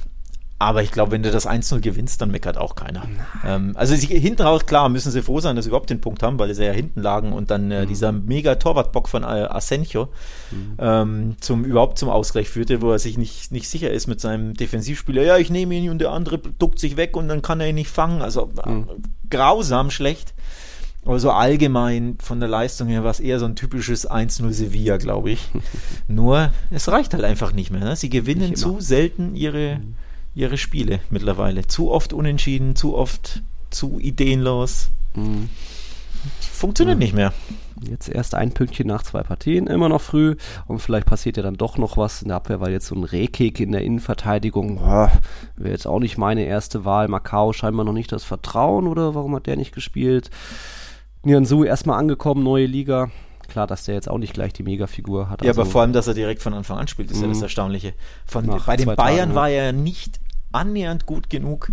Aber 0.59 0.81
ich 0.81 0.91
glaube, 0.91 1.11
wenn 1.11 1.21
du 1.21 1.29
das 1.29 1.47
1-0 1.47 1.81
gewinnst, 1.81 2.19
dann 2.19 2.31
meckert 2.31 2.57
auch 2.57 2.73
keiner. 2.73 3.03
Ähm, 3.45 3.73
also 3.75 3.95
sie, 3.95 4.07
hinten 4.07 4.41
raus, 4.41 4.65
klar, 4.65 4.89
müssen 4.89 5.11
sie 5.11 5.21
froh 5.21 5.39
sein, 5.39 5.55
dass 5.55 5.65
sie 5.65 5.69
überhaupt 5.69 5.91
den 5.91 6.01
Punkt 6.01 6.23
haben, 6.23 6.39
weil 6.39 6.51
sie 6.55 6.65
ja 6.65 6.71
hinten 6.71 6.99
lagen 6.99 7.31
und 7.31 7.51
dann 7.51 7.69
äh, 7.69 7.83
mhm. 7.83 7.87
dieser 7.87 8.11
mega 8.11 8.55
Torwartbock 8.55 9.07
von 9.07 9.21
äh, 9.21 9.27
Asenjo 9.27 10.09
mhm. 10.49 10.75
ähm, 10.79 11.35
zum, 11.41 11.63
überhaupt 11.63 11.99
zum 11.99 12.09
Ausgleich 12.09 12.49
führte, 12.49 12.81
wo 12.81 12.91
er 12.91 12.97
sich 12.97 13.19
nicht, 13.19 13.51
nicht 13.51 13.69
sicher 13.69 13.91
ist 13.91 14.07
mit 14.07 14.19
seinem 14.19 14.55
Defensivspieler. 14.55 15.21
Ja, 15.21 15.37
ich 15.37 15.51
nehme 15.51 15.75
ihn 15.75 15.91
und 15.91 15.99
der 15.99 16.11
andere 16.11 16.39
duckt 16.39 16.79
sich 16.79 16.97
weg 16.97 17.15
und 17.15 17.27
dann 17.27 17.43
kann 17.43 17.61
er 17.61 17.69
ihn 17.69 17.75
nicht 17.75 17.91
fangen. 17.91 18.23
Also 18.23 18.49
mhm. 18.65 18.87
grausam 19.29 19.91
schlecht. 19.91 20.33
Aber 21.07 21.19
so 21.19 21.31
allgemein 21.31 22.17
von 22.19 22.41
der 22.41 22.49
Leistung 22.49 22.89
her 22.89 23.03
war 23.03 23.11
es 23.11 23.21
eher 23.21 23.39
so 23.39 23.45
ein 23.45 23.55
typisches 23.55 24.09
1-0 24.09 24.51
Sevilla, 24.51 24.97
glaube 24.97 25.31
ich. 25.31 25.49
Nur, 26.09 26.51
es 26.69 26.89
reicht 26.89 27.13
halt 27.13 27.23
einfach 27.23 27.53
nicht 27.53 27.71
mehr. 27.71 27.79
Ne? 27.79 27.95
Sie 27.95 28.09
gewinnen 28.09 28.55
zu 28.55 28.81
selten 28.81 29.33
ihre, 29.33 29.77
mhm. 29.77 29.95
ihre 30.35 30.57
Spiele 30.57 30.99
mittlerweile. 31.09 31.65
Zu 31.65 31.91
oft 31.91 32.11
unentschieden, 32.11 32.75
zu 32.75 32.95
oft 32.95 33.41
zu 33.69 33.99
ideenlos. 34.01 34.89
Mhm. 35.15 35.49
Funktioniert 36.41 36.97
mhm. 36.97 37.03
nicht 37.03 37.15
mehr. 37.15 37.31
Jetzt 37.89 38.09
erst 38.09 38.35
ein 38.35 38.51
Pünktchen 38.51 38.87
nach 38.87 39.03
zwei 39.03 39.23
Partien, 39.23 39.67
immer 39.67 39.87
noch 39.87 40.01
früh. 40.01 40.35
Und 40.67 40.79
vielleicht 40.79 41.07
passiert 41.07 41.37
ja 41.37 41.43
dann 41.43 41.55
doch 41.55 41.77
noch 41.77 41.95
was 41.95 42.21
in 42.21 42.27
der 42.27 42.37
Abwehr, 42.37 42.59
weil 42.59 42.73
jetzt 42.73 42.87
so 42.87 42.95
ein 42.95 43.05
Rehkick 43.05 43.61
in 43.61 43.71
der 43.71 43.83
Innenverteidigung 43.83 44.81
wäre 44.81 45.11
jetzt 45.71 45.87
auch 45.87 45.99
nicht 45.99 46.17
meine 46.17 46.43
erste 46.43 46.83
Wahl. 46.83 47.07
Macau 47.07 47.53
scheinbar 47.53 47.85
noch 47.85 47.93
nicht 47.93 48.11
das 48.11 48.25
Vertrauen 48.25 48.87
oder 48.87 49.15
warum 49.15 49.35
hat 49.35 49.47
der 49.47 49.55
nicht 49.55 49.73
gespielt? 49.73 50.31
Nianzu 51.27 51.65
erstmal 51.65 51.99
angekommen, 51.99 52.41
neue 52.41 52.65
Liga. 52.65 53.11
Klar, 53.49 53.67
dass 53.67 53.83
der 53.83 53.95
jetzt 53.95 54.09
auch 54.09 54.17
nicht 54.17 54.33
gleich 54.33 54.53
die 54.53 54.63
Megafigur 54.63 55.29
hat. 55.29 55.41
Ja, 55.41 55.49
also 55.49 55.61
aber 55.61 55.69
vor 55.69 55.81
allem, 55.81 55.91
dass 55.91 56.07
er 56.07 56.13
direkt 56.13 56.41
von 56.41 56.53
Anfang 56.53 56.77
an 56.77 56.87
spielt, 56.87 57.11
ist 57.11 57.21
ja 57.21 57.27
das 57.27 57.37
mhm. 57.37 57.43
Erstaunliche. 57.43 57.93
Von, 58.25 58.47
bei 58.65 58.77
den 58.77 58.95
Bayern 58.95 59.29
Tagen, 59.29 59.35
war 59.35 59.49
er 59.49 59.73
nicht 59.73 60.21
annähernd 60.53 61.05
gut 61.05 61.29
genug, 61.29 61.71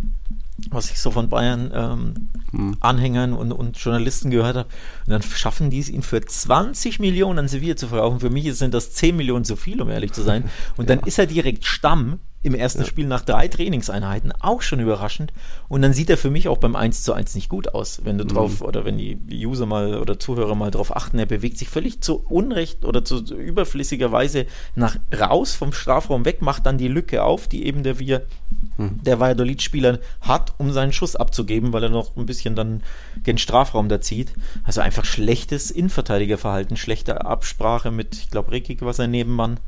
was 0.70 0.90
ich 0.90 0.98
so 0.98 1.12
von 1.12 1.28
Bayern 1.28 1.70
ähm, 1.72 2.14
hm. 2.50 2.76
Anhängern 2.80 3.32
und, 3.32 3.52
und, 3.52 3.76
Journalisten 3.78 4.30
gehört 4.30 4.56
habe. 4.56 4.68
Und 5.06 5.12
dann 5.12 5.22
schaffen 5.22 5.70
die 5.70 5.78
es, 5.78 5.88
ihn 5.88 6.02
für 6.02 6.20
20 6.20 6.98
Millionen 6.98 7.38
an 7.38 7.48
Sevilla 7.48 7.76
zu 7.76 7.86
verkaufen. 7.86 8.20
Für 8.20 8.30
mich 8.30 8.52
sind 8.54 8.74
das 8.74 8.92
10 8.92 9.16
Millionen 9.16 9.44
zu 9.44 9.54
viel, 9.54 9.80
um 9.80 9.88
ehrlich 9.88 10.12
zu 10.12 10.22
sein. 10.22 10.50
Und 10.76 10.90
dann 10.90 10.98
ja. 11.00 11.06
ist 11.06 11.18
er 11.18 11.26
direkt 11.26 11.64
Stamm 11.64 12.18
im 12.44 12.54
ersten 12.54 12.82
ja. 12.82 12.86
Spiel 12.86 13.06
nach 13.06 13.22
drei 13.22 13.48
Trainingseinheiten. 13.48 14.32
Auch 14.38 14.62
schon 14.62 14.78
überraschend. 14.78 15.32
Und 15.68 15.82
dann 15.82 15.94
sieht 15.94 16.10
er 16.10 16.18
für 16.18 16.30
mich 16.30 16.46
auch 16.46 16.58
beim 16.58 16.76
1 16.76 17.02
zu 17.02 17.14
1 17.14 17.34
nicht 17.34 17.48
gut 17.48 17.74
aus, 17.74 18.02
wenn 18.04 18.18
du 18.18 18.24
mhm. 18.24 18.28
drauf, 18.28 18.60
oder 18.60 18.84
wenn 18.84 18.98
die 18.98 19.18
User 19.46 19.66
mal 19.66 19.98
oder 19.98 20.18
Zuhörer 20.18 20.54
mal 20.54 20.70
drauf 20.70 20.94
achten, 20.94 21.18
er 21.18 21.26
bewegt 21.26 21.58
sich 21.58 21.68
völlig 21.68 22.02
zu 22.02 22.22
Unrecht 22.28 22.84
oder 22.84 23.04
zu 23.04 23.24
überflüssiger 23.34 24.12
Weise 24.12 24.46
nach 24.74 24.96
raus 25.18 25.54
vom 25.54 25.72
Strafraum 25.72 26.26
weg, 26.26 26.42
macht 26.42 26.66
dann 26.66 26.76
die 26.76 26.88
Lücke 26.88 27.24
auf, 27.24 27.48
die 27.48 27.66
eben 27.66 27.82
der 27.82 27.98
wir 27.98 28.26
mhm. 28.76 29.02
der 29.02 29.20
Valladolid-Spieler 29.20 29.98
hat, 30.20 30.54
um 30.58 30.72
seinen 30.72 30.92
Schuss 30.92 31.16
abzugeben, 31.16 31.72
weil 31.72 31.84
er 31.84 31.88
noch 31.88 32.16
ein 32.16 32.26
bisschen 32.26 32.54
dann 32.54 32.82
gen 33.22 33.38
Strafraum 33.38 33.88
da 33.88 34.00
zieht. 34.00 34.32
Also 34.64 34.80
einfach 34.80 35.04
schlechtes 35.04 35.70
Innenverteidigerverhalten, 35.70 36.76
schlechte 36.76 37.24
Absprache 37.24 37.90
mit, 37.90 38.14
ich 38.16 38.30
glaube, 38.30 38.52
Rekik 38.52 38.82
war 38.82 38.92
sein 38.92 39.10
Nebenmann. 39.10 39.58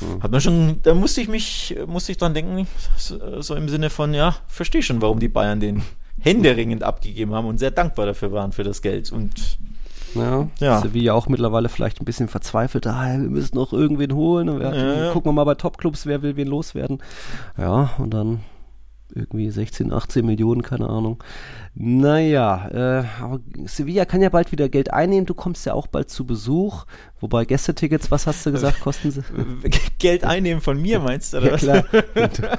Mhm. 0.00 0.22
Hat 0.22 0.30
man 0.30 0.40
schon, 0.40 0.80
da 0.82 0.94
musste 0.94 1.20
ich 1.20 1.28
mich, 1.28 1.76
musste 1.86 2.12
ich 2.12 2.18
dran 2.18 2.34
denken, 2.34 2.66
so, 2.96 3.42
so 3.42 3.54
im 3.54 3.68
Sinne 3.68 3.90
von, 3.90 4.14
ja, 4.14 4.36
verstehe 4.48 4.82
schon, 4.82 5.02
warum 5.02 5.20
die 5.20 5.28
Bayern 5.28 5.60
den 5.60 5.82
händeringend 6.20 6.82
abgegeben 6.82 7.34
haben 7.34 7.46
und 7.46 7.58
sehr 7.58 7.70
dankbar 7.70 8.06
dafür 8.06 8.32
waren 8.32 8.52
für 8.52 8.64
das 8.64 8.82
Geld. 8.82 9.10
Und 9.12 9.58
ja, 10.14 10.48
ja. 10.58 10.80
Sevilla 10.80 11.14
auch 11.14 11.28
mittlerweile 11.28 11.68
vielleicht 11.68 12.00
ein 12.00 12.04
bisschen 12.04 12.28
verzweifelt. 12.28 12.86
Ah, 12.86 13.12
wir 13.12 13.30
müssen 13.30 13.56
noch 13.56 13.72
irgendwen 13.72 14.14
holen. 14.14 14.58
Wir, 14.58 14.74
ja. 14.74 15.12
Gucken 15.12 15.30
wir 15.30 15.34
mal 15.34 15.44
bei 15.44 15.54
Topclubs, 15.54 16.06
wer 16.06 16.22
will 16.22 16.36
wen 16.36 16.48
loswerden. 16.48 17.02
Ja, 17.56 17.90
und 17.98 18.14
dann 18.14 18.40
irgendwie 19.14 19.50
16, 19.50 19.92
18 19.92 20.24
Millionen, 20.24 20.62
keine 20.62 20.88
Ahnung. 20.88 21.22
Naja, 21.74 22.68
äh, 22.68 23.04
aber 23.22 23.40
Sevilla 23.64 24.04
kann 24.04 24.22
ja 24.22 24.28
bald 24.28 24.52
wieder 24.52 24.68
Geld 24.68 24.92
einnehmen. 24.92 25.26
Du 25.26 25.34
kommst 25.34 25.66
ja 25.66 25.74
auch 25.74 25.86
bald 25.86 26.10
zu 26.10 26.24
Besuch. 26.24 26.84
Wobei 27.20 27.44
Gästetickets, 27.44 28.10
was 28.10 28.26
hast 28.26 28.44
du 28.46 28.52
gesagt, 28.52 28.80
kosten 28.80 29.10
sie? 29.10 29.22
Geld 29.98 30.24
einnehmen 30.24 30.60
von 30.60 30.80
mir, 30.80 31.00
meinst 31.00 31.32
du? 31.32 31.38
Oder 31.38 31.56
ja, 31.56 31.56
klar. 31.56 31.84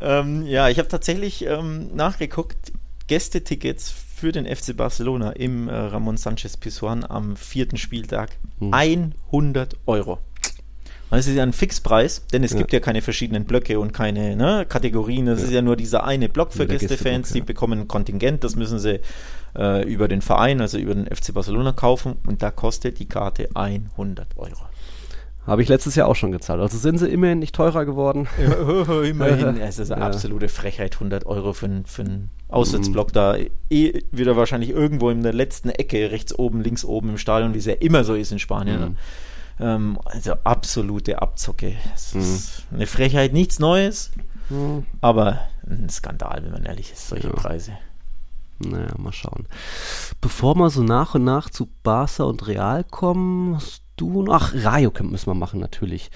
ähm, 0.00 0.46
ja, 0.46 0.68
ich 0.68 0.78
habe 0.78 0.88
tatsächlich 0.88 1.44
ähm, 1.46 1.94
nachgeguckt. 1.94 2.72
Gästetickets 3.06 3.90
für 4.18 4.32
den 4.32 4.46
FC 4.46 4.76
Barcelona 4.76 5.30
im 5.30 5.68
äh, 5.68 5.74
Ramon 5.74 6.16
Sanchez 6.16 6.56
Pizjuan 6.56 7.04
am 7.04 7.36
vierten 7.36 7.76
Spieltag 7.76 8.30
hm. 8.58 9.14
100 9.30 9.76
Euro. 9.86 10.18
Das 11.10 11.26
ist 11.26 11.36
ja 11.36 11.42
ein 11.42 11.52
Fixpreis, 11.52 12.26
denn 12.32 12.44
es 12.44 12.52
ja. 12.52 12.58
gibt 12.58 12.72
ja 12.72 12.80
keine 12.80 13.00
verschiedenen 13.00 13.44
Blöcke 13.44 13.78
und 13.80 13.92
keine 13.92 14.36
ne, 14.36 14.66
Kategorien. 14.68 15.26
Das 15.26 15.40
ja. 15.40 15.46
ist 15.46 15.52
ja 15.52 15.62
nur 15.62 15.76
dieser 15.76 16.04
eine 16.04 16.28
Block 16.28 16.52
für 16.52 16.66
Gästefans, 16.66 17.32
die 17.32 17.40
bekommen 17.40 17.80
ein 17.80 17.88
Kontingent, 17.88 18.44
das 18.44 18.56
müssen 18.56 18.78
sie 18.78 19.00
äh, 19.56 19.88
über 19.88 20.08
den 20.08 20.20
Verein, 20.20 20.60
also 20.60 20.78
über 20.78 20.94
den 20.94 21.06
FC 21.06 21.32
Barcelona 21.32 21.72
kaufen 21.72 22.16
und 22.26 22.42
da 22.42 22.50
kostet 22.50 22.98
die 22.98 23.06
Karte 23.06 23.48
100 23.54 24.36
Euro. 24.36 24.66
Habe 25.48 25.62
ich 25.62 25.68
letztes 25.68 25.94
Jahr 25.94 26.06
auch 26.08 26.14
schon 26.16 26.30
gezahlt. 26.32 26.60
Also 26.60 26.78
sind 26.78 26.98
sie 26.98 27.08
immerhin 27.08 27.38
nicht 27.40 27.54
teurer 27.54 27.84
geworden. 27.84 28.28
Immerhin, 29.04 29.56
es 29.60 29.78
ist 29.78 29.90
eine 29.90 30.00
Ja. 30.02 30.06
absolute 30.06 30.48
Frechheit, 30.48 30.94
100 30.94 31.26
Euro 31.26 31.52
für, 31.52 31.66
einen- 31.66 31.86
für 31.86 32.02
einen 32.02 32.30
Auswärtsblock 32.48 33.12
da. 33.12 33.36
Eh 33.70 34.02
wieder 34.12 34.36
wahrscheinlich 34.36 34.70
irgendwo 34.70 35.10
in 35.10 35.22
der 35.22 35.32
letzten 35.32 35.70
Ecke, 35.70 36.10
rechts 36.10 36.38
oben, 36.38 36.60
links 36.62 36.84
oben 36.84 37.10
im 37.10 37.18
Stadion, 37.18 37.54
wie 37.54 37.58
es 37.58 37.66
ja 37.66 37.74
immer 37.74 38.04
so 38.04 38.14
ist 38.14 38.30
in 38.32 38.38
Spanien. 38.38 38.80
Mhm. 38.80 38.96
Ähm, 39.60 39.98
also 40.04 40.34
absolute 40.44 41.20
Abzocke. 41.20 41.74
Es 41.94 42.14
ist 42.14 42.62
eine 42.72 42.86
Frechheit, 42.86 43.32
nichts 43.32 43.58
Neues, 43.58 44.10
Hm, 44.50 44.86
aber 45.02 45.40
ein 45.68 45.88
Skandal, 45.90 46.42
wenn 46.42 46.52
man 46.52 46.64
ehrlich 46.64 46.90
ist, 46.92 47.08
solche 47.08 47.26
Ja. 47.26 47.32
Preise. 47.34 47.72
Naja, 48.60 48.94
mal 48.96 49.12
schauen. 49.12 49.46
Bevor 50.20 50.54
wir 50.56 50.70
so 50.70 50.82
nach 50.82 51.14
und 51.14 51.24
nach 51.24 51.50
zu 51.50 51.68
Barca 51.82 52.24
und 52.24 52.46
Real 52.46 52.82
kommen, 52.82 53.56
hast 53.56 53.82
du 54.00 54.22
noch. 54.22 54.34
Ach, 54.34 54.54
Rayo 54.54 54.90
Camp 54.90 55.10
müssen 55.10 55.28
wir 55.28 55.34
machen, 55.34 55.60
natürlich. 55.60 56.10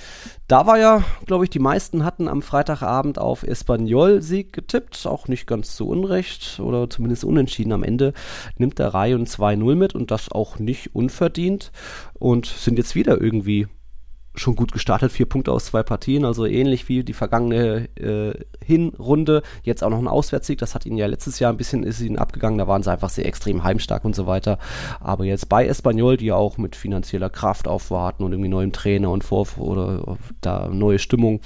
Da 0.48 0.66
war 0.66 0.78
ja, 0.78 1.04
glaube 1.26 1.44
ich, 1.44 1.50
die 1.50 1.58
meisten 1.58 2.04
hatten 2.04 2.28
am 2.28 2.42
Freitagabend 2.42 3.18
auf 3.18 3.42
Espanyol-Sieg 3.42 4.52
getippt. 4.52 5.06
Auch 5.06 5.28
nicht 5.28 5.46
ganz 5.46 5.76
zu 5.76 5.88
Unrecht 5.88 6.60
oder 6.60 6.88
zumindest 6.88 7.24
unentschieden. 7.24 7.72
Am 7.72 7.82
Ende 7.82 8.12
nimmt 8.56 8.78
der 8.78 8.94
Rayo 8.94 9.18
ein 9.18 9.26
2-0 9.26 9.74
mit 9.74 9.94
und 9.94 10.10
das 10.10 10.32
auch 10.32 10.58
nicht 10.58 10.94
unverdient. 10.94 11.72
Und 12.14 12.46
sind 12.46 12.78
jetzt 12.78 12.94
wieder 12.94 13.20
irgendwie 13.20 13.66
schon 14.34 14.56
gut 14.56 14.72
gestartet, 14.72 15.12
vier 15.12 15.26
Punkte 15.26 15.52
aus 15.52 15.66
zwei 15.66 15.82
Partien, 15.82 16.24
also 16.24 16.46
ähnlich 16.46 16.88
wie 16.88 17.04
die 17.04 17.12
vergangene 17.12 17.88
äh, 17.96 18.32
Hinrunde. 18.64 19.42
Jetzt 19.62 19.84
auch 19.84 19.90
noch 19.90 19.98
ein 19.98 20.08
Auswärtssieg, 20.08 20.58
das 20.58 20.74
hat 20.74 20.86
ihnen 20.86 20.96
ja 20.96 21.06
letztes 21.06 21.38
Jahr 21.38 21.52
ein 21.52 21.58
bisschen 21.58 21.82
ist 21.82 22.00
ihnen 22.00 22.18
abgegangen, 22.18 22.58
da 22.58 22.66
waren 22.66 22.82
sie 22.82 22.90
einfach 22.90 23.10
sehr 23.10 23.26
extrem 23.26 23.62
heimstark 23.62 24.04
und 24.04 24.16
so 24.16 24.26
weiter. 24.26 24.58
Aber 25.00 25.24
jetzt 25.24 25.48
bei 25.48 25.66
Espanyol, 25.66 26.16
die 26.16 26.26
ja 26.26 26.36
auch 26.36 26.56
mit 26.56 26.76
finanzieller 26.76 27.30
Kraft 27.30 27.68
aufwarten 27.68 28.24
und 28.24 28.32
irgendwie 28.32 28.48
neuen 28.48 28.72
Trainer 28.72 29.10
und 29.10 29.24
vor 29.24 29.46
oder 29.58 30.16
da 30.40 30.68
neue 30.68 30.98
Stimmung, 30.98 31.40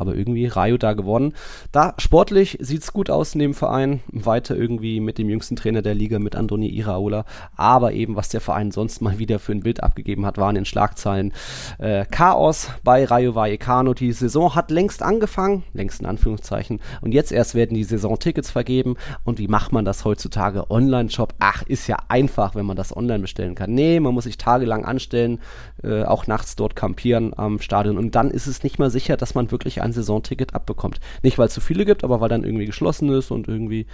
aber 0.00 0.14
irgendwie 0.14 0.46
Rayo 0.46 0.78
da 0.78 0.94
gewonnen. 0.94 1.34
Da 1.72 1.94
sportlich 1.98 2.58
sieht's 2.60 2.92
gut 2.92 3.10
aus 3.10 3.34
in 3.34 3.40
dem 3.40 3.54
Verein, 3.54 4.00
weiter 4.10 4.56
irgendwie 4.56 5.00
mit 5.00 5.18
dem 5.18 5.28
jüngsten 5.28 5.56
Trainer 5.56 5.82
der 5.82 5.94
Liga, 5.94 6.18
mit 6.18 6.34
Andoni 6.34 6.68
Iraola, 6.70 7.24
aber 7.56 7.92
eben 7.92 8.16
was 8.16 8.28
der 8.30 8.40
Verein 8.40 8.70
sonst 8.70 9.02
mal 9.02 9.18
wieder 9.18 9.38
für 9.38 9.52
ein 9.52 9.60
Bild 9.60 9.82
abgegeben 9.82 10.26
hat, 10.26 10.38
waren 10.38 10.56
in 10.56 10.64
Schlagzeilen 10.64 11.32
äh, 11.78 12.04
Chaos 12.06 12.70
bei 12.82 13.04
Rayo 13.04 13.34
Vallecano. 13.34 13.94
Die 13.94 14.12
Saison 14.12 14.54
hat 14.54 14.70
längst 14.70 15.02
angefangen, 15.02 15.64
längst 15.72 16.00
in 16.00 16.06
Anführungszeichen, 16.06 16.80
und 17.00 17.12
jetzt 17.12 17.32
erst 17.32 17.54
werden 17.54 17.74
die 17.74 17.84
Saisontickets 17.84 18.50
vergeben. 18.50 18.96
Und 19.24 19.38
wie 19.38 19.48
macht 19.48 19.72
man 19.72 19.84
das 19.84 20.04
heutzutage? 20.04 20.70
Online-Shop, 20.70 21.34
ach, 21.38 21.62
ist 21.62 21.86
ja 21.86 21.98
einfach, 22.08 22.54
wenn 22.54 22.66
man 22.66 22.76
das 22.76 22.96
online 22.96 23.20
bestellen 23.20 23.54
kann. 23.54 23.74
Nee, 23.74 24.00
man 24.00 24.14
muss 24.14 24.24
sich 24.24 24.38
tagelang 24.38 24.84
anstellen, 24.84 25.40
äh, 25.82 26.04
auch 26.04 26.26
nachts 26.26 26.56
dort 26.56 26.76
campieren 26.76 27.32
am 27.36 27.60
Stadion. 27.60 27.98
Und 27.98 28.14
dann 28.14 28.30
ist 28.30 28.46
es 28.46 28.62
nicht 28.62 28.78
mal 28.78 28.90
sicher, 28.90 29.16
dass 29.16 29.34
man 29.34 29.50
wirklich 29.50 29.82
ein 29.82 29.92
Saisonticket 29.92 30.54
abbekommt. 30.54 31.00
Nicht, 31.22 31.38
weil 31.38 31.48
es 31.48 31.54
zu 31.54 31.60
viele 31.60 31.84
gibt, 31.84 32.04
aber 32.04 32.20
weil 32.20 32.28
dann 32.28 32.44
irgendwie 32.44 32.66
geschlossen 32.66 33.10
ist 33.10 33.30
und 33.30 33.48
irgendwie, 33.48 33.86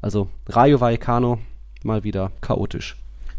also 0.00 0.28
Rayo 0.48 0.80
Vallecano 0.80 1.38
mal 1.84 2.04
wieder 2.04 2.32
chaotisch. 2.40 2.96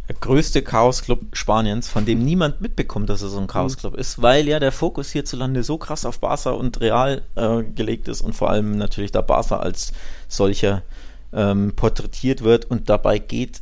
Der 0.09 0.17
größte 0.17 0.61
Chaos-Club 0.61 1.21
Spaniens, 1.31 1.87
von 1.87 2.03
dem 2.03 2.25
niemand 2.25 2.59
mitbekommt, 2.59 3.09
dass 3.09 3.21
er 3.21 3.29
so 3.29 3.39
ein 3.39 3.47
Chaos-Club 3.47 3.95
ist, 3.95 4.21
weil 4.21 4.47
ja 4.49 4.59
der 4.59 4.73
Fokus 4.73 5.11
hierzulande 5.11 5.63
so 5.63 5.77
krass 5.77 6.05
auf 6.05 6.19
Barca 6.19 6.51
und 6.51 6.81
Real 6.81 7.21
äh, 7.35 7.63
gelegt 7.63 8.09
ist 8.09 8.19
und 8.19 8.33
vor 8.33 8.49
allem 8.49 8.77
natürlich 8.77 9.13
da 9.13 9.21
Barca 9.21 9.57
als 9.57 9.93
solcher 10.27 10.83
ähm, 11.31 11.71
porträtiert 11.77 12.43
wird 12.43 12.65
und 12.65 12.89
dabei 12.89 13.17
geht 13.17 13.61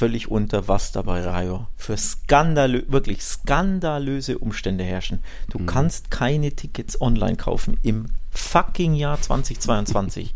völlig 0.00 0.30
unter, 0.30 0.66
was 0.66 0.92
da 0.92 1.02
bei 1.02 1.20
Rayo 1.22 1.66
für 1.76 1.94
skandalö 1.94 2.84
wirklich 2.88 3.22
skandalöse 3.22 4.38
Umstände 4.38 4.82
herrschen. 4.82 5.18
Du 5.50 5.58
kannst 5.66 6.10
keine 6.10 6.52
Tickets 6.52 6.98
online 7.02 7.36
kaufen 7.36 7.76
im 7.82 8.06
fucking 8.30 8.94
Jahr 8.94 9.20
2022 9.20 10.32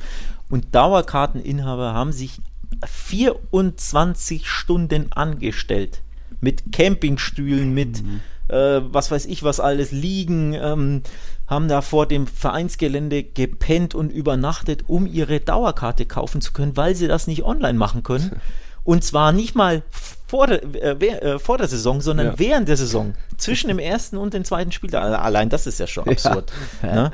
und 0.50 0.74
Dauerkarteninhaber 0.74 1.94
haben 1.94 2.12
sich 2.12 2.42
24 2.86 4.46
Stunden 4.46 5.10
angestellt. 5.12 6.02
Mit 6.42 6.70
Campingstühlen, 6.70 7.72
mit 7.72 8.04
äh, 8.48 8.82
was 8.82 9.10
weiß 9.10 9.24
ich 9.24 9.44
was 9.44 9.60
alles 9.60 9.92
liegen, 9.92 10.52
ähm, 10.52 11.02
haben 11.46 11.68
da 11.68 11.80
vor 11.80 12.06
dem 12.06 12.26
Vereinsgelände 12.26 13.22
gepennt 13.22 13.94
und 13.94 14.10
übernachtet, 14.10 14.84
um 14.88 15.06
ihre 15.06 15.40
Dauerkarte 15.40 16.04
kaufen 16.04 16.42
zu 16.42 16.52
können, 16.52 16.76
weil 16.76 16.94
sie 16.94 17.08
das 17.08 17.26
nicht 17.26 17.44
online 17.44 17.78
machen 17.78 18.02
können. 18.02 18.38
Und 18.84 19.02
zwar 19.02 19.32
nicht 19.32 19.54
mal 19.54 19.82
vor 20.26 20.46
der, 20.46 20.62
äh, 20.62 20.90
äh, 21.06 21.38
vor 21.38 21.58
der 21.58 21.68
Saison, 21.68 22.00
sondern 22.00 22.26
Ja. 22.28 22.38
während 22.38 22.68
der 22.68 22.76
Saison. 22.76 23.14
Zwischen 23.38 23.68
dem 23.68 23.78
ersten 23.78 24.16
und 24.16 24.34
dem 24.34 24.44
zweiten 24.44 24.72
Spiel. 24.72 24.94
Allein 24.94 25.48
das 25.48 25.66
ist 25.66 25.80
ja 25.80 25.86
schon 25.86 26.08
absurd. 26.08 26.52
Ne? 26.82 27.10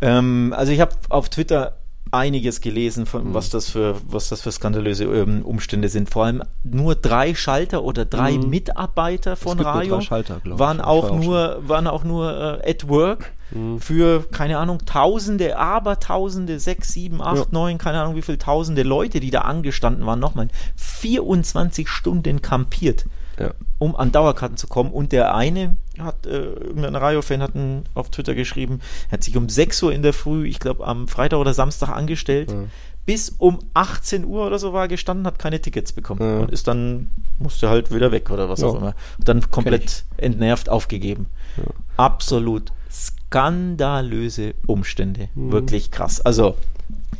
Ähm, 0.00 0.52
also 0.56 0.72
ich 0.72 0.80
habe 0.80 0.92
auf 1.08 1.28
Twitter 1.28 1.76
einiges 2.14 2.60
gelesen, 2.60 3.06
von, 3.06 3.28
Mhm. 3.30 3.34
was 3.34 3.50
das 3.50 3.68
für 3.70 3.96
was 4.08 4.28
das 4.28 4.40
für 4.42 4.52
skandalöse 4.52 5.04
ähm, 5.04 5.42
Umstände 5.42 5.88
sind. 5.88 6.08
Vor 6.10 6.24
allem 6.24 6.42
nur 6.62 6.94
drei 6.94 7.34
Schalter 7.34 7.82
oder 7.84 8.04
drei 8.04 8.32
Mhm. 8.38 8.48
Mitarbeiter 8.50 9.36
von 9.36 9.58
Rayo 9.60 10.00
Schalter, 10.00 10.40
waren 10.44 10.80
auch 10.80 11.10
auch 11.10 11.16
nur 11.16 11.62
waren 11.66 11.86
auch 11.86 12.04
nur 12.04 12.60
äh, 12.64 12.70
at 12.70 12.88
work 12.88 13.32
Mhm. 13.50 13.78
für 13.80 14.24
keine 14.30 14.58
Ahnung 14.58 14.78
Tausende, 14.86 15.58
aber 15.58 16.00
Tausende, 16.00 16.58
sechs, 16.58 16.92
sieben, 16.92 17.20
acht, 17.20 17.36
Ja. 17.36 17.46
neun, 17.50 17.78
keine 17.78 18.00
Ahnung 18.00 18.16
wie 18.16 18.22
viele 18.22 18.38
Tausende 18.38 18.82
Leute, 18.82 19.20
die 19.20 19.30
da 19.30 19.42
angestanden 19.42 20.06
waren. 20.06 20.18
Nochmal 20.18 20.48
24 20.76 21.88
Stunden 21.88 22.42
kampiert 22.42 23.04
Ja. 23.38 23.50
um 23.78 23.96
an 23.96 24.12
Dauerkarten 24.12 24.56
zu 24.56 24.66
kommen. 24.66 24.90
Und 24.92 25.12
der 25.12 25.34
eine 25.34 25.76
hat, 25.98 26.26
äh, 26.26 26.30
irgendein 26.52 26.94
Rayo-Fan 26.96 27.42
hat 27.42 27.54
einen 27.54 27.84
auf 27.94 28.10
Twitter 28.10 28.34
geschrieben, 28.34 28.80
hat 29.10 29.22
sich 29.24 29.36
um 29.36 29.48
6 29.48 29.82
Uhr 29.82 29.92
in 29.92 30.02
der 30.02 30.12
Früh, 30.12 30.46
ich 30.46 30.58
glaube 30.60 30.86
am 30.86 31.08
Freitag 31.08 31.38
oder 31.38 31.54
Samstag 31.54 31.88
angestellt, 31.90 32.50
Ja. 32.52 32.64
bis 33.06 33.30
um 33.38 33.58
18 33.74 34.24
Uhr 34.24 34.46
oder 34.46 34.58
so 34.58 34.72
war 34.72 34.82
er 34.84 34.88
gestanden, 34.88 35.26
hat 35.26 35.38
keine 35.38 35.60
Tickets 35.60 35.92
bekommen 35.92 36.20
Ja. 36.20 36.38
und 36.40 36.50
ist 36.50 36.66
dann, 36.68 37.08
musste 37.38 37.68
halt 37.68 37.92
wieder 37.92 38.10
weg 38.12 38.30
oder 38.30 38.48
was 38.48 38.60
Ja. 38.60 38.68
auch 38.68 38.76
immer. 38.76 38.94
Und 39.18 39.28
dann 39.28 39.50
komplett 39.50 40.04
entnervt 40.16 40.68
aufgegeben. 40.68 41.26
Ja. 41.56 41.64
Absolut 41.96 42.72
skandalöse 42.90 44.54
Umstände. 44.66 45.28
Mhm. 45.34 45.52
Wirklich 45.52 45.90
krass. 45.90 46.20
Also, 46.20 46.56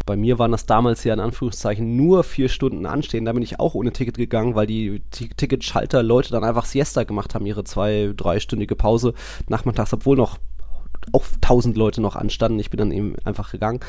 Bei 0.07 0.17
mir 0.17 0.39
waren 0.39 0.53
das 0.53 0.67
damals 0.67 1.05
ja 1.05 1.15
in 1.15 1.21
Anführungszeichen 1.21 1.97
nur 1.97 2.25
vier 2.25 2.49
Stunden 2.49 2.87
anstehen. 2.87 3.25
Da 3.25 3.33
bin 3.33 3.43
ich 3.43 3.61
auch 3.61 3.75
ohne 3.75 3.93
Ticket 3.93 4.17
gegangen, 4.17 4.55
weil 4.55 4.67
die 4.67 5.03
Ti- 5.11 5.31
Ticketschalter 5.37 6.03
Leute 6.03 6.31
dann 6.31 6.45
einfach 6.45 6.65
Siesta 6.65 7.05
gemacht 7.05 7.35
haben, 7.35 7.47
ihre 7.47 7.65
zwei, 7.65 8.13
dreistündige 8.17 8.77
Pause 8.77 9.15
nachmittags, 9.49 9.93
obwohl 9.93 10.17
noch 10.17 10.39
auch 11.13 11.25
tausend 11.41 11.77
Leute 11.77 12.01
noch 12.01 12.17
anstanden. 12.17 12.59
Ich 12.59 12.71
bin 12.71 12.79
dann 12.79 12.91
eben 12.91 13.17
einfach 13.25 13.53
gegangen. 13.53 13.81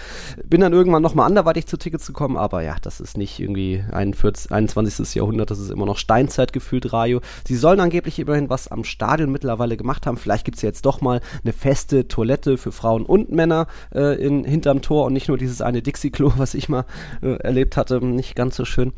Bin 0.44 0.62
dann 0.62 0.74
irgendwann 0.74 1.02
nochmal 1.02 1.28
anderweitig 1.28 1.68
zu 1.68 1.78
Tickets 1.78 2.08
gekommen, 2.08 2.38
aber 2.38 2.62
ja, 2.62 2.76
das 2.82 3.00
ist 3.00 3.18
nicht 3.18 3.40
irgendwie 3.40 3.84
41, 3.92 4.52
21. 4.52 5.16
Jahrhundert, 5.16 5.52
das 5.52 5.60
ist 5.60 5.72
immer 5.72 5.86
noch 5.86 5.98
Steinzeit 5.98 6.54
gefühlt, 6.54 6.92
Rayo. 6.94 7.22
Sie 7.48 7.56
sollen 7.56 7.80
angeblich 7.80 8.20
immerhin 8.20 8.50
was 8.50 8.68
am 8.68 8.84
Stadion 8.84 9.32
mittlerweile 9.32 9.78
gemacht 9.78 10.06
haben. 10.06 10.18
Vielleicht 10.18 10.46
gibt's 10.46 10.62
ja 10.62 10.70
jetzt 10.70 10.86
doch 10.86 11.02
mal 11.02 11.22
eine 11.44 11.54
feste 11.54 12.08
Toilette 12.08 12.58
für 12.58 12.72
Frauen 12.72 13.06
und 13.06 13.32
Männer 13.32 13.68
äh, 13.94 14.16
in, 14.16 14.44
hinterm 14.44 14.82
Tor 14.82 15.06
und 15.06 15.14
nicht 15.14 15.28
nur 15.28 15.38
dieses 15.38 15.62
eine 15.62 15.82
Dixie-Klo, 15.82 16.34
was 16.38 16.54
ich 16.54 16.70
mal 16.70 16.86
äh, 17.22 17.36
erlebt 17.38 17.78
hatte. 17.78 18.04
Nicht 18.04 18.36
ganz 18.36 18.56
so 18.56 18.66
schön. 18.66 18.94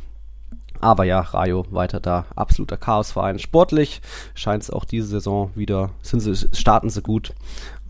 Aber 0.80 1.06
ja, 1.06 1.20
Rayo 1.20 1.66
weiter 1.72 2.00
da. 2.00 2.26
Absoluter 2.36 2.78
Chaosverein. 2.78 3.40
Sportlich 3.40 4.02
scheint 4.36 4.64
es 4.64 4.70
auch 4.70 4.86
diese 4.86 5.08
Saison 5.08 5.52
wieder, 5.56 5.92
sind 6.02 6.20
sie, 6.20 6.36
starten 6.56 6.90
sie 6.90 7.02
gut. 7.02 7.34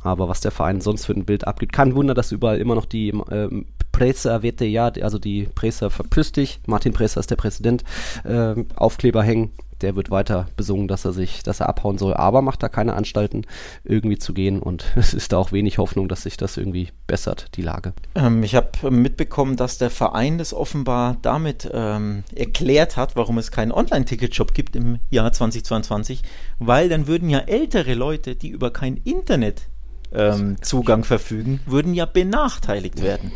Aber 0.07 0.29
was 0.29 0.41
der 0.41 0.51
Verein 0.51 0.81
sonst 0.81 1.05
für 1.05 1.13
ein 1.13 1.25
Bild 1.25 1.47
abgibt, 1.47 1.73
kein 1.73 1.95
Wunder, 1.95 2.13
dass 2.13 2.31
überall 2.31 2.59
immer 2.59 2.75
noch 2.75 2.85
die 2.85 3.09
ähm, 3.29 3.65
Presa 3.91 4.43
Vete 4.43 4.65
ja, 4.65 4.91
also 5.01 5.17
die 5.17 5.49
Presa 5.55 5.89
verpiss 5.89 6.31
dich, 6.31 6.59
Martin 6.67 6.93
Presa 6.93 7.19
ist 7.19 7.31
der 7.31 7.35
Präsident, 7.35 7.83
ähm, 8.25 8.67
Aufkleber 8.75 9.23
hängen. 9.23 9.51
Der 9.81 9.95
wird 9.95 10.09
weiter 10.09 10.47
besungen, 10.55 10.87
dass 10.87 11.05
er 11.05 11.13
sich, 11.13 11.43
dass 11.43 11.59
er 11.59 11.69
abhauen 11.69 11.99
soll, 11.99 12.15
aber 12.15 12.41
macht 12.41 12.63
da 12.63 12.69
keine 12.69 12.93
Anstalten, 12.93 13.45
irgendwie 13.83 14.17
zu 14.17 14.33
gehen. 14.33 14.59
Und 14.59 14.85
es 14.95 15.13
ist 15.13 15.33
da 15.33 15.37
auch 15.37 15.51
wenig 15.51 15.77
Hoffnung, 15.77 16.07
dass 16.07 16.23
sich 16.23 16.37
das 16.37 16.57
irgendwie 16.57 16.89
bessert, 17.05 17.47
die 17.55 17.61
Lage. 17.61 17.93
Ähm, 18.15 18.41
ich 18.43 18.55
habe 18.55 18.89
mitbekommen, 18.89 19.55
dass 19.55 19.77
der 19.77 19.89
Verein 19.89 20.37
das 20.37 20.53
offenbar 20.53 21.17
damit 21.21 21.69
ähm, 21.73 22.23
erklärt 22.35 22.97
hat, 22.97 23.15
warum 23.15 23.37
es 23.37 23.51
keinen 23.51 23.71
Online-Ticket-Shop 23.71 24.53
gibt 24.53 24.75
im 24.75 24.99
Jahr 25.09 25.31
2022, 25.31 26.23
weil 26.59 26.89
dann 26.89 27.07
würden 27.07 27.29
ja 27.29 27.39
ältere 27.39 27.93
Leute, 27.93 28.35
die 28.35 28.49
über 28.49 28.71
kein 28.71 28.97
Internet 28.97 29.67
ähm, 30.13 30.57
Zugang 30.61 31.03
verfügen, 31.03 31.59
würden 31.65 31.93
ja 31.93 32.05
benachteiligt 32.05 33.01
werden. 33.01 33.31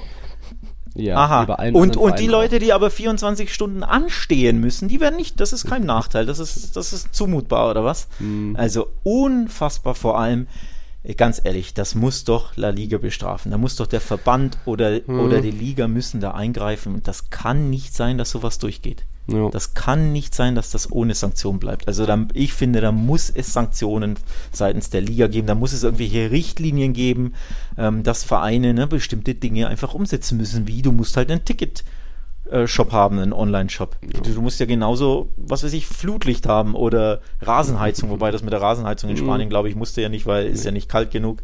Ja, 0.94 1.16
Aha. 1.16 1.44
über 1.44 1.60
allen 1.60 1.74
Und, 1.74 1.96
und 1.96 2.20
die 2.20 2.28
Leute, 2.28 2.60
die 2.60 2.74
aber 2.74 2.90
24 2.92 3.54
Stunden 3.54 3.82
anstehen 3.84 4.60
müssen, 4.60 4.90
die 4.90 5.00
werden 5.00 5.16
nicht, 5.16 5.40
das 5.40 5.54
ist 5.54 5.66
kein 5.66 5.86
Nachteil, 5.86 6.26
das 6.26 6.40
ist, 6.40 6.76
das 6.76 6.92
ist 6.92 7.16
zumutbar, 7.16 7.70
oder 7.70 7.86
was? 7.86 8.10
Mhm. 8.20 8.58
Also 8.58 8.88
unfassbar 9.04 9.96
vor 9.96 10.20
allem, 10.20 10.48
äh, 11.04 11.14
ganz 11.14 11.40
ehrlich, 11.44 11.74
das 11.74 11.96
muss 11.96 12.26
doch 12.26 12.58
La 12.58 12.70
Liga 12.72 12.98
bestrafen. 12.98 13.52
Da 13.52 13.58
muss 13.58 13.78
doch 13.78 13.88
der 13.88 14.02
Verband 14.02 14.58
oder, 14.66 15.00
Mhm. 15.08 15.20
oder 15.22 15.40
die 15.40 15.52
Liga 15.52 15.88
müssen 15.88 16.20
da 16.20 16.32
eingreifen. 16.32 16.94
Und 16.94 17.08
das 17.08 17.30
kann 17.30 17.70
nicht 17.70 17.96
sein, 17.96 18.18
dass 18.18 18.32
sowas 18.32 18.60
durchgeht. 18.60 19.06
Ja. 19.28 19.50
Das 19.50 19.74
kann 19.74 20.12
nicht 20.12 20.34
sein, 20.34 20.56
dass 20.56 20.72
das 20.72 20.92
ohne 20.92 21.14
Sanktion 21.14 21.60
bleibt. 21.60 21.88
Also 21.88 22.06
da, 22.06 22.26
ich 22.34 22.54
finde, 22.54 22.82
da 22.82 22.92
muss 22.92 23.30
es 23.30 23.54
Sanktionen 23.54 24.16
seitens 24.52 24.90
der 24.90 25.02
Liga 25.02 25.28
geben, 25.28 25.48
da 25.48 25.56
muss 25.56 25.74
es 25.74 25.84
irgendwelche 25.84 26.32
Richtlinien 26.32 26.94
geben, 26.94 27.34
ähm, 27.78 28.04
dass 28.04 28.24
Vereine 28.24 28.74
ne, 28.74 28.88
bestimmte 28.88 29.36
Dinge 29.36 29.68
einfach 29.68 29.94
umsetzen 29.94 30.38
müssen, 30.38 30.68
wie 30.68 30.82
du 30.82 30.92
musst 30.92 31.18
halt 31.18 31.32
ein 31.32 31.46
Ticket 31.46 31.84
äh, 32.52 32.68
Shop 32.68 32.92
haben, 32.92 33.20
einen 33.20 33.34
Online-Shop. 33.34 33.96
Ja. 34.02 34.20
Du, 34.22 34.34
du, 34.34 34.42
musst 34.42 34.60
ja 34.60 34.66
genauso, 34.66 35.30
was 35.38 35.64
weiß 35.64 35.74
ich, 35.74 35.88
Flutlicht 35.88 36.48
haben 36.48 36.76
oder 36.76 37.22
Rasenheizung, 37.42 38.10
wobei 38.10 38.32
das 38.32 38.44
mit 38.44 38.52
der 38.52 38.62
Rasenheizung 38.62 39.10
in 39.10 39.16
mhm. 39.16 39.22
Spanien, 39.22 39.50
glaube 39.50 39.70
ich, 39.70 39.76
musste 39.76 40.02
ja 40.02 40.10
nicht, 40.10 40.26
weil 40.26 40.48
ist 40.48 40.66
ja 40.66 40.72
nicht 40.72 40.90
kalt 40.90 41.12
genug. 41.12 41.42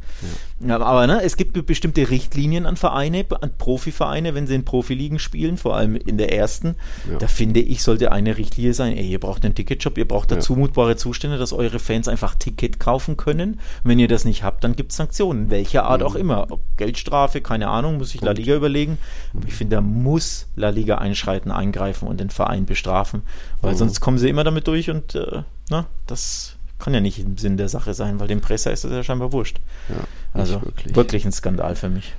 Ja. 0.60 0.80
Aber 0.80 1.08
ne, 1.08 1.22
es 1.24 1.38
gibt 1.38 1.66
bestimmte 1.66 2.10
Richtlinien 2.10 2.66
an 2.66 2.76
Vereine, 2.76 3.26
an 3.42 3.52
Profivereine, 3.58 4.36
wenn 4.36 4.48
sie 4.48 4.56
in 4.56 4.66
Profiligen 4.66 5.20
spielen, 5.20 5.58
vor 5.58 5.76
allem 5.76 5.96
in 5.96 6.18
der 6.18 6.34
ersten. 6.34 6.76
Ja. 7.10 7.18
Da 7.20 7.28
finde 7.28 7.62
ich, 7.62 7.84
sollte 7.84 8.12
eine 8.12 8.38
Richtlinie 8.38 8.74
sein, 8.74 8.98
ey, 8.98 9.08
ihr 9.08 9.20
braucht 9.20 9.46
einen 9.46 9.56
Ticketshop, 9.56 9.98
ihr 9.98 10.08
braucht 10.08 10.32
da 10.32 10.40
zumutbare 10.40 10.98
Zustände, 10.98 11.38
dass 11.38 11.54
eure 11.54 11.80
Fans 11.80 12.08
einfach 12.08 12.36
Ticket 12.36 12.80
kaufen 12.80 13.16
können. 13.16 13.54
Und 13.54 13.60
wenn 13.84 14.00
ihr 14.00 14.08
das 14.08 14.26
nicht 14.26 14.44
habt, 14.44 14.64
dann 14.64 14.76
gibt 14.76 14.92
es 14.92 14.98
Sanktionen, 14.98 15.50
welcher 15.50 15.86
Art 15.86 16.02
mhm. 16.02 16.08
auch 16.08 16.16
immer. 16.16 16.48
Geldstrafe, 16.76 17.42
keine 17.42 17.70
Ahnung, 17.70 17.98
muss 17.98 18.12
sich 18.12 18.22
La 18.22 18.32
Liga 18.32 18.56
überlegen. 18.56 18.98
Aber 19.34 19.48
ich 19.48 19.54
finde, 19.54 19.78
da 19.78 19.82
muss 19.82 20.48
La 20.56 20.70
Liga 20.70 20.97
einschreiten, 20.98 21.52
eingreifen 21.52 22.08
und 22.08 22.20
den 22.20 22.30
Verein 22.30 22.66
bestrafen, 22.66 23.22
weil 23.62 23.74
mhm. 23.74 23.78
sonst 23.78 24.00
kommen 24.00 24.18
sie 24.18 24.30
immer 24.30 24.44
damit 24.44 24.68
durch 24.68 24.90
und 24.90 25.16
äh, 25.16 25.44
na, 25.70 25.86
das 26.06 26.56
kann 26.80 26.94
ja 26.94 27.00
nicht 27.00 27.20
im 27.20 27.38
Sinn 27.38 27.58
der 27.58 27.70
Sache 27.70 27.94
sein, 27.94 28.20
weil 28.20 28.28
dem 28.28 28.42
Presser 28.42 28.72
ist 28.72 28.84
das 28.84 28.92
ja 28.92 29.04
scheinbar 29.04 29.32
wurscht. 29.32 29.60
Ja, 29.90 29.96
also 30.34 30.62
wirklich. 30.62 30.96
wirklich 30.96 31.26
ein 31.26 31.32
Skandal 31.32 31.76
für 31.76 31.90
mich. 31.90 32.14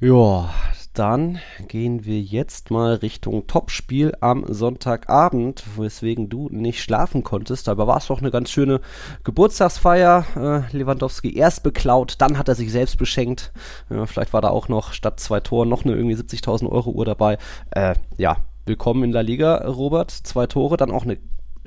Ja, 0.00 0.50
dann 0.98 1.38
gehen 1.68 2.04
wir 2.04 2.20
jetzt 2.20 2.72
mal 2.72 2.94
Richtung 2.94 3.46
Topspiel 3.46 4.16
am 4.20 4.44
Sonntagabend, 4.48 5.62
weswegen 5.76 6.28
du 6.28 6.48
nicht 6.50 6.82
schlafen 6.82 7.22
konntest. 7.22 7.68
Aber 7.68 7.86
war 7.86 7.98
es 7.98 8.08
doch 8.08 8.20
eine 8.20 8.32
ganz 8.32 8.50
schöne 8.50 8.80
Geburtstagsfeier. 9.22 10.24
Äh, 10.34 10.76
Lewandowski 10.76 11.36
erst 11.36 11.62
beklaut, 11.62 12.16
dann 12.18 12.36
hat 12.36 12.48
er 12.48 12.56
sich 12.56 12.72
selbst 12.72 12.98
beschenkt. 12.98 13.52
Ja, 13.90 14.06
vielleicht 14.06 14.32
war 14.32 14.40
da 14.40 14.48
auch 14.48 14.68
noch 14.68 14.92
statt 14.92 15.20
zwei 15.20 15.38
Toren 15.38 15.68
noch 15.68 15.84
eine 15.84 15.94
irgendwie 15.94 16.16
70.000 16.16 16.68
Euro 16.68 16.90
Uhr 16.90 17.04
dabei. 17.04 17.38
Äh, 17.70 17.94
ja, 18.16 18.38
willkommen 18.66 19.04
in 19.04 19.12
der 19.12 19.22
Liga, 19.22 19.68
Robert. 19.68 20.10
Zwei 20.10 20.48
Tore, 20.48 20.76
dann 20.76 20.90
auch 20.90 21.04
eine 21.04 21.18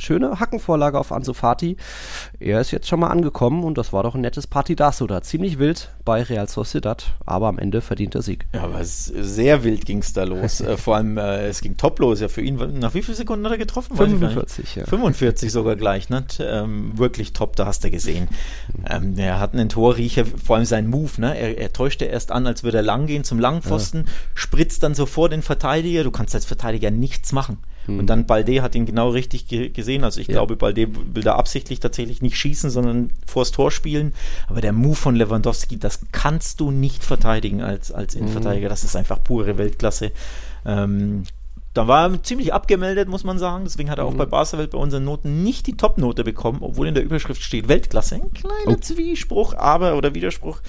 schöne 0.01 0.39
Hackenvorlage 0.39 0.99
auf 0.99 1.11
Ansu 1.11 1.33
Fati. 1.33 1.77
Er 2.39 2.59
ist 2.59 2.71
jetzt 2.71 2.87
schon 2.87 2.99
mal 2.99 3.07
angekommen 3.07 3.63
und 3.63 3.77
das 3.77 3.93
war 3.93 4.03
doch 4.03 4.15
ein 4.15 4.21
nettes 4.21 4.47
Partidaso 4.47 5.07
da. 5.07 5.21
Ziemlich 5.21 5.59
wild 5.59 5.89
bei 6.05 6.23
Real 6.23 6.47
Sociedad, 6.47 7.13
aber 7.25 7.47
am 7.47 7.59
Ende 7.59 7.81
verdient 7.81 8.15
er 8.15 8.21
Sieg. 8.21 8.45
Ja, 8.53 8.63
aber 8.63 8.83
sehr 8.83 9.63
wild 9.63 9.85
ging 9.85 9.99
es 9.99 10.13
da 10.13 10.23
los. 10.23 10.61
äh, 10.61 10.77
vor 10.77 10.95
allem, 10.95 11.17
äh, 11.17 11.47
es 11.47 11.61
ging 11.61 11.77
top 11.77 11.99
los 11.99 12.19
ja 12.19 12.27
für 12.27 12.41
ihn. 12.41 12.55
Nach 12.79 12.93
wie 12.93 13.01
vielen 13.01 13.17
Sekunden 13.17 13.45
hat 13.45 13.51
er 13.51 13.57
getroffen? 13.57 13.95
45, 13.95 14.75
ja. 14.75 14.85
45 14.85 15.51
sogar 15.51 15.75
gleich, 15.75 16.09
ne? 16.09 16.25
Ähm, 16.39 16.97
wirklich 16.97 17.33
top, 17.33 17.55
da 17.55 17.65
hast 17.65 17.83
du 17.83 17.91
gesehen. 17.91 18.27
Ähm, 18.89 19.17
er 19.17 19.39
hat 19.39 19.53
einen 19.53 19.69
Torriecher, 19.69 20.25
vor 20.25 20.55
allem 20.55 20.65
sein 20.65 20.87
Move, 20.87 21.11
ne? 21.17 21.37
Er, 21.37 21.57
er 21.57 21.73
täuschte 21.73 22.05
erst 22.05 22.31
an, 22.31 22.47
als 22.47 22.63
würde 22.63 22.77
er 22.77 22.83
lang 22.83 23.05
gehen 23.05 23.23
zum 23.23 23.39
Langpfosten, 23.39 24.05
ja. 24.05 24.11
spritzt 24.33 24.83
dann 24.83 24.95
so 24.95 25.05
vor 25.05 25.29
den 25.29 25.41
Verteidiger. 25.41 26.03
Du 26.03 26.11
kannst 26.11 26.35
als 26.35 26.45
Verteidiger 26.45 26.91
nichts 26.91 27.31
machen. 27.31 27.57
Hm. 27.85 27.99
Und 27.99 28.07
dann 28.07 28.25
Balde 28.25 28.61
hat 28.61 28.75
ihn 28.75 28.85
genau 28.85 29.09
richtig 29.09 29.47
ge 29.47 29.69
gesehen. 29.69 30.03
Also 30.03 30.21
ich 30.21 30.27
ja. 30.27 30.33
glaube, 30.33 30.55
Balde 30.55 30.87
will 31.13 31.23
da 31.23 31.35
absichtlich 31.35 31.79
tatsächlich 31.79 32.21
nicht 32.21 32.37
schießen, 32.37 32.69
sondern 32.69 33.11
vors 33.25 33.51
Tor 33.51 33.71
spielen. 33.71 34.13
Aber 34.47 34.61
der 34.61 34.73
Move 34.73 34.95
von 34.95 35.15
Lewandowski, 35.15 35.79
das 35.79 35.99
kannst 36.11 36.59
du 36.59 36.71
nicht 36.71 37.03
verteidigen 37.03 37.61
als, 37.61 37.91
als 37.91 38.13
hm. 38.13 38.21
Innenverteidiger. 38.21 38.69
Das 38.69 38.83
ist 38.83 38.95
einfach 38.95 39.23
pure 39.23 39.57
Weltklasse. 39.57 40.11
Ähm, 40.65 41.23
da 41.73 41.87
war 41.87 42.09
er 42.09 42.23
ziemlich 42.23 42.53
abgemeldet, 42.53 43.07
muss 43.07 43.23
man 43.23 43.39
sagen. 43.39 43.63
Deswegen 43.63 43.89
hat 43.89 43.97
er 43.97 44.05
auch 44.05 44.11
mhm. 44.11 44.17
bei 44.17 44.25
Barca-Welt 44.25 44.71
bei 44.71 44.77
unseren 44.77 45.05
Noten 45.05 45.43
nicht 45.43 45.67
die 45.67 45.77
Top-Note 45.77 46.23
bekommen, 46.23 46.59
obwohl 46.61 46.87
in 46.87 46.95
der 46.95 47.03
Überschrift 47.03 47.41
steht 47.41 47.69
Weltklasse. 47.69 48.15
Ein 48.15 48.33
kleiner 48.33 48.55
oh. 48.67 48.75
Zwiespruch, 48.75 49.53
aber 49.53 49.95
oder 49.95 50.13
Widerspruch. 50.13 50.59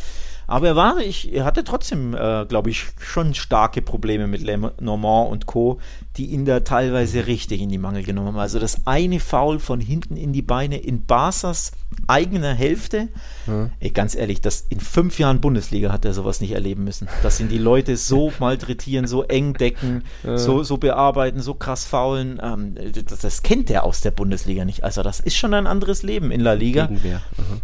Aber 0.46 0.68
er 0.68 0.76
war, 0.76 0.98
ich, 0.98 1.32
er 1.32 1.44
hatte 1.44 1.64
trotzdem, 1.64 2.14
äh, 2.14 2.44
glaube 2.46 2.70
ich, 2.70 2.86
schon 3.00 3.34
starke 3.34 3.82
Probleme 3.82 4.26
mit 4.26 4.42
Le 4.42 4.72
Normand 4.80 5.30
und 5.30 5.46
Co., 5.46 5.78
die 6.16 6.26
ihn 6.26 6.44
da 6.44 6.60
teilweise 6.60 7.26
richtig 7.26 7.60
in 7.60 7.70
die 7.70 7.78
Mangel 7.78 8.02
genommen 8.02 8.28
haben. 8.28 8.38
Also 8.38 8.58
das 8.58 8.86
eine 8.86 9.18
Foul 9.18 9.58
von 9.58 9.80
hinten 9.80 10.16
in 10.16 10.32
die 10.32 10.42
Beine 10.42 10.76
in 10.76 11.06
Barsas 11.06 11.72
eigener 12.06 12.52
Hälfte. 12.54 13.08
Ja. 13.46 13.70
Ey, 13.80 13.90
ganz 13.90 14.14
ehrlich, 14.14 14.40
das 14.40 14.66
in 14.68 14.80
fünf 14.80 15.18
Jahren 15.18 15.40
Bundesliga 15.40 15.92
hat 15.92 16.04
er 16.04 16.12
sowas 16.12 16.40
nicht 16.40 16.52
erleben 16.52 16.84
müssen. 16.84 17.08
Dass 17.22 17.40
ihn 17.40 17.48
die 17.48 17.58
Leute 17.58 17.96
so 17.96 18.32
malträtieren, 18.38 19.06
so 19.06 19.22
eng 19.22 19.54
decken, 19.54 20.04
ja. 20.22 20.36
so, 20.36 20.62
so 20.62 20.76
bearbeiten, 20.76 21.40
so 21.40 21.54
krass 21.54 21.84
faulen. 21.84 22.40
Ähm, 22.42 22.74
das, 23.06 23.20
das, 23.20 23.42
kennt 23.42 23.70
er 23.70 23.84
aus 23.84 24.00
der 24.00 24.10
Bundesliga 24.10 24.64
nicht. 24.64 24.84
Also 24.84 25.02
das 25.02 25.20
ist 25.20 25.36
schon 25.36 25.54
ein 25.54 25.66
anderes 25.66 26.02
Leben 26.02 26.30
in 26.30 26.40
La 26.40 26.52
Liga. 26.52 26.90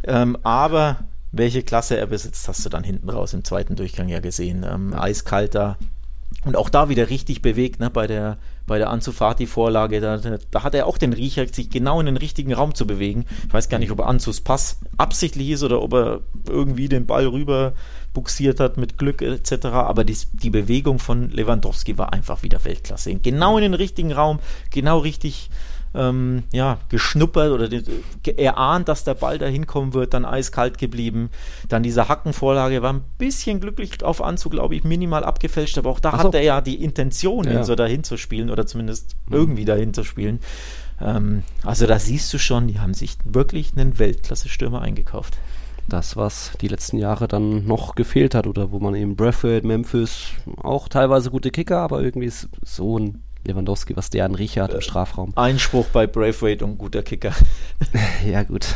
Ähm, 0.04 0.36
aber 0.42 0.98
welche 1.32 1.62
Klasse 1.62 1.96
er 1.96 2.06
besitzt, 2.06 2.48
hast 2.48 2.64
du 2.64 2.68
dann 2.68 2.84
hinten 2.84 3.10
raus 3.10 3.34
im 3.34 3.44
zweiten 3.44 3.76
Durchgang 3.76 4.08
ja 4.08 4.20
gesehen. 4.20 4.64
Ähm, 4.68 4.94
eiskalter 4.94 5.76
und 6.44 6.56
auch 6.56 6.68
da 6.68 6.88
wieder 6.88 7.10
richtig 7.10 7.42
bewegt, 7.42 7.80
ne, 7.80 7.90
bei 7.90 8.06
der, 8.06 8.38
bei 8.66 8.78
der 8.78 8.90
Anzufati-Vorlage. 8.90 10.00
Da, 10.00 10.18
da 10.18 10.62
hat 10.62 10.74
er 10.74 10.86
auch 10.86 10.96
den 10.96 11.12
Riecher, 11.12 11.46
sich 11.48 11.68
genau 11.68 12.00
in 12.00 12.06
den 12.06 12.16
richtigen 12.16 12.52
Raum 12.52 12.74
zu 12.74 12.86
bewegen. 12.86 13.24
Ich 13.46 13.52
weiß 13.52 13.68
gar 13.68 13.78
nicht, 13.78 13.90
ob 13.90 14.00
Anzus 14.00 14.40
Pass 14.40 14.78
absichtlich 14.98 15.50
ist 15.50 15.62
oder 15.62 15.82
ob 15.82 15.92
er 15.94 16.20
irgendwie 16.46 16.88
den 16.88 17.06
Ball 17.06 17.26
rüber 17.26 17.72
buxiert 18.14 18.60
hat 18.60 18.76
mit 18.76 18.98
Glück 18.98 19.20
etc. 19.20 19.66
Aber 19.66 20.04
die, 20.04 20.16
die 20.32 20.50
Bewegung 20.50 20.98
von 20.98 21.30
Lewandowski 21.30 21.98
war 21.98 22.12
einfach 22.12 22.42
wieder 22.42 22.64
Weltklasse. 22.64 23.14
Genau 23.16 23.56
in 23.58 23.62
den 23.62 23.74
richtigen 23.74 24.12
Raum, 24.12 24.38
genau 24.70 24.98
richtig 24.98 25.50
ähm, 25.94 26.44
ja, 26.52 26.78
geschnuppert 26.88 27.50
oder 27.50 27.68
erahnt, 28.36 28.88
dass 28.88 29.04
der 29.04 29.14
Ball 29.14 29.38
da 29.38 29.46
hinkommen 29.46 29.94
wird, 29.94 30.14
dann 30.14 30.24
eiskalt 30.24 30.78
geblieben. 30.78 31.30
Dann 31.68 31.82
diese 31.82 32.08
Hackenvorlage 32.08 32.82
war 32.82 32.92
ein 32.92 33.04
bisschen 33.18 33.60
glücklich 33.60 34.02
auf 34.02 34.22
Anzug, 34.22 34.52
glaube 34.52 34.74
ich, 34.74 34.84
minimal 34.84 35.24
abgefälscht, 35.24 35.78
aber 35.78 35.90
auch 35.90 36.00
da 36.00 36.12
so. 36.12 36.18
hat 36.18 36.34
er 36.34 36.42
ja 36.42 36.60
die 36.60 36.82
Intention, 36.82 37.44
ja. 37.44 37.58
ihn 37.58 37.64
so 37.64 37.74
dahin 37.74 38.04
zu 38.04 38.16
spielen 38.16 38.50
oder 38.50 38.66
zumindest 38.66 39.16
mhm. 39.26 39.34
irgendwie 39.34 39.64
dahin 39.64 39.94
zu 39.94 40.04
spielen. 40.04 40.40
Ähm, 41.00 41.42
also 41.64 41.86
da 41.86 41.98
siehst 41.98 42.32
du 42.32 42.38
schon, 42.38 42.68
die 42.68 42.80
haben 42.80 42.94
sich 42.94 43.16
wirklich 43.24 43.72
einen 43.76 43.98
Weltklasse-Stürmer 43.98 44.82
eingekauft 44.82 45.38
das, 45.88 46.16
was 46.16 46.52
die 46.60 46.68
letzten 46.68 46.98
Jahre 46.98 47.28
dann 47.28 47.66
noch 47.66 47.94
gefehlt 47.94 48.34
hat 48.34 48.46
oder 48.46 48.70
wo 48.72 48.78
man 48.78 48.94
eben 48.94 49.16
Bradford, 49.16 49.64
Memphis, 49.64 50.28
auch 50.58 50.88
teilweise 50.88 51.30
gute 51.30 51.50
Kicker, 51.50 51.78
aber 51.78 52.02
irgendwie 52.02 52.26
ist 52.26 52.48
so 52.62 52.98
ein 52.98 53.22
Lewandowski, 53.48 53.96
was 53.96 54.10
der 54.10 54.24
an 54.24 54.34
Riecher 54.34 54.62
hat 54.64 54.74
im 54.74 54.80
Strafraum. 54.80 55.32
Einspruch 55.36 55.86
bei 55.86 56.06
Braithwaite 56.06 56.64
und 56.64 56.78
guter 56.78 57.02
Kicker. 57.02 57.32
ja, 58.26 58.42
gut. 58.42 58.66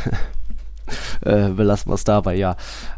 äh, 1.21 1.49
belassen 1.49 1.91
wir 1.91 1.95
es 1.95 2.03
dabei, 2.03 2.35
ja. 2.35 2.55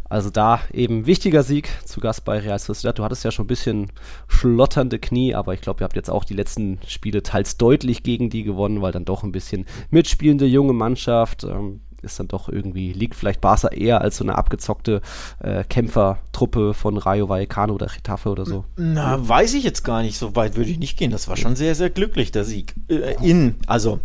Also 0.07 0.29
da 0.29 0.61
eben 0.71 1.07
wichtiger 1.07 1.43
Sieg 1.43 1.69
zu 1.83 1.99
Gast 1.99 2.25
bei 2.25 2.39
Real 2.39 2.59
Sociedad. 2.59 2.97
Du 2.97 3.03
hattest 3.03 3.23
ja 3.23 3.31
schon 3.31 3.45
ein 3.45 3.47
bisschen 3.47 3.91
schlotternde 4.27 4.99
Knie, 4.99 5.33
aber 5.33 5.53
ich 5.53 5.61
glaube, 5.61 5.81
ihr 5.81 5.85
habt 5.85 5.95
jetzt 5.95 6.09
auch 6.09 6.23
die 6.23 6.35
letzten 6.35 6.79
Spiele 6.87 7.23
teils 7.23 7.57
deutlich 7.57 8.03
gegen 8.03 8.29
die 8.29 8.43
gewonnen, 8.43 8.81
weil 8.81 8.91
dann 8.91 9.05
doch 9.05 9.23
ein 9.23 9.31
bisschen 9.31 9.65
mitspielende 9.89 10.45
junge 10.45 10.73
Mannschaft. 10.73 11.43
Ähm, 11.43 11.81
ist 12.05 12.19
dann 12.19 12.27
doch 12.27 12.47
irgendwie, 12.47 12.93
liegt 12.93 13.15
vielleicht 13.15 13.41
Barca 13.41 13.67
eher 13.69 14.01
als 14.01 14.17
so 14.17 14.23
eine 14.23 14.37
abgezockte 14.37 15.01
äh, 15.39 15.63
Kämpfertruppe 15.63 16.73
von 16.73 16.97
Rayo 16.97 17.27
Vallecano 17.27 17.73
oder 17.73 17.87
Getafe 17.87 18.29
oder 18.29 18.45
so. 18.45 18.63
Na, 18.77 19.27
weiß 19.27 19.53
ich 19.55 19.63
jetzt 19.63 19.83
gar 19.83 20.01
nicht. 20.01 20.17
So 20.17 20.35
weit 20.35 20.55
würde 20.55 20.69
ich 20.69 20.79
nicht 20.79 20.97
gehen. 20.97 21.11
Das 21.11 21.27
war 21.27 21.35
schon 21.37 21.55
sehr, 21.55 21.75
sehr 21.75 21.89
glücklich, 21.89 22.31
der 22.31 22.45
Sieg. 22.45 22.75
Äh, 22.87 23.15
in, 23.21 23.55
also 23.67 23.99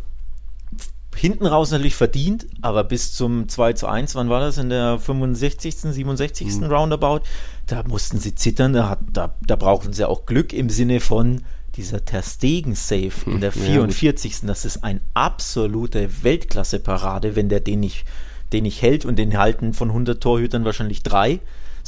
hinten 1.14 1.46
raus 1.46 1.70
natürlich 1.70 1.96
verdient, 1.96 2.46
aber 2.62 2.84
bis 2.84 3.12
zum 3.12 3.48
2 3.48 3.74
zu 3.74 3.86
1, 3.86 4.14
wann 4.14 4.30
war 4.30 4.40
das? 4.40 4.58
In 4.58 4.70
der 4.70 4.98
65., 4.98 5.76
67. 5.76 6.60
Mhm. 6.60 6.64
Roundabout, 6.64 7.20
da 7.66 7.82
mussten 7.82 8.18
sie 8.18 8.34
zittern, 8.34 8.72
da, 8.72 8.88
hat, 8.88 9.00
da, 9.12 9.34
da 9.46 9.56
brauchten 9.56 9.92
sie 9.92 10.08
auch 10.08 10.24
Glück 10.24 10.52
im 10.52 10.70
Sinne 10.70 11.00
von, 11.00 11.42
dieser 11.76 12.04
Ter 12.04 12.22
Stegen 12.22 12.74
Save 12.74 13.12
in 13.26 13.40
der 13.40 13.52
44. 13.52 14.42
Ja, 14.42 14.48
das 14.48 14.64
ist 14.64 14.82
ein 14.84 15.00
absolute 15.14 16.22
Weltklasse-Parade, 16.22 17.36
wenn 17.36 17.48
der 17.48 17.60
den 17.60 17.80
nicht, 17.80 18.04
den 18.52 18.64
nicht 18.64 18.82
hält 18.82 19.04
und 19.04 19.16
den 19.16 19.38
halten 19.38 19.72
von 19.72 19.88
100 19.88 20.22
Torhütern 20.22 20.64
wahrscheinlich 20.64 21.02
drei. 21.02 21.40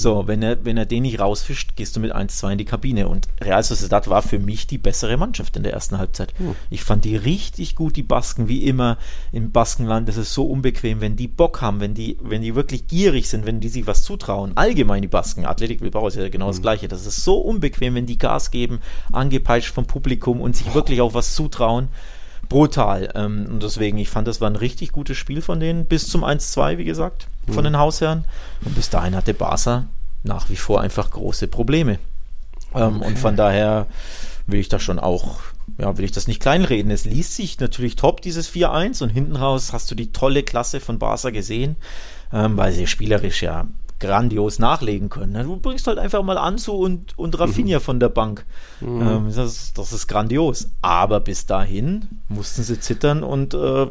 So, 0.02 0.26
wenn 0.26 0.42
er, 0.42 0.64
wenn 0.64 0.76
er 0.76 0.84
den 0.84 1.02
nicht 1.02 1.20
rausfischt, 1.20 1.76
gehst 1.76 1.94
du 1.94 2.00
mit 2.00 2.14
1-2 2.14 2.52
in 2.52 2.58
die 2.58 2.64
Kabine. 2.64 3.06
Und 3.06 3.28
Real 3.40 3.62
Sociedad 3.62 4.08
war 4.08 4.20
für 4.20 4.40
mich 4.40 4.66
die 4.66 4.78
bessere 4.78 5.16
Mannschaft 5.16 5.56
in 5.56 5.62
der 5.62 5.72
ersten 5.72 5.98
Halbzeit. 5.98 6.34
Mhm. 6.40 6.56
Ich 6.70 6.82
fand 6.82 7.04
die 7.04 7.14
richtig 7.14 7.76
gut, 7.76 7.94
die 7.94 8.02
Basken, 8.02 8.48
wie 8.48 8.64
immer 8.64 8.98
im 9.30 9.52
Baskenland. 9.52 10.08
Das 10.08 10.16
ist 10.16 10.34
so 10.34 10.44
unbequem, 10.44 11.00
wenn 11.00 11.14
die 11.14 11.28
Bock 11.28 11.60
haben, 11.60 11.80
wenn 11.80 11.94
die, 11.94 12.18
wenn 12.20 12.42
die 12.42 12.56
wirklich 12.56 12.88
gierig 12.88 13.28
sind, 13.28 13.46
wenn 13.46 13.60
die 13.60 13.68
sich 13.68 13.86
was 13.86 14.02
zutrauen. 14.02 14.52
Allgemein 14.56 15.02
die 15.02 15.08
Basken. 15.08 15.46
Athletik 15.46 15.80
Bilbao 15.80 16.08
ist 16.08 16.16
ja 16.16 16.28
genau 16.28 16.46
mhm. 16.46 16.50
das 16.50 16.56
hm. 16.56 16.62
Gleiche. 16.62 16.88
Das 16.88 17.06
ist 17.06 17.22
so 17.22 17.38
unbequem, 17.38 17.94
wenn 17.94 18.06
die 18.06 18.18
Gas 18.18 18.50
geben, 18.50 18.80
angepeitscht 19.12 19.72
vom 19.72 19.86
Publikum 19.86 20.40
und 20.40 20.56
sich 20.56 20.74
wirklich 20.74 21.00
auch 21.00 21.14
was 21.14 21.36
zutrauen 21.36 21.88
brutal. 22.52 23.10
Ähm, 23.14 23.46
und 23.50 23.62
deswegen, 23.62 23.98
ich 23.98 24.10
fand, 24.10 24.28
das 24.28 24.40
war 24.40 24.48
ein 24.48 24.56
richtig 24.56 24.92
gutes 24.92 25.16
Spiel 25.16 25.42
von 25.42 25.58
denen, 25.58 25.86
bis 25.86 26.08
zum 26.08 26.24
1-2, 26.24 26.78
wie 26.78 26.84
gesagt, 26.84 27.26
von 27.46 27.58
mhm. 27.58 27.64
den 27.64 27.78
Hausherren. 27.78 28.24
Und 28.64 28.74
bis 28.74 28.90
dahin 28.90 29.16
hatte 29.16 29.34
Barca 29.34 29.86
nach 30.22 30.50
wie 30.50 30.56
vor 30.56 30.80
einfach 30.80 31.10
große 31.10 31.48
Probleme. 31.48 31.98
Ähm, 32.74 32.98
okay. 32.98 33.06
Und 33.06 33.18
von 33.18 33.36
daher 33.36 33.86
will 34.46 34.60
ich 34.60 34.68
da 34.68 34.78
schon 34.78 34.98
auch, 34.98 35.38
ja, 35.78 35.96
will 35.96 36.04
ich 36.04 36.12
das 36.12 36.28
nicht 36.28 36.40
kleinreden. 36.40 36.90
Es 36.90 37.04
liest 37.04 37.34
sich 37.34 37.58
natürlich 37.58 37.96
top, 37.96 38.20
dieses 38.20 38.52
4-1 38.52 39.02
und 39.02 39.08
hinten 39.08 39.36
raus 39.36 39.72
hast 39.72 39.90
du 39.90 39.94
die 39.94 40.12
tolle 40.12 40.42
Klasse 40.42 40.80
von 40.80 40.98
Barca 40.98 41.30
gesehen, 41.30 41.76
ähm, 42.32 42.56
weil 42.56 42.72
sie 42.72 42.86
spielerisch 42.86 43.42
ja 43.42 43.66
grandios 44.02 44.58
nachlegen 44.58 45.08
können. 45.08 45.32
Ne? 45.32 45.44
Du 45.44 45.56
bringst 45.56 45.86
halt 45.86 45.98
einfach 45.98 46.22
mal 46.22 46.36
Anzu 46.36 46.74
und, 46.74 47.16
und 47.16 47.38
Rafinha 47.38 47.78
mhm. 47.78 47.82
von 47.82 48.00
der 48.00 48.08
Bank. 48.08 48.44
Mhm. 48.80 49.00
Ähm, 49.00 49.32
das, 49.34 49.72
das, 49.72 49.92
ist 49.92 50.08
grandios. 50.08 50.70
Aber 50.82 51.20
bis 51.20 51.46
dahin 51.46 52.08
mussten 52.28 52.64
sie 52.64 52.80
zittern 52.80 53.22
und 53.22 53.54
äh, 53.54 53.86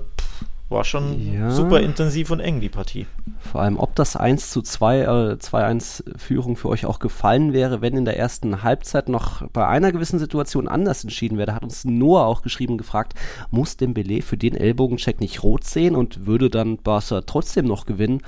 war 0.68 0.84
schon 0.84 1.34
ja. 1.34 1.50
super 1.52 1.80
intensiv 1.80 2.30
und 2.30 2.42
eng, 2.42 2.60
die 2.60 2.70
Partie. 2.70 3.06
Vor 3.40 3.62
allem, 3.62 3.80
ob 3.80 3.96
das 3.96 4.18
1 4.18 4.52
zu 4.52 4.62
2, 4.62 5.00
äh, 5.00 5.06
2-1 5.06 6.18
Führung 6.18 6.58
für 6.58 6.70
euch 6.70 6.86
auch 6.86 7.00
gefallen 7.00 7.54
wäre, 7.54 7.82
wenn 7.82 7.96
in 7.96 8.06
der 8.06 8.18
ersten 8.18 8.64
Halbzeit 8.64 9.08
noch 9.08 9.48
bei 9.50 9.66
einer 9.66 9.94
gewissen 9.94 10.20
Situation 10.20 10.68
anders 10.68 11.04
entschieden 11.04 11.38
wäre. 11.38 11.48
Da 11.48 11.56
hat 11.56 11.64
uns 11.64 11.86
Noah 11.86 12.26
auch 12.26 12.42
geschrieben 12.42 12.78
gefragt, 12.78 13.14
muss 13.50 13.78
Dembele 13.78 14.22
für 14.22 14.38
den 14.38 14.56
Ellbogencheck 14.56 15.22
nicht 15.22 15.44
rot 15.44 15.64
sehen 15.64 15.96
und 15.96 16.26
würde 16.26 16.50
dann 16.50 16.78
Barca 16.78 17.22
trotzdem 17.22 17.66
noch 17.66 17.86
gewinnen? 17.86 18.22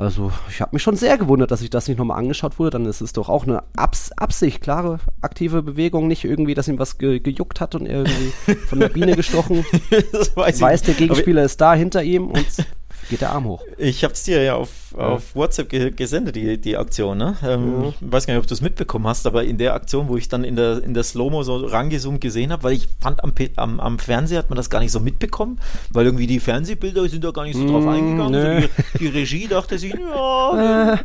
Also 0.00 0.32
ich 0.48 0.62
habe 0.62 0.74
mich 0.74 0.82
schon 0.82 0.96
sehr 0.96 1.18
gewundert, 1.18 1.50
dass 1.50 1.60
ich 1.60 1.68
das 1.68 1.86
nicht 1.86 1.98
nochmal 1.98 2.18
angeschaut 2.18 2.58
wurde. 2.58 2.70
Dann 2.70 2.86
ist 2.86 3.02
es 3.02 3.12
doch 3.12 3.28
auch 3.28 3.44
eine 3.44 3.64
Abs 3.76 4.12
Absicht, 4.12 4.62
klare, 4.62 4.98
aktive 5.20 5.62
Bewegung, 5.62 6.08
nicht 6.08 6.24
irgendwie, 6.24 6.54
dass 6.54 6.68
ihm 6.68 6.78
was 6.78 6.96
ge 6.96 7.20
gejuckt 7.20 7.60
hat 7.60 7.74
und 7.74 7.84
er 7.84 8.06
irgendwie 8.06 8.54
von 8.66 8.80
der 8.80 8.88
Biene 8.88 9.14
gestochen. 9.16 9.62
das 10.10 10.34
weiß, 10.34 10.58
weiß 10.58 10.82
der 10.84 10.94
Gegenspieler 10.94 11.42
ist 11.42 11.60
da 11.60 11.74
hinter 11.74 12.02
ihm 12.02 12.28
und 12.28 12.46
geht 13.10 13.20
der 13.20 13.32
Arm 13.32 13.44
hoch. 13.44 13.62
Ich 13.76 14.02
habe 14.04 14.14
es 14.14 14.22
dir 14.22 14.42
ja 14.42 14.54
auf, 14.54 14.70
ja. 14.96 15.08
auf 15.08 15.34
WhatsApp 15.34 15.68
ge 15.68 15.90
gesendet, 15.90 16.36
die, 16.36 16.58
die 16.58 16.76
Aktion. 16.76 17.18
Ne? 17.18 17.36
Ähm, 17.44 17.82
ja. 17.82 17.88
Ich 17.88 18.12
weiß 18.12 18.26
gar 18.26 18.34
nicht, 18.34 18.42
ob 18.42 18.46
du 18.46 18.54
es 18.54 18.62
mitbekommen 18.62 19.06
hast, 19.06 19.26
aber 19.26 19.44
in 19.44 19.58
der 19.58 19.74
Aktion, 19.74 20.08
wo 20.08 20.16
ich 20.16 20.28
dann 20.28 20.44
in 20.44 20.56
der, 20.56 20.82
in 20.82 20.94
der 20.94 21.02
Slow-Mo 21.02 21.42
so 21.42 21.56
rangezoomt 21.56 22.20
gesehen 22.20 22.52
habe, 22.52 22.62
weil 22.62 22.72
ich 22.72 22.88
fand, 23.00 23.22
am, 23.22 23.34
am, 23.56 23.80
am 23.80 23.98
Fernseher 23.98 24.38
hat 24.38 24.48
man 24.48 24.56
das 24.56 24.70
gar 24.70 24.80
nicht 24.80 24.92
so 24.92 25.00
mitbekommen, 25.00 25.58
weil 25.90 26.06
irgendwie 26.06 26.26
die 26.26 26.40
Fernsehbilder 26.40 27.08
sind 27.08 27.24
da 27.24 27.32
gar 27.32 27.44
nicht 27.44 27.56
so 27.56 27.66
drauf 27.66 27.84
mm, 27.84 27.88
eingegangen. 27.88 28.34
Also 28.34 28.68
die, 28.94 28.98
die, 28.98 29.08
Regie 29.08 29.48
dachte 29.48 29.78
sich, 29.78 29.92
ja, 30.14 30.98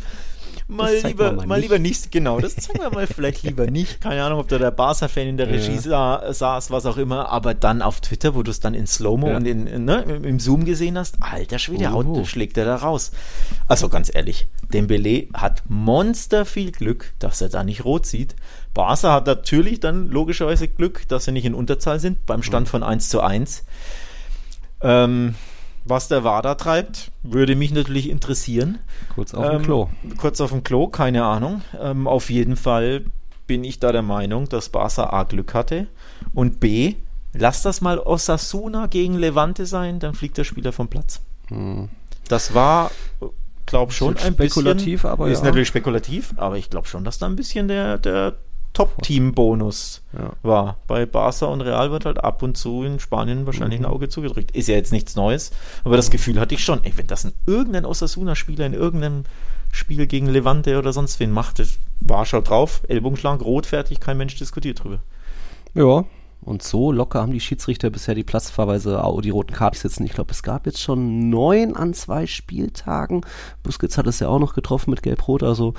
mal 0.68 0.96
lieber, 1.04 1.32
mal, 1.32 1.46
mal 1.46 1.60
lieber 1.60 1.80
nicht. 1.80 2.12
Genau, 2.12 2.40
das 2.40 2.56
zeigen 2.56 2.80
wir 2.80 2.90
mal 2.90 3.08
vielleicht 3.08 3.44
lieber 3.44 3.70
nicht. 3.70 4.02
Keine 4.02 4.24
Ahnung, 4.24 4.40
ob 4.40 4.48
da 4.48 4.58
der 4.58 4.72
Barca-Fan 4.72 5.28
in 5.28 5.38
der 5.38 5.50
Regie 5.50 5.78
ja. 5.88 6.22
saß, 6.32 6.72
was 6.72 6.86
auch 6.86 6.98
immer. 6.98 7.30
Aber 7.30 7.54
dann 7.54 7.82
auf 7.82 8.02
Twitter, 8.02 8.36
wo 8.36 8.44
du 8.44 8.52
es 8.52 8.60
dann 8.60 8.74
in 8.74 8.88
Slow-Mo 8.88 9.30
ja. 9.30 9.38
und 9.38 9.46
in, 9.46 9.86
ne, 9.86 10.04
im 10.04 10.40
Zoom 10.40 10.66
gesehen 10.66 10.98
hast, 10.98 11.18
alter 11.20 11.60
Schwede, 11.60 11.86
uh. 11.86 11.92
haut, 11.92 12.28
schlägt 12.28 12.58
er 12.58 12.66
da 12.66 12.76
raus. 12.78 13.12
Also 13.68 13.90
ganz 13.90 14.14
ehrlich, 14.14 14.48
Dembele 14.74 15.28
hat 15.34 15.64
monster 15.68 16.46
viel 16.46 16.72
Glück, 16.72 17.14
dass 17.20 17.42
er 17.42 17.50
da 17.50 17.64
nicht 17.64 17.86
rot 17.86 18.06
sieht. 18.06 18.36
Barca 18.74 19.14
hat 19.14 19.28
natürlich 19.28 19.80
dann 19.80 20.10
logischerweise 20.10 20.68
Glück, 20.68 21.08
dass 21.08 21.26
sie 21.26 21.32
nicht 21.32 21.46
in 21.46 21.54
Unterzahl 21.54 22.00
sind, 22.00 22.26
beim 22.26 22.44
Stand 22.44 22.68
mhm. 22.68 22.72
von 22.72 22.84
1 22.84 23.10
zu 23.10 23.22
1. 23.22 23.64
Ähm, 24.82 25.36
was 25.86 26.08
der 26.08 26.24
WADA 26.24 26.56
treibt, 26.56 27.12
würde 27.24 27.56
mich 27.56 27.72
natürlich 27.72 28.10
interessieren. 28.10 28.80
Kurz 29.14 29.34
auf 29.34 29.46
dem 29.50 29.58
ähm, 29.58 29.64
Klo. 29.64 29.90
Kurz 30.18 30.42
auf 30.42 30.50
dem 30.50 30.64
Klo, 30.64 30.88
keine 30.88 31.24
Ahnung. 31.24 31.62
Ähm, 31.80 32.08
auf 32.08 32.30
jeden 32.30 32.58
Fall 32.58 33.06
bin 33.48 33.64
ich 33.64 33.80
da 33.80 33.92
der 33.92 34.02
Meinung, 34.02 34.50
dass 34.50 34.70
Barca 34.70 35.12
A 35.12 35.24
Glück 35.24 35.54
hatte 35.54 35.88
und 36.34 36.60
B, 36.60 36.96
lass 37.34 37.62
das 37.62 37.82
mal 37.82 38.00
Osasuna 38.00 38.88
gegen 38.88 39.14
Levante 39.16 39.68
sein, 39.68 40.00
dann 40.00 40.16
fliegt 40.16 40.38
der 40.38 40.44
Spieler 40.44 40.72
vom 40.72 40.88
Platz. 40.88 41.22
Hm. 41.50 41.90
Das 42.28 42.56
war, 42.56 42.90
glaube 43.68 43.92
schon 43.92 44.18
ein 44.18 44.34
spekulativ, 44.34 45.02
bisschen, 45.04 45.10
aber 45.12 45.28
ist 45.30 45.40
ja. 45.40 45.46
natürlich 45.46 45.68
spekulativ, 45.68 46.34
aber 46.38 46.58
ich 46.58 46.72
glaube 46.72 46.88
schon, 46.88 47.04
dass 47.04 47.20
da 47.20 47.28
ein 47.28 47.36
bisschen 47.36 47.68
der, 47.68 48.00
der 48.00 48.36
Top-Team-Bonus 48.76 50.04
ja. 50.14 50.34
war. 50.44 50.78
Bei 50.86 51.06
Barca 51.06 51.48
und 51.48 51.62
Real 51.62 51.92
wird 51.92 52.06
halt 52.06 52.24
ab 52.24 52.44
und 52.44 52.58
zu 52.58 52.84
in 52.84 53.00
Spanien 53.00 53.46
wahrscheinlich 53.46 53.80
mhm. 53.80 53.86
ein 53.88 53.92
Auge 53.92 54.10
zugedrückt. 54.10 54.52
Ist 54.52 54.68
ja 54.68 54.76
jetzt 54.76 54.92
nichts 54.92 55.16
Neues, 55.16 55.52
aber 55.84 55.98
das 55.98 56.12
Gefühl 56.12 56.40
hatte 56.40 56.54
ich 56.54 56.64
schon. 56.64 56.84
Ey, 56.84 56.94
wenn 56.96 57.08
das 57.08 57.26
ein 57.26 57.34
irgendein 57.48 57.86
Osasuna-Spieler 57.86 58.66
in 58.66 58.74
irgendeinem 58.74 59.24
Spiel 59.72 60.06
gegen 60.08 60.28
Levante 60.28 60.78
oder 60.78 60.94
sonst 60.94 61.20
wen 61.20 61.32
macht, 61.32 61.64
war 62.02 62.26
schon 62.26 62.44
drauf, 62.44 62.82
Ellbogenschlag, 62.88 63.42
rot, 63.42 63.66
fertig, 63.66 64.00
kein 64.00 64.18
Mensch 64.18 64.36
diskutiert 64.36 64.84
drüber. 64.84 65.00
Ja, 65.74 66.06
und 66.46 66.62
so 66.62 66.92
locker 66.92 67.22
haben 67.22 67.32
die 67.32 67.40
Schiedsrichter 67.40 67.90
bisher 67.90 68.14
die 68.14 68.24
Platzverweise, 68.24 69.02
die 69.24 69.32
roten 69.32 69.54
Karten 69.54 69.78
sitzen. 69.78 70.06
Ich 70.06 70.14
glaube, 70.14 70.32
es 70.32 70.44
gab 70.44 70.68
jetzt 70.68 70.80
schon 70.80 71.30
neun 71.32 71.76
an 71.76 71.96
zwei 71.96 72.28
Spieltagen. 72.28 73.22
Busquets 73.64 73.98
hat 73.98 74.06
es 74.06 74.20
ja 74.20 74.28
auch 74.28 74.38
noch 74.38 74.54
getroffen 74.54 74.92
mit 74.92 75.02
Gelb-Rot. 75.02 75.42
Also 75.42 75.74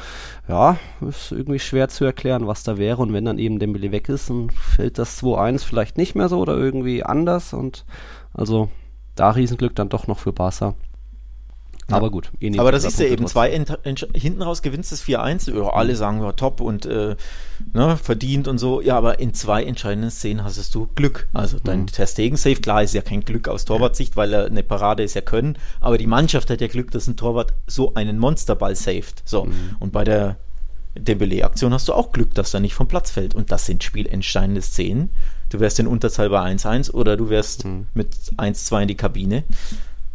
ja, 0.48 0.76
ist 1.08 1.30
irgendwie 1.30 1.60
schwer 1.60 1.88
zu 1.88 2.04
erklären, 2.04 2.48
was 2.48 2.64
da 2.64 2.78
wäre. 2.78 3.00
Und 3.00 3.12
wenn 3.12 3.24
dann 3.24 3.38
eben 3.38 3.60
Dembele 3.60 3.92
weg 3.92 4.08
ist, 4.08 4.28
dann 4.28 4.50
fällt 4.50 4.98
das 4.98 5.22
2-1 5.22 5.64
vielleicht 5.64 5.98
nicht 5.98 6.16
mehr 6.16 6.28
so 6.28 6.40
oder 6.40 6.56
irgendwie 6.56 7.04
anders. 7.04 7.52
Und 7.52 7.84
also 8.34 8.68
da 9.14 9.30
Riesenglück 9.30 9.76
dann 9.76 9.88
doch 9.88 10.08
noch 10.08 10.18
für 10.18 10.32
Barca. 10.32 10.74
Ja. 11.88 11.96
Aber 11.96 12.10
gut. 12.10 12.32
Eh 12.40 12.58
aber 12.58 12.72
das 12.72 12.84
ist 12.84 12.98
ja 12.98 13.06
eben 13.06 13.28
zwei, 13.28 13.50
hinten 13.50 14.42
raus 14.42 14.62
gewinnst 14.62 14.90
du 14.90 14.96
es 14.96 15.04
4-1, 15.04 15.56
ja, 15.56 15.68
alle 15.70 15.94
sagen 15.94 16.20
ja 16.20 16.32
top 16.32 16.60
und 16.60 16.84
äh, 16.84 17.14
ne, 17.74 17.96
verdient 17.96 18.48
und 18.48 18.58
so. 18.58 18.80
Ja, 18.80 18.96
aber 18.96 19.20
in 19.20 19.34
zwei 19.34 19.62
entscheidenden 19.62 20.10
Szenen 20.10 20.42
hast 20.42 20.74
du 20.74 20.88
Glück. 20.96 21.28
Also 21.32 21.58
dein 21.62 21.82
mhm. 21.82 21.86
Testegen-Safe, 21.86 22.56
klar, 22.56 22.82
ist 22.82 22.94
ja 22.94 23.02
kein 23.02 23.24
Glück 23.24 23.48
aus 23.48 23.64
Torwartsicht, 23.64 24.16
weil 24.16 24.32
er 24.32 24.46
eine 24.46 24.64
Parade 24.64 25.04
ist 25.04 25.14
ja 25.14 25.20
können, 25.20 25.58
aber 25.80 25.96
die 25.96 26.08
Mannschaft 26.08 26.50
hat 26.50 26.60
ja 26.60 26.66
Glück, 26.66 26.90
dass 26.90 27.06
ein 27.06 27.16
Torwart 27.16 27.52
so 27.68 27.94
einen 27.94 28.18
Monsterball 28.18 28.74
saved. 28.74 29.22
So, 29.24 29.44
mhm. 29.44 29.76
und 29.78 29.92
bei 29.92 30.02
der 30.02 30.36
Dembele-Aktion 30.98 31.72
hast 31.72 31.88
du 31.88 31.92
auch 31.92 32.12
Glück, 32.12 32.34
dass 32.34 32.54
er 32.54 32.60
nicht 32.60 32.74
vom 32.74 32.88
Platz 32.88 33.10
fällt. 33.10 33.34
Und 33.34 33.52
das 33.52 33.66
sind 33.66 33.84
spielentscheidende 33.84 34.62
Szenen. 34.62 35.10
Du 35.50 35.60
wärst 35.60 35.78
in 35.78 35.86
Unterzahl 35.86 36.30
bei 36.30 36.40
1-1 36.40 36.90
oder 36.90 37.16
du 37.16 37.28
wärst 37.28 37.64
mhm. 37.64 37.86
mit 37.94 38.14
1-2 38.36 38.82
in 38.82 38.88
die 38.88 38.94
Kabine. 38.96 39.44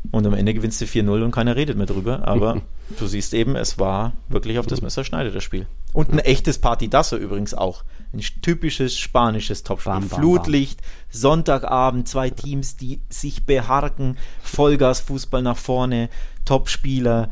Und 0.09 0.25
am 0.25 0.33
Ende 0.33 0.53
gewinnst 0.53 0.81
du 0.81 0.85
4-0 0.85 1.23
und 1.23 1.31
keiner 1.31 1.55
redet 1.55 1.77
mehr 1.77 1.85
drüber. 1.85 2.27
Aber 2.27 2.61
du 2.97 3.07
siehst 3.07 3.33
eben, 3.33 3.55
es 3.55 3.77
war 3.77 4.13
wirklich 4.29 4.57
auf 4.57 4.65
das 4.65 4.81
Messer 4.81 5.03
schneidet 5.03 5.35
das 5.35 5.43
Spiel. 5.43 5.67
Und 5.93 6.11
ein 6.11 6.19
echtes 6.19 6.57
Partidasso 6.57 7.17
übrigens 7.17 7.53
auch. 7.53 7.83
Ein 8.13 8.21
typisches 8.41 8.97
spanisches 8.97 9.63
Topspiel. 9.63 9.93
Bam, 9.93 10.09
bam, 10.09 10.19
Flutlicht, 10.19 10.81
bam. 10.81 10.87
Sonntagabend, 11.11 12.07
zwei 12.07 12.29
Teams, 12.29 12.77
die 12.77 13.01
sich 13.09 13.45
beharken, 13.45 14.17
Vollgas-Fußball 14.43 15.41
nach 15.41 15.57
vorne, 15.57 16.09
Topspieler. 16.45 17.29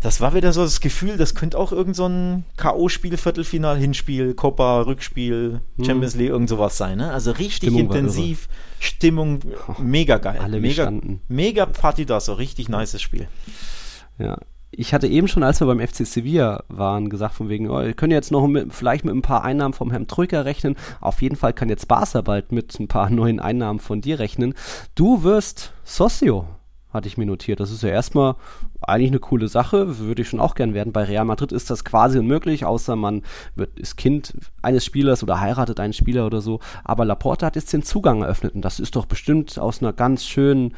Das 0.00 0.20
war 0.20 0.34
wieder 0.34 0.52
so 0.52 0.62
das 0.62 0.80
Gefühl, 0.80 1.18
das 1.18 1.34
könnte 1.34 1.58
auch 1.58 1.72
irgend 1.72 1.94
so 1.94 2.06
ein 2.06 2.44
K.O.-Spiel, 2.56 3.18
Viertelfinal, 3.18 3.76
Hinspiel, 3.76 4.34
Copa, 4.34 4.80
Rückspiel, 4.80 5.60
hm. 5.76 5.84
Champions 5.84 6.14
League, 6.16 6.30
irgend 6.30 6.48
sowas 6.48 6.78
sein. 6.78 6.98
Ne? 6.98 7.12
Also 7.12 7.32
richtig 7.32 7.68
Stimmung 7.68 7.80
intensiv, 7.82 8.48
Stimmung, 8.78 9.40
mega 9.78 10.16
geil. 10.16 10.40
Alle 10.42 10.58
mega, 10.60 10.84
gestanden. 10.84 11.20
mega 11.28 11.66
Party 11.66 12.06
da, 12.06 12.18
so 12.18 12.32
richtig 12.32 12.70
nices 12.70 13.02
Spiel. 13.02 13.28
Ja, 14.18 14.38
ich 14.72 14.94
hatte 14.94 15.08
eben 15.08 15.28
schon, 15.28 15.42
als 15.42 15.60
wir 15.60 15.66
beim 15.66 15.80
FC 15.80 16.06
Sevilla 16.06 16.62
waren, 16.68 17.10
gesagt 17.10 17.34
von 17.34 17.48
wegen, 17.48 17.68
oh, 17.68 17.82
wir 17.82 17.92
können 17.92 18.12
jetzt 18.12 18.30
noch 18.30 18.46
mit, 18.46 18.72
vielleicht 18.72 19.04
mit 19.04 19.14
ein 19.14 19.22
paar 19.22 19.44
Einnahmen 19.44 19.74
vom 19.74 19.90
Herrn 19.90 20.06
Trücker 20.06 20.44
rechnen. 20.44 20.76
Auf 21.00 21.20
jeden 21.22 21.36
Fall 21.36 21.52
kann 21.52 21.68
jetzt 21.68 21.88
Barca 21.88 22.20
bald 22.22 22.52
mit 22.52 22.78
ein 22.78 22.88
paar 22.88 23.10
neuen 23.10 23.40
Einnahmen 23.40 23.80
von 23.80 24.00
dir 24.00 24.18
rechnen. 24.18 24.54
Du 24.94 25.22
wirst 25.24 25.72
Socio, 25.84 26.46
hatte 26.92 27.08
ich 27.08 27.16
mir 27.16 27.26
notiert. 27.26 27.60
Das 27.60 27.70
ist 27.70 27.82
ja 27.82 27.90
erstmal 27.90 28.34
eigentlich 28.82 29.10
eine 29.10 29.20
coole 29.20 29.48
Sache, 29.48 29.98
würde 29.98 30.22
ich 30.22 30.28
schon 30.28 30.40
auch 30.40 30.54
gern 30.54 30.74
werden. 30.74 30.92
Bei 30.92 31.04
Real 31.04 31.24
Madrid 31.24 31.52
ist 31.52 31.70
das 31.70 31.84
quasi 31.84 32.18
unmöglich, 32.18 32.64
außer 32.64 32.96
man 32.96 33.22
wird, 33.54 33.78
ist 33.78 33.96
Kind 33.96 34.34
eines 34.62 34.84
Spielers 34.84 35.22
oder 35.22 35.40
heiratet 35.40 35.80
einen 35.80 35.92
Spieler 35.92 36.26
oder 36.26 36.40
so. 36.40 36.60
Aber 36.84 37.04
Laporta 37.04 37.46
hat 37.46 37.56
jetzt 37.56 37.72
den 37.72 37.82
Zugang 37.82 38.22
eröffnet 38.22 38.54
und 38.54 38.64
das 38.64 38.80
ist 38.80 38.96
doch 38.96 39.06
bestimmt 39.06 39.58
aus 39.58 39.82
einer 39.82 39.92
ganz 39.92 40.26
schönen 40.26 40.74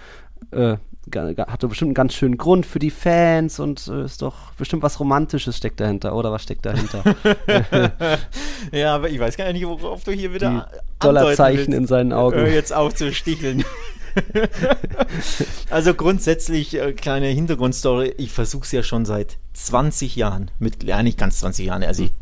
äh, 0.50 0.76
hat 1.14 1.62
doch 1.62 1.68
bestimmt 1.68 1.88
einen 1.88 1.94
ganz 1.94 2.14
schönen 2.14 2.38
Grund 2.38 2.64
für 2.64 2.78
die 2.78 2.90
Fans 2.90 3.58
und 3.58 3.88
äh, 3.88 4.04
ist 4.04 4.22
doch 4.22 4.52
bestimmt 4.52 4.82
was 4.82 5.00
Romantisches 5.00 5.56
steckt 5.56 5.80
dahinter, 5.80 6.14
oder 6.14 6.30
was 6.30 6.42
steckt 6.44 6.64
dahinter? 6.64 7.02
ja, 8.72 8.94
aber 8.94 9.10
ich 9.10 9.18
weiß 9.18 9.36
gar 9.36 9.52
nicht, 9.52 9.66
worauf 9.66 10.04
du 10.04 10.12
hier 10.12 10.32
wieder 10.32 10.68
Dollarzeichen 11.00 11.72
in 11.72 11.86
seinen 11.86 12.12
Augen. 12.12 12.38
Äh, 12.38 12.54
jetzt 12.54 12.72
aufzusticheln. 12.72 13.64
also 15.70 15.94
grundsätzlich, 15.94 16.74
äh, 16.74 16.92
kleine 16.92 17.28
Hintergrundstory, 17.28 18.14
ich 18.16 18.32
versuche 18.32 18.64
es 18.64 18.72
ja 18.72 18.82
schon 18.82 19.04
seit 19.04 19.38
20 19.54 20.16
Jahren, 20.16 20.50
mit, 20.58 20.82
ja 20.84 21.02
nicht 21.02 21.18
ganz 21.18 21.40
20 21.40 21.66
Jahren, 21.66 21.82
also 21.82 22.04
ich 22.04 22.12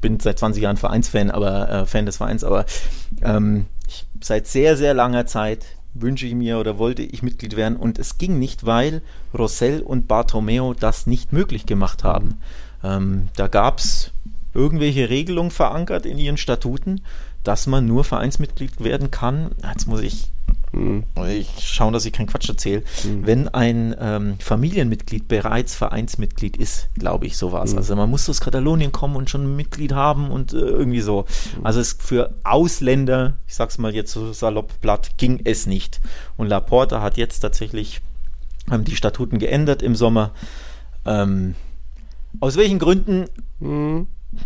bin 0.00 0.20
seit 0.20 0.38
20 0.38 0.62
Jahren 0.62 0.76
Vereinsfan, 0.76 1.30
aber 1.30 1.70
äh, 1.70 1.86
Fan 1.86 2.06
des 2.06 2.18
Vereins, 2.18 2.44
aber 2.44 2.66
ähm, 3.22 3.66
ich, 3.88 4.06
seit 4.20 4.46
sehr, 4.46 4.76
sehr 4.76 4.94
langer 4.94 5.26
Zeit 5.26 5.66
wünsche 5.94 6.26
ich 6.26 6.34
mir 6.34 6.58
oder 6.58 6.78
wollte 6.78 7.02
ich 7.02 7.22
Mitglied 7.22 7.56
werden 7.56 7.76
und 7.76 7.98
es 7.98 8.18
ging 8.18 8.38
nicht, 8.38 8.66
weil 8.66 9.02
Rossell 9.36 9.80
und 9.80 10.08
Bartomeo 10.08 10.74
das 10.74 11.06
nicht 11.06 11.32
möglich 11.32 11.66
gemacht 11.66 12.04
haben. 12.04 12.40
Ähm, 12.84 13.28
da 13.36 13.48
gab 13.48 13.78
es 13.78 14.12
irgendwelche 14.54 15.08
Regelungen 15.08 15.50
verankert 15.50 16.06
in 16.06 16.18
ihren 16.18 16.36
Statuten, 16.36 17.02
dass 17.44 17.66
man 17.66 17.86
nur 17.86 18.04
Vereinsmitglied 18.04 18.82
werden 18.82 19.10
kann. 19.10 19.52
Jetzt 19.62 19.86
muss 19.86 20.00
ich 20.00 20.32
Mhm. 20.72 21.04
Ich 21.28 21.48
schaue, 21.60 21.92
dass 21.92 22.04
ich 22.04 22.12
keinen 22.12 22.26
Quatsch 22.26 22.48
erzähle. 22.48 22.82
Mhm. 23.04 23.26
Wenn 23.26 23.48
ein 23.48 23.96
ähm, 23.98 24.38
Familienmitglied 24.38 25.28
bereits 25.28 25.74
Vereinsmitglied 25.74 26.56
ist, 26.56 26.88
glaube 26.94 27.26
ich, 27.26 27.36
so 27.36 27.52
war 27.52 27.64
es. 27.64 27.72
Mhm. 27.72 27.78
Also 27.78 27.96
man 27.96 28.10
muss 28.10 28.28
aus 28.28 28.40
Katalonien 28.40 28.92
kommen 28.92 29.16
und 29.16 29.30
schon 29.30 29.44
ein 29.44 29.56
Mitglied 29.56 29.92
haben 29.92 30.30
und 30.30 30.52
äh, 30.52 30.58
irgendwie 30.58 31.00
so. 31.00 31.26
Mhm. 31.58 31.66
Also 31.66 31.80
es 31.80 31.96
für 31.98 32.34
Ausländer, 32.44 33.38
ich 33.46 33.54
sag's 33.54 33.78
mal 33.78 33.94
jetzt 33.94 34.12
so 34.12 34.32
salopp 34.32 34.80
platt, 34.80 35.18
ging 35.18 35.40
es 35.44 35.66
nicht. 35.66 36.00
Und 36.36 36.48
Laporta 36.48 37.00
hat 37.00 37.16
jetzt 37.16 37.40
tatsächlich 37.40 38.00
ähm, 38.70 38.84
die 38.84 38.96
Statuten 38.96 39.38
geändert 39.38 39.82
im 39.82 39.94
Sommer. 39.94 40.32
Ähm, 41.04 41.54
aus 42.40 42.56
welchen 42.56 42.78
Gründen? 42.78 43.26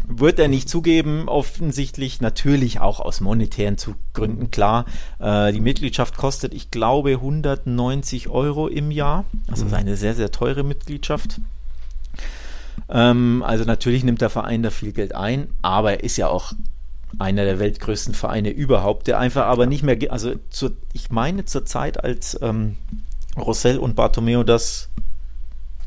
Wird 0.07 0.39
er 0.39 0.49
nicht 0.49 0.69
zugeben, 0.69 1.29
offensichtlich 1.29 2.21
natürlich 2.21 2.81
auch 2.81 3.01
aus 3.01 3.21
monetären 3.21 3.77
Gründen, 4.13 4.51
klar. 4.51 4.87
Äh, 5.19 5.53
die 5.53 5.61
Mitgliedschaft 5.61 6.17
kostet, 6.17 6.55
ich 6.55 6.71
glaube, 6.71 7.13
190 7.13 8.29
Euro 8.29 8.69
im 8.69 8.91
Jahr. 8.91 9.25
Also 9.51 9.65
mhm. 9.67 9.75
eine 9.75 9.97
sehr, 9.97 10.15
sehr 10.15 10.31
teure 10.31 10.65
Mitgliedschaft. 10.65 11.41
Ähm, 12.89 13.43
also 13.47 13.65
natürlich 13.65 14.05
nimmt 14.05 14.21
der 14.21 14.31
Verein 14.31 14.63
da 14.63 14.71
viel 14.71 14.93
Geld 14.93 15.15
ein, 15.15 15.49
aber 15.63 15.93
er 15.93 16.05
ist 16.05 16.17
ja 16.17 16.29
auch 16.29 16.53
einer 17.19 17.45
der 17.45 17.59
weltgrößten 17.59 18.15
Vereine 18.15 18.51
überhaupt, 18.51 19.07
der 19.07 19.19
einfach 19.19 19.47
aber 19.47 19.67
nicht 19.67 19.83
mehr, 19.83 19.97
also 20.11 20.35
zur, 20.51 20.73
ich 20.93 21.11
meine 21.11 21.45
zur 21.45 21.65
Zeit, 21.65 22.03
als 22.03 22.39
ähm, 22.41 22.77
Rossell 23.37 23.79
und 23.79 23.97
Bartomeo 23.97 24.43
das 24.43 24.90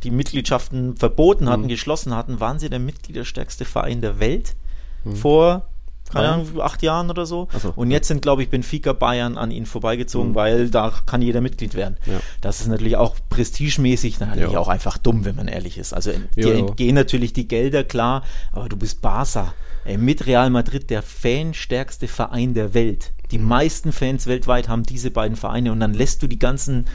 die 0.04 0.12
Mitgliedschaften 0.12 0.98
verboten 0.98 1.50
hatten, 1.50 1.64
mhm. 1.64 1.70
geschlossen 1.70 2.16
hatten, 2.16 2.40
waren 2.40 2.60
sie 2.60 2.70
der 2.70 2.80
mitgliederstärkste 2.80 3.66
Verein 3.66 4.02
der 4.02 4.20
Welt 4.20 4.56
mhm. 5.04 5.16
vor 5.16 5.68
keine 6.12 6.30
Ahnung, 6.30 6.62
acht 6.62 6.84
Jahren 6.84 7.10
oder 7.10 7.26
so. 7.26 7.48
so. 7.60 7.74
Und 7.76 7.92
jetzt 7.92 8.08
sind, 8.08 8.22
glaube 8.22 8.44
ich, 8.44 8.50
Benfica 8.50 8.94
Bayern 8.94 9.38
an 9.38 9.52
ihnen 9.52 9.66
vorbeigezogen, 9.66 10.32
mhm. 10.32 10.36
weil 10.36 10.70
da 10.70 10.94
kann 11.06 11.22
jeder 11.22 11.42
Mitglied 11.42 11.74
werden. 11.74 11.98
Ja. 12.06 12.20
Das 12.42 12.62
ist 12.62 12.68
natürlich 12.68 12.98
auch 12.98 13.16
prestigemäßig, 13.30 14.20
natürlich 14.20 14.52
ja. 14.52 14.60
auch 14.60 14.68
einfach 14.68 14.98
dumm, 14.98 15.26
wenn 15.26 15.36
man 15.36 15.48
ehrlich 15.48 15.78
ist. 15.78 15.94
Also 15.94 16.12
dir 16.36 16.50
jo, 16.50 16.52
entgehen 16.52 16.96
natürlich 16.96 17.34
die 17.34 17.48
Gelder, 17.48 17.84
klar, 17.84 18.24
aber 18.52 18.70
du 18.70 18.78
bist 18.78 19.02
Barca. 19.02 19.54
Ey, 19.86 19.98
mit 19.98 20.28
Real 20.28 20.50
Madrid 20.50 20.90
der 20.90 21.02
fanstärkste 21.02 22.08
Verein 22.08 22.54
der 22.54 22.74
Welt. 22.74 23.12
Die 23.32 23.38
mhm. 23.38 23.48
meisten 23.48 23.92
Fans 23.92 24.28
weltweit 24.28 24.70
haben 24.70 24.84
diese 24.84 25.12
beiden 25.12 25.36
Vereine 25.36 25.72
und 25.72 25.80
dann 25.80 25.94
lässt 25.94 26.22
du 26.22 26.28
die 26.28 26.40
ganzen 26.40 26.86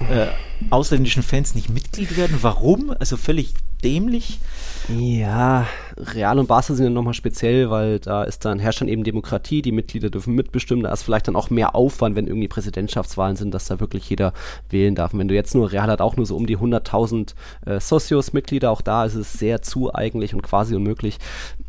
äh, 0.00 0.26
ausländischen 0.70 1.22
Fans 1.22 1.54
nicht 1.54 1.68
Mitglied 1.68 2.16
werden. 2.16 2.38
Warum? 2.42 2.90
Also 2.98 3.16
völlig 3.16 3.54
dämlich. 3.82 4.40
Ja, 4.88 5.66
Real 5.98 6.38
und 6.38 6.46
Barca 6.46 6.74
sind 6.74 6.84
ja 6.84 6.90
nochmal 6.90 7.14
speziell, 7.14 7.70
weil 7.70 7.98
da 8.00 8.22
ist 8.24 8.44
dann 8.44 8.58
herrscht 8.58 8.80
dann 8.80 8.88
eben 8.88 9.04
Demokratie, 9.04 9.62
die 9.62 9.72
Mitglieder 9.72 10.10
dürfen 10.10 10.34
mitbestimmen, 10.34 10.84
da 10.84 10.92
ist 10.92 11.02
vielleicht 11.02 11.28
dann 11.28 11.36
auch 11.36 11.48
mehr 11.48 11.74
Aufwand, 11.74 12.16
wenn 12.16 12.26
irgendwie 12.26 12.48
Präsidentschaftswahlen 12.48 13.36
sind, 13.36 13.54
dass 13.54 13.66
da 13.66 13.80
wirklich 13.80 14.08
jeder 14.10 14.32
wählen 14.68 14.94
darf. 14.94 15.12
Und 15.12 15.20
wenn 15.20 15.28
du 15.28 15.34
jetzt 15.34 15.54
nur, 15.54 15.72
Real 15.72 15.86
hat 15.88 16.00
auch 16.00 16.16
nur 16.16 16.26
so 16.26 16.36
um 16.36 16.46
die 16.46 16.58
100.000 16.58 17.34
äh, 17.64 17.80
Socios-Mitglieder, 17.80 18.70
auch 18.70 18.82
da 18.82 19.04
ist 19.04 19.14
es 19.14 19.32
sehr 19.32 19.62
zu 19.62 19.94
eigentlich 19.94 20.34
und 20.34 20.42
quasi 20.42 20.74
unmöglich. 20.74 21.18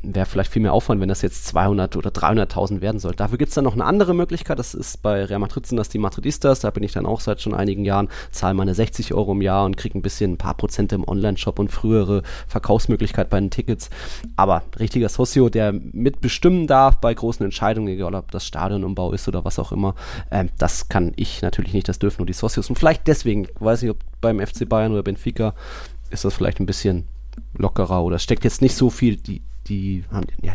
Wäre 0.04 0.26
vielleicht 0.26 0.52
viel 0.52 0.62
mehr 0.62 0.74
Aufwand, 0.74 1.02
wenn 1.02 1.10
das 1.10 1.22
jetzt 1.22 1.46
200 1.48 1.96
oder 1.96 2.10
300.000 2.10 2.82
werden 2.82 3.00
soll. 3.00 3.14
Dafür 3.14 3.38
gibt 3.38 3.50
es 3.50 3.56
dann 3.56 3.64
noch 3.64 3.74
eine 3.74 3.86
andere 3.86 4.14
Möglichkeit, 4.14 4.60
das 4.60 4.74
ist 4.74 5.02
bei 5.02 5.24
Real 5.24 5.40
Madrid 5.40 5.66
sind 5.66 5.78
das 5.78 5.90
die 5.90 6.00
Madridistas, 6.00 6.60
da 6.60 6.70
bin 6.70 6.84
ich 6.84 6.92
dann 6.92 7.06
auch 7.06 7.22
seit 7.22 7.42
schon 7.42 7.54
einigen 7.54 7.86
Jahren, 7.86 8.10
zahle 8.32 8.54
meine 8.54 8.74
60 8.74 9.14
Euro 9.14 9.32
im 9.32 9.42
Jahr 9.42 9.66
und 9.66 9.78
kriege 9.78 9.98
ein 9.98 10.02
bisschen, 10.02 10.34
ein 10.34 10.38
paar 10.38 10.56
Prozente 10.56 10.96
im 10.96 11.08
Online-Shop 11.08 11.60
und 11.60 11.70
frühere 11.70 12.24
Verkaufsmöglichkeit 12.48 13.30
bei 13.30 13.40
den 13.40 13.50
Tickets. 13.50 13.90
Aber 14.36 14.64
richtiger 14.80 15.10
Socio, 15.10 15.50
der 15.50 15.74
mitbestimmen 15.74 16.68
darf 16.68 16.98
bei 16.98 17.14
großen 17.14 17.44
Entscheidungen, 17.44 17.88
egal 17.88 18.16
ob 18.16 18.32
das 18.32 18.46
Stadionumbau 18.46 19.14
ist 19.14 19.28
oder 19.28 19.46
was 19.46 19.60
auch 19.60 19.72
immer, 19.72 19.96
äh, 20.30 20.46
das 20.58 20.90
kann 20.90 21.14
ich 21.16 21.42
natürlich 21.42 21.74
nicht, 21.74 21.90
das 21.90 22.00
dürfen 22.00 22.20
nur 22.20 22.28
die 22.28 22.34
Socios. 22.34 22.70
Und 22.70 22.78
vielleicht 22.78 23.08
deswegen, 23.08 23.48
weiß 23.60 23.84
ich, 23.84 23.90
ob 23.90 23.98
beim 24.22 24.40
FC 24.40 24.68
Bayern 24.68 24.92
oder 24.92 25.04
Benfica 25.04 25.54
ist 26.10 26.26
das 26.26 26.34
vielleicht 26.34 26.60
ein 26.60 26.66
bisschen 26.66 27.06
lockerer 27.58 28.04
oder 28.04 28.20
steckt 28.20 28.44
jetzt 28.44 28.62
nicht 28.62 28.76
so 28.76 28.90
viel, 28.90 29.18
die, 29.18 29.42
die 29.68 30.04
haben, 30.12 30.28
ja, 30.42 30.54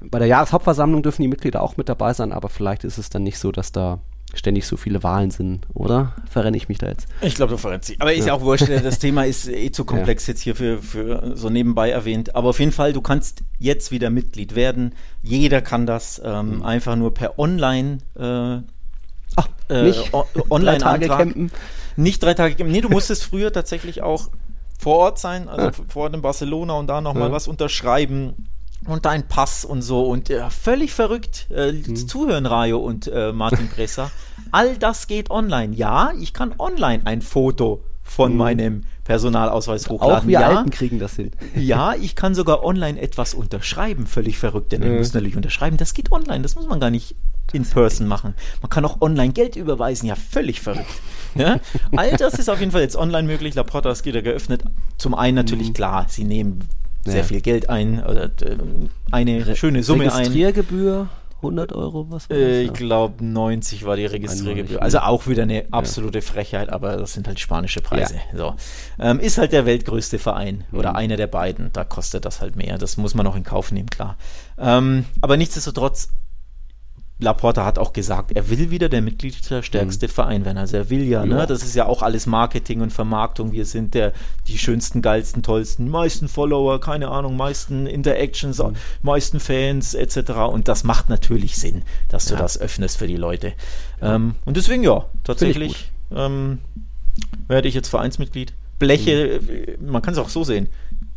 bei 0.00 0.18
der 0.18 0.28
Jahreshauptversammlung 0.28 1.02
dürfen 1.02 1.22
die 1.22 1.28
Mitglieder 1.28 1.62
auch 1.62 1.76
mit 1.76 1.88
dabei 1.88 2.12
sein, 2.12 2.32
aber 2.32 2.48
vielleicht 2.48 2.84
ist 2.84 2.98
es 2.98 3.10
dann 3.10 3.22
nicht 3.22 3.38
so, 3.38 3.52
dass 3.52 3.72
da 3.72 4.00
ständig 4.34 4.66
so 4.66 4.76
viele 4.76 5.02
Wahlen 5.02 5.30
sind, 5.30 5.66
oder? 5.74 6.14
Verrenne 6.30 6.56
ich 6.56 6.68
mich 6.68 6.78
da 6.78 6.88
jetzt? 6.88 7.06
Ich 7.20 7.34
glaube, 7.34 7.52
du 7.52 7.58
verrennst 7.58 7.88
dich. 7.88 8.00
Aber 8.00 8.12
ist 8.12 8.26
ja 8.26 8.34
auch 8.34 8.40
wurscht, 8.40 8.68
das 8.68 8.98
Thema 9.00 9.24
ist 9.24 9.48
eh 9.48 9.70
zu 9.70 9.84
komplex 9.84 10.26
ja. 10.26 10.32
jetzt 10.32 10.40
hier 10.40 10.56
für, 10.56 10.78
für 10.78 11.36
so 11.36 11.50
nebenbei 11.50 11.90
erwähnt. 11.90 12.34
Aber 12.34 12.50
auf 12.50 12.58
jeden 12.58 12.72
Fall, 12.72 12.92
du 12.92 13.00
kannst 13.00 13.42
jetzt 13.58 13.90
wieder 13.90 14.10
Mitglied 14.10 14.54
werden. 14.54 14.94
Jeder 15.22 15.60
kann 15.60 15.86
das 15.86 16.20
ähm, 16.24 16.56
mhm. 16.56 16.62
einfach 16.62 16.96
nur 16.96 17.12
per 17.14 17.38
Online 17.38 17.98
äh, 18.18 18.62
Ach, 19.36 19.48
äh, 19.68 19.82
nicht 19.82 20.12
online 20.50 20.78
drei 20.78 20.98
Tage 20.98 21.08
campen. 21.08 21.50
Nicht 21.96 22.22
drei 22.22 22.34
Tage 22.34 22.54
campen. 22.54 22.72
Nee, 22.72 22.80
du 22.80 22.88
musstest 22.88 23.24
früher 23.24 23.52
tatsächlich 23.52 24.02
auch 24.02 24.30
vor 24.78 24.96
Ort 24.96 25.18
sein, 25.18 25.48
also 25.48 25.66
ja. 25.66 25.72
vor 25.88 26.04
Ort 26.04 26.14
in 26.14 26.22
Barcelona 26.22 26.74
und 26.74 26.86
da 26.88 27.00
nochmal 27.00 27.28
ja. 27.28 27.32
was 27.32 27.48
unterschreiben 27.48 28.48
und 28.86 29.04
dein 29.04 29.26
Pass 29.28 29.64
und 29.64 29.82
so 29.82 30.06
und 30.06 30.30
äh, 30.30 30.48
völlig 30.50 30.92
verrückt. 30.92 31.46
Äh, 31.50 31.72
mhm. 31.72 31.96
Zuhören, 31.96 32.46
Rayo 32.46 32.78
und 32.78 33.08
äh, 33.08 33.32
Martin 33.32 33.68
Presser. 33.68 34.10
All 34.50 34.76
das 34.76 35.06
geht 35.06 35.30
online. 35.30 35.74
Ja, 35.74 36.12
ich 36.18 36.32
kann 36.32 36.54
online 36.58 37.06
ein 37.06 37.22
Foto 37.22 37.82
von 38.02 38.32
mhm. 38.32 38.38
meinem 38.38 38.82
Personalausweis 39.04 39.88
hochladen. 39.88 40.16
Auch 40.16 40.26
wir 40.26 40.40
ja, 40.40 40.48
Alten 40.48 40.70
kriegen 40.70 40.98
das 40.98 41.16
hin. 41.16 41.30
Ja, 41.54 41.94
ich 41.94 42.16
kann 42.16 42.34
sogar 42.34 42.64
online 42.64 43.00
etwas 43.00 43.34
unterschreiben. 43.34 44.06
Völlig 44.06 44.38
verrückt, 44.38 44.72
denn 44.72 44.82
mhm. 44.82 44.92
ich 44.92 44.98
muss 44.98 45.14
natürlich 45.14 45.36
unterschreiben. 45.36 45.76
Das 45.76 45.94
geht 45.94 46.12
online, 46.12 46.42
das 46.42 46.54
muss 46.56 46.66
man 46.66 46.80
gar 46.80 46.90
nicht 46.90 47.14
in 47.52 47.64
person 47.64 48.06
machen. 48.06 48.34
Man 48.62 48.70
kann 48.70 48.84
auch 48.84 49.00
online 49.00 49.32
Geld 49.32 49.56
überweisen. 49.56 50.08
Ja, 50.08 50.14
völlig 50.16 50.60
verrückt. 50.60 50.86
Ja? 51.34 51.60
All 51.96 52.14
das 52.18 52.34
ist 52.34 52.50
auf 52.50 52.60
jeden 52.60 52.72
Fall 52.72 52.82
jetzt 52.82 52.94
online 52.94 53.26
möglich. 53.26 53.54
Laporta 53.54 53.90
ist 53.90 54.04
wieder 54.04 54.20
geöffnet. 54.20 54.64
Zum 54.98 55.14
einen 55.14 55.34
natürlich 55.34 55.68
mhm. 55.68 55.72
klar, 55.72 56.04
sie 56.10 56.24
nehmen 56.24 56.68
sehr 57.04 57.18
ja. 57.18 57.22
viel 57.22 57.40
Geld 57.40 57.68
ein, 57.68 58.02
oder 58.04 58.24
äh, 58.24 58.56
eine 59.10 59.46
Re 59.46 59.56
schöne 59.56 59.82
Summe 59.82 60.04
ein. 60.04 60.10
Registriergebühr? 60.10 61.08
100 61.42 61.72
Euro, 61.72 62.06
was 62.08 62.30
war 62.30 62.36
das? 62.36 62.46
Äh, 62.46 62.62
ich 62.62 62.72
glaube 62.72 63.24
90 63.24 63.84
war 63.84 63.96
die 63.96 64.06
Registriergebühr. 64.06 64.80
Also 64.80 65.00
auch 65.00 65.26
wieder 65.26 65.42
eine 65.42 65.64
absolute 65.72 66.20
ja. 66.20 66.24
Frechheit, 66.24 66.70
aber 66.70 66.96
das 66.96 67.14
sind 67.14 67.26
halt 67.26 67.40
spanische 67.40 67.80
Preise. 67.80 68.14
Ja. 68.14 68.38
So. 68.38 68.54
Ähm, 69.00 69.18
ist 69.18 69.38
halt 69.38 69.52
der 69.52 69.66
weltgrößte 69.66 70.20
Verein 70.20 70.64
mhm. 70.70 70.78
oder 70.78 70.94
einer 70.94 71.16
der 71.16 71.26
beiden. 71.26 71.70
Da 71.72 71.82
kostet 71.82 72.24
das 72.24 72.40
halt 72.40 72.54
mehr. 72.54 72.78
Das 72.78 72.96
muss 72.96 73.14
man 73.14 73.26
auch 73.26 73.34
in 73.34 73.42
Kauf 73.42 73.72
nehmen, 73.72 73.90
klar. 73.90 74.16
Ähm, 74.56 75.04
aber 75.20 75.36
nichtsdestotrotz 75.36 76.10
Laporta 77.22 77.64
hat 77.64 77.78
auch 77.78 77.92
gesagt, 77.92 78.32
er 78.32 78.50
will 78.50 78.70
wieder 78.70 78.88
der 78.88 79.00
mitgliederstärkste 79.00 80.06
mhm. 80.06 80.10
Verein 80.10 80.44
werden. 80.44 80.58
Also 80.58 80.76
er 80.76 80.90
will 80.90 81.04
ja, 81.04 81.24
ne? 81.24 81.46
Das 81.46 81.62
ist 81.62 81.74
ja 81.74 81.86
auch 81.86 82.02
alles 82.02 82.26
Marketing 82.26 82.80
und 82.80 82.92
Vermarktung. 82.92 83.52
Wir 83.52 83.64
sind 83.64 83.94
der 83.94 84.12
die 84.48 84.58
schönsten, 84.58 85.02
geilsten, 85.02 85.42
tollsten, 85.42 85.88
meisten 85.88 86.28
Follower, 86.28 86.80
keine 86.80 87.08
Ahnung, 87.08 87.36
meisten 87.36 87.86
Interactions, 87.86 88.58
mhm. 88.58 88.74
meisten 89.02 89.40
Fans 89.40 89.94
etc. 89.94 90.32
Und 90.50 90.68
das 90.68 90.84
macht 90.84 91.08
natürlich 91.08 91.56
Sinn, 91.56 91.82
dass 92.08 92.26
du 92.26 92.34
ja. 92.34 92.40
das 92.40 92.60
öffnest 92.60 92.98
für 92.98 93.06
die 93.06 93.16
Leute. 93.16 93.52
Ähm, 94.00 94.34
und 94.44 94.56
deswegen 94.56 94.82
ja, 94.82 95.06
tatsächlich 95.24 95.90
ähm, 96.14 96.58
werde 97.48 97.68
ich 97.68 97.74
jetzt 97.74 97.88
Vereinsmitglied. 97.88 98.52
Bleche, 98.78 99.40
mhm. 99.40 99.90
man 99.90 100.02
kann 100.02 100.12
es 100.12 100.18
auch 100.18 100.28
so 100.28 100.44
sehen 100.44 100.68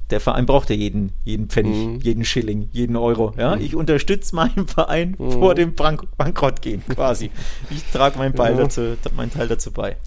der 0.09 0.19
Verein 0.19 0.45
braucht 0.45 0.69
ja 0.69 0.75
jeden, 0.75 1.11
jeden 1.23 1.49
Pfennig, 1.49 1.87
mhm. 1.87 1.99
jeden 1.99 2.25
Schilling, 2.25 2.69
jeden 2.71 2.95
Euro. 2.95 3.33
Ja? 3.37 3.55
Mhm. 3.55 3.61
Ich 3.61 3.75
unterstütze 3.75 4.35
meinen 4.35 4.67
Verein 4.67 5.15
mhm. 5.17 5.31
vor 5.31 5.55
dem 5.55 5.73
Bank 5.73 6.07
Bankrott 6.17 6.61
gehen, 6.61 6.83
quasi. 6.89 7.31
Ich 7.69 7.83
trage 7.85 8.17
meinen, 8.17 8.35
ja. 8.35 8.51
dazu, 8.51 8.95
meinen 9.15 9.31
Teil 9.31 9.47
dazu 9.47 9.71
bei. 9.71 9.97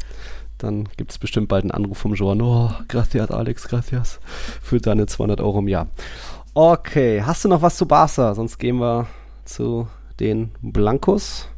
Dann 0.59 0.89
gibt 0.97 1.13
es 1.13 1.19
bestimmt 1.19 1.49
bald 1.49 1.65
einen 1.65 1.71
Anruf 1.71 1.99
vom 1.99 2.15
Joan. 2.15 2.43
Oh, 2.43 2.71
gracias, 2.89 3.31
Alex, 3.31 3.69
gracias. 3.69 4.19
Für 4.61 4.81
deine 4.81 5.07
200 5.07 5.41
Euro 5.41 5.61
im 5.61 5.69
Jahr. 5.69 5.89
Okay, 6.55 7.23
hast 7.23 7.45
du 7.45 7.49
noch 7.49 7.63
was 7.63 7.77
zu 7.77 7.87
Barca? 7.87 8.35
Sonst 8.35 8.59
gehen 8.59 8.79
wir 8.79 9.07
zu 9.45 9.87
den 10.19 10.51
Blancos. 10.61 11.49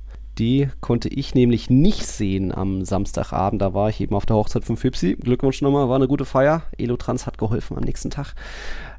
Die 0.40 0.70
konnte 0.80 1.10
ich 1.10 1.34
nämlich 1.34 1.68
nicht 1.68 2.06
sehen 2.06 2.50
am 2.50 2.82
Samstagabend. 2.82 3.60
Da 3.60 3.74
war 3.74 3.90
ich 3.90 4.00
eben 4.00 4.14
auf 4.14 4.24
der 4.24 4.36
Hochzeit 4.36 4.64
von 4.64 4.78
Fipsi. 4.78 5.16
Glückwunsch 5.20 5.60
nochmal, 5.60 5.90
war 5.90 5.96
eine 5.96 6.08
gute 6.08 6.24
Feier. 6.24 6.62
Elotrans 6.78 7.26
hat 7.26 7.36
geholfen 7.36 7.76
am 7.76 7.84
nächsten 7.84 8.08
Tag. 8.08 8.34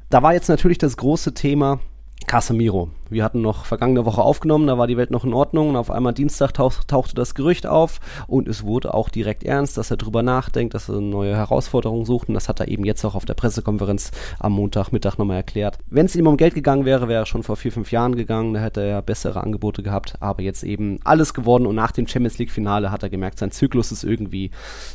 Da 0.08 0.22
war 0.22 0.34
jetzt 0.34 0.48
natürlich 0.48 0.78
das 0.78 0.96
große 0.96 1.34
Thema 1.34 1.80
Casemiro. 2.24 2.90
Wir 3.10 3.24
hatten 3.24 3.42
noch 3.42 3.66
vergangene 3.66 4.06
Woche 4.06 4.22
aufgenommen, 4.22 4.66
da 4.66 4.78
war 4.78 4.86
die 4.86 4.96
Welt 4.96 5.10
noch 5.10 5.24
in 5.24 5.34
Ordnung 5.34 5.70
und 5.70 5.76
auf 5.76 5.90
einmal 5.90 6.14
Dienstag 6.14 6.52
tauch, 6.52 6.82
tauchte 6.86 7.14
das 7.14 7.34
Gerücht 7.34 7.66
auf 7.66 8.00
und 8.26 8.48
es 8.48 8.64
wurde 8.64 8.94
auch 8.94 9.10
direkt 9.10 9.44
ernst, 9.44 9.76
dass 9.76 9.90
er 9.90 9.98
drüber 9.98 10.22
nachdenkt, 10.22 10.72
dass 10.74 10.88
er 10.88 10.96
eine 10.96 11.06
neue 11.06 11.36
Herausforderung 11.36 12.06
sucht 12.06 12.28
und 12.28 12.34
das 12.34 12.48
hat 12.48 12.60
er 12.60 12.68
eben 12.68 12.84
jetzt 12.84 13.04
auch 13.04 13.14
auf 13.14 13.24
der 13.24 13.34
Pressekonferenz 13.34 14.12
am 14.38 14.52
Montagmittag 14.52 15.18
nochmal 15.18 15.36
erklärt. 15.36 15.78
Wenn 15.90 16.06
es 16.06 16.16
ihm 16.16 16.26
um 16.26 16.36
Geld 16.36 16.54
gegangen 16.54 16.84
wäre, 16.84 17.08
wäre 17.08 17.22
er 17.22 17.26
schon 17.26 17.42
vor 17.42 17.56
vier, 17.56 17.72
fünf 17.72 17.92
Jahren 17.92 18.16
gegangen, 18.16 18.54
da 18.54 18.60
hätte 18.60 18.82
er 18.82 19.02
bessere 19.02 19.42
Angebote 19.42 19.82
gehabt, 19.82 20.14
aber 20.20 20.42
jetzt 20.42 20.62
eben 20.62 20.98
alles 21.04 21.34
geworden 21.34 21.66
und 21.66 21.74
nach 21.74 21.92
dem 21.92 22.06
Champions 22.06 22.38
League 22.38 22.50
Finale 22.50 22.90
hat 22.90 23.02
er 23.02 23.10
gemerkt, 23.10 23.38
sein 23.38 23.50
Zyklus 23.50 23.92
ist 23.92 24.04
irgendwie 24.04 24.50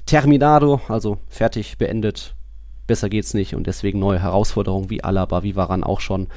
terminado, 0.05 0.81
also 0.87 1.17
fertig, 1.27 1.77
beendet, 1.77 2.36
besser 2.87 3.09
geht's 3.09 3.33
nicht 3.33 3.55
und 3.55 3.67
deswegen 3.67 3.99
neue 3.99 4.19
Herausforderungen 4.19 4.89
wie 4.89 5.03
Alaba, 5.03 5.43
wie 5.43 5.55
Varan 5.55 5.83
auch 5.83 5.99
schon. 5.99 6.27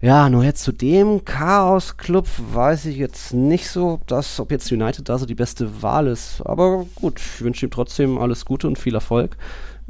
Ja, 0.00 0.30
nur 0.30 0.44
jetzt 0.44 0.62
zu 0.62 0.72
dem 0.72 1.24
Chaos-Club 1.24 2.26
weiß 2.52 2.86
ich 2.86 2.96
jetzt 2.96 3.34
nicht 3.34 3.68
so, 3.68 3.90
ob, 3.90 4.06
das, 4.06 4.40
ob 4.40 4.50
jetzt 4.50 4.70
United 4.70 5.08
da 5.08 5.18
so 5.18 5.26
die 5.26 5.34
beste 5.34 5.82
Wahl 5.82 6.06
ist. 6.06 6.40
Aber 6.44 6.86
gut, 6.94 7.18
ich 7.18 7.42
wünsche 7.42 7.66
ihm 7.66 7.70
trotzdem 7.70 8.16
alles 8.16 8.44
Gute 8.44 8.68
und 8.68 8.78
viel 8.78 8.94
Erfolg 8.94 9.36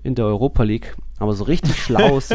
in 0.03 0.15
der 0.15 0.25
Europa 0.25 0.63
League. 0.63 0.97
Aber 1.19 1.35
so 1.35 1.45
richtig 1.45 1.77
schlau 1.83 2.19
ist 2.19 2.35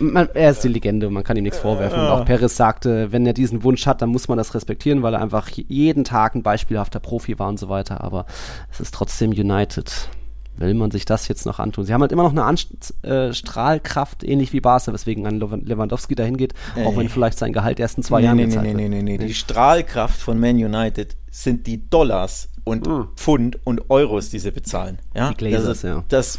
man, 0.00 0.28
er 0.34 0.50
ist 0.50 0.64
die 0.64 0.68
Legende, 0.68 1.10
man 1.10 1.24
kann 1.24 1.36
ihm 1.36 1.44
nichts 1.44 1.58
vorwerfen. 1.58 2.00
Und 2.00 2.08
auch 2.08 2.24
Perez 2.24 2.56
sagte, 2.56 3.12
wenn 3.12 3.24
er 3.24 3.32
diesen 3.32 3.62
Wunsch 3.62 3.86
hat, 3.86 4.02
dann 4.02 4.10
muss 4.10 4.28
man 4.28 4.36
das 4.36 4.54
respektieren, 4.54 5.02
weil 5.02 5.14
er 5.14 5.22
einfach 5.22 5.48
jeden 5.48 6.04
Tag 6.04 6.34
ein 6.34 6.42
beispielhafter 6.42 7.00
Profi 7.00 7.38
war 7.38 7.48
und 7.48 7.58
so 7.58 7.68
weiter. 7.68 8.02
Aber 8.02 8.26
es 8.70 8.80
ist 8.80 8.94
trotzdem 8.94 9.30
United 9.30 10.10
will 10.58 10.74
man 10.74 10.90
sich 10.90 11.04
das 11.04 11.28
jetzt 11.28 11.46
noch 11.46 11.58
antun? 11.58 11.84
Sie 11.84 11.92
haben 11.94 12.00
halt 12.00 12.12
immer 12.12 12.22
noch 12.24 12.32
eine 12.32 12.44
Anst 12.44 12.94
äh, 13.04 13.32
Strahlkraft, 13.32 14.24
ähnlich 14.24 14.52
wie 14.52 14.60
Barca, 14.60 14.92
weswegen 14.92 15.26
ein 15.26 15.38
Lewandowski 15.40 16.14
dahin 16.14 16.36
geht, 16.36 16.54
äh, 16.76 16.84
auch 16.84 16.96
wenn 16.96 17.08
vielleicht 17.08 17.38
sein 17.38 17.52
Gehalt 17.52 17.78
erst 17.80 17.96
in 17.98 18.02
zwei 18.02 18.20
nee, 18.20 18.26
Jahren 18.26 18.36
nee, 18.36 18.44
gezahlt 18.46 18.66
nee, 18.66 18.70
wird. 18.76 18.90
nee, 18.90 19.02
nee, 19.02 19.18
nee. 19.18 19.26
Die 19.26 19.34
Strahlkraft 19.34 20.20
von 20.20 20.38
Man 20.38 20.56
United 20.56 21.16
sind 21.30 21.66
die 21.66 21.88
Dollars 21.88 22.48
und 22.64 22.86
Mhm. 22.86 23.08
Pfund 23.16 23.58
und 23.64 23.90
Euros, 23.90 24.30
die 24.30 24.38
sie 24.38 24.50
bezahlen. 24.50 24.98
Ja? 25.14 25.30
Die 25.30 25.36
Glazers, 25.36 25.66
also, 25.84 25.88
ja. 25.88 26.04
Das, 26.08 26.38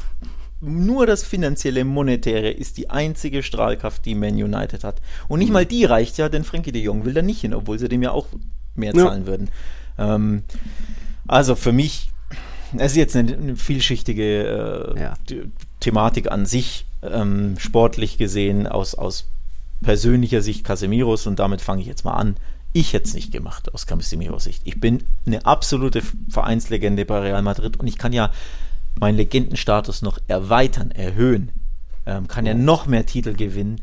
nur 0.62 1.06
das 1.08 1.24
finanzielle, 1.24 1.86
monetäre 1.86 2.50
ist 2.52 2.78
die 2.78 2.90
einzige 2.90 3.42
Strahlkraft, 3.44 4.06
die 4.06 4.14
Man 4.16 4.34
United 4.36 4.84
hat. 4.84 5.02
Und 5.28 5.38
Mhm. 5.40 5.44
nicht 5.46 5.54
mal 5.54 5.66
die 5.66 5.86
reicht 5.86 6.18
ja, 6.18 6.30
denn 6.30 6.44
Frankie 6.44 6.72
de 6.72 6.82
Jong 6.84 7.06
will 7.06 7.14
da 7.14 7.22
nicht 7.22 7.42
hin, 7.42 7.54
obwohl 7.54 7.80
sie 7.80 7.88
dem 7.90 8.04
ja 8.04 8.12
auch 8.12 8.28
mehr 8.76 8.94
Ja. 8.94 9.06
zahlen 9.06 9.26
würden. 9.26 9.50
Ähm, 9.98 10.44
also 11.28 11.56
für 11.56 11.72
mich, 11.72 12.09
es 12.78 12.92
ist 12.92 12.98
jetzt 12.98 13.16
eine, 13.16 13.34
eine 13.36 13.56
vielschichtige 13.56 14.94
äh, 14.96 15.02
Ja. 15.02 15.14
The- 15.28 15.44
Thematik 15.80 16.32
an 16.32 16.46
sich, 16.46 16.86
ähm, 17.02 17.56
sportlich 17.58 18.18
gesehen, 18.18 18.68
aus, 18.68 18.96
aus 18.96 19.28
persönlicher 19.82 20.42
Sicht 20.42 20.64
Casemiros 20.66 21.26
und 21.26 21.40
damit 21.40 21.62
fange 21.62 21.82
ich 21.82 21.88
jetzt 21.88 22.04
mal 22.04 22.14
an. 22.16 22.36
Ich 22.74 22.94
hätte 22.94 23.06
es 23.08 23.14
nicht 23.14 23.32
gemacht 23.32 23.74
aus 23.74 23.88
Casemiros 23.88 24.44
Sicht. 24.44 24.62
Ich 24.66 24.80
bin 24.80 25.04
eine 25.26 25.46
absolute 25.46 26.02
Vereinslegende 26.30 27.06
bei 27.06 27.20
Real 27.20 27.42
Madrid 27.42 27.78
und 27.80 27.88
ich 27.88 27.98
kann 27.98 28.14
ja 28.14 28.30
meinen 29.00 29.16
Legendenstatus 29.16 30.02
noch 30.02 30.20
erweitern, 30.28 30.92
erhöhen. 30.92 31.50
Ähm, 32.06 32.28
kann 32.28 32.46
ja 32.46 32.54
noch 32.54 32.86
mehr 32.86 33.06
Titel 33.06 33.34
gewinnen. 33.34 33.80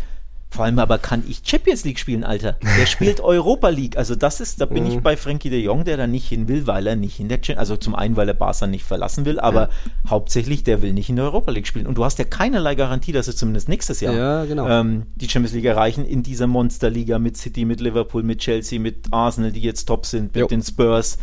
Vor 0.56 0.64
allem 0.64 0.78
aber 0.78 0.96
kann 0.96 1.22
ich 1.28 1.42
Champions 1.44 1.84
League 1.84 1.98
spielen, 1.98 2.24
Alter. 2.24 2.56
Der 2.78 2.86
spielt 2.86 3.20
Europa 3.20 3.68
League. 3.68 3.98
Also 3.98 4.14
das 4.14 4.40
ist, 4.40 4.60
da 4.60 4.64
bin 4.64 4.86
ich 4.86 5.00
bei 5.00 5.16
Frankie 5.16 5.50
de 5.50 5.60
Jong, 5.60 5.84
der 5.84 5.98
da 5.98 6.06
nicht 6.06 6.26
hin 6.28 6.48
will, 6.48 6.66
weil 6.66 6.86
er 6.86 6.96
nicht 6.96 7.20
in 7.20 7.28
der 7.28 7.36
Champions 7.36 7.58
Also 7.58 7.76
zum 7.76 7.94
einen, 7.94 8.16
weil 8.16 8.26
er 8.28 8.34
Barca 8.34 8.66
nicht 8.66 8.84
verlassen 8.84 9.26
will, 9.26 9.38
aber 9.38 9.68
hauptsächlich, 10.08 10.64
der 10.64 10.80
will 10.80 10.94
nicht 10.94 11.10
in 11.10 11.16
der 11.16 11.26
Europa 11.26 11.50
League 11.50 11.66
spielen. 11.66 11.86
Und 11.86 11.98
du 11.98 12.04
hast 12.04 12.18
ja 12.18 12.24
keinerlei 12.24 12.74
Garantie, 12.74 13.12
dass 13.12 13.26
sie 13.26 13.34
zumindest 13.34 13.68
nächstes 13.68 14.00
Jahr 14.00 14.14
Ja, 14.14 14.44
genau. 14.46 14.66
ähm, 14.66 15.02
die 15.16 15.28
Champions 15.28 15.54
League 15.54 15.66
erreichen 15.66 16.06
in 16.06 16.22
dieser 16.22 16.46
Monsterliga 16.46 17.18
mit 17.18 17.36
City, 17.36 17.66
mit 17.66 17.80
Liverpool, 17.80 18.22
mit 18.22 18.38
Chelsea, 18.38 18.80
mit 18.80 19.06
Arsenal, 19.10 19.52
die 19.52 19.60
jetzt 19.60 19.84
top 19.84 20.06
sind, 20.06 20.34
mit 20.34 20.40
Jo. 20.40 20.46
den 20.46 20.62
Spurs. 20.62 21.18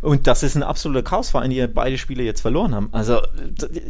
Und 0.00 0.26
das 0.26 0.42
ist 0.42 0.54
ein 0.54 0.62
absoluter 0.62 1.02
Chaosverein, 1.02 1.50
die 1.50 1.56
ja 1.56 1.66
beide 1.66 1.98
Spiele 1.98 2.22
jetzt 2.22 2.40
verloren 2.40 2.74
haben. 2.74 2.88
Also 2.92 3.20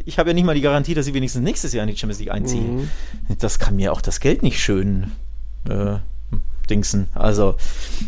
ich 0.05 0.19
habe 0.19 0.31
ja 0.31 0.35
nicht 0.35 0.45
mal 0.45 0.55
die 0.55 0.61
Garantie, 0.61 0.95
dass 0.95 1.07
sie 1.07 1.15
wenigstens 1.15 1.43
nächstes 1.43 1.73
Jahr 1.73 1.85
in 1.85 1.91
die 1.91 1.97
Champions 1.97 2.21
League 2.21 2.31
einziehen. 2.31 2.77
Mhm. 2.77 2.91
Das 3.39 3.59
kann 3.59 3.77
mir 3.77 3.93
auch 3.93 4.01
das 4.01 4.21
Geld 4.21 4.43
nicht 4.43 4.61
schön 4.61 5.13
äh, 5.69 5.97
dingsen. 6.71 7.09
Also, 7.15 7.57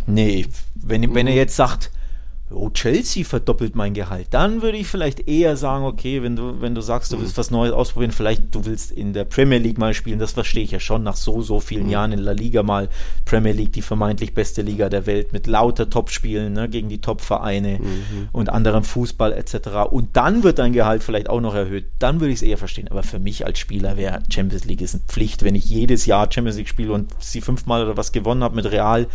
nee, 0.07 0.47
wenn, 0.75 1.15
wenn 1.15 1.27
er 1.27 1.35
jetzt 1.35 1.57
sagt, 1.57 1.91
oh, 2.53 2.71
Chelsea 2.71 3.25
verdoppelt 3.25 3.77
mein 3.77 3.95
Gehalt, 3.95 4.29
dann 4.31 4.63
würde 4.63 4.79
ich 4.79 4.87
vielleicht 4.87 5.29
eher 5.29 5.57
sagen, 5.57 5.85
okay, 5.85 6.23
wenn 6.23 6.37
du, 6.37 6.61
wenn 6.61 6.75
du 6.75 6.81
sagst, 6.81 7.13
du 7.13 7.21
willst 7.21 7.39
was 7.39 7.51
Neues 7.51 7.73
ausprobieren, 7.73 8.13
vielleicht 8.13 8.55
du 8.55 8.65
willst 8.65 8.91
in 8.91 9.13
der 9.13 9.25
Premier 9.25 9.59
League 9.59 9.79
mal 9.79 9.95
spielen, 9.95 10.19
das 10.19 10.33
verstehe 10.33 10.65
ich 10.65 10.71
ja 10.73 10.81
schon, 10.81 11.03
nach 11.03 11.17
so, 11.17 11.43
so 11.43 11.61
vielen 11.61 11.89
Jahren 11.89 12.13
in 12.13 12.19
La 12.19 12.33
Liga 12.33 12.63
mal 12.63 12.89
Premier 13.25 13.53
League, 13.53 13.73
die 13.73 13.83
vermeintlich 13.83 14.35
beste 14.35 14.63
Liga 14.63 14.89
der 14.89 15.07
Welt, 15.07 15.33
mit 15.33 15.47
lauter 15.47 15.89
Topspielen 15.89 16.53
ne, 16.53 16.69
gegen 16.69 16.89
die 16.89 17.01
Top-Vereine 17.01 17.81
und 18.33 18.49
anderem 18.51 18.85
Fußball 18.85 19.33
etc. 19.33 19.91
Und 19.91 20.17
dann 20.17 20.43
wird 20.43 20.59
dein 20.59 20.73
Gehalt 20.73 21.03
vielleicht 21.03 21.29
auch 21.29 21.41
noch 21.41 21.55
erhöht, 21.55 21.87
dann 21.99 22.21
würde 22.21 22.33
ich 22.33 22.41
es 22.41 22.43
eher 22.43 22.59
verstehen. 22.59 22.89
Aber 22.89 23.03
für 23.03 23.19
mich 23.19 23.47
als 23.47 23.59
Spieler 23.59 23.97
wäre 23.97 24.23
Champions 24.29 24.65
League 24.65 24.81
ist 24.81 24.95
eine 24.95 25.03
Pflicht, 25.07 25.45
wenn 25.45 25.55
ich 25.55 25.67
jedes 25.67 26.07
Jahr 26.07 26.31
Champions 26.31 26.57
League 26.57 26.69
spiele 26.69 26.93
und 26.93 27.11
sie 27.21 27.41
fünfmal 27.41 27.85
oder 27.85 27.97
was 27.97 28.13
gewonnen 28.13 28.43
habe 28.43 28.57
mit 28.57 28.71
Real, 28.71 29.07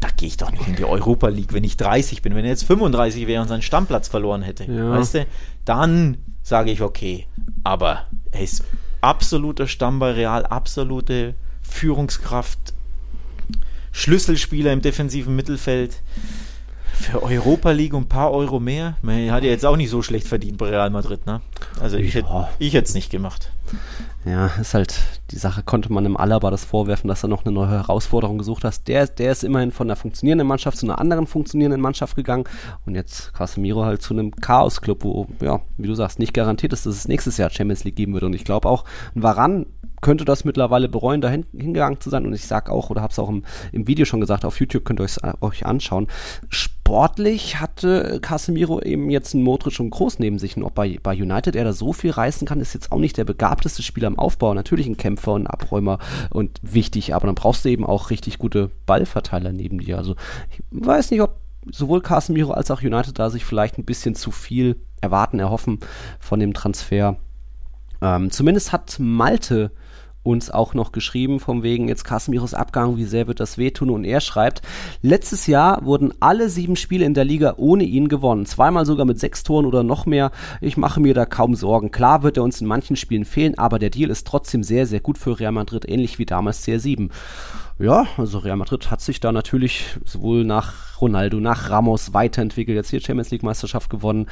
da 0.00 0.08
gehe 0.16 0.28
ich 0.28 0.36
doch 0.36 0.50
nicht 0.50 0.66
in 0.66 0.76
die 0.76 0.84
Europa 0.84 1.28
League, 1.28 1.52
wenn 1.52 1.64
ich 1.64 1.76
30 1.76 2.22
bin. 2.22 2.34
Wenn 2.34 2.44
er 2.44 2.57
jetzt 2.58 2.66
35 2.66 3.26
wäre 3.26 3.42
und 3.42 3.48
seinen 3.48 3.62
Stammplatz 3.62 4.08
verloren 4.08 4.42
hätte, 4.42 4.64
Ja. 4.64 4.90
weißt 4.90 5.14
du, 5.14 5.26
dann 5.64 6.18
sage 6.42 6.70
ich 6.70 6.82
okay. 6.82 7.26
Aber 7.64 8.06
er 8.32 8.40
ist 8.42 8.64
absoluter 9.00 9.66
Stamm 9.66 9.98
bei 9.98 10.12
Real, 10.12 10.44
absolute 10.46 11.34
Führungskraft, 11.62 12.58
Schlüsselspieler 13.92 14.72
im 14.72 14.80
defensiven 14.82 15.34
Mittelfeld. 15.36 16.02
Für 16.92 17.22
Europa 17.22 17.70
League 17.70 17.94
und 17.94 18.04
ein 18.04 18.08
paar 18.08 18.32
Euro 18.32 18.58
mehr. 18.58 18.96
Man 19.02 19.30
hat 19.30 19.44
ja 19.44 19.50
jetzt 19.50 19.64
auch 19.64 19.76
nicht 19.76 19.90
so 19.90 20.02
schlecht 20.02 20.26
verdient 20.26 20.58
bei 20.58 20.68
Real 20.70 20.90
Madrid, 20.90 21.26
ne? 21.26 21.40
Also 21.80 21.96
ich 21.96 22.14
hätte 22.14 22.28
Ja. 22.28 22.48
ich 22.58 22.74
hätte 22.74 22.88
es 22.88 22.94
nicht 22.94 23.10
gemacht. 23.10 23.52
Ja, 24.24 24.48
ist 24.60 24.74
halt 24.74 24.94
die 25.30 25.38
Sache, 25.38 25.62
konnte 25.62 25.92
man 25.92 26.04
im 26.04 26.16
Alaba 26.16 26.50
das 26.50 26.64
vorwerfen, 26.64 27.08
dass 27.08 27.22
er 27.22 27.28
noch 27.28 27.44
eine 27.44 27.54
neue 27.54 27.70
Herausforderung 27.70 28.36
gesucht 28.36 28.64
hat. 28.64 28.86
Der, 28.88 29.06
der 29.06 29.32
ist 29.32 29.44
immerhin 29.44 29.70
von 29.70 29.86
einer 29.86 29.96
funktionierenden 29.96 30.46
Mannschaft 30.46 30.76
zu 30.76 30.86
einer 30.86 30.98
anderen 30.98 31.26
funktionierenden 31.26 31.80
Mannschaft 31.80 32.16
gegangen 32.16 32.44
und 32.84 32.94
jetzt 32.94 33.32
Casemiro 33.32 33.84
halt 33.84 34.02
zu 34.02 34.14
einem 34.14 34.32
Chaos-Club, 34.32 35.04
wo, 35.04 35.28
ja, 35.40 35.60
wie 35.76 35.86
du 35.86 35.94
sagst, 35.94 36.18
nicht 36.18 36.34
garantiert 36.34 36.72
ist, 36.72 36.84
dass 36.84 36.94
es 36.94 37.08
nächstes 37.08 37.36
Jahr 37.36 37.50
Champions 37.50 37.84
League 37.84 37.96
geben 37.96 38.12
wird. 38.12 38.24
Und 38.24 38.34
ich 38.34 38.44
glaube 38.44 38.68
auch, 38.68 38.84
ein 39.14 39.22
Varan 39.22 39.66
könnte 40.00 40.24
das 40.24 40.44
mittlerweile 40.44 40.88
bereuen, 40.88 41.20
dahin 41.20 41.46
hingegangen 41.56 42.00
zu 42.00 42.10
sein. 42.10 42.26
Und 42.26 42.32
ich 42.32 42.46
sag 42.46 42.70
auch, 42.70 42.90
oder 42.90 43.02
habe 43.02 43.12
es 43.12 43.18
auch 43.18 43.28
im, 43.28 43.44
im 43.72 43.86
Video 43.86 44.04
schon 44.04 44.20
gesagt, 44.20 44.44
auf 44.44 44.60
YouTube 44.60 44.84
könnt 44.84 45.00
ihr 45.00 45.04
euch 45.04 45.16
euch 45.40 45.66
anschauen. 45.66 46.06
Sportlich 46.48 47.60
hatte 47.60 48.20
Casemiro 48.22 48.80
eben 48.80 49.10
jetzt 49.10 49.34
einen 49.34 49.44
Modric 49.44 49.78
und 49.80 49.90
Groß 49.90 50.18
neben 50.20 50.38
sich. 50.38 50.56
Und 50.56 50.64
ob 50.64 50.74
bei, 50.74 50.98
bei 51.02 51.14
United 51.14 51.56
er 51.56 51.64
da 51.64 51.72
so 51.72 51.92
viel 51.92 52.10
reißen 52.10 52.46
kann, 52.46 52.60
ist 52.60 52.74
jetzt 52.74 52.92
auch 52.92 52.98
nicht 52.98 53.16
der 53.16 53.24
begabteste 53.58 53.82
Spieler 53.82 54.08
im 54.08 54.18
Aufbau. 54.18 54.54
Natürlich 54.54 54.86
ein 54.86 54.96
Kämpfer 54.96 55.32
und 55.32 55.42
ein 55.42 55.46
Abräumer 55.48 55.98
und 56.30 56.60
wichtig, 56.62 57.14
aber 57.14 57.26
dann 57.26 57.34
brauchst 57.34 57.64
du 57.64 57.68
eben 57.68 57.84
auch 57.84 58.10
richtig 58.10 58.38
gute 58.38 58.70
Ballverteiler 58.86 59.52
neben 59.52 59.78
dir. 59.78 59.98
Also 59.98 60.14
ich 60.50 60.62
weiß 60.70 61.10
nicht, 61.10 61.22
ob 61.22 61.40
sowohl 61.70 62.00
Casemiro 62.00 62.52
als 62.52 62.70
auch 62.70 62.82
United 62.82 63.18
da 63.18 63.30
sich 63.30 63.44
vielleicht 63.44 63.78
ein 63.78 63.84
bisschen 63.84 64.14
zu 64.14 64.30
viel 64.30 64.76
erwarten, 65.00 65.40
erhoffen 65.40 65.80
von 66.20 66.40
dem 66.40 66.54
Transfer. 66.54 67.16
Ähm, 68.00 68.30
zumindest 68.30 68.72
hat 68.72 68.96
Malte 69.00 69.72
uns 70.28 70.50
auch 70.50 70.74
noch 70.74 70.92
geschrieben, 70.92 71.40
vom 71.40 71.62
wegen 71.62 71.88
jetzt 71.88 72.04
Casemiros 72.04 72.54
Abgang, 72.54 72.96
wie 72.96 73.04
sehr 73.04 73.26
wird 73.26 73.40
das 73.40 73.58
wehtun? 73.58 73.90
Und 73.90 74.04
er 74.04 74.20
schreibt, 74.20 74.62
letztes 75.02 75.46
Jahr 75.46 75.84
wurden 75.84 76.12
alle 76.20 76.48
sieben 76.48 76.76
Spiele 76.76 77.04
in 77.04 77.14
der 77.14 77.24
Liga 77.24 77.54
ohne 77.56 77.84
ihn 77.84 78.08
gewonnen. 78.08 78.46
Zweimal 78.46 78.86
sogar 78.86 79.06
mit 79.06 79.18
sechs 79.18 79.42
Toren 79.42 79.66
oder 79.66 79.82
noch 79.82 80.06
mehr. 80.06 80.30
Ich 80.60 80.76
mache 80.76 81.00
mir 81.00 81.14
da 81.14 81.26
kaum 81.26 81.54
Sorgen. 81.54 81.90
Klar 81.90 82.22
wird 82.22 82.36
er 82.36 82.42
uns 82.42 82.60
in 82.60 82.66
manchen 82.66 82.96
Spielen 82.96 83.24
fehlen, 83.24 83.58
aber 83.58 83.78
der 83.78 83.90
Deal 83.90 84.10
ist 84.10 84.26
trotzdem 84.26 84.62
sehr, 84.62 84.86
sehr 84.86 85.00
gut 85.00 85.18
für 85.18 85.40
Real 85.40 85.52
Madrid, 85.52 85.88
ähnlich 85.88 86.18
wie 86.18 86.26
damals 86.26 86.66
CR7. 86.66 87.10
Ja, 87.80 88.06
also 88.16 88.38
Real 88.38 88.56
Madrid 88.56 88.90
hat 88.90 89.00
sich 89.00 89.20
da 89.20 89.30
natürlich 89.30 89.96
sowohl 90.04 90.44
nach 90.44 91.00
Ronaldo, 91.00 91.38
nach 91.38 91.70
Ramos 91.70 92.12
weiterentwickelt, 92.12 92.74
jetzt 92.74 92.90
hier 92.90 93.00
Champions 93.00 93.30
League 93.30 93.44
Meisterschaft 93.44 93.88
gewonnen. 93.88 94.26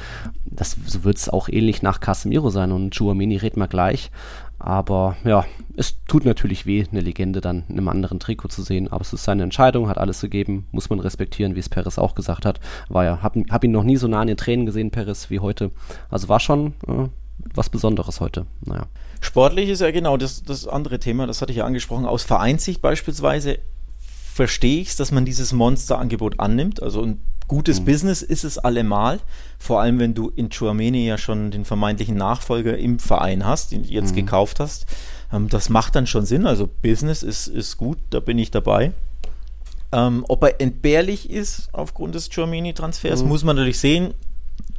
Das 0.45 1.03
wird 1.03 1.15
es 1.15 1.29
auch 1.29 1.47
ähnlich 1.47 1.81
nach 1.81 2.01
Casemiro 2.01 2.49
sein 2.49 2.73
und 2.73 2.93
Chouameni 2.93 3.37
reden 3.37 3.61
wir 3.61 3.69
gleich. 3.69 4.11
Aber 4.59 5.17
ja, 5.23 5.45
es 5.75 6.03
tut 6.07 6.25
natürlich 6.25 6.65
weh, 6.65 6.83
eine 6.91 7.01
Legende 7.01 7.41
dann 7.41 7.63
in 7.69 7.77
einem 7.77 7.87
anderen 7.87 8.19
Trikot 8.19 8.49
zu 8.49 8.63
sehen. 8.63 8.87
Aber 8.87 9.01
es 9.01 9.13
ist 9.13 9.23
seine 9.23 9.43
Entscheidung, 9.43 9.87
hat 9.87 9.97
alles 9.97 10.21
gegeben, 10.21 10.67
muss 10.71 10.89
man 10.89 10.99
respektieren, 10.99 11.55
wie 11.55 11.59
es 11.59 11.69
Perez 11.69 11.97
auch 11.97 12.15
gesagt 12.15 12.45
hat. 12.45 12.59
War 12.89 13.05
ja, 13.05 13.21
hab, 13.21 13.35
hab 13.49 13.63
ihn 13.63 13.71
noch 13.71 13.83
nie 13.83 13.97
so 13.97 14.07
nah 14.07 14.21
an 14.21 14.27
den 14.27 14.37
Tränen 14.37 14.65
gesehen, 14.65 14.91
Perez, 14.91 15.29
wie 15.29 15.39
heute. 15.39 15.71
Also 16.09 16.27
war 16.29 16.39
schon 16.39 16.73
äh, 16.87 17.07
was 17.53 17.69
Besonderes 17.69 18.19
heute. 18.19 18.45
Naja. 18.65 18.87
Sportlich 19.21 19.69
ist 19.69 19.81
ja 19.81 19.91
genau 19.91 20.17
das, 20.17 20.43
das 20.43 20.67
andere 20.67 20.99
Thema, 20.99 21.27
das 21.27 21.41
hatte 21.41 21.51
ich 21.51 21.59
ja 21.59 21.65
angesprochen. 21.65 22.05
Aus 22.05 22.23
Vereinssicht 22.23 22.81
beispielsweise 22.81 23.59
verstehe 24.33 24.81
ich 24.81 24.89
es, 24.89 24.95
dass 24.95 25.11
man 25.11 25.25
dieses 25.25 25.53
Monsterangebot 25.53 26.39
annimmt. 26.39 26.81
Also 26.81 27.03
ein 27.03 27.21
gutes 27.47 27.83
Business 27.83 28.21
ist 28.21 28.43
es 28.43 28.57
allemal. 28.57 29.19
Vor 29.59 29.81
allem, 29.81 29.99
wenn 29.99 30.13
du 30.13 30.31
in 30.35 30.49
Chouameni 30.49 31.07
ja 31.07 31.17
schon 31.17 31.51
den 31.51 31.65
vermeintlichen 31.65 32.15
Nachfolger 32.15 32.77
im 32.77 32.99
Verein 32.99 33.45
hast, 33.45 33.71
den 33.71 33.83
du 33.83 33.89
jetzt 33.89 34.15
gekauft 34.15 34.59
hast. 34.59 34.85
Ähm, 35.31 35.49
das 35.49 35.69
macht 35.69 35.95
dann 35.95 36.07
schon 36.07 36.25
Sinn. 36.25 36.45
Also 36.45 36.69
Business 36.81 37.23
ist, 37.23 37.47
ist 37.47 37.77
gut, 37.77 37.97
da 38.09 38.19
bin 38.19 38.37
ich 38.37 38.51
dabei. 38.51 38.91
Ähm, 39.91 40.25
ob 40.27 40.43
er 40.43 40.59
entbehrlich 40.59 41.29
ist 41.29 41.69
aufgrund 41.71 42.15
des 42.15 42.29
Chouameni-Transfers, 42.29 43.23
muss 43.23 43.43
man 43.43 43.55
natürlich 43.55 43.79
sehen. 43.79 44.13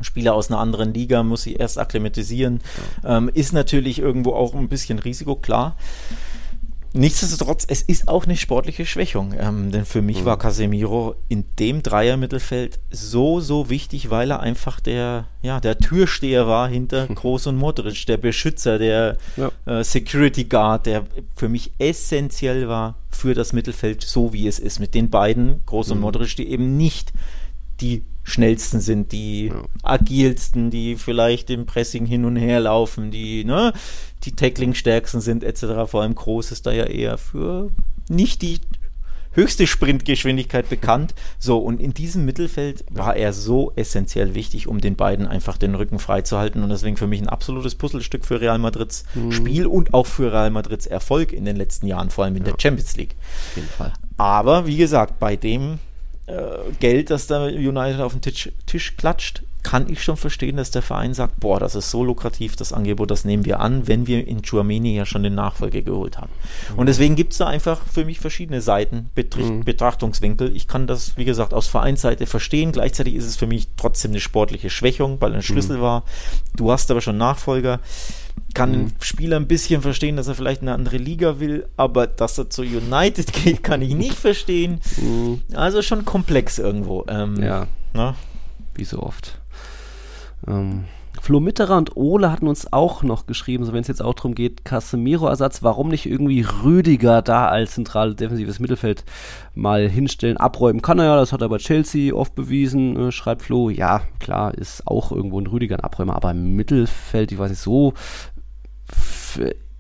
Spieler 0.01 0.35
aus 0.35 0.51
einer 0.51 0.61
anderen 0.61 0.93
Liga 0.95 1.23
muss 1.23 1.43
sie 1.43 1.55
erst 1.55 1.79
akklimatisieren. 1.79 2.61
Ähm, 3.05 3.31
ist 3.33 3.53
natürlich 3.53 3.99
irgendwo 3.99 4.33
auch 4.33 4.55
ein 4.55 4.69
bisschen 4.69 4.99
Risiko, 4.99 5.35
klar. 5.35 5.77
Nichtsdestotrotz, 6.95 7.67
es 7.69 7.83
ist 7.83 8.09
auch 8.09 8.25
eine 8.25 8.37
sportliche 8.37 8.87
Schwächung, 8.87 9.35
ähm, 9.39 9.71
denn 9.71 9.85
für 9.85 10.01
mich 10.01 10.23
mhm. 10.23 10.25
war 10.25 10.39
Casemiro 10.39 11.17
in 11.29 11.45
dem 11.59 11.83
Dreier-Mittelfeld 11.83 12.79
so, 12.91 13.41
so 13.41 13.69
wichtig, 13.69 14.11
weil 14.11 14.31
er 14.31 14.41
einfach 14.41 14.81
der, 14.81 15.27
ja, 15.43 15.61
der 15.61 15.79
Türsteher 15.79 16.47
war 16.47 16.69
hinter 16.69 17.07
Groß 17.15 17.49
und 17.49 17.57
Modric, 17.57 18.07
der 18.07 18.17
Beschützer, 18.17 18.79
der 18.79 19.19
ja. 19.37 19.51
äh, 19.67 19.85
Security 19.85 20.45
Guard, 20.45 20.87
der 20.87 21.05
für 21.37 21.49
mich 21.49 21.73
essentiell 21.79 22.69
war 22.69 22.97
für 23.11 23.35
das 23.35 23.53
Mittelfeld, 23.53 24.03
so 24.03 24.33
wie 24.33 24.47
es 24.47 24.59
ist, 24.59 24.79
mit 24.79 24.95
den 24.95 25.11
beiden, 25.11 25.61
Groß 25.67 25.91
und 25.91 25.99
mhm. 25.99 26.03
Modric, 26.03 26.37
die 26.37 26.49
eben 26.49 26.77
nicht 26.77 27.13
die 27.81 28.03
schnellsten 28.25 28.81
sind, 28.81 29.13
die 29.13 29.47
ja. 29.47 29.63
agilsten, 29.83 30.71
die 30.71 30.97
vielleicht 30.97 31.51
im 31.51 31.67
Pressing 31.67 32.07
hin 32.07 32.25
und 32.25 32.37
her 32.37 32.61
laufen, 32.61 33.11
die 33.11 33.45
ne, 33.45 33.73
die 34.25 34.33
Tackling-stärksten 34.33 35.21
sind 35.21 35.45
etc. 35.45 35.91
Vor 35.91 36.03
allem 36.03 36.15
Groß 36.15 36.53
ist 36.53 36.67
da 36.67 36.73
ja 36.73 36.85
eher 36.85 37.17
für 37.19 37.71
nicht 38.09 38.43
die 38.43 38.59
höchste 39.33 39.67
Sprintgeschwindigkeit 39.67 40.69
bekannt. 40.69 41.15
So, 41.39 41.59
und 41.59 41.81
in 41.81 41.95
diesem 41.95 42.25
Mittelfeld 42.25 42.85
war 42.91 43.17
er 43.17 43.33
so 43.33 43.73
essentiell 43.77 44.35
wichtig, 44.35 44.67
um 44.67 44.81
den 44.81 44.97
beiden 44.97 45.27
einfach 45.27 45.57
den 45.57 45.75
Rücken 45.75 45.99
freizuhalten. 45.99 46.63
Und 46.63 46.71
deswegen 46.71 46.97
für 46.97 47.07
mich 47.07 47.21
ein 47.21 47.29
absolutes 47.29 47.77
Puzzlestück 47.77 48.25
für 48.25 48.41
Real 48.41 48.59
Madrids 48.59 49.05
mhm. 49.15 49.33
Spiel 49.33 49.67
und 49.67 49.95
auch 49.95 50.07
für 50.07 50.33
Real 50.33 50.51
Madrids 50.51 50.87
Erfolg 50.87 51.33
in 51.33 51.45
den 51.45 51.57
letzten 51.57 51.87
Jahren, 51.87 52.11
vor 52.11 52.25
allem 52.25 52.37
in 52.37 52.45
ja. 52.45 52.51
der 52.51 52.61
Champions 52.61 52.97
League. 52.97 53.15
Auf 53.51 53.57
jeden 53.57 53.69
Fall. 53.69 53.93
Aber 54.17 54.67
wie 54.67 54.77
gesagt, 54.77 55.21
bei 55.21 55.37
dem 55.37 55.79
Geld, 56.81 57.11
das 57.11 57.27
da 57.27 57.45
United 57.45 58.01
auf 58.01 58.13
den 58.13 58.21
Tisch, 58.21 58.51
Tisch 58.67 58.97
klatscht, 58.97 59.43
kann 59.63 59.91
ich 59.91 60.03
schon 60.03 60.17
verstehen, 60.17 60.57
dass 60.57 60.71
der 60.71 60.83
Verein 60.83 61.15
sagt, 61.15 61.41
boah, 61.41 61.59
das 61.59 61.75
ist 61.75 61.91
so 61.91 62.05
lukrativ, 62.05 62.57
das 62.57 62.73
Angebot, 62.73 63.11
das 63.11 63.25
nehmen 63.25 63.45
wir 63.45 63.61
an, 63.61 63.87
wenn 63.87 64.07
wir 64.07 64.27
in 64.27 64.43
Chuamini 64.43 64.97
ja 64.97 65.05
schon 65.05 65.23
den 65.23 65.35
Nachfolger 65.35 65.83
geholt 65.83 66.17
haben. 66.17 66.31
Mhm. 66.73 66.79
Und 66.79 66.87
deswegen 66.87 67.17
gibt 67.17 67.33
es 67.33 67.39
da 67.39 67.47
einfach 67.47 67.83
für 67.85 68.05
mich 68.05 68.21
verschiedene 68.21 68.61
Seiten, 68.61 69.11
Betricht, 69.15 69.51
mhm. 69.51 69.65
Betrachtungswinkel. 69.65 70.55
Ich 70.55 70.69
kann 70.69 70.87
das, 70.87 71.17
wie 71.17 71.25
gesagt, 71.25 71.53
aus 71.53 71.67
Vereinsseite 71.67 72.27
verstehen. 72.27 72.73
Gleichzeitig 72.73 73.15
ist 73.15 73.27
es 73.27 73.37
für 73.37 73.47
mich 73.47 73.69
trotzdem 73.77 74.13
eine 74.13 74.21
sportliche 74.21 74.71
Schwächung, 74.71 75.21
weil 75.21 75.35
ein 75.35 75.43
Schlüssel 75.43 75.79
mhm. 75.79 75.83
war. 75.83 76.05
Du 76.57 76.71
hast 76.71 76.91
aber 76.91 77.01
schon 77.01 77.19
Nachfolger 77.19 77.81
kann 78.55 78.71
mhm. 78.73 78.79
ein 78.87 78.93
Spieler 79.01 79.37
ein 79.37 79.49
bisschen 79.49 79.83
verstehen, 79.83 80.17
dass 80.17 80.29
er 80.29 80.35
vielleicht 80.35 80.63
eine 80.63 80.73
andere 80.73 80.97
Liga 80.97 81.41
will, 81.41 81.67
aber 81.77 82.07
dass 82.07 82.39
er 82.39 82.51
zu 82.51 82.63
United 82.63 83.33
geht, 83.45 83.63
kann 83.63 83.83
ich 83.83 83.95
nicht 83.95 84.15
verstehen. 84.15 84.81
Mhm. 84.97 85.43
Also 85.55 85.83
schon 85.83 86.05
komplex 86.05 86.59
irgendwo. 86.59 87.05
Ähm, 87.09 87.43
ja. 87.43 87.67
Na? 87.93 88.15
Wie 88.75 88.85
so 88.85 89.03
oft. 89.03 89.41
Ähm, 90.47 90.85
Flo 91.21 91.41
Mitterer 91.41 91.77
und 91.77 91.97
Ole 91.97 92.31
hatten 92.31 92.49
uns 92.49 92.73
auch 92.73 93.03
noch 93.03 93.27
geschrieben, 93.27 93.65
so 93.65 93.73
wenn 93.73 93.81
es 93.81 93.89
jetzt 93.89 94.03
auch 94.03 94.15
darum 94.15 94.35
geht, 94.35 94.65
Casemiro-Ersatz, 94.65 95.63
warum 95.63 95.89
nicht 95.89 96.07
irgendwie 96.07 96.43
Rüdiger 96.63 97.23
da 97.23 97.49
als 97.49 97.73
zentrales 97.73 98.17
defensives 98.17 98.61
Mittelfeld 98.61 99.05
mal 99.55 99.89
hinstellen, 99.89 100.37
abräumen 100.37 100.83
kann 100.83 100.99
er 100.99 101.07
ja, 101.07 101.17
das 101.17 101.33
hat 101.33 101.43
er 101.43 101.49
bei 101.49 101.59
Chelsea 101.59 102.15
oft 102.15 102.35
bewiesen, 102.35 102.97
äh, 102.97 103.13
schreibt 103.13 103.43
Flo. 103.43 103.71
Ja, 103.71 104.03
klar, 104.21 104.55
ist 104.55 104.87
auch 104.87 105.13
irgendwo 105.13 105.41
ein 105.41 105.47
Rüdiger 105.47 105.77
ein 105.77 105.85
Abräumer, 105.85 106.17
aber 106.17 106.31
im 106.31 106.55
Mittelfeld, 106.55 107.33
ich 107.33 107.39
weiß 107.39 107.51
nicht, 107.51 107.61
so 107.61 107.95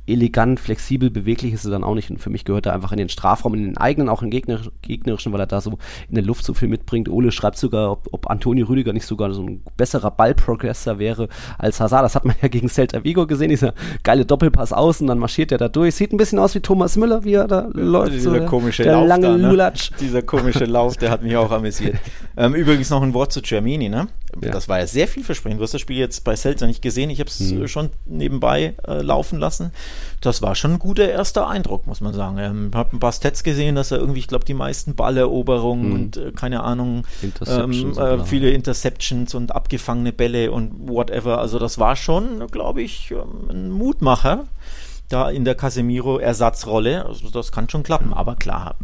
elegant, 0.08 0.60
flexibel, 0.60 1.10
beweglich 1.10 1.52
ist 1.52 1.64
er 1.64 1.70
dann 1.70 1.84
auch 1.84 1.94
nicht. 1.94 2.10
Und 2.10 2.18
für 2.18 2.30
mich 2.30 2.44
gehört 2.44 2.66
er 2.66 2.72
einfach 2.72 2.92
in 2.92 2.98
den 2.98 3.08
Strafraum, 3.08 3.54
in 3.54 3.64
den 3.64 3.76
eigenen, 3.76 4.08
auch 4.08 4.22
in 4.22 4.26
den 4.26 4.30
Gegner, 4.30 4.60
gegnerischen, 4.82 5.32
weil 5.32 5.40
er 5.40 5.46
da 5.46 5.60
so 5.60 5.78
in 6.08 6.14
der 6.14 6.24
Luft 6.24 6.44
so 6.44 6.54
viel 6.54 6.68
mitbringt. 6.68 7.08
Ole 7.08 7.32
schreibt 7.32 7.58
sogar, 7.58 7.92
ob, 7.92 8.08
ob 8.12 8.30
Antonio 8.30 8.66
Rüdiger 8.66 8.92
nicht 8.92 9.06
sogar 9.06 9.32
so 9.32 9.42
ein 9.42 9.62
besserer 9.76 10.10
Ballprogressor 10.10 10.98
wäre 10.98 11.28
als 11.58 11.80
Hazard. 11.80 12.04
Das 12.04 12.14
hat 12.14 12.24
man 12.24 12.36
ja 12.42 12.48
gegen 12.48 12.68
Celta 12.68 13.04
Vigo 13.04 13.26
gesehen, 13.26 13.50
dieser 13.50 13.74
geile 14.02 14.24
Doppelpass 14.24 14.72
außen, 14.72 15.06
dann 15.06 15.18
marschiert 15.18 15.52
er 15.52 15.58
da 15.58 15.68
durch. 15.68 15.94
Sieht 15.94 16.12
ein 16.12 16.16
bisschen 16.16 16.38
aus 16.38 16.54
wie 16.54 16.60
Thomas 16.60 16.96
Müller, 16.96 17.24
wie 17.24 17.34
er 17.34 17.46
da 17.46 17.62
ja, 17.62 17.68
läuft. 17.74 18.12
Dieser 18.12 18.40
so, 18.40 18.46
komische 18.46 18.82
der 18.82 18.92
Lauf 18.92 19.08
lange 19.08 19.26
da, 19.26 19.36
ne? 19.36 19.48
Lulatsch. 19.48 19.90
Dieser 20.00 20.22
komische 20.22 20.64
Lauf, 20.64 20.96
der 20.96 21.10
hat 21.10 21.22
mich 21.22 21.36
auch 21.36 21.50
amüsiert. 21.50 21.96
ähm, 22.36 22.54
übrigens 22.54 22.90
noch 22.90 23.02
ein 23.02 23.14
Wort 23.14 23.32
zu 23.32 23.42
Germini, 23.42 23.88
ne? 23.88 24.08
Ja. 24.42 24.50
Das 24.50 24.68
war 24.68 24.78
ja 24.78 24.86
sehr 24.86 25.08
vielversprechend. 25.08 25.58
Du 25.58 25.64
hast 25.64 25.74
das 25.74 25.80
Spiel 25.80 25.96
jetzt 25.96 26.22
bei 26.24 26.36
Celta 26.36 26.66
nicht 26.66 26.82
gesehen. 26.82 27.10
Ich 27.10 27.20
habe 27.20 27.30
es 27.30 27.38
hm. 27.38 27.66
schon 27.66 27.90
nebenbei 28.04 28.74
äh, 28.86 29.00
laufen 29.00 29.38
lassen. 29.38 29.72
Das 30.20 30.42
war 30.42 30.54
schon 30.54 30.72
ein 30.72 30.78
guter 30.78 31.08
erster 31.08 31.48
Eindruck, 31.48 31.86
muss 31.86 32.00
man 32.00 32.14
sagen. 32.14 32.38
Ich 32.38 32.44
ähm, 32.44 32.70
habe 32.74 32.96
ein 32.96 33.00
paar 33.00 33.12
Stats 33.12 33.42
gesehen, 33.42 33.74
dass 33.74 33.90
er 33.90 33.98
irgendwie, 33.98 34.20
ich 34.20 34.28
glaube, 34.28 34.44
die 34.44 34.54
meisten 34.54 34.94
Balleroberungen 34.94 35.84
hm. 35.84 35.92
und 35.92 36.16
äh, 36.16 36.32
keine 36.32 36.62
Ahnung, 36.62 37.04
ähm, 37.46 37.98
äh, 37.98 38.24
viele 38.24 38.50
Interceptions 38.50 39.34
und 39.34 39.54
abgefangene 39.54 40.12
Bälle 40.12 40.50
und 40.50 40.88
whatever. 40.88 41.38
Also 41.38 41.58
das 41.58 41.78
war 41.78 41.96
schon, 41.96 42.46
glaube 42.48 42.82
ich, 42.82 43.10
ähm, 43.10 43.50
ein 43.50 43.70
Mutmacher 43.70 44.44
da 45.08 45.30
in 45.30 45.44
der 45.44 45.54
Casemiro-Ersatzrolle. 45.54 47.06
Also 47.06 47.30
das 47.30 47.52
kann 47.52 47.68
schon 47.68 47.82
klappen. 47.82 48.12
Aber 48.12 48.36
klar, 48.36 48.76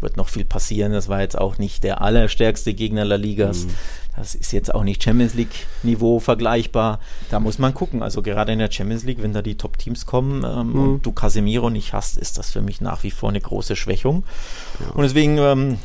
wird 0.00 0.16
noch 0.16 0.28
viel 0.28 0.44
passieren. 0.44 0.92
Das 0.92 1.08
war 1.08 1.20
jetzt 1.20 1.38
auch 1.38 1.58
nicht 1.58 1.84
der 1.84 2.02
allerstärkste 2.02 2.74
Gegner 2.74 3.04
La 3.04 3.16
Ligas. 3.16 3.64
Mhm. 3.64 3.74
Das 4.16 4.34
ist 4.34 4.52
jetzt 4.52 4.74
auch 4.74 4.82
nicht 4.82 5.02
Champions 5.02 5.34
League-Niveau 5.34 6.20
vergleichbar. 6.20 7.00
Da 7.30 7.38
muss 7.38 7.58
man 7.58 7.74
gucken. 7.74 8.02
Also 8.02 8.22
gerade 8.22 8.52
in 8.52 8.58
der 8.58 8.70
Champions 8.70 9.04
League, 9.04 9.22
wenn 9.22 9.32
da 9.32 9.42
die 9.42 9.56
Top-Teams 9.56 10.06
kommen 10.06 10.44
ähm, 10.44 10.72
mhm. 10.72 10.80
und 10.80 11.06
du 11.06 11.12
Casemiro 11.12 11.68
nicht 11.70 11.92
hast, 11.92 12.16
ist 12.16 12.38
das 12.38 12.50
für 12.50 12.62
mich 12.62 12.80
nach 12.80 13.02
wie 13.02 13.10
vor 13.10 13.28
eine 13.28 13.40
große 13.40 13.76
Schwächung. 13.76 14.24
Ja. 14.80 14.90
Und 14.92 15.02
deswegen 15.02 15.36
ähm, 15.38 15.78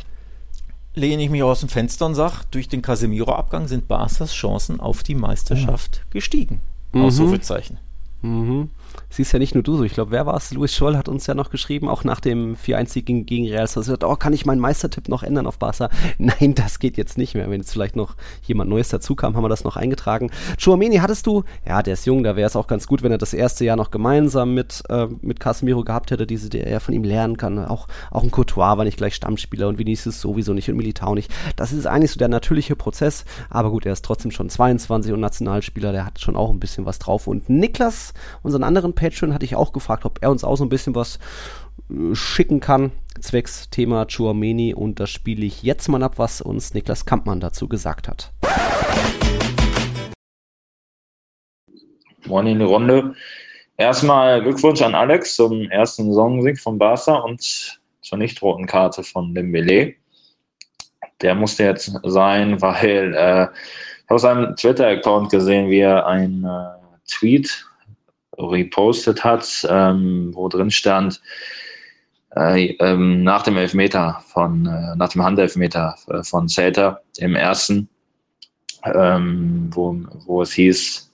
lehne 0.95 1.23
ich 1.23 1.29
mich 1.29 1.43
aus 1.43 1.59
dem 1.59 1.69
Fenster 1.69 2.05
und 2.05 2.15
sage, 2.15 2.35
durch 2.51 2.69
den 2.69 2.81
Casemiro-Abgang 2.81 3.67
sind 3.67 3.87
Barca's 3.87 4.33
Chancen 4.33 4.79
auf 4.79 5.03
die 5.03 5.15
Meisterschaft 5.15 6.01
mhm. 6.05 6.11
gestiegen. 6.11 6.61
Mhm. 6.93 7.05
Ausrufezeichen. 7.05 7.77
Mhm 8.21 8.69
siehst 9.09 9.33
ja 9.33 9.39
nicht 9.39 9.53
nur 9.53 9.63
du 9.63 9.77
so. 9.77 9.83
Ich 9.83 9.93
glaube, 9.93 10.11
wer 10.11 10.25
war 10.25 10.35
es? 10.35 10.51
Louis 10.53 10.73
Scholl 10.73 10.97
hat 10.97 11.09
uns 11.09 11.27
ja 11.27 11.33
noch 11.33 11.49
geschrieben, 11.49 11.89
auch 11.89 12.03
nach 12.03 12.19
dem 12.19 12.55
4-1-Sieg 12.55 13.05
gegen, 13.05 13.25
gegen 13.25 13.47
Real 13.47 13.67
Sociedad, 13.67 14.03
oh, 14.03 14.15
kann 14.15 14.33
ich 14.33 14.45
meinen 14.45 14.59
Meistertipp 14.59 15.09
noch 15.09 15.23
ändern 15.23 15.47
auf 15.47 15.59
Barca? 15.59 15.89
Nein, 16.17 16.55
das 16.55 16.79
geht 16.79 16.97
jetzt 16.97 17.17
nicht 17.17 17.35
mehr. 17.35 17.49
Wenn 17.49 17.61
jetzt 17.61 17.71
vielleicht 17.71 17.95
noch 17.95 18.15
jemand 18.43 18.69
Neues 18.69 18.89
dazu 18.89 19.15
kam, 19.15 19.35
haben 19.35 19.43
wir 19.43 19.49
das 19.49 19.63
noch 19.63 19.75
eingetragen. 19.75 20.31
Chouameni 20.57 20.97
hattest 20.97 21.27
du, 21.27 21.43
ja, 21.67 21.83
der 21.83 21.93
ist 21.93 22.05
jung, 22.05 22.23
da 22.23 22.35
wäre 22.35 22.47
es 22.47 22.55
auch 22.55 22.67
ganz 22.67 22.87
gut, 22.87 23.03
wenn 23.03 23.11
er 23.11 23.17
das 23.17 23.33
erste 23.33 23.65
Jahr 23.65 23.75
noch 23.75 23.91
gemeinsam 23.91 24.53
mit, 24.53 24.83
äh, 24.89 25.07
mit 25.21 25.39
Casemiro 25.39 25.83
gehabt 25.83 26.11
hätte, 26.11 26.25
diese, 26.25 26.49
der 26.49 26.67
er 26.67 26.79
von 26.79 26.93
ihm 26.93 27.03
lernen 27.03 27.37
kann. 27.37 27.59
Auch, 27.65 27.87
auch 28.09 28.23
ein 28.23 28.31
Courtois 28.31 28.77
war 28.77 28.83
nicht 28.83 28.97
gleich 28.97 29.15
Stammspieler 29.15 29.67
und 29.67 29.77
Vinicius 29.77 30.21
sowieso 30.21 30.53
nicht 30.53 30.69
und 30.69 30.77
Militao 30.77 31.15
nicht. 31.15 31.31
Das 31.55 31.71
ist 31.71 31.85
eigentlich 31.85 32.11
so 32.11 32.17
der 32.17 32.29
natürliche 32.29 32.75
Prozess, 32.75 33.25
aber 33.49 33.71
gut, 33.71 33.85
er 33.85 33.93
ist 33.93 34.05
trotzdem 34.05 34.31
schon 34.31 34.49
22 34.49 35.11
und 35.13 35.19
Nationalspieler, 35.19 35.91
der 35.91 36.05
hat 36.05 36.19
schon 36.19 36.35
auch 36.35 36.49
ein 36.49 36.59
bisschen 36.59 36.85
was 36.85 36.99
drauf. 36.99 37.27
Und 37.27 37.49
Niklas, 37.49 38.13
unseren 38.41 38.63
anderen 38.63 38.80
Patreon, 38.89 39.33
hatte 39.33 39.45
ich 39.45 39.55
auch 39.55 39.73
gefragt, 39.73 40.05
ob 40.05 40.19
er 40.21 40.31
uns 40.31 40.43
auch 40.43 40.55
so 40.55 40.65
ein 40.65 40.69
bisschen 40.69 40.95
was 40.95 41.19
äh, 41.89 42.15
schicken 42.15 42.59
kann, 42.59 42.91
zwecks 43.19 43.69
Thema 43.69 44.05
Chuameni 44.07 44.73
und 44.73 44.99
das 44.99 45.09
spiele 45.09 45.45
ich 45.45 45.63
jetzt 45.63 45.87
mal 45.87 46.03
ab, 46.03 46.13
was 46.17 46.41
uns 46.41 46.73
Niklas 46.73 47.05
Kampmann 47.05 47.39
dazu 47.39 47.67
gesagt 47.67 48.07
hat. 48.07 48.31
Moin 52.25 52.47
in 52.47 52.59
die 52.59 52.65
Runde. 52.65 53.15
Erstmal 53.77 54.41
Glückwunsch 54.43 54.81
an 54.81 54.93
Alex 54.93 55.35
zum 55.35 55.69
ersten 55.71 56.05
Saisonsieg 56.05 56.59
von 56.59 56.77
Barca 56.77 57.15
und 57.15 57.79
zur 58.01 58.17
nicht 58.17 58.41
roten 58.41 58.67
Karte 58.67 59.03
von 59.03 59.33
Dembele. 59.33 59.95
Der 61.21 61.35
musste 61.35 61.63
jetzt 61.63 61.91
sein, 62.03 62.61
weil 62.61 63.13
äh, 63.15 63.47
ich 64.03 64.09
habe 64.09 64.19
seinem 64.19 64.55
Twitter-Account 64.55 65.31
gesehen, 65.31 65.69
wie 65.69 65.79
er 65.79 66.05
ein 66.05 66.43
äh, 66.43 66.81
Tweet 67.07 67.65
repostet 68.37 69.23
hat, 69.23 69.67
ähm, 69.69 70.31
wo 70.33 70.47
drin 70.47 70.71
stand, 70.71 71.21
äh, 72.35 72.75
ähm, 72.79 73.23
nach 73.23 73.43
dem 73.43 73.57
Elfmeter 73.57 74.23
von, 74.27 74.65
äh, 74.65 74.95
nach 74.95 75.09
dem 75.09 75.23
Handelfmeter 75.23 75.95
äh, 76.07 76.23
von 76.23 76.47
Celta, 76.47 77.01
im 77.17 77.35
ersten, 77.35 77.89
ähm, 78.83 79.69
wo, 79.71 79.97
wo 80.25 80.41
es 80.41 80.53
hieß, 80.53 81.11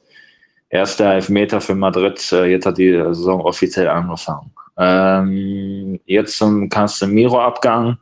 erster 0.69 1.13
Elfmeter 1.13 1.61
für 1.61 1.75
Madrid, 1.75 2.31
äh, 2.31 2.45
jetzt 2.45 2.65
hat 2.65 2.77
die 2.77 2.91
Saison 2.91 3.41
offiziell 3.41 3.87
angefangen. 3.87 4.51
Ähm, 4.77 5.99
jetzt 6.05 6.37
zum 6.37 6.69
Casemiro-Abgang. 6.69 7.97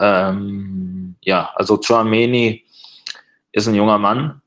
Ähm, 0.00 1.14
ja, 1.20 1.50
also 1.54 1.78
Chouameni 1.78 2.64
ist 3.52 3.68
ein 3.68 3.74
junger 3.74 3.98
Mann, 3.98 4.40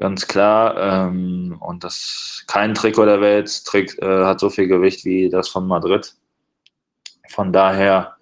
ganz 0.00 0.26
klar. 0.26 0.76
Ähm, 1.08 1.56
und 1.60 1.84
das 1.84 2.42
kein 2.48 2.74
Trikot 2.74 3.04
der 3.04 3.20
Welt 3.20 3.64
Trick, 3.64 3.96
äh, 4.02 4.24
hat 4.24 4.40
so 4.40 4.50
viel 4.50 4.66
Gewicht 4.66 5.04
wie 5.04 5.28
das 5.28 5.48
von 5.48 5.68
Madrid. 5.68 6.14
Von 7.28 7.52
daher 7.52 8.16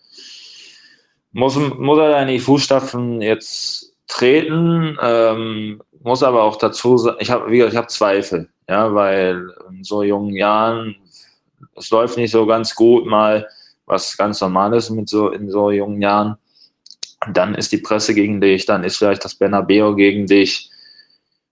muss, 1.33 1.57
muss 1.57 1.99
er 1.99 2.21
in 2.23 2.29
die 2.29 2.41
Fußstapfen 2.41 3.23
jetzt 3.23 3.95
treten, 4.07 4.99
ähm, 5.01 5.83
muss 6.03 6.23
aber 6.23 6.43
auch 6.43 6.57
dazu 6.57 6.99
sagen, 6.99 7.17
ich 7.21 7.31
habe 7.31 7.77
hab 7.77 7.91
Zweifel, 7.91 8.49
ja, 8.69 8.95
weil 8.95 9.49
in 9.71 9.85
so 9.85 10.03
jungen 10.03 10.35
Jahren, 10.35 10.97
es 11.77 11.91
läuft 11.91 12.17
nicht 12.17 12.31
so 12.31 12.47
ganz 12.47 12.75
gut 12.75 13.07
mal, 13.07 13.47
was 13.87 14.17
ganz 14.17 14.41
normal 14.41 14.75
ist 14.75 14.91
mit 14.91 15.09
so, 15.09 15.31
in 15.31 15.51
so 15.51 15.71
jungen 15.71 16.03
Jahren. 16.03 16.37
Dann 17.33 17.55
ist 17.55 17.73
die 17.73 17.79
Presse 17.79 18.15
gegen 18.15 18.41
dich, 18.41 18.67
dann 18.67 18.85
ist 18.85 18.97
vielleicht 18.97 19.25
das 19.25 19.35
Bernabeo 19.35 19.95
gegen 19.95 20.27
dich 20.27 20.71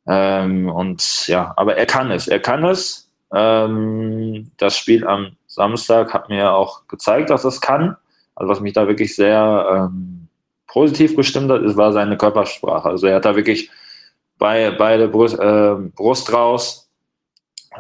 ähm, 0.07 0.68
und 0.68 1.26
ja, 1.26 1.52
aber 1.57 1.76
er 1.76 1.86
kann 1.86 2.11
es. 2.11 2.28
Er 2.28 2.40
kann 2.40 2.64
es. 2.64 3.11
Ähm, 3.32 4.50
das 4.57 4.76
Spiel 4.76 5.07
am 5.07 5.36
Samstag 5.46 6.14
hat 6.14 6.28
mir 6.28 6.52
auch 6.52 6.86
gezeigt, 6.88 7.30
dass 7.30 7.44
es 7.44 7.61
kann. 7.61 7.96
Also 8.34 8.50
was 8.50 8.61
mich 8.61 8.74
da 8.74 8.86
wirklich 8.86 9.16
sehr 9.16 9.90
ähm, 9.90 10.28
positiv 10.66 11.16
gestimmt 11.16 11.50
hat, 11.50 11.62
war 11.76 11.92
seine 11.92 12.16
Körpersprache. 12.16 12.88
Also 12.88 13.07
er 13.07 13.16
hat 13.16 13.24
da 13.24 13.34
wirklich 13.34 13.70
bei, 14.38 14.70
beide 14.70 15.09
Brust, 15.09 15.38
äh, 15.38 15.74
Brust 15.94 16.32
raus 16.32 16.88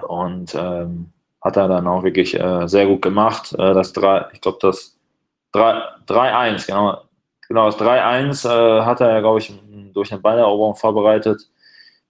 und 0.08 0.54
ähm, 0.54 1.12
hat 1.42 1.56
er 1.56 1.68
dann 1.68 1.86
auch 1.86 2.02
wirklich 2.02 2.38
äh, 2.38 2.66
sehr 2.66 2.86
gut 2.86 3.02
gemacht. 3.02 3.52
Äh, 3.52 3.74
das 3.74 3.92
3, 3.92 4.30
ich 4.32 4.40
glaube, 4.40 4.58
das 4.62 4.96
3-1, 5.54 6.66
genau. 6.66 7.02
Genau, 7.48 7.66
das 7.66 7.78
3-1 7.78 8.48
äh, 8.48 8.84
hat 8.84 9.00
er 9.00 9.20
glaube 9.20 9.38
ich, 9.38 9.52
durch 9.92 10.10
eine 10.10 10.20
Balleroberung 10.20 10.74
vorbereitet. 10.74 11.48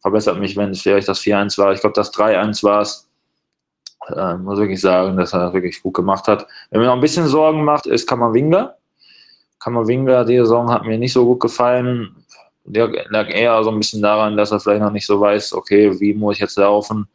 Verbessert 0.06 0.38
mich, 0.38 0.56
wenn 0.56 0.70
es 0.70 0.82
vielleicht 0.82 1.08
das 1.08 1.20
4-1 1.20 1.58
war. 1.58 1.72
Ich 1.72 1.80
glaube, 1.80 1.94
das 1.94 2.14
3-1 2.14 2.62
war 2.62 2.82
es. 2.82 3.08
Äh, 4.14 4.36
muss 4.36 4.56
wirklich 4.56 4.80
sagen, 4.80 5.16
dass 5.16 5.32
er 5.32 5.40
das 5.40 5.52
wirklich 5.52 5.82
gut 5.82 5.94
gemacht 5.94 6.28
hat. 6.28 6.46
Wenn 6.70 6.78
mir 6.78 6.86
noch 6.86 6.94
ein 6.94 7.00
bisschen 7.00 7.26
Sorgen 7.26 7.64
macht, 7.64 7.86
ist 7.86 8.06
Kammerwinger. 8.08 8.76
Kammerwinger, 9.58 10.24
die 10.24 10.36
Saison 10.36 10.70
hat 10.70 10.84
mir 10.84 10.96
nicht 10.96 11.12
so 11.12 11.24
gut 11.24 11.40
gefallen. 11.40 12.24
Der 12.62 12.88
lag 13.08 13.28
eher 13.30 13.64
so 13.64 13.70
ein 13.72 13.78
bisschen 13.78 14.00
daran, 14.00 14.36
dass 14.36 14.52
er 14.52 14.60
vielleicht 14.60 14.82
noch 14.82 14.92
nicht 14.92 15.06
so 15.06 15.20
weiß, 15.20 15.54
okay, 15.54 15.98
wie 15.98 16.14
muss 16.14 16.36
ich 16.36 16.40
jetzt 16.40 16.56
laufen? 16.56 17.08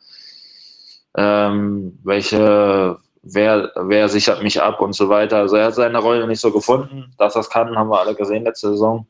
Ähm, 1.15 1.97
welche, 2.03 2.97
wer, 3.23 3.71
wer 3.73 4.09
sichert 4.09 4.43
mich 4.43 4.61
ab 4.61 4.81
und 4.81 4.91
so 4.91 5.07
weiter. 5.07 5.37
Also 5.37 5.55
er 5.55 5.67
hat 5.67 5.75
seine 5.75 5.99
Rolle 5.99 6.27
nicht 6.27 6.41
so 6.41 6.51
gefunden. 6.51 7.13
Dass 7.17 7.35
das 7.35 7.49
kann, 7.49 7.73
haben 7.73 7.89
wir 7.89 8.01
alle 8.01 8.15
gesehen 8.15 8.43
letzte 8.43 8.71
Saison. 8.71 9.07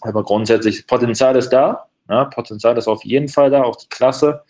Aber 0.00 0.24
grundsätzlich, 0.24 0.88
Potenzial 0.88 1.36
ist 1.36 1.50
da. 1.50 1.86
Ja, 2.08 2.24
Potenzial 2.26 2.76
ist 2.78 2.88
auf 2.88 3.04
jeden 3.04 3.28
Fall 3.28 3.50
da, 3.50 3.62
auch 3.62 3.76
die 3.76 3.88
Klasse. 3.88 4.42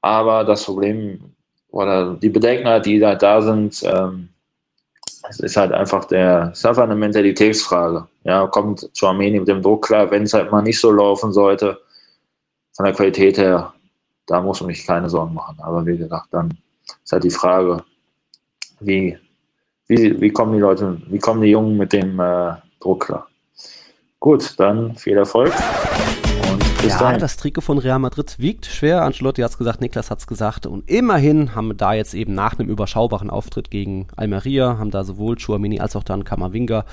Aber 0.00 0.44
das 0.44 0.64
Problem 0.64 1.34
oder 1.68 2.14
die 2.14 2.28
Bedenken, 2.28 2.82
die 2.82 2.98
da, 2.98 3.14
da 3.14 3.42
sind, 3.42 3.82
ähm, 3.84 4.28
es 5.28 5.40
ist 5.40 5.56
halt 5.56 5.72
einfach 5.72 6.04
der, 6.04 6.50
ist 6.52 6.64
einfach 6.64 6.84
eine 6.84 6.94
Mentalitätsfrage. 6.94 8.06
Ja, 8.24 8.46
kommt 8.46 8.88
zu 8.94 9.06
Armenien 9.06 9.40
mit 9.40 9.48
dem 9.48 9.62
Druck 9.62 9.86
klar, 9.86 10.10
wenn 10.10 10.24
es 10.24 10.34
halt 10.34 10.52
mal 10.52 10.62
nicht 10.62 10.80
so 10.80 10.90
laufen 10.90 11.32
sollte, 11.32 11.80
von 12.72 12.84
der 12.84 12.94
Qualität 12.94 13.38
her, 13.38 13.72
da 14.26 14.40
muss 14.40 14.60
man 14.60 14.70
sich 14.70 14.86
keine 14.86 15.08
Sorgen 15.08 15.34
machen. 15.34 15.56
Aber 15.60 15.84
wie 15.86 15.96
gesagt, 15.96 16.28
dann 16.32 16.56
ist 17.02 17.12
halt 17.12 17.24
die 17.24 17.30
Frage, 17.30 17.82
wie, 18.80 19.18
wie, 19.86 20.20
wie 20.20 20.30
kommen 20.30 20.54
die 20.54 20.60
Leute, 20.60 21.00
wie 21.08 21.18
kommen 21.18 21.42
die 21.42 21.50
Jungen 21.50 21.76
mit 21.76 21.92
dem 21.92 22.18
äh, 22.20 22.54
Druck 22.80 23.06
klar? 23.06 23.28
Gut, 24.20 24.54
dann 24.58 24.96
viel 24.96 25.16
Erfolg. 25.16 25.52
Ja, 26.88 26.98
dahin. 26.98 27.20
das 27.20 27.36
Trikot 27.36 27.62
von 27.62 27.78
Real 27.78 27.98
Madrid 27.98 28.36
wiegt 28.38 28.66
schwer. 28.66 29.02
Ancelotti 29.02 29.42
hat 29.42 29.50
es 29.50 29.58
gesagt, 29.58 29.80
Niklas 29.80 30.10
hat 30.10 30.18
es 30.18 30.26
gesagt. 30.26 30.66
Und 30.66 30.88
immerhin 30.88 31.54
haben 31.54 31.68
wir 31.68 31.74
da 31.74 31.92
jetzt 31.94 32.14
eben 32.14 32.34
nach 32.34 32.58
einem 32.58 32.68
überschaubaren 32.68 33.30
Auftritt 33.30 33.70
gegen 33.70 34.08
Almeria, 34.16 34.78
haben 34.78 34.90
da 34.90 35.04
sowohl 35.04 35.36
Chouamini 35.36 35.80
als 35.80 35.96
auch 35.96 36.04
dann 36.04 36.24
Kamavinga 36.24 36.84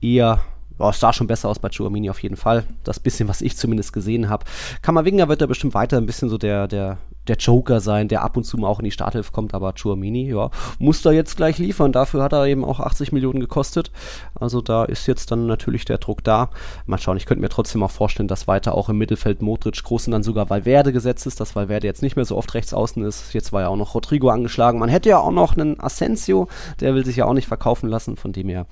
eher 0.00 0.40
ja, 0.78 0.90
es 0.90 0.98
sah 0.98 1.12
schon 1.12 1.26
besser 1.26 1.48
aus 1.48 1.58
bei 1.58 1.68
Chouamini 1.68 2.10
auf 2.10 2.22
jeden 2.22 2.36
Fall. 2.36 2.64
Das 2.82 2.98
bisschen, 2.98 3.28
was 3.28 3.42
ich 3.42 3.56
zumindest 3.56 3.92
gesehen 3.92 4.28
habe. 4.28 4.44
Kammerwinger 4.82 5.28
wird 5.28 5.40
da 5.40 5.46
bestimmt 5.46 5.74
weiter 5.74 5.98
ein 5.98 6.06
bisschen 6.06 6.28
so 6.28 6.36
der, 6.36 6.66
der, 6.66 6.98
der 7.28 7.36
Joker 7.36 7.80
sein, 7.80 8.08
der 8.08 8.22
ab 8.22 8.36
und 8.36 8.44
zu 8.44 8.58
mal 8.58 8.66
auch 8.66 8.80
in 8.80 8.84
die 8.84 8.90
Starthilfe 8.90 9.30
kommt, 9.30 9.54
aber 9.54 9.72
Chouamini, 9.74 10.28
ja, 10.28 10.50
muss 10.78 11.02
da 11.02 11.12
jetzt 11.12 11.36
gleich 11.36 11.58
liefern. 11.58 11.92
Dafür 11.92 12.22
hat 12.22 12.32
er 12.32 12.46
eben 12.46 12.64
auch 12.64 12.80
80 12.80 13.12
Millionen 13.12 13.38
gekostet. 13.38 13.92
Also 14.34 14.60
da 14.60 14.84
ist 14.84 15.06
jetzt 15.06 15.30
dann 15.30 15.46
natürlich 15.46 15.84
der 15.84 15.98
Druck 15.98 16.24
da. 16.24 16.50
Mal 16.86 16.98
schauen, 16.98 17.16
ich 17.16 17.26
könnte 17.26 17.40
mir 17.40 17.50
trotzdem 17.50 17.82
auch 17.84 17.90
vorstellen, 17.90 18.28
dass 18.28 18.48
weiter 18.48 18.74
auch 18.74 18.88
im 18.88 18.98
Mittelfeld 18.98 19.42
Modric 19.42 19.82
groß 19.82 20.08
und 20.08 20.12
dann 20.12 20.22
sogar 20.24 20.50
Valverde 20.50 20.92
gesetzt 20.92 21.26
ist, 21.26 21.38
dass 21.40 21.54
Valverde 21.54 21.86
jetzt 21.86 22.02
nicht 22.02 22.16
mehr 22.16 22.24
so 22.24 22.36
oft 22.36 22.52
rechts 22.54 22.74
außen 22.74 23.04
ist. 23.04 23.32
Jetzt 23.32 23.52
war 23.52 23.62
ja 23.62 23.68
auch 23.68 23.76
noch 23.76 23.94
Rodrigo 23.94 24.28
angeschlagen. 24.28 24.80
Man 24.80 24.88
hätte 24.88 25.08
ja 25.08 25.18
auch 25.18 25.30
noch 25.30 25.56
einen 25.56 25.78
Asensio, 25.78 26.48
der 26.80 26.94
will 26.94 27.04
sich 27.04 27.16
ja 27.16 27.26
auch 27.26 27.34
nicht 27.34 27.46
verkaufen 27.46 27.88
lassen. 27.88 28.16
Von 28.16 28.32
dem 28.32 28.48
her 28.48 28.66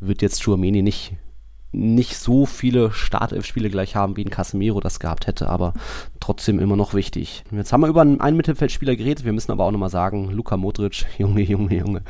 wird 0.00 0.20
jetzt 0.20 0.44
Chouamini 0.44 0.82
nicht 0.82 1.16
nicht 1.72 2.16
so 2.16 2.46
viele 2.46 2.92
Startelf-Spiele 2.92 3.70
gleich 3.70 3.96
haben, 3.96 4.16
wie 4.16 4.24
ein 4.24 4.30
Casemiro 4.30 4.80
das 4.80 5.00
gehabt 5.00 5.26
hätte, 5.26 5.48
aber 5.48 5.74
trotzdem 6.20 6.58
immer 6.58 6.76
noch 6.76 6.94
wichtig. 6.94 7.44
Jetzt 7.50 7.72
haben 7.72 7.82
wir 7.82 7.88
über 7.88 8.00
einen 8.00 8.36
Mittelfeldspieler 8.36 8.96
geredet, 8.96 9.24
wir 9.24 9.32
müssen 9.32 9.52
aber 9.52 9.64
auch 9.64 9.70
nochmal 9.70 9.90
sagen, 9.90 10.30
Luka 10.30 10.56
Modric, 10.56 11.04
Junge, 11.18 11.42
Junge, 11.42 11.76
Junge. 11.76 12.02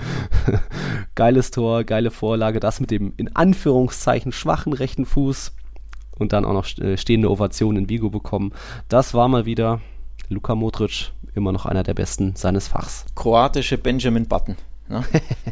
Geiles 1.14 1.50
Tor, 1.50 1.84
geile 1.84 2.10
Vorlage, 2.10 2.60
das 2.60 2.80
mit 2.80 2.90
dem 2.90 3.12
in 3.16 3.34
Anführungszeichen 3.34 4.32
schwachen 4.32 4.72
rechten 4.72 5.06
Fuß 5.06 5.52
und 6.18 6.32
dann 6.32 6.44
auch 6.44 6.52
noch 6.52 6.66
äh, 6.78 6.96
stehende 6.96 7.30
Ovation 7.30 7.76
in 7.76 7.88
Vigo 7.88 8.10
bekommen. 8.10 8.52
Das 8.88 9.14
war 9.14 9.28
mal 9.28 9.46
wieder 9.46 9.80
Luka 10.28 10.54
Modric, 10.54 11.12
immer 11.34 11.52
noch 11.52 11.66
einer 11.66 11.82
der 11.82 11.94
besten 11.94 12.34
seines 12.36 12.68
Fachs. 12.68 13.06
Kroatische 13.14 13.78
Benjamin 13.78 14.26
Button. 14.26 14.56
Ne? 14.88 15.02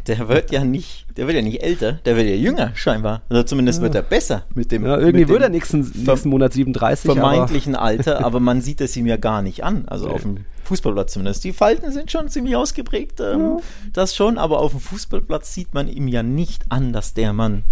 Der 0.07 0.29
wird 0.29 0.51
ja 0.51 0.63
nicht, 0.63 1.05
der 1.17 1.27
wird 1.27 1.35
ja 1.35 1.41
nicht 1.41 1.63
älter, 1.63 1.93
der 1.93 2.15
wird 2.15 2.27
ja 2.27 2.35
jünger 2.35 2.71
scheinbar. 2.75 3.21
Oder 3.29 3.39
also 3.39 3.47
zumindest 3.47 3.79
ja. 3.79 3.83
wird 3.83 3.95
er 3.95 4.01
besser 4.01 4.45
mit 4.53 4.71
dem. 4.71 4.85
Ja, 4.85 4.97
irgendwie 4.97 5.27
wird 5.27 5.41
er 5.41 5.49
nächsten, 5.49 5.79
nächsten 5.79 6.29
Monat 6.29 6.53
37. 6.53 7.11
Vermeintlichen 7.11 7.75
aber 7.75 7.85
Alter, 7.85 8.25
aber 8.25 8.39
man 8.39 8.61
sieht 8.61 8.81
es 8.81 8.95
ihm 8.95 9.07
ja 9.07 9.17
gar 9.17 9.41
nicht 9.41 9.63
an. 9.63 9.85
Also 9.87 10.09
auf 10.09 10.21
dem 10.21 10.45
Fußballplatz 10.63 11.13
zumindest. 11.13 11.43
Die 11.43 11.53
Falten 11.53 11.91
sind 11.91 12.11
schon 12.11 12.29
ziemlich 12.29 12.55
ausgeprägt, 12.55 13.19
ähm, 13.19 13.39
ja. 13.39 13.57
das 13.93 14.15
schon, 14.15 14.37
aber 14.37 14.59
auf 14.59 14.71
dem 14.71 14.79
Fußballplatz 14.79 15.53
sieht 15.53 15.73
man 15.73 15.87
ihm 15.87 16.07
ja 16.07 16.23
nicht 16.23 16.63
an, 16.69 16.93
dass 16.93 17.13
der 17.13 17.33
Mann 17.33 17.63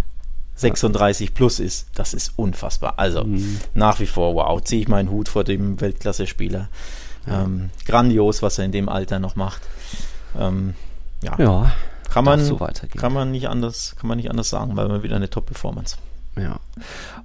36 0.56 1.34
plus 1.34 1.60
ist. 1.60 1.88
Das 1.96 2.14
ist 2.14 2.34
unfassbar. 2.36 2.96
Also 2.98 3.24
mhm. 3.24 3.60
nach 3.74 4.00
wie 4.00 4.06
vor, 4.06 4.36
wow, 4.36 4.62
ziehe 4.62 4.82
ich 4.82 4.88
meinen 4.88 5.10
Hut 5.10 5.30
vor 5.30 5.44
dem 5.44 5.82
Weltklasse-Spieler. 5.82 6.70
Ähm, 7.28 7.70
grandios, 7.86 8.42
was 8.42 8.60
er 8.60 8.66
in 8.66 8.72
dem 8.72 8.90
Alter 8.90 9.20
noch 9.20 9.36
macht. 9.36 9.62
Ähm, 10.38 10.76
ja, 11.24 11.36
ja. 11.38 11.72
Kann 12.10 12.26
man, 12.26 12.40
so 12.46 12.60
kann 12.96 13.12
man 13.12 13.32
nicht 13.32 13.50
anders, 13.50 13.96
kann 14.00 14.08
man 14.08 14.18
nicht 14.18 14.30
anders 14.30 14.50
sagen, 14.50 14.78
weil 14.78 14.88
man 14.88 15.02
wieder 15.02 15.16
eine 15.16 15.30
Top-Performance. 15.30 15.98
Ja. 16.36 16.60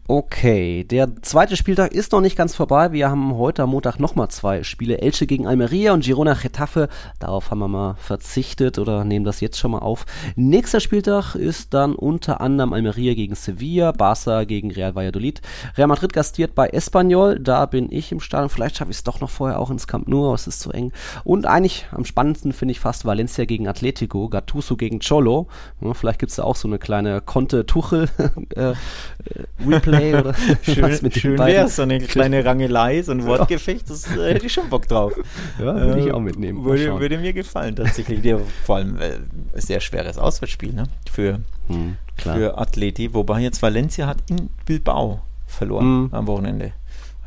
Okay, 0.07 0.85
der 0.85 1.23
zweite 1.23 1.57
Spieltag 1.57 1.93
ist 1.93 2.13
noch 2.13 2.21
nicht 2.21 2.37
ganz 2.37 2.55
vorbei. 2.55 2.93
Wir 2.93 3.11
haben 3.11 3.37
heute 3.37 3.63
am 3.63 3.71
Montag 3.71 3.99
nochmal 3.99 4.29
zwei 4.29 4.63
Spiele. 4.63 4.99
Elche 5.03 5.27
gegen 5.27 5.47
Almeria 5.47 5.93
und 5.93 6.05
Girona 6.05 6.35
Getafe. 6.35 6.89
Darauf 7.19 7.51
haben 7.51 7.59
wir 7.59 7.69
mal 7.69 7.95
verzichtet 7.97 8.79
oder 8.79 9.05
nehmen 9.05 9.27
das 9.27 9.41
jetzt 9.41 9.59
schon 9.59 9.71
mal 9.71 9.81
auf. 9.81 10.07
Nächster 10.35 10.81
Spieltag 10.81 11.35
ist 11.35 11.75
dann 11.75 11.95
unter 11.95 12.41
anderem 12.41 12.73
Almeria 12.73 13.15
gegen 13.15 13.35
Sevilla, 13.35 13.91
Barça 13.91 14.45
gegen 14.45 14.71
Real 14.71 14.95
Valladolid. 14.95 15.43
Real 15.77 15.89
Madrid 15.89 16.13
gastiert 16.13 16.55
bei 16.55 16.69
Espanyol. 16.69 17.39
Da 17.39 17.67
bin 17.67 17.91
ich 17.91 18.13
im 18.13 18.21
Stadion. 18.21 18.49
Vielleicht 18.49 18.77
schaffe 18.77 18.91
ich 18.91 18.99
es 18.99 19.05
doch 19.05 19.21
noch 19.21 19.31
vorher 19.31 19.61
auch 19.61 19.71
ins 19.71 19.87
Camp 19.87 20.09
Nou, 20.09 20.27
aber 20.27 20.35
es 20.35 20.47
ist 20.47 20.61
zu 20.61 20.71
eng. 20.71 20.93
Und 21.25 21.47
eigentlich 21.47 21.87
am 21.93 22.07
spannendsten 22.07 22.53
finde 22.53 22.73
ich 22.73 22.81
fast 22.81 23.05
Valencia 23.05 23.45
gegen 23.45 23.69
Atletico, 23.69 24.29
Gattuso 24.29 24.77
gegen 24.77 25.01
Cholo. 25.01 25.49
Vielleicht 25.93 26.19
gibt 26.19 26.31
es 26.31 26.37
da 26.37 26.45
auch 26.45 26.57
so 26.57 26.69
eine 26.69 26.79
kleine 26.79 27.21
Conte-Tuchel. 27.21 28.09
äh, 29.25 29.69
Replay 29.69 30.15
oder 30.15 30.35
schön, 30.63 30.99
mit 31.03 31.19
Schön 31.19 31.39
wäre 31.39 31.69
so 31.69 31.83
eine 31.83 32.01
kleine 32.01 32.45
Rangelei, 32.45 33.03
so 33.03 33.13
ein 33.13 33.25
Wortgefecht, 33.25 33.89
das 33.91 34.07
äh, 34.17 34.35
hätte 34.35 34.47
ich 34.47 34.53
schon 34.53 34.69
Bock 34.69 34.87
drauf. 34.89 35.13
Ja, 35.59 35.75
würde 35.75 36.01
äh, 36.01 36.07
ich 36.07 36.13
auch 36.13 36.21
mitnehmen. 36.21 36.65
Würde, 36.65 37.01
würde, 37.01 37.19
mir 37.19 37.33
gefallen, 37.33 37.75
tatsächlich. 37.75 38.23
Der, 38.23 38.39
vor 38.65 38.77
allem 38.77 38.99
äh, 38.99 39.19
sehr 39.55 39.81
schweres 39.81 40.19
Auswärtsspiel 40.19 40.73
ne? 40.73 40.85
für, 41.11 41.41
hm, 41.69 41.97
für 42.17 42.59
Atleti, 42.59 43.13
wobei 43.15 43.41
jetzt 43.41 43.61
Valencia 43.63 44.07
hat 44.07 44.19
in 44.29 44.51
Bilbao 44.67 45.21
verloren 45.47 45.85
hm. 45.85 46.09
am 46.13 46.27
Wochenende. 46.27 46.73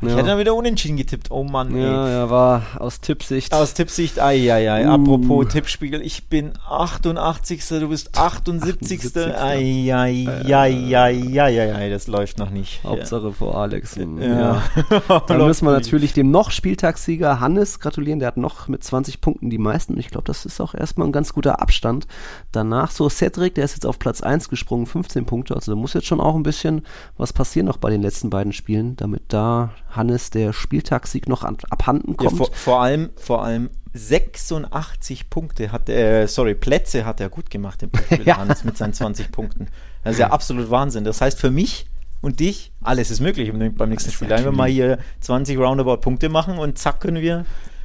Ich 0.02 0.08
ja. 0.08 0.16
hätte 0.16 0.28
dann 0.28 0.38
wieder 0.38 0.54
unentschieden 0.54 0.96
getippt. 0.96 1.30
Oh 1.30 1.44
Mann, 1.44 1.74
ey. 1.76 1.82
Ja, 1.82 2.08
ja, 2.08 2.30
war 2.30 2.62
aus 2.78 3.00
Tippsicht. 3.00 3.54
Aus 3.54 3.72
Tippsicht, 3.74 4.18
ai, 4.18 4.52
ai, 4.52 4.70
ai. 4.70 4.86
Uh. 4.86 4.90
Apropos 4.90 5.46
Tippspiegel, 5.48 6.02
ich 6.02 6.28
bin 6.28 6.52
88. 6.68 7.64
Du 7.68 7.88
bist 7.88 8.18
78. 8.18 9.00
78. 9.00 9.36
Ai, 9.36 9.94
ai, 9.94 10.26
ai, 10.52 10.96
ai, 10.96 11.40
ai, 11.40 11.74
ai, 11.74 11.90
das 11.90 12.08
läuft 12.08 12.38
noch 12.38 12.50
nicht. 12.50 12.82
Hauptsache 12.82 13.26
ja. 13.26 13.32
vor 13.32 13.56
Alex. 13.56 13.94
Ja. 13.94 14.04
ja. 15.08 15.20
Dann 15.28 15.38
müssen 15.38 15.66
wir 15.66 15.72
natürlich 15.72 16.12
dem 16.12 16.32
noch 16.32 16.50
Spieltagssieger 16.50 17.38
Hannes 17.38 17.78
gratulieren. 17.78 18.18
Der 18.18 18.26
hat 18.26 18.36
noch 18.36 18.66
mit 18.66 18.82
20 18.82 19.20
Punkten 19.20 19.50
die 19.50 19.58
meisten. 19.58 19.98
Ich 19.98 20.08
glaube, 20.08 20.24
das 20.24 20.44
ist 20.44 20.60
auch 20.60 20.74
erstmal 20.74 21.06
ein 21.06 21.12
ganz 21.12 21.32
guter 21.32 21.60
Abstand. 21.62 22.08
Danach 22.50 22.90
so 22.90 23.08
Cedric, 23.08 23.54
der 23.54 23.64
ist 23.64 23.74
jetzt 23.74 23.86
auf 23.86 24.00
Platz 24.00 24.20
1 24.20 24.48
gesprungen, 24.48 24.86
15 24.86 25.26
Punkte. 25.26 25.54
Also 25.54 25.70
da 25.70 25.76
muss 25.76 25.94
jetzt 25.94 26.08
schon 26.08 26.20
auch 26.20 26.34
ein 26.34 26.42
bisschen 26.42 26.82
was 27.16 27.32
passieren 27.32 27.66
noch 27.66 27.76
bei 27.76 27.90
den 27.90 28.02
letzten 28.02 28.30
beiden 28.30 28.52
Spielen, 28.52 28.96
damit 28.96 29.22
da 29.28 29.70
Hannes 29.92 30.30
der 30.30 30.52
Spieltagssieg 30.52 31.28
noch 31.28 31.44
an, 31.44 31.56
abhanden 31.70 32.16
kommt. 32.16 32.32
Ja, 32.32 32.36
vor, 32.36 32.50
vor, 32.52 32.82
allem, 32.82 33.10
vor 33.16 33.44
allem 33.44 33.70
86 33.94 35.30
Punkte 35.30 35.72
hat 35.72 35.88
er, 35.88 36.22
äh, 36.22 36.28
sorry, 36.28 36.54
Plätze 36.54 37.04
hat 37.04 37.20
er 37.20 37.28
gut 37.28 37.50
gemacht, 37.50 37.82
im 37.82 37.90
ja. 38.24 38.38
Hannes 38.38 38.64
mit 38.64 38.76
seinen 38.76 38.94
20 38.94 39.30
Punkten. 39.30 39.68
Das 40.04 40.14
ist 40.14 40.18
ja 40.18 40.30
absolut 40.30 40.70
Wahnsinn. 40.70 41.04
Das 41.04 41.20
heißt 41.20 41.38
für 41.38 41.50
mich 41.50 41.86
und 42.20 42.40
dich, 42.40 42.72
alles 42.80 43.10
ist 43.10 43.20
möglich 43.20 43.52
beim 43.52 43.88
nächsten 43.88 44.10
Spiel. 44.10 44.28
Wenn 44.30 44.44
wir 44.44 44.52
mal 44.52 44.68
hier 44.68 44.98
20 45.20 45.58
Roundabout 45.58 45.98
Punkte 45.98 46.28
machen 46.28 46.58
und 46.58 46.78
zack 46.78 47.00
können 47.00 47.22
wir 47.22 47.44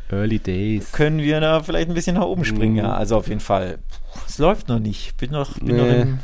Early 0.09 0.39
Days. 0.39 0.91
Können 0.93 1.19
wir 1.19 1.39
da 1.41 1.61
vielleicht 1.61 1.89
ein 1.89 1.93
bisschen 1.93 2.15
nach 2.15 2.25
oben 2.25 2.45
springen, 2.45 2.73
mhm. 2.73 2.79
ja. 2.79 2.93
Also 2.93 3.17
auf 3.17 3.27
jeden 3.27 3.41
Fall. 3.41 3.79
Es 4.25 4.37
läuft 4.37 4.69
noch 4.69 4.79
nicht. 4.79 5.17
Bin 5.17 5.31
noch, 5.31 5.59
bin 5.59 5.75
nee. 5.75 5.81
noch 5.81 5.87
im 5.87 6.19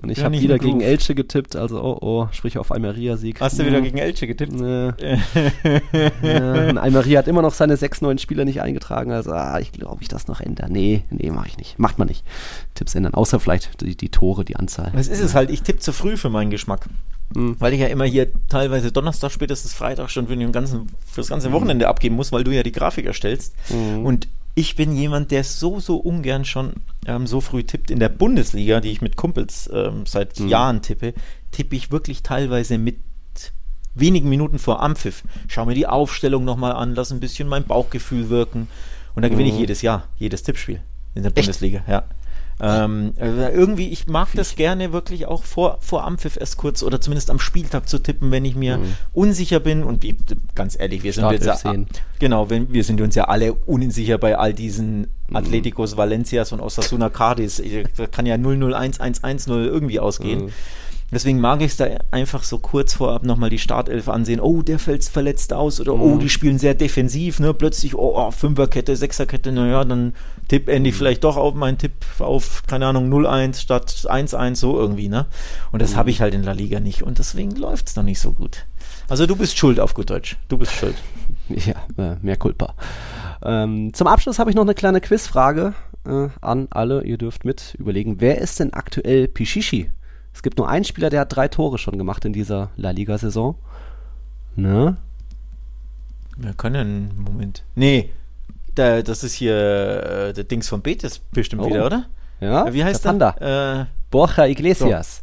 Und 0.00 0.10
ich 0.10 0.18
Ja, 0.18 0.24
habe 0.24 0.40
wieder 0.40 0.58
gegen. 0.58 0.80
Elche 0.80 1.14
getippt, 1.14 1.56
also 1.56 1.82
oh 1.82 1.98
oh, 2.00 2.28
sprich 2.30 2.58
auf 2.58 2.70
Almeria-Sieg. 2.70 3.40
Hast 3.40 3.58
du 3.58 3.66
wieder 3.66 3.80
gegen 3.80 3.98
Elche 3.98 4.26
getippt? 4.26 4.52
Nee. 4.52 4.92
ja, 6.22 6.68
und 6.68 6.78
Almeria 6.78 7.18
hat 7.18 7.28
immer 7.28 7.42
noch 7.42 7.52
seine 7.52 7.76
sechs 7.76 8.00
neuen 8.00 8.18
Spieler 8.18 8.44
nicht 8.44 8.62
eingetragen, 8.62 9.10
also 9.10 9.32
ah, 9.32 9.58
ich 9.58 9.72
glaube, 9.72 10.02
ich 10.02 10.08
das 10.08 10.28
noch 10.28 10.40
ändere. 10.40 10.70
Nee, 10.70 11.02
nee, 11.10 11.30
mache 11.30 11.48
ich 11.48 11.58
nicht. 11.58 11.78
Macht 11.78 11.98
man 11.98 12.08
nicht. 12.08 12.24
Tipps 12.74 12.94
ändern, 12.94 13.14
außer 13.14 13.40
vielleicht 13.40 13.80
die, 13.80 13.96
die 13.96 14.08
Tore, 14.08 14.44
die 14.44 14.56
Anzahl. 14.56 14.90
Was 14.94 15.08
ist 15.08 15.20
es 15.20 15.34
halt? 15.34 15.50
Ich 15.50 15.62
tippe 15.62 15.80
zu 15.80 15.92
früh 15.92 16.16
für 16.16 16.30
meinen 16.30 16.50
Geschmack. 16.50 16.86
Mhm. 17.34 17.56
Weil 17.58 17.74
ich 17.74 17.80
ja 17.80 17.88
immer 17.88 18.04
hier 18.04 18.28
teilweise 18.48 18.92
Donnerstag, 18.92 19.30
spätestens 19.32 19.74
Freitag 19.74 20.10
schon 20.10 20.28
für, 20.28 20.36
den 20.36 20.52
ganzen, 20.52 20.86
für 21.06 21.20
das 21.20 21.28
ganze 21.28 21.52
Wochenende 21.52 21.88
abgeben 21.88 22.16
muss, 22.16 22.32
weil 22.32 22.44
du 22.44 22.52
ja 22.52 22.62
die 22.62 22.72
Grafik 22.72 23.06
erstellst. 23.06 23.54
Mhm. 23.70 24.04
Und 24.04 24.28
ich 24.58 24.74
bin 24.74 24.96
jemand, 24.96 25.30
der 25.30 25.44
so, 25.44 25.78
so 25.78 25.96
ungern 25.98 26.44
schon 26.44 26.72
ähm, 27.06 27.26
so 27.28 27.40
früh 27.40 27.62
tippt. 27.62 27.90
In 27.92 28.00
der 28.00 28.08
Bundesliga, 28.08 28.80
die 28.80 28.90
ich 28.90 29.00
mit 29.00 29.16
Kumpels 29.16 29.70
ähm, 29.72 30.04
seit 30.04 30.40
Mhm. 30.40 30.48
Jahren 30.48 30.82
tippe, 30.82 31.14
tippe 31.52 31.76
ich 31.76 31.92
wirklich 31.92 32.22
teilweise 32.24 32.76
mit 32.76 32.96
wenigen 33.94 34.28
Minuten 34.28 34.58
vor 34.58 34.82
Ampfiff. 34.82 35.22
Schau 35.48 35.64
mir 35.66 35.74
die 35.74 35.86
Aufstellung 35.86 36.44
nochmal 36.44 36.72
an, 36.72 36.94
lass 36.94 37.10
ein 37.12 37.20
bisschen 37.20 37.48
mein 37.48 37.64
Bauchgefühl 37.64 38.28
wirken. 38.30 38.68
Und 39.14 39.22
da 39.22 39.28
gewinne 39.28 39.48
ich 39.48 39.54
Mhm. 39.54 39.60
jedes 39.60 39.82
Jahr, 39.82 40.08
jedes 40.18 40.42
Tippspiel 40.42 40.80
in 41.14 41.22
der 41.22 41.30
Bundesliga, 41.30 41.82
ja. 41.88 42.04
Ähm, 42.60 43.14
also 43.20 43.36
irgendwie, 43.38 43.88
ich 43.88 44.06
mag 44.08 44.28
das 44.34 44.56
gerne 44.56 44.92
wirklich 44.92 45.26
auch 45.26 45.44
vor, 45.44 45.78
vor 45.80 46.04
Ampfiff 46.04 46.36
erst 46.36 46.56
kurz 46.56 46.82
oder 46.82 47.00
zumindest 47.00 47.30
am 47.30 47.38
Spieltag 47.38 47.88
zu 47.88 47.98
tippen, 48.00 48.30
wenn 48.32 48.44
ich 48.44 48.56
mir 48.56 48.78
Mhm. 48.78 48.94
unsicher 49.12 49.60
bin. 49.60 49.84
Und 49.84 50.02
ich, 50.04 50.16
ganz 50.54 50.76
ehrlich, 50.78 51.02
wir 51.04 51.12
sind 51.12 51.30
jetzt 51.30 51.46
ja, 51.46 51.74
genau, 52.18 52.50
wenn, 52.50 52.72
wir 52.72 52.82
sind 52.84 53.00
uns 53.00 53.14
ja 53.14 53.24
alle 53.24 53.52
unsicher 53.54 54.18
bei 54.18 54.36
all 54.36 54.52
diesen 54.54 55.06
Mhm. 55.28 55.36
Atleticos 55.36 55.96
Valencias 55.96 56.52
und 56.52 56.60
Osasuna 56.60 57.10
Cardis. 57.10 57.62
Da 57.96 58.06
kann 58.06 58.24
ja 58.26 58.36
0-0-1-1-1-0 58.36 59.64
irgendwie 59.66 60.00
ausgehen. 60.00 60.46
Mhm. 60.46 60.52
Deswegen 61.10 61.40
mag 61.40 61.60
ich 61.62 61.68
es 61.68 61.76
da 61.78 61.86
einfach 62.10 62.42
so 62.42 62.58
kurz 62.58 62.92
vorab 62.92 63.22
nochmal 63.24 63.48
die 63.48 63.58
Startelf 63.58 64.08
ansehen. 64.10 64.40
Oh, 64.40 64.60
der 64.60 64.78
fällt 64.78 65.04
verletzt 65.04 65.54
aus 65.54 65.80
oder 65.80 65.94
oh, 65.94 66.14
Mhm. 66.16 66.18
die 66.20 66.28
spielen 66.28 66.58
sehr 66.58 66.74
defensiv. 66.74 67.40
Ne? 67.40 67.54
Plötzlich, 67.54 67.94
oh, 67.94 68.12
oh 68.14 68.30
Fünferkette, 68.30 68.94
Sechserkette, 68.94 69.50
naja, 69.50 69.84
dann 69.84 70.12
tipp 70.48 70.68
endlich 70.68 70.94
Mhm. 70.94 70.98
vielleicht 70.98 71.24
doch 71.24 71.36
auf 71.38 71.54
meinen 71.54 71.78
Tipp 71.78 71.92
auf, 72.18 72.62
keine 72.66 72.86
Ahnung, 72.86 73.08
0-1 73.08 73.60
statt 73.60 74.04
1-1, 74.08 74.60
so 74.60 74.78
irgendwie. 74.78 75.08
ne? 75.08 75.24
Und 75.72 75.78
Mhm. 75.78 75.84
das 75.84 75.96
habe 75.96 76.10
ich 76.10 76.20
halt 76.20 76.34
in 76.34 76.42
La 76.42 76.52
Liga 76.52 76.78
nicht 76.80 77.02
und 77.02 77.18
deswegen 77.18 77.52
läuft 77.56 77.88
es 77.88 77.96
noch 77.96 78.02
nicht 78.04 78.20
so 78.20 78.32
gut. 78.32 78.66
Also 79.08 79.24
du 79.24 79.34
bist 79.34 79.56
schuld 79.56 79.80
auf 79.80 79.94
gut 79.94 80.10
Deutsch. 80.10 80.36
Du 80.48 80.58
bist 80.58 80.72
schuld. 80.72 80.96
Ja, 81.48 81.74
äh, 82.12 82.16
mehr 82.20 82.36
Culpa. 82.36 82.74
Ähm, 83.42 83.94
zum 83.94 84.06
Abschluss 84.06 84.38
habe 84.38 84.50
ich 84.50 84.56
noch 84.56 84.62
eine 84.64 84.74
kleine 84.74 85.00
Quizfrage 85.00 85.72
äh, 86.06 86.28
an 86.42 86.68
alle. 86.70 87.02
Ihr 87.04 87.16
dürft 87.16 87.46
mit 87.46 87.74
überlegen, 87.78 88.20
wer 88.20 88.38
ist 88.38 88.60
denn 88.60 88.74
aktuell 88.74 89.28
Pichichi? 89.28 89.90
Es 90.38 90.42
gibt 90.44 90.56
nur 90.56 90.68
einen 90.68 90.84
Spieler, 90.84 91.10
der 91.10 91.22
hat 91.22 91.34
drei 91.34 91.48
Tore 91.48 91.78
schon 91.78 91.98
gemacht 91.98 92.24
in 92.24 92.32
dieser 92.32 92.70
La 92.76 92.90
Liga-Saison. 92.92 93.56
Ne? 94.54 94.96
Wir 96.36 96.52
können 96.52 97.10
Moment. 97.18 97.64
Nee, 97.74 98.10
da, 98.76 99.02
das 99.02 99.24
ist 99.24 99.34
hier 99.34 99.56
äh, 99.56 100.32
der 100.32 100.44
Dings 100.44 100.68
von 100.68 100.80
Betis 100.80 101.18
bestimmt 101.18 101.62
Oh. 101.62 101.66
wieder, 101.68 101.84
oder? 101.86 102.04
Ja? 102.38 102.72
Wie 102.72 102.84
heißt 102.84 103.04
der 103.04 103.14
der? 103.14 103.80
Äh, 103.80 103.86
Borja 104.12 104.46
Iglesias. 104.46 105.22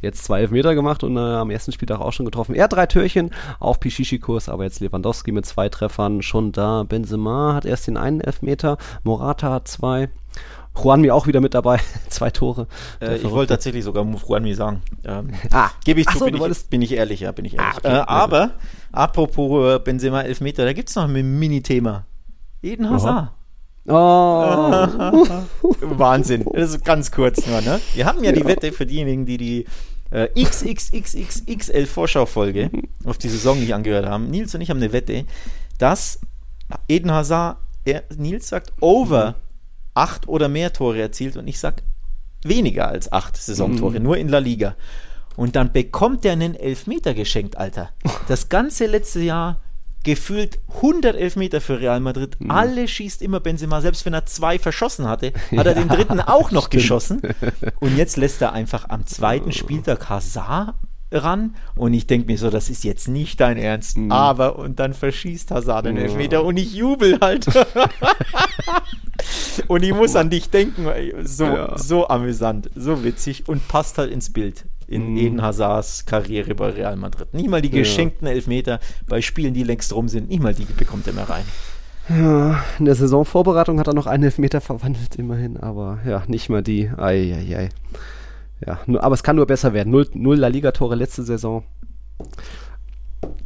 Jetzt 0.00 0.22
zwei 0.22 0.42
Elfmeter 0.42 0.76
gemacht 0.76 1.02
und 1.02 1.16
äh, 1.16 1.20
am 1.20 1.50
ersten 1.50 1.72
Spieltag 1.72 1.98
auch 1.98 2.12
schon 2.12 2.24
getroffen. 2.24 2.54
Er 2.54 2.64
hat 2.64 2.72
drei 2.72 2.86
Türchen 2.86 3.32
auf 3.58 3.80
Pichichi-Kurs, 3.80 4.48
aber 4.48 4.62
jetzt 4.62 4.78
Lewandowski 4.78 5.32
mit 5.32 5.44
zwei 5.44 5.68
Treffern 5.68 6.22
schon 6.22 6.52
da. 6.52 6.84
Benzema 6.84 7.54
hat 7.54 7.64
erst 7.64 7.88
den 7.88 7.96
einen 7.96 8.20
Elfmeter, 8.20 8.78
Morata 9.02 9.50
hat 9.50 9.66
zwei. 9.66 10.08
Juanmi 10.76 11.10
auch 11.10 11.26
wieder 11.26 11.40
mit 11.40 11.54
dabei, 11.54 11.80
zwei 12.08 12.30
Tore. 12.30 12.66
Äh, 13.00 13.16
ich 13.16 13.30
wollte 13.30 13.54
tatsächlich 13.54 13.84
sogar 13.84 14.04
Juanmi 14.04 14.54
sagen. 14.54 14.82
Ähm, 15.04 15.30
Ah, 15.50 15.70
Gebe 15.84 16.00
ich 16.00 16.06
zu, 16.08 16.18
so, 16.18 16.24
bin, 16.24 16.36
du 16.36 16.46
ich, 16.46 16.66
bin 16.66 16.82
ich 16.82 16.92
ehrlich, 16.92 17.20
ja, 17.20 17.32
bin 17.32 17.44
ich 17.44 17.54
ehrlich. 17.54 17.74
Ah, 17.74 17.78
okay, 17.78 17.96
äh, 17.96 18.04
aber, 18.06 18.50
apropos 18.92 19.74
äh, 19.74 19.78
Benzema 19.78 20.22
Elfmeter, 20.22 20.64
da 20.64 20.72
gibt 20.72 20.88
es 20.88 20.96
noch 20.96 21.04
ein 21.08 21.38
Mini-Thema. 21.38 22.04
Eden 22.62 22.90
Hazard. 22.90 23.30
Oh. 23.88 23.92
Wahnsinn. 25.80 26.44
Das 26.52 26.70
ist 26.70 26.84
ganz 26.84 27.12
kurz 27.12 27.46
nur, 27.46 27.60
ne? 27.60 27.80
Wir 27.94 28.04
haben 28.06 28.22
ja 28.24 28.32
die 28.32 28.44
Wette 28.44 28.72
für 28.72 28.84
diejenigen, 28.84 29.26
die 29.26 29.36
die 29.36 29.66
äh, 30.10 30.28
XXXXXL 30.42 31.86
Vorschaufolge 31.86 32.70
auf 33.04 33.18
die 33.18 33.28
Saison 33.28 33.60
nicht 33.60 33.74
angehört 33.74 34.06
haben. 34.06 34.28
Nils 34.28 34.54
und 34.54 34.60
ich 34.60 34.70
haben 34.70 34.78
eine 34.78 34.92
Wette, 34.92 35.24
dass 35.78 36.20
Eden 36.88 37.12
Hazard, 37.12 37.58
er, 37.84 38.02
Nils 38.16 38.48
sagt, 38.48 38.72
over 38.80 39.36
acht 39.96 40.28
oder 40.28 40.48
mehr 40.48 40.72
Tore 40.72 41.00
erzielt 41.00 41.36
und 41.36 41.48
ich 41.48 41.58
sag 41.58 41.82
weniger 42.44 42.88
als 42.88 43.10
acht 43.12 43.36
Saisontore, 43.36 44.00
nur 44.00 44.16
in 44.16 44.28
La 44.28 44.38
Liga. 44.38 44.76
Und 45.36 45.56
dann 45.56 45.72
bekommt 45.72 46.24
er 46.24 46.32
einen 46.32 46.54
Elfmeter 46.54 47.12
geschenkt, 47.14 47.58
Alter. 47.58 47.90
Das 48.28 48.48
ganze 48.48 48.86
letzte 48.86 49.20
Jahr 49.20 49.60
gefühlt 50.02 50.60
100 50.76 51.16
Elfmeter 51.16 51.60
für 51.60 51.80
Real 51.80 52.00
Madrid. 52.00 52.36
Alle 52.48 52.86
schießt 52.86 53.22
immer 53.22 53.40
Benzema. 53.40 53.80
Selbst 53.80 54.06
wenn 54.06 54.14
er 54.14 54.24
zwei 54.24 54.58
verschossen 54.58 55.08
hatte, 55.08 55.32
hat 55.56 55.66
er 55.66 55.74
den 55.74 55.88
dritten 55.88 56.20
auch 56.20 56.52
noch 56.52 56.70
geschossen. 56.70 57.20
Und 57.80 57.96
jetzt 57.96 58.16
lässt 58.16 58.40
er 58.40 58.52
einfach 58.52 58.88
am 58.88 59.04
zweiten 59.06 59.52
Spieltag 59.52 60.08
Hazard 60.08 60.74
ran 61.12 61.54
und 61.76 61.94
ich 61.94 62.06
denke 62.06 62.26
mir 62.26 62.38
so, 62.38 62.50
das 62.50 62.68
ist 62.68 62.84
jetzt 62.84 63.08
nicht 63.08 63.40
dein 63.40 63.56
Ernst, 63.56 63.96
aber 64.08 64.58
und 64.58 64.78
dann 64.80 64.94
verschießt 64.94 65.50
Hazard 65.50 65.86
den 65.86 65.96
Elfmeter 65.96 66.44
und 66.44 66.56
ich 66.56 66.74
jubel 66.74 67.18
halt. 67.20 67.46
und 69.68 69.82
ich 69.82 69.94
muss 69.94 70.16
an 70.16 70.30
dich 70.30 70.50
denken, 70.50 70.86
so, 71.24 71.44
Ja. 71.44 71.78
so 71.78 72.08
amüsant, 72.08 72.70
so 72.74 73.04
witzig 73.04 73.48
und 73.48 73.66
passt 73.68 73.98
halt 73.98 74.10
ins 74.10 74.32
Bild 74.32 74.64
in 74.88 75.12
Mhm. 75.12 75.16
Eden 75.16 75.42
Hazards 75.42 76.06
Karriere 76.06 76.54
bei 76.54 76.70
Real 76.70 76.96
Madrid. 76.96 77.32
Nicht 77.34 77.48
mal 77.48 77.60
die 77.62 77.70
geschenkten 77.70 78.26
Elfmeter 78.28 78.78
bei 79.08 79.20
Spielen, 79.20 79.52
die 79.54 79.64
längst 79.64 79.92
rum 79.94 80.08
sind, 80.08 80.28
nicht 80.28 80.42
mal 80.42 80.54
die 80.54 80.64
bekommt 80.64 81.06
er 81.08 81.12
mehr 81.12 81.28
rein. 81.28 81.44
Ja, 82.08 82.62
in 82.78 82.84
der 82.84 82.94
Saisonvorbereitung 82.94 83.80
hat 83.80 83.88
er 83.88 83.94
noch 83.94 84.06
einen 84.06 84.22
Elfmeter 84.22 84.60
verwandelt, 84.60 85.16
immerhin, 85.16 85.56
aber 85.56 85.98
ja, 86.06 86.22
nicht 86.28 86.48
mal 86.48 86.62
die. 86.62 86.88
Eieiei. 86.96 87.70
Ja, 88.64 88.80
nur, 88.86 89.02
aber 89.02 89.14
es 89.14 89.22
kann 89.22 89.36
nur 89.36 89.46
besser 89.46 89.72
werden. 89.72 89.90
Null, 89.90 90.08
null 90.14 90.36
La 90.36 90.48
Liga-Tore 90.48 90.94
letzte 90.94 91.22
Saison. 91.22 91.64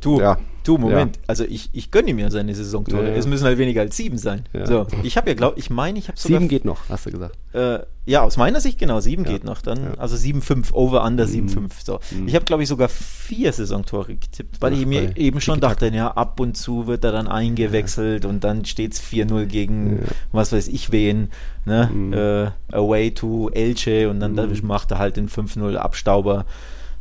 Du, 0.00 0.18
Ja. 0.20 0.38
du, 0.64 0.78
Moment. 0.78 1.18
Also 1.26 1.44
ich, 1.44 1.70
ich 1.72 1.90
gönne 1.90 2.14
mir 2.14 2.30
seine 2.30 2.54
Saisontore. 2.54 3.04
Ja, 3.04 3.10
ja. 3.10 3.16
Es 3.16 3.26
müssen 3.26 3.44
halt 3.44 3.58
weniger 3.58 3.82
als 3.82 3.96
sieben 3.96 4.16
sein. 4.18 4.44
Ja. 4.52 4.66
So, 4.66 4.86
ich 5.02 5.16
habe 5.16 5.28
ja 5.30 5.34
glaub, 5.34 5.58
ich 5.58 5.68
meine, 5.70 5.98
ich 5.98 6.08
habe 6.08 6.18
sogar 6.18 6.38
Sieben 6.38 6.48
geht 6.48 6.64
noch, 6.64 6.78
hast 6.88 7.06
du 7.06 7.10
gesagt. 7.10 7.36
Äh, 7.52 7.80
ja, 8.06 8.22
aus 8.22 8.36
meiner 8.36 8.60
Sicht 8.60 8.78
genau, 8.78 9.00
sieben 9.00 9.24
Ja. 9.24 9.32
geht 9.32 9.44
noch. 9.44 9.60
Dann, 9.62 9.78
Ja. 9.82 9.88
Mhm. 9.90 9.94
Also 9.98 10.16
7-5, 10.16 10.72
over, 10.72 11.04
under 11.04 11.24
7-5. 11.26 11.70
So. 11.84 12.00
Ich 12.26 12.34
habe, 12.34 12.44
glaube 12.44 12.62
ich, 12.62 12.68
sogar 12.68 12.88
vier 12.88 13.52
Saisontore 13.52 14.14
getippt, 14.16 14.60
weil 14.62 14.72
Ach, 14.74 14.78
ich 14.78 14.86
mir 14.86 15.16
eben 15.16 15.40
schon 15.40 15.60
dachte, 15.60 15.88
ja, 15.88 16.08
ab 16.12 16.40
und 16.40 16.56
zu 16.56 16.86
wird 16.86 17.04
er 17.04 17.12
dann 17.12 17.28
eingewechselt 17.28 18.24
und 18.24 18.42
dann 18.42 18.64
steht 18.64 18.94
es 18.94 19.00
4-0 19.02 19.46
gegen 19.46 19.98
Ja. 19.98 20.08
was 20.32 20.52
weiß 20.52 20.68
ich 20.68 20.90
wen, 20.92 21.28
ne? 21.66 21.90
Mhm. 21.92 22.12
Äh, 22.14 22.50
away 22.74 23.10
to 23.10 23.50
Elche 23.50 24.08
und 24.08 24.20
dann 24.20 24.34
dadurch 24.34 24.62
macht 24.62 24.90
er 24.92 24.98
halt 24.98 25.16
den 25.16 25.28
5-0 25.28 25.76
Abstauber. 25.76 26.46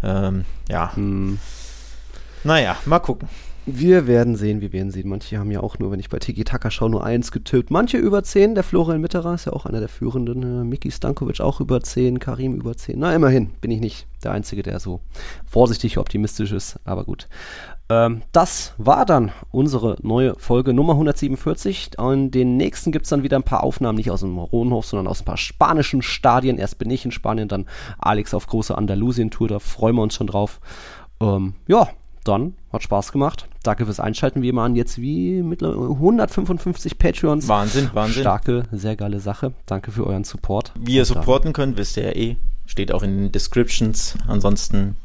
Ähm, 0.03 0.45
ja, 0.69 0.95
Hm. 0.95 1.39
Naja, 2.43 2.77
mal 2.85 2.99
gucken. 2.99 3.29
Wir 3.71 4.07
werden 4.07 4.35
sehen, 4.35 4.61
wir 4.61 4.73
werden 4.73 4.89
sehen. 4.89 5.07
Manche 5.07 5.37
haben 5.37 5.51
ja 5.51 5.59
auch 5.59 5.77
nur, 5.77 5.91
wenn 5.91 5.99
ich 5.99 6.09
bei 6.09 6.17
Tiki 6.17 6.43
Taka 6.43 6.71
schaue, 6.71 6.89
nur 6.89 7.03
eins 7.03 7.31
getippt. 7.31 7.69
Manche 7.69 7.97
über 7.97 8.23
10. 8.23 8.55
Der 8.55 8.63
Florian 8.63 8.99
Mitterer 8.99 9.35
ist 9.35 9.45
ja 9.45 9.53
auch 9.53 9.67
einer 9.67 9.79
der 9.79 9.89
führenden. 9.89 10.41
Äh, 10.41 10.63
Miki 10.63 10.89
Stankovic 10.89 11.39
auch 11.39 11.59
über 11.59 11.79
10. 11.79 12.19
Karim 12.19 12.55
über 12.55 12.75
10. 12.75 12.97
Na, 12.97 13.13
immerhin 13.13 13.51
bin 13.61 13.69
ich 13.69 13.79
nicht 13.79 14.07
der 14.23 14.31
Einzige, 14.31 14.63
der 14.63 14.79
so 14.79 15.01
vorsichtig 15.45 15.99
optimistisch 15.99 16.51
ist. 16.51 16.79
Aber 16.83 17.03
gut. 17.03 17.27
Ähm, 17.89 18.23
das 18.31 18.73
war 18.77 19.05
dann 19.05 19.31
unsere 19.51 19.97
neue 20.01 20.33
Folge 20.39 20.73
Nummer 20.73 20.93
147. 20.93 21.91
In 21.99 22.31
den 22.31 22.57
nächsten 22.57 22.91
gibt 22.91 23.05
es 23.05 23.09
dann 23.09 23.23
wieder 23.23 23.37
ein 23.37 23.43
paar 23.43 23.63
Aufnahmen, 23.63 23.97
nicht 23.97 24.09
aus 24.09 24.21
dem 24.21 24.37
Rohnhof, 24.39 24.87
sondern 24.87 25.07
aus 25.07 25.21
ein 25.21 25.25
paar 25.25 25.37
spanischen 25.37 26.01
Stadien. 26.01 26.57
Erst 26.57 26.79
bin 26.79 26.89
ich 26.89 27.05
in 27.05 27.11
Spanien, 27.11 27.47
dann 27.47 27.67
Alex 27.99 28.33
auf 28.33 28.47
große 28.47 28.75
Andalusien-Tour. 28.75 29.47
Da 29.47 29.59
freuen 29.59 29.95
wir 29.95 30.01
uns 30.01 30.15
schon 30.15 30.27
drauf. 30.27 30.59
Ähm, 31.21 31.53
ja, 31.67 31.89
dann 32.23 32.53
hat 32.71 32.83
Spaß 32.83 33.11
gemacht. 33.11 33.47
Danke 33.63 33.85
fürs 33.85 33.99
Einschalten. 33.99 34.41
Wir 34.41 34.53
machen 34.53 34.75
jetzt 34.75 34.99
wie 34.99 35.41
mittlerweile 35.41 35.89
155 35.89 36.97
Patreons. 36.97 37.47
Wahnsinn, 37.47 37.89
Wahnsinn. 37.93 38.21
Starke, 38.21 38.63
sehr 38.71 38.95
geile 38.95 39.19
Sache. 39.19 39.53
Danke 39.65 39.91
für 39.91 40.05
euren 40.05 40.23
Support. 40.23 40.71
Wie 40.79 40.95
ihr 40.95 41.03
dann- 41.03 41.05
supporten 41.05 41.53
könnt, 41.53 41.77
wisst 41.77 41.97
ihr 41.97 42.03
ja 42.03 42.11
eh. 42.15 42.37
Steht 42.65 42.91
auch 42.91 43.01
in 43.03 43.17
den 43.17 43.31
Descriptions. 43.31 44.15
Ansonsten 44.27 44.95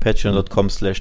patreon.com 0.00 0.68
slash 0.68 1.00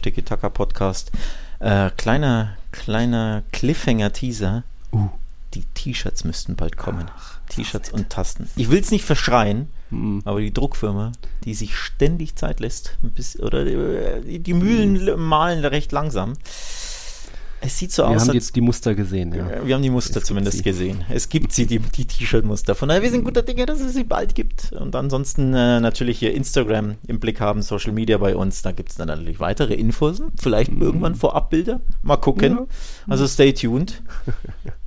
Podcast. 0.53 1.11
Äh, 1.59 1.89
kleiner, 1.97 2.55
kleiner 2.71 3.43
Cliffhanger-Teaser. 3.51 4.63
Uh. 4.91 5.09
Die 5.53 5.63
T-Shirts 5.75 6.23
müssten 6.23 6.55
bald 6.55 6.77
kommen. 6.77 7.05
T-Shirts 7.49 7.91
und 7.91 8.09
Tasten. 8.09 8.49
Ich 8.55 8.71
will 8.71 8.79
es 8.79 8.89
nicht 8.91 9.05
verschreien, 9.05 9.67
Mhm. 9.93 10.21
aber 10.25 10.41
die 10.41 10.53
Druckfirma, 10.53 11.11
die 11.45 11.53
sich 11.53 11.75
ständig 11.75 12.35
Zeit 12.35 12.59
lässt, 12.59 12.97
bisschen, 13.01 13.43
oder 13.43 13.65
äh, 13.65 14.21
die, 14.21 14.39
die 14.39 14.53
Mühlen 14.53 14.93
Mhm. 14.93 15.23
malen 15.23 15.63
recht 15.65 15.91
langsam. 15.91 16.33
Es 17.65 17.79
sieht 17.79 17.93
so 17.93 18.03
Wir 18.03 18.09
aus, 18.09 18.23
haben 18.23 18.29
als 18.31 18.33
jetzt 18.33 18.55
die 18.57 18.61
Muster 18.61 18.93
gesehen. 18.93 19.33
Ja. 19.33 19.65
Wir 19.65 19.75
haben 19.75 19.81
die 19.81 19.89
Muster 19.89 20.19
Es 20.19 20.25
zumindest 20.25 20.65
gesehen. 20.65 21.05
Es 21.09 21.29
gibt 21.29 21.53
sie, 21.53 21.65
die, 21.65 21.79
die 21.79 22.03
T-Shirt-Muster. 22.03 22.75
Von 22.75 22.89
daher, 22.89 23.01
wir 23.01 23.09
sind 23.09 23.23
guter 23.23 23.41
Dinge, 23.41 23.65
dass 23.65 23.79
es 23.79 23.93
sie 23.93 24.03
bald 24.03 24.35
gibt. 24.35 24.73
Und 24.73 24.93
ansonsten 24.97 25.53
äh, 25.53 25.79
natürlich 25.79 26.19
hier 26.19 26.33
Instagram 26.33 26.95
im 27.07 27.21
Blick 27.21 27.39
haben, 27.39 27.61
Social 27.61 27.93
Media 27.93 28.17
bei 28.17 28.35
uns. 28.35 28.63
Da 28.63 28.73
gibt 28.73 28.89
es 28.89 28.97
dann 28.97 29.07
natürlich 29.07 29.39
weitere 29.39 29.75
Infos. 29.75 30.21
Vielleicht 30.37 30.73
irgendwann 30.73 31.15
Vorabbilder. 31.15 31.79
Mal 32.01 32.17
gucken. 32.17 32.51
Ja. 32.51 32.65
Also 33.07 33.25
stay 33.27 33.53
tuned. 33.53 34.03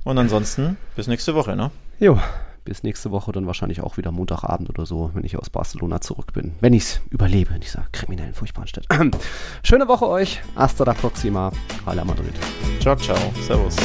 Und 0.03 0.19
ansonsten 0.19 0.77
bis 0.95 1.07
nächste 1.07 1.33
Woche, 1.33 1.55
ne? 1.55 1.71
Jo, 1.99 2.19
bis 2.67 2.83
nächste 2.83 3.11
Woche 3.11 3.31
dann 3.31 3.47
wahrscheinlich 3.47 3.81
auch 3.81 3.95
wieder 3.95 4.11
Montagabend 4.11 4.69
oder 4.69 4.85
so, 4.85 5.11
wenn 5.13 5.23
ich 5.23 5.37
aus 5.37 5.49
Barcelona 5.49 6.01
zurück 6.01 6.33
bin. 6.33 6.53
Wenn 6.59 6.73
ich 6.73 6.83
es 6.83 7.01
überlebe 7.09 7.53
in 7.53 7.61
dieser 7.61 7.87
kriminellen, 7.93 8.33
furchtbaren 8.33 8.67
Stadt. 8.67 8.85
Schöne 9.63 9.87
Woche 9.87 10.07
euch. 10.07 10.41
Hasta 10.55 10.83
la 10.83 10.93
próxima. 10.93 11.51
Hala 11.85 12.03
Madrid. 12.03 12.33
Ciao, 12.81 12.95
ciao. 12.95 13.17
Servus. 13.41 13.75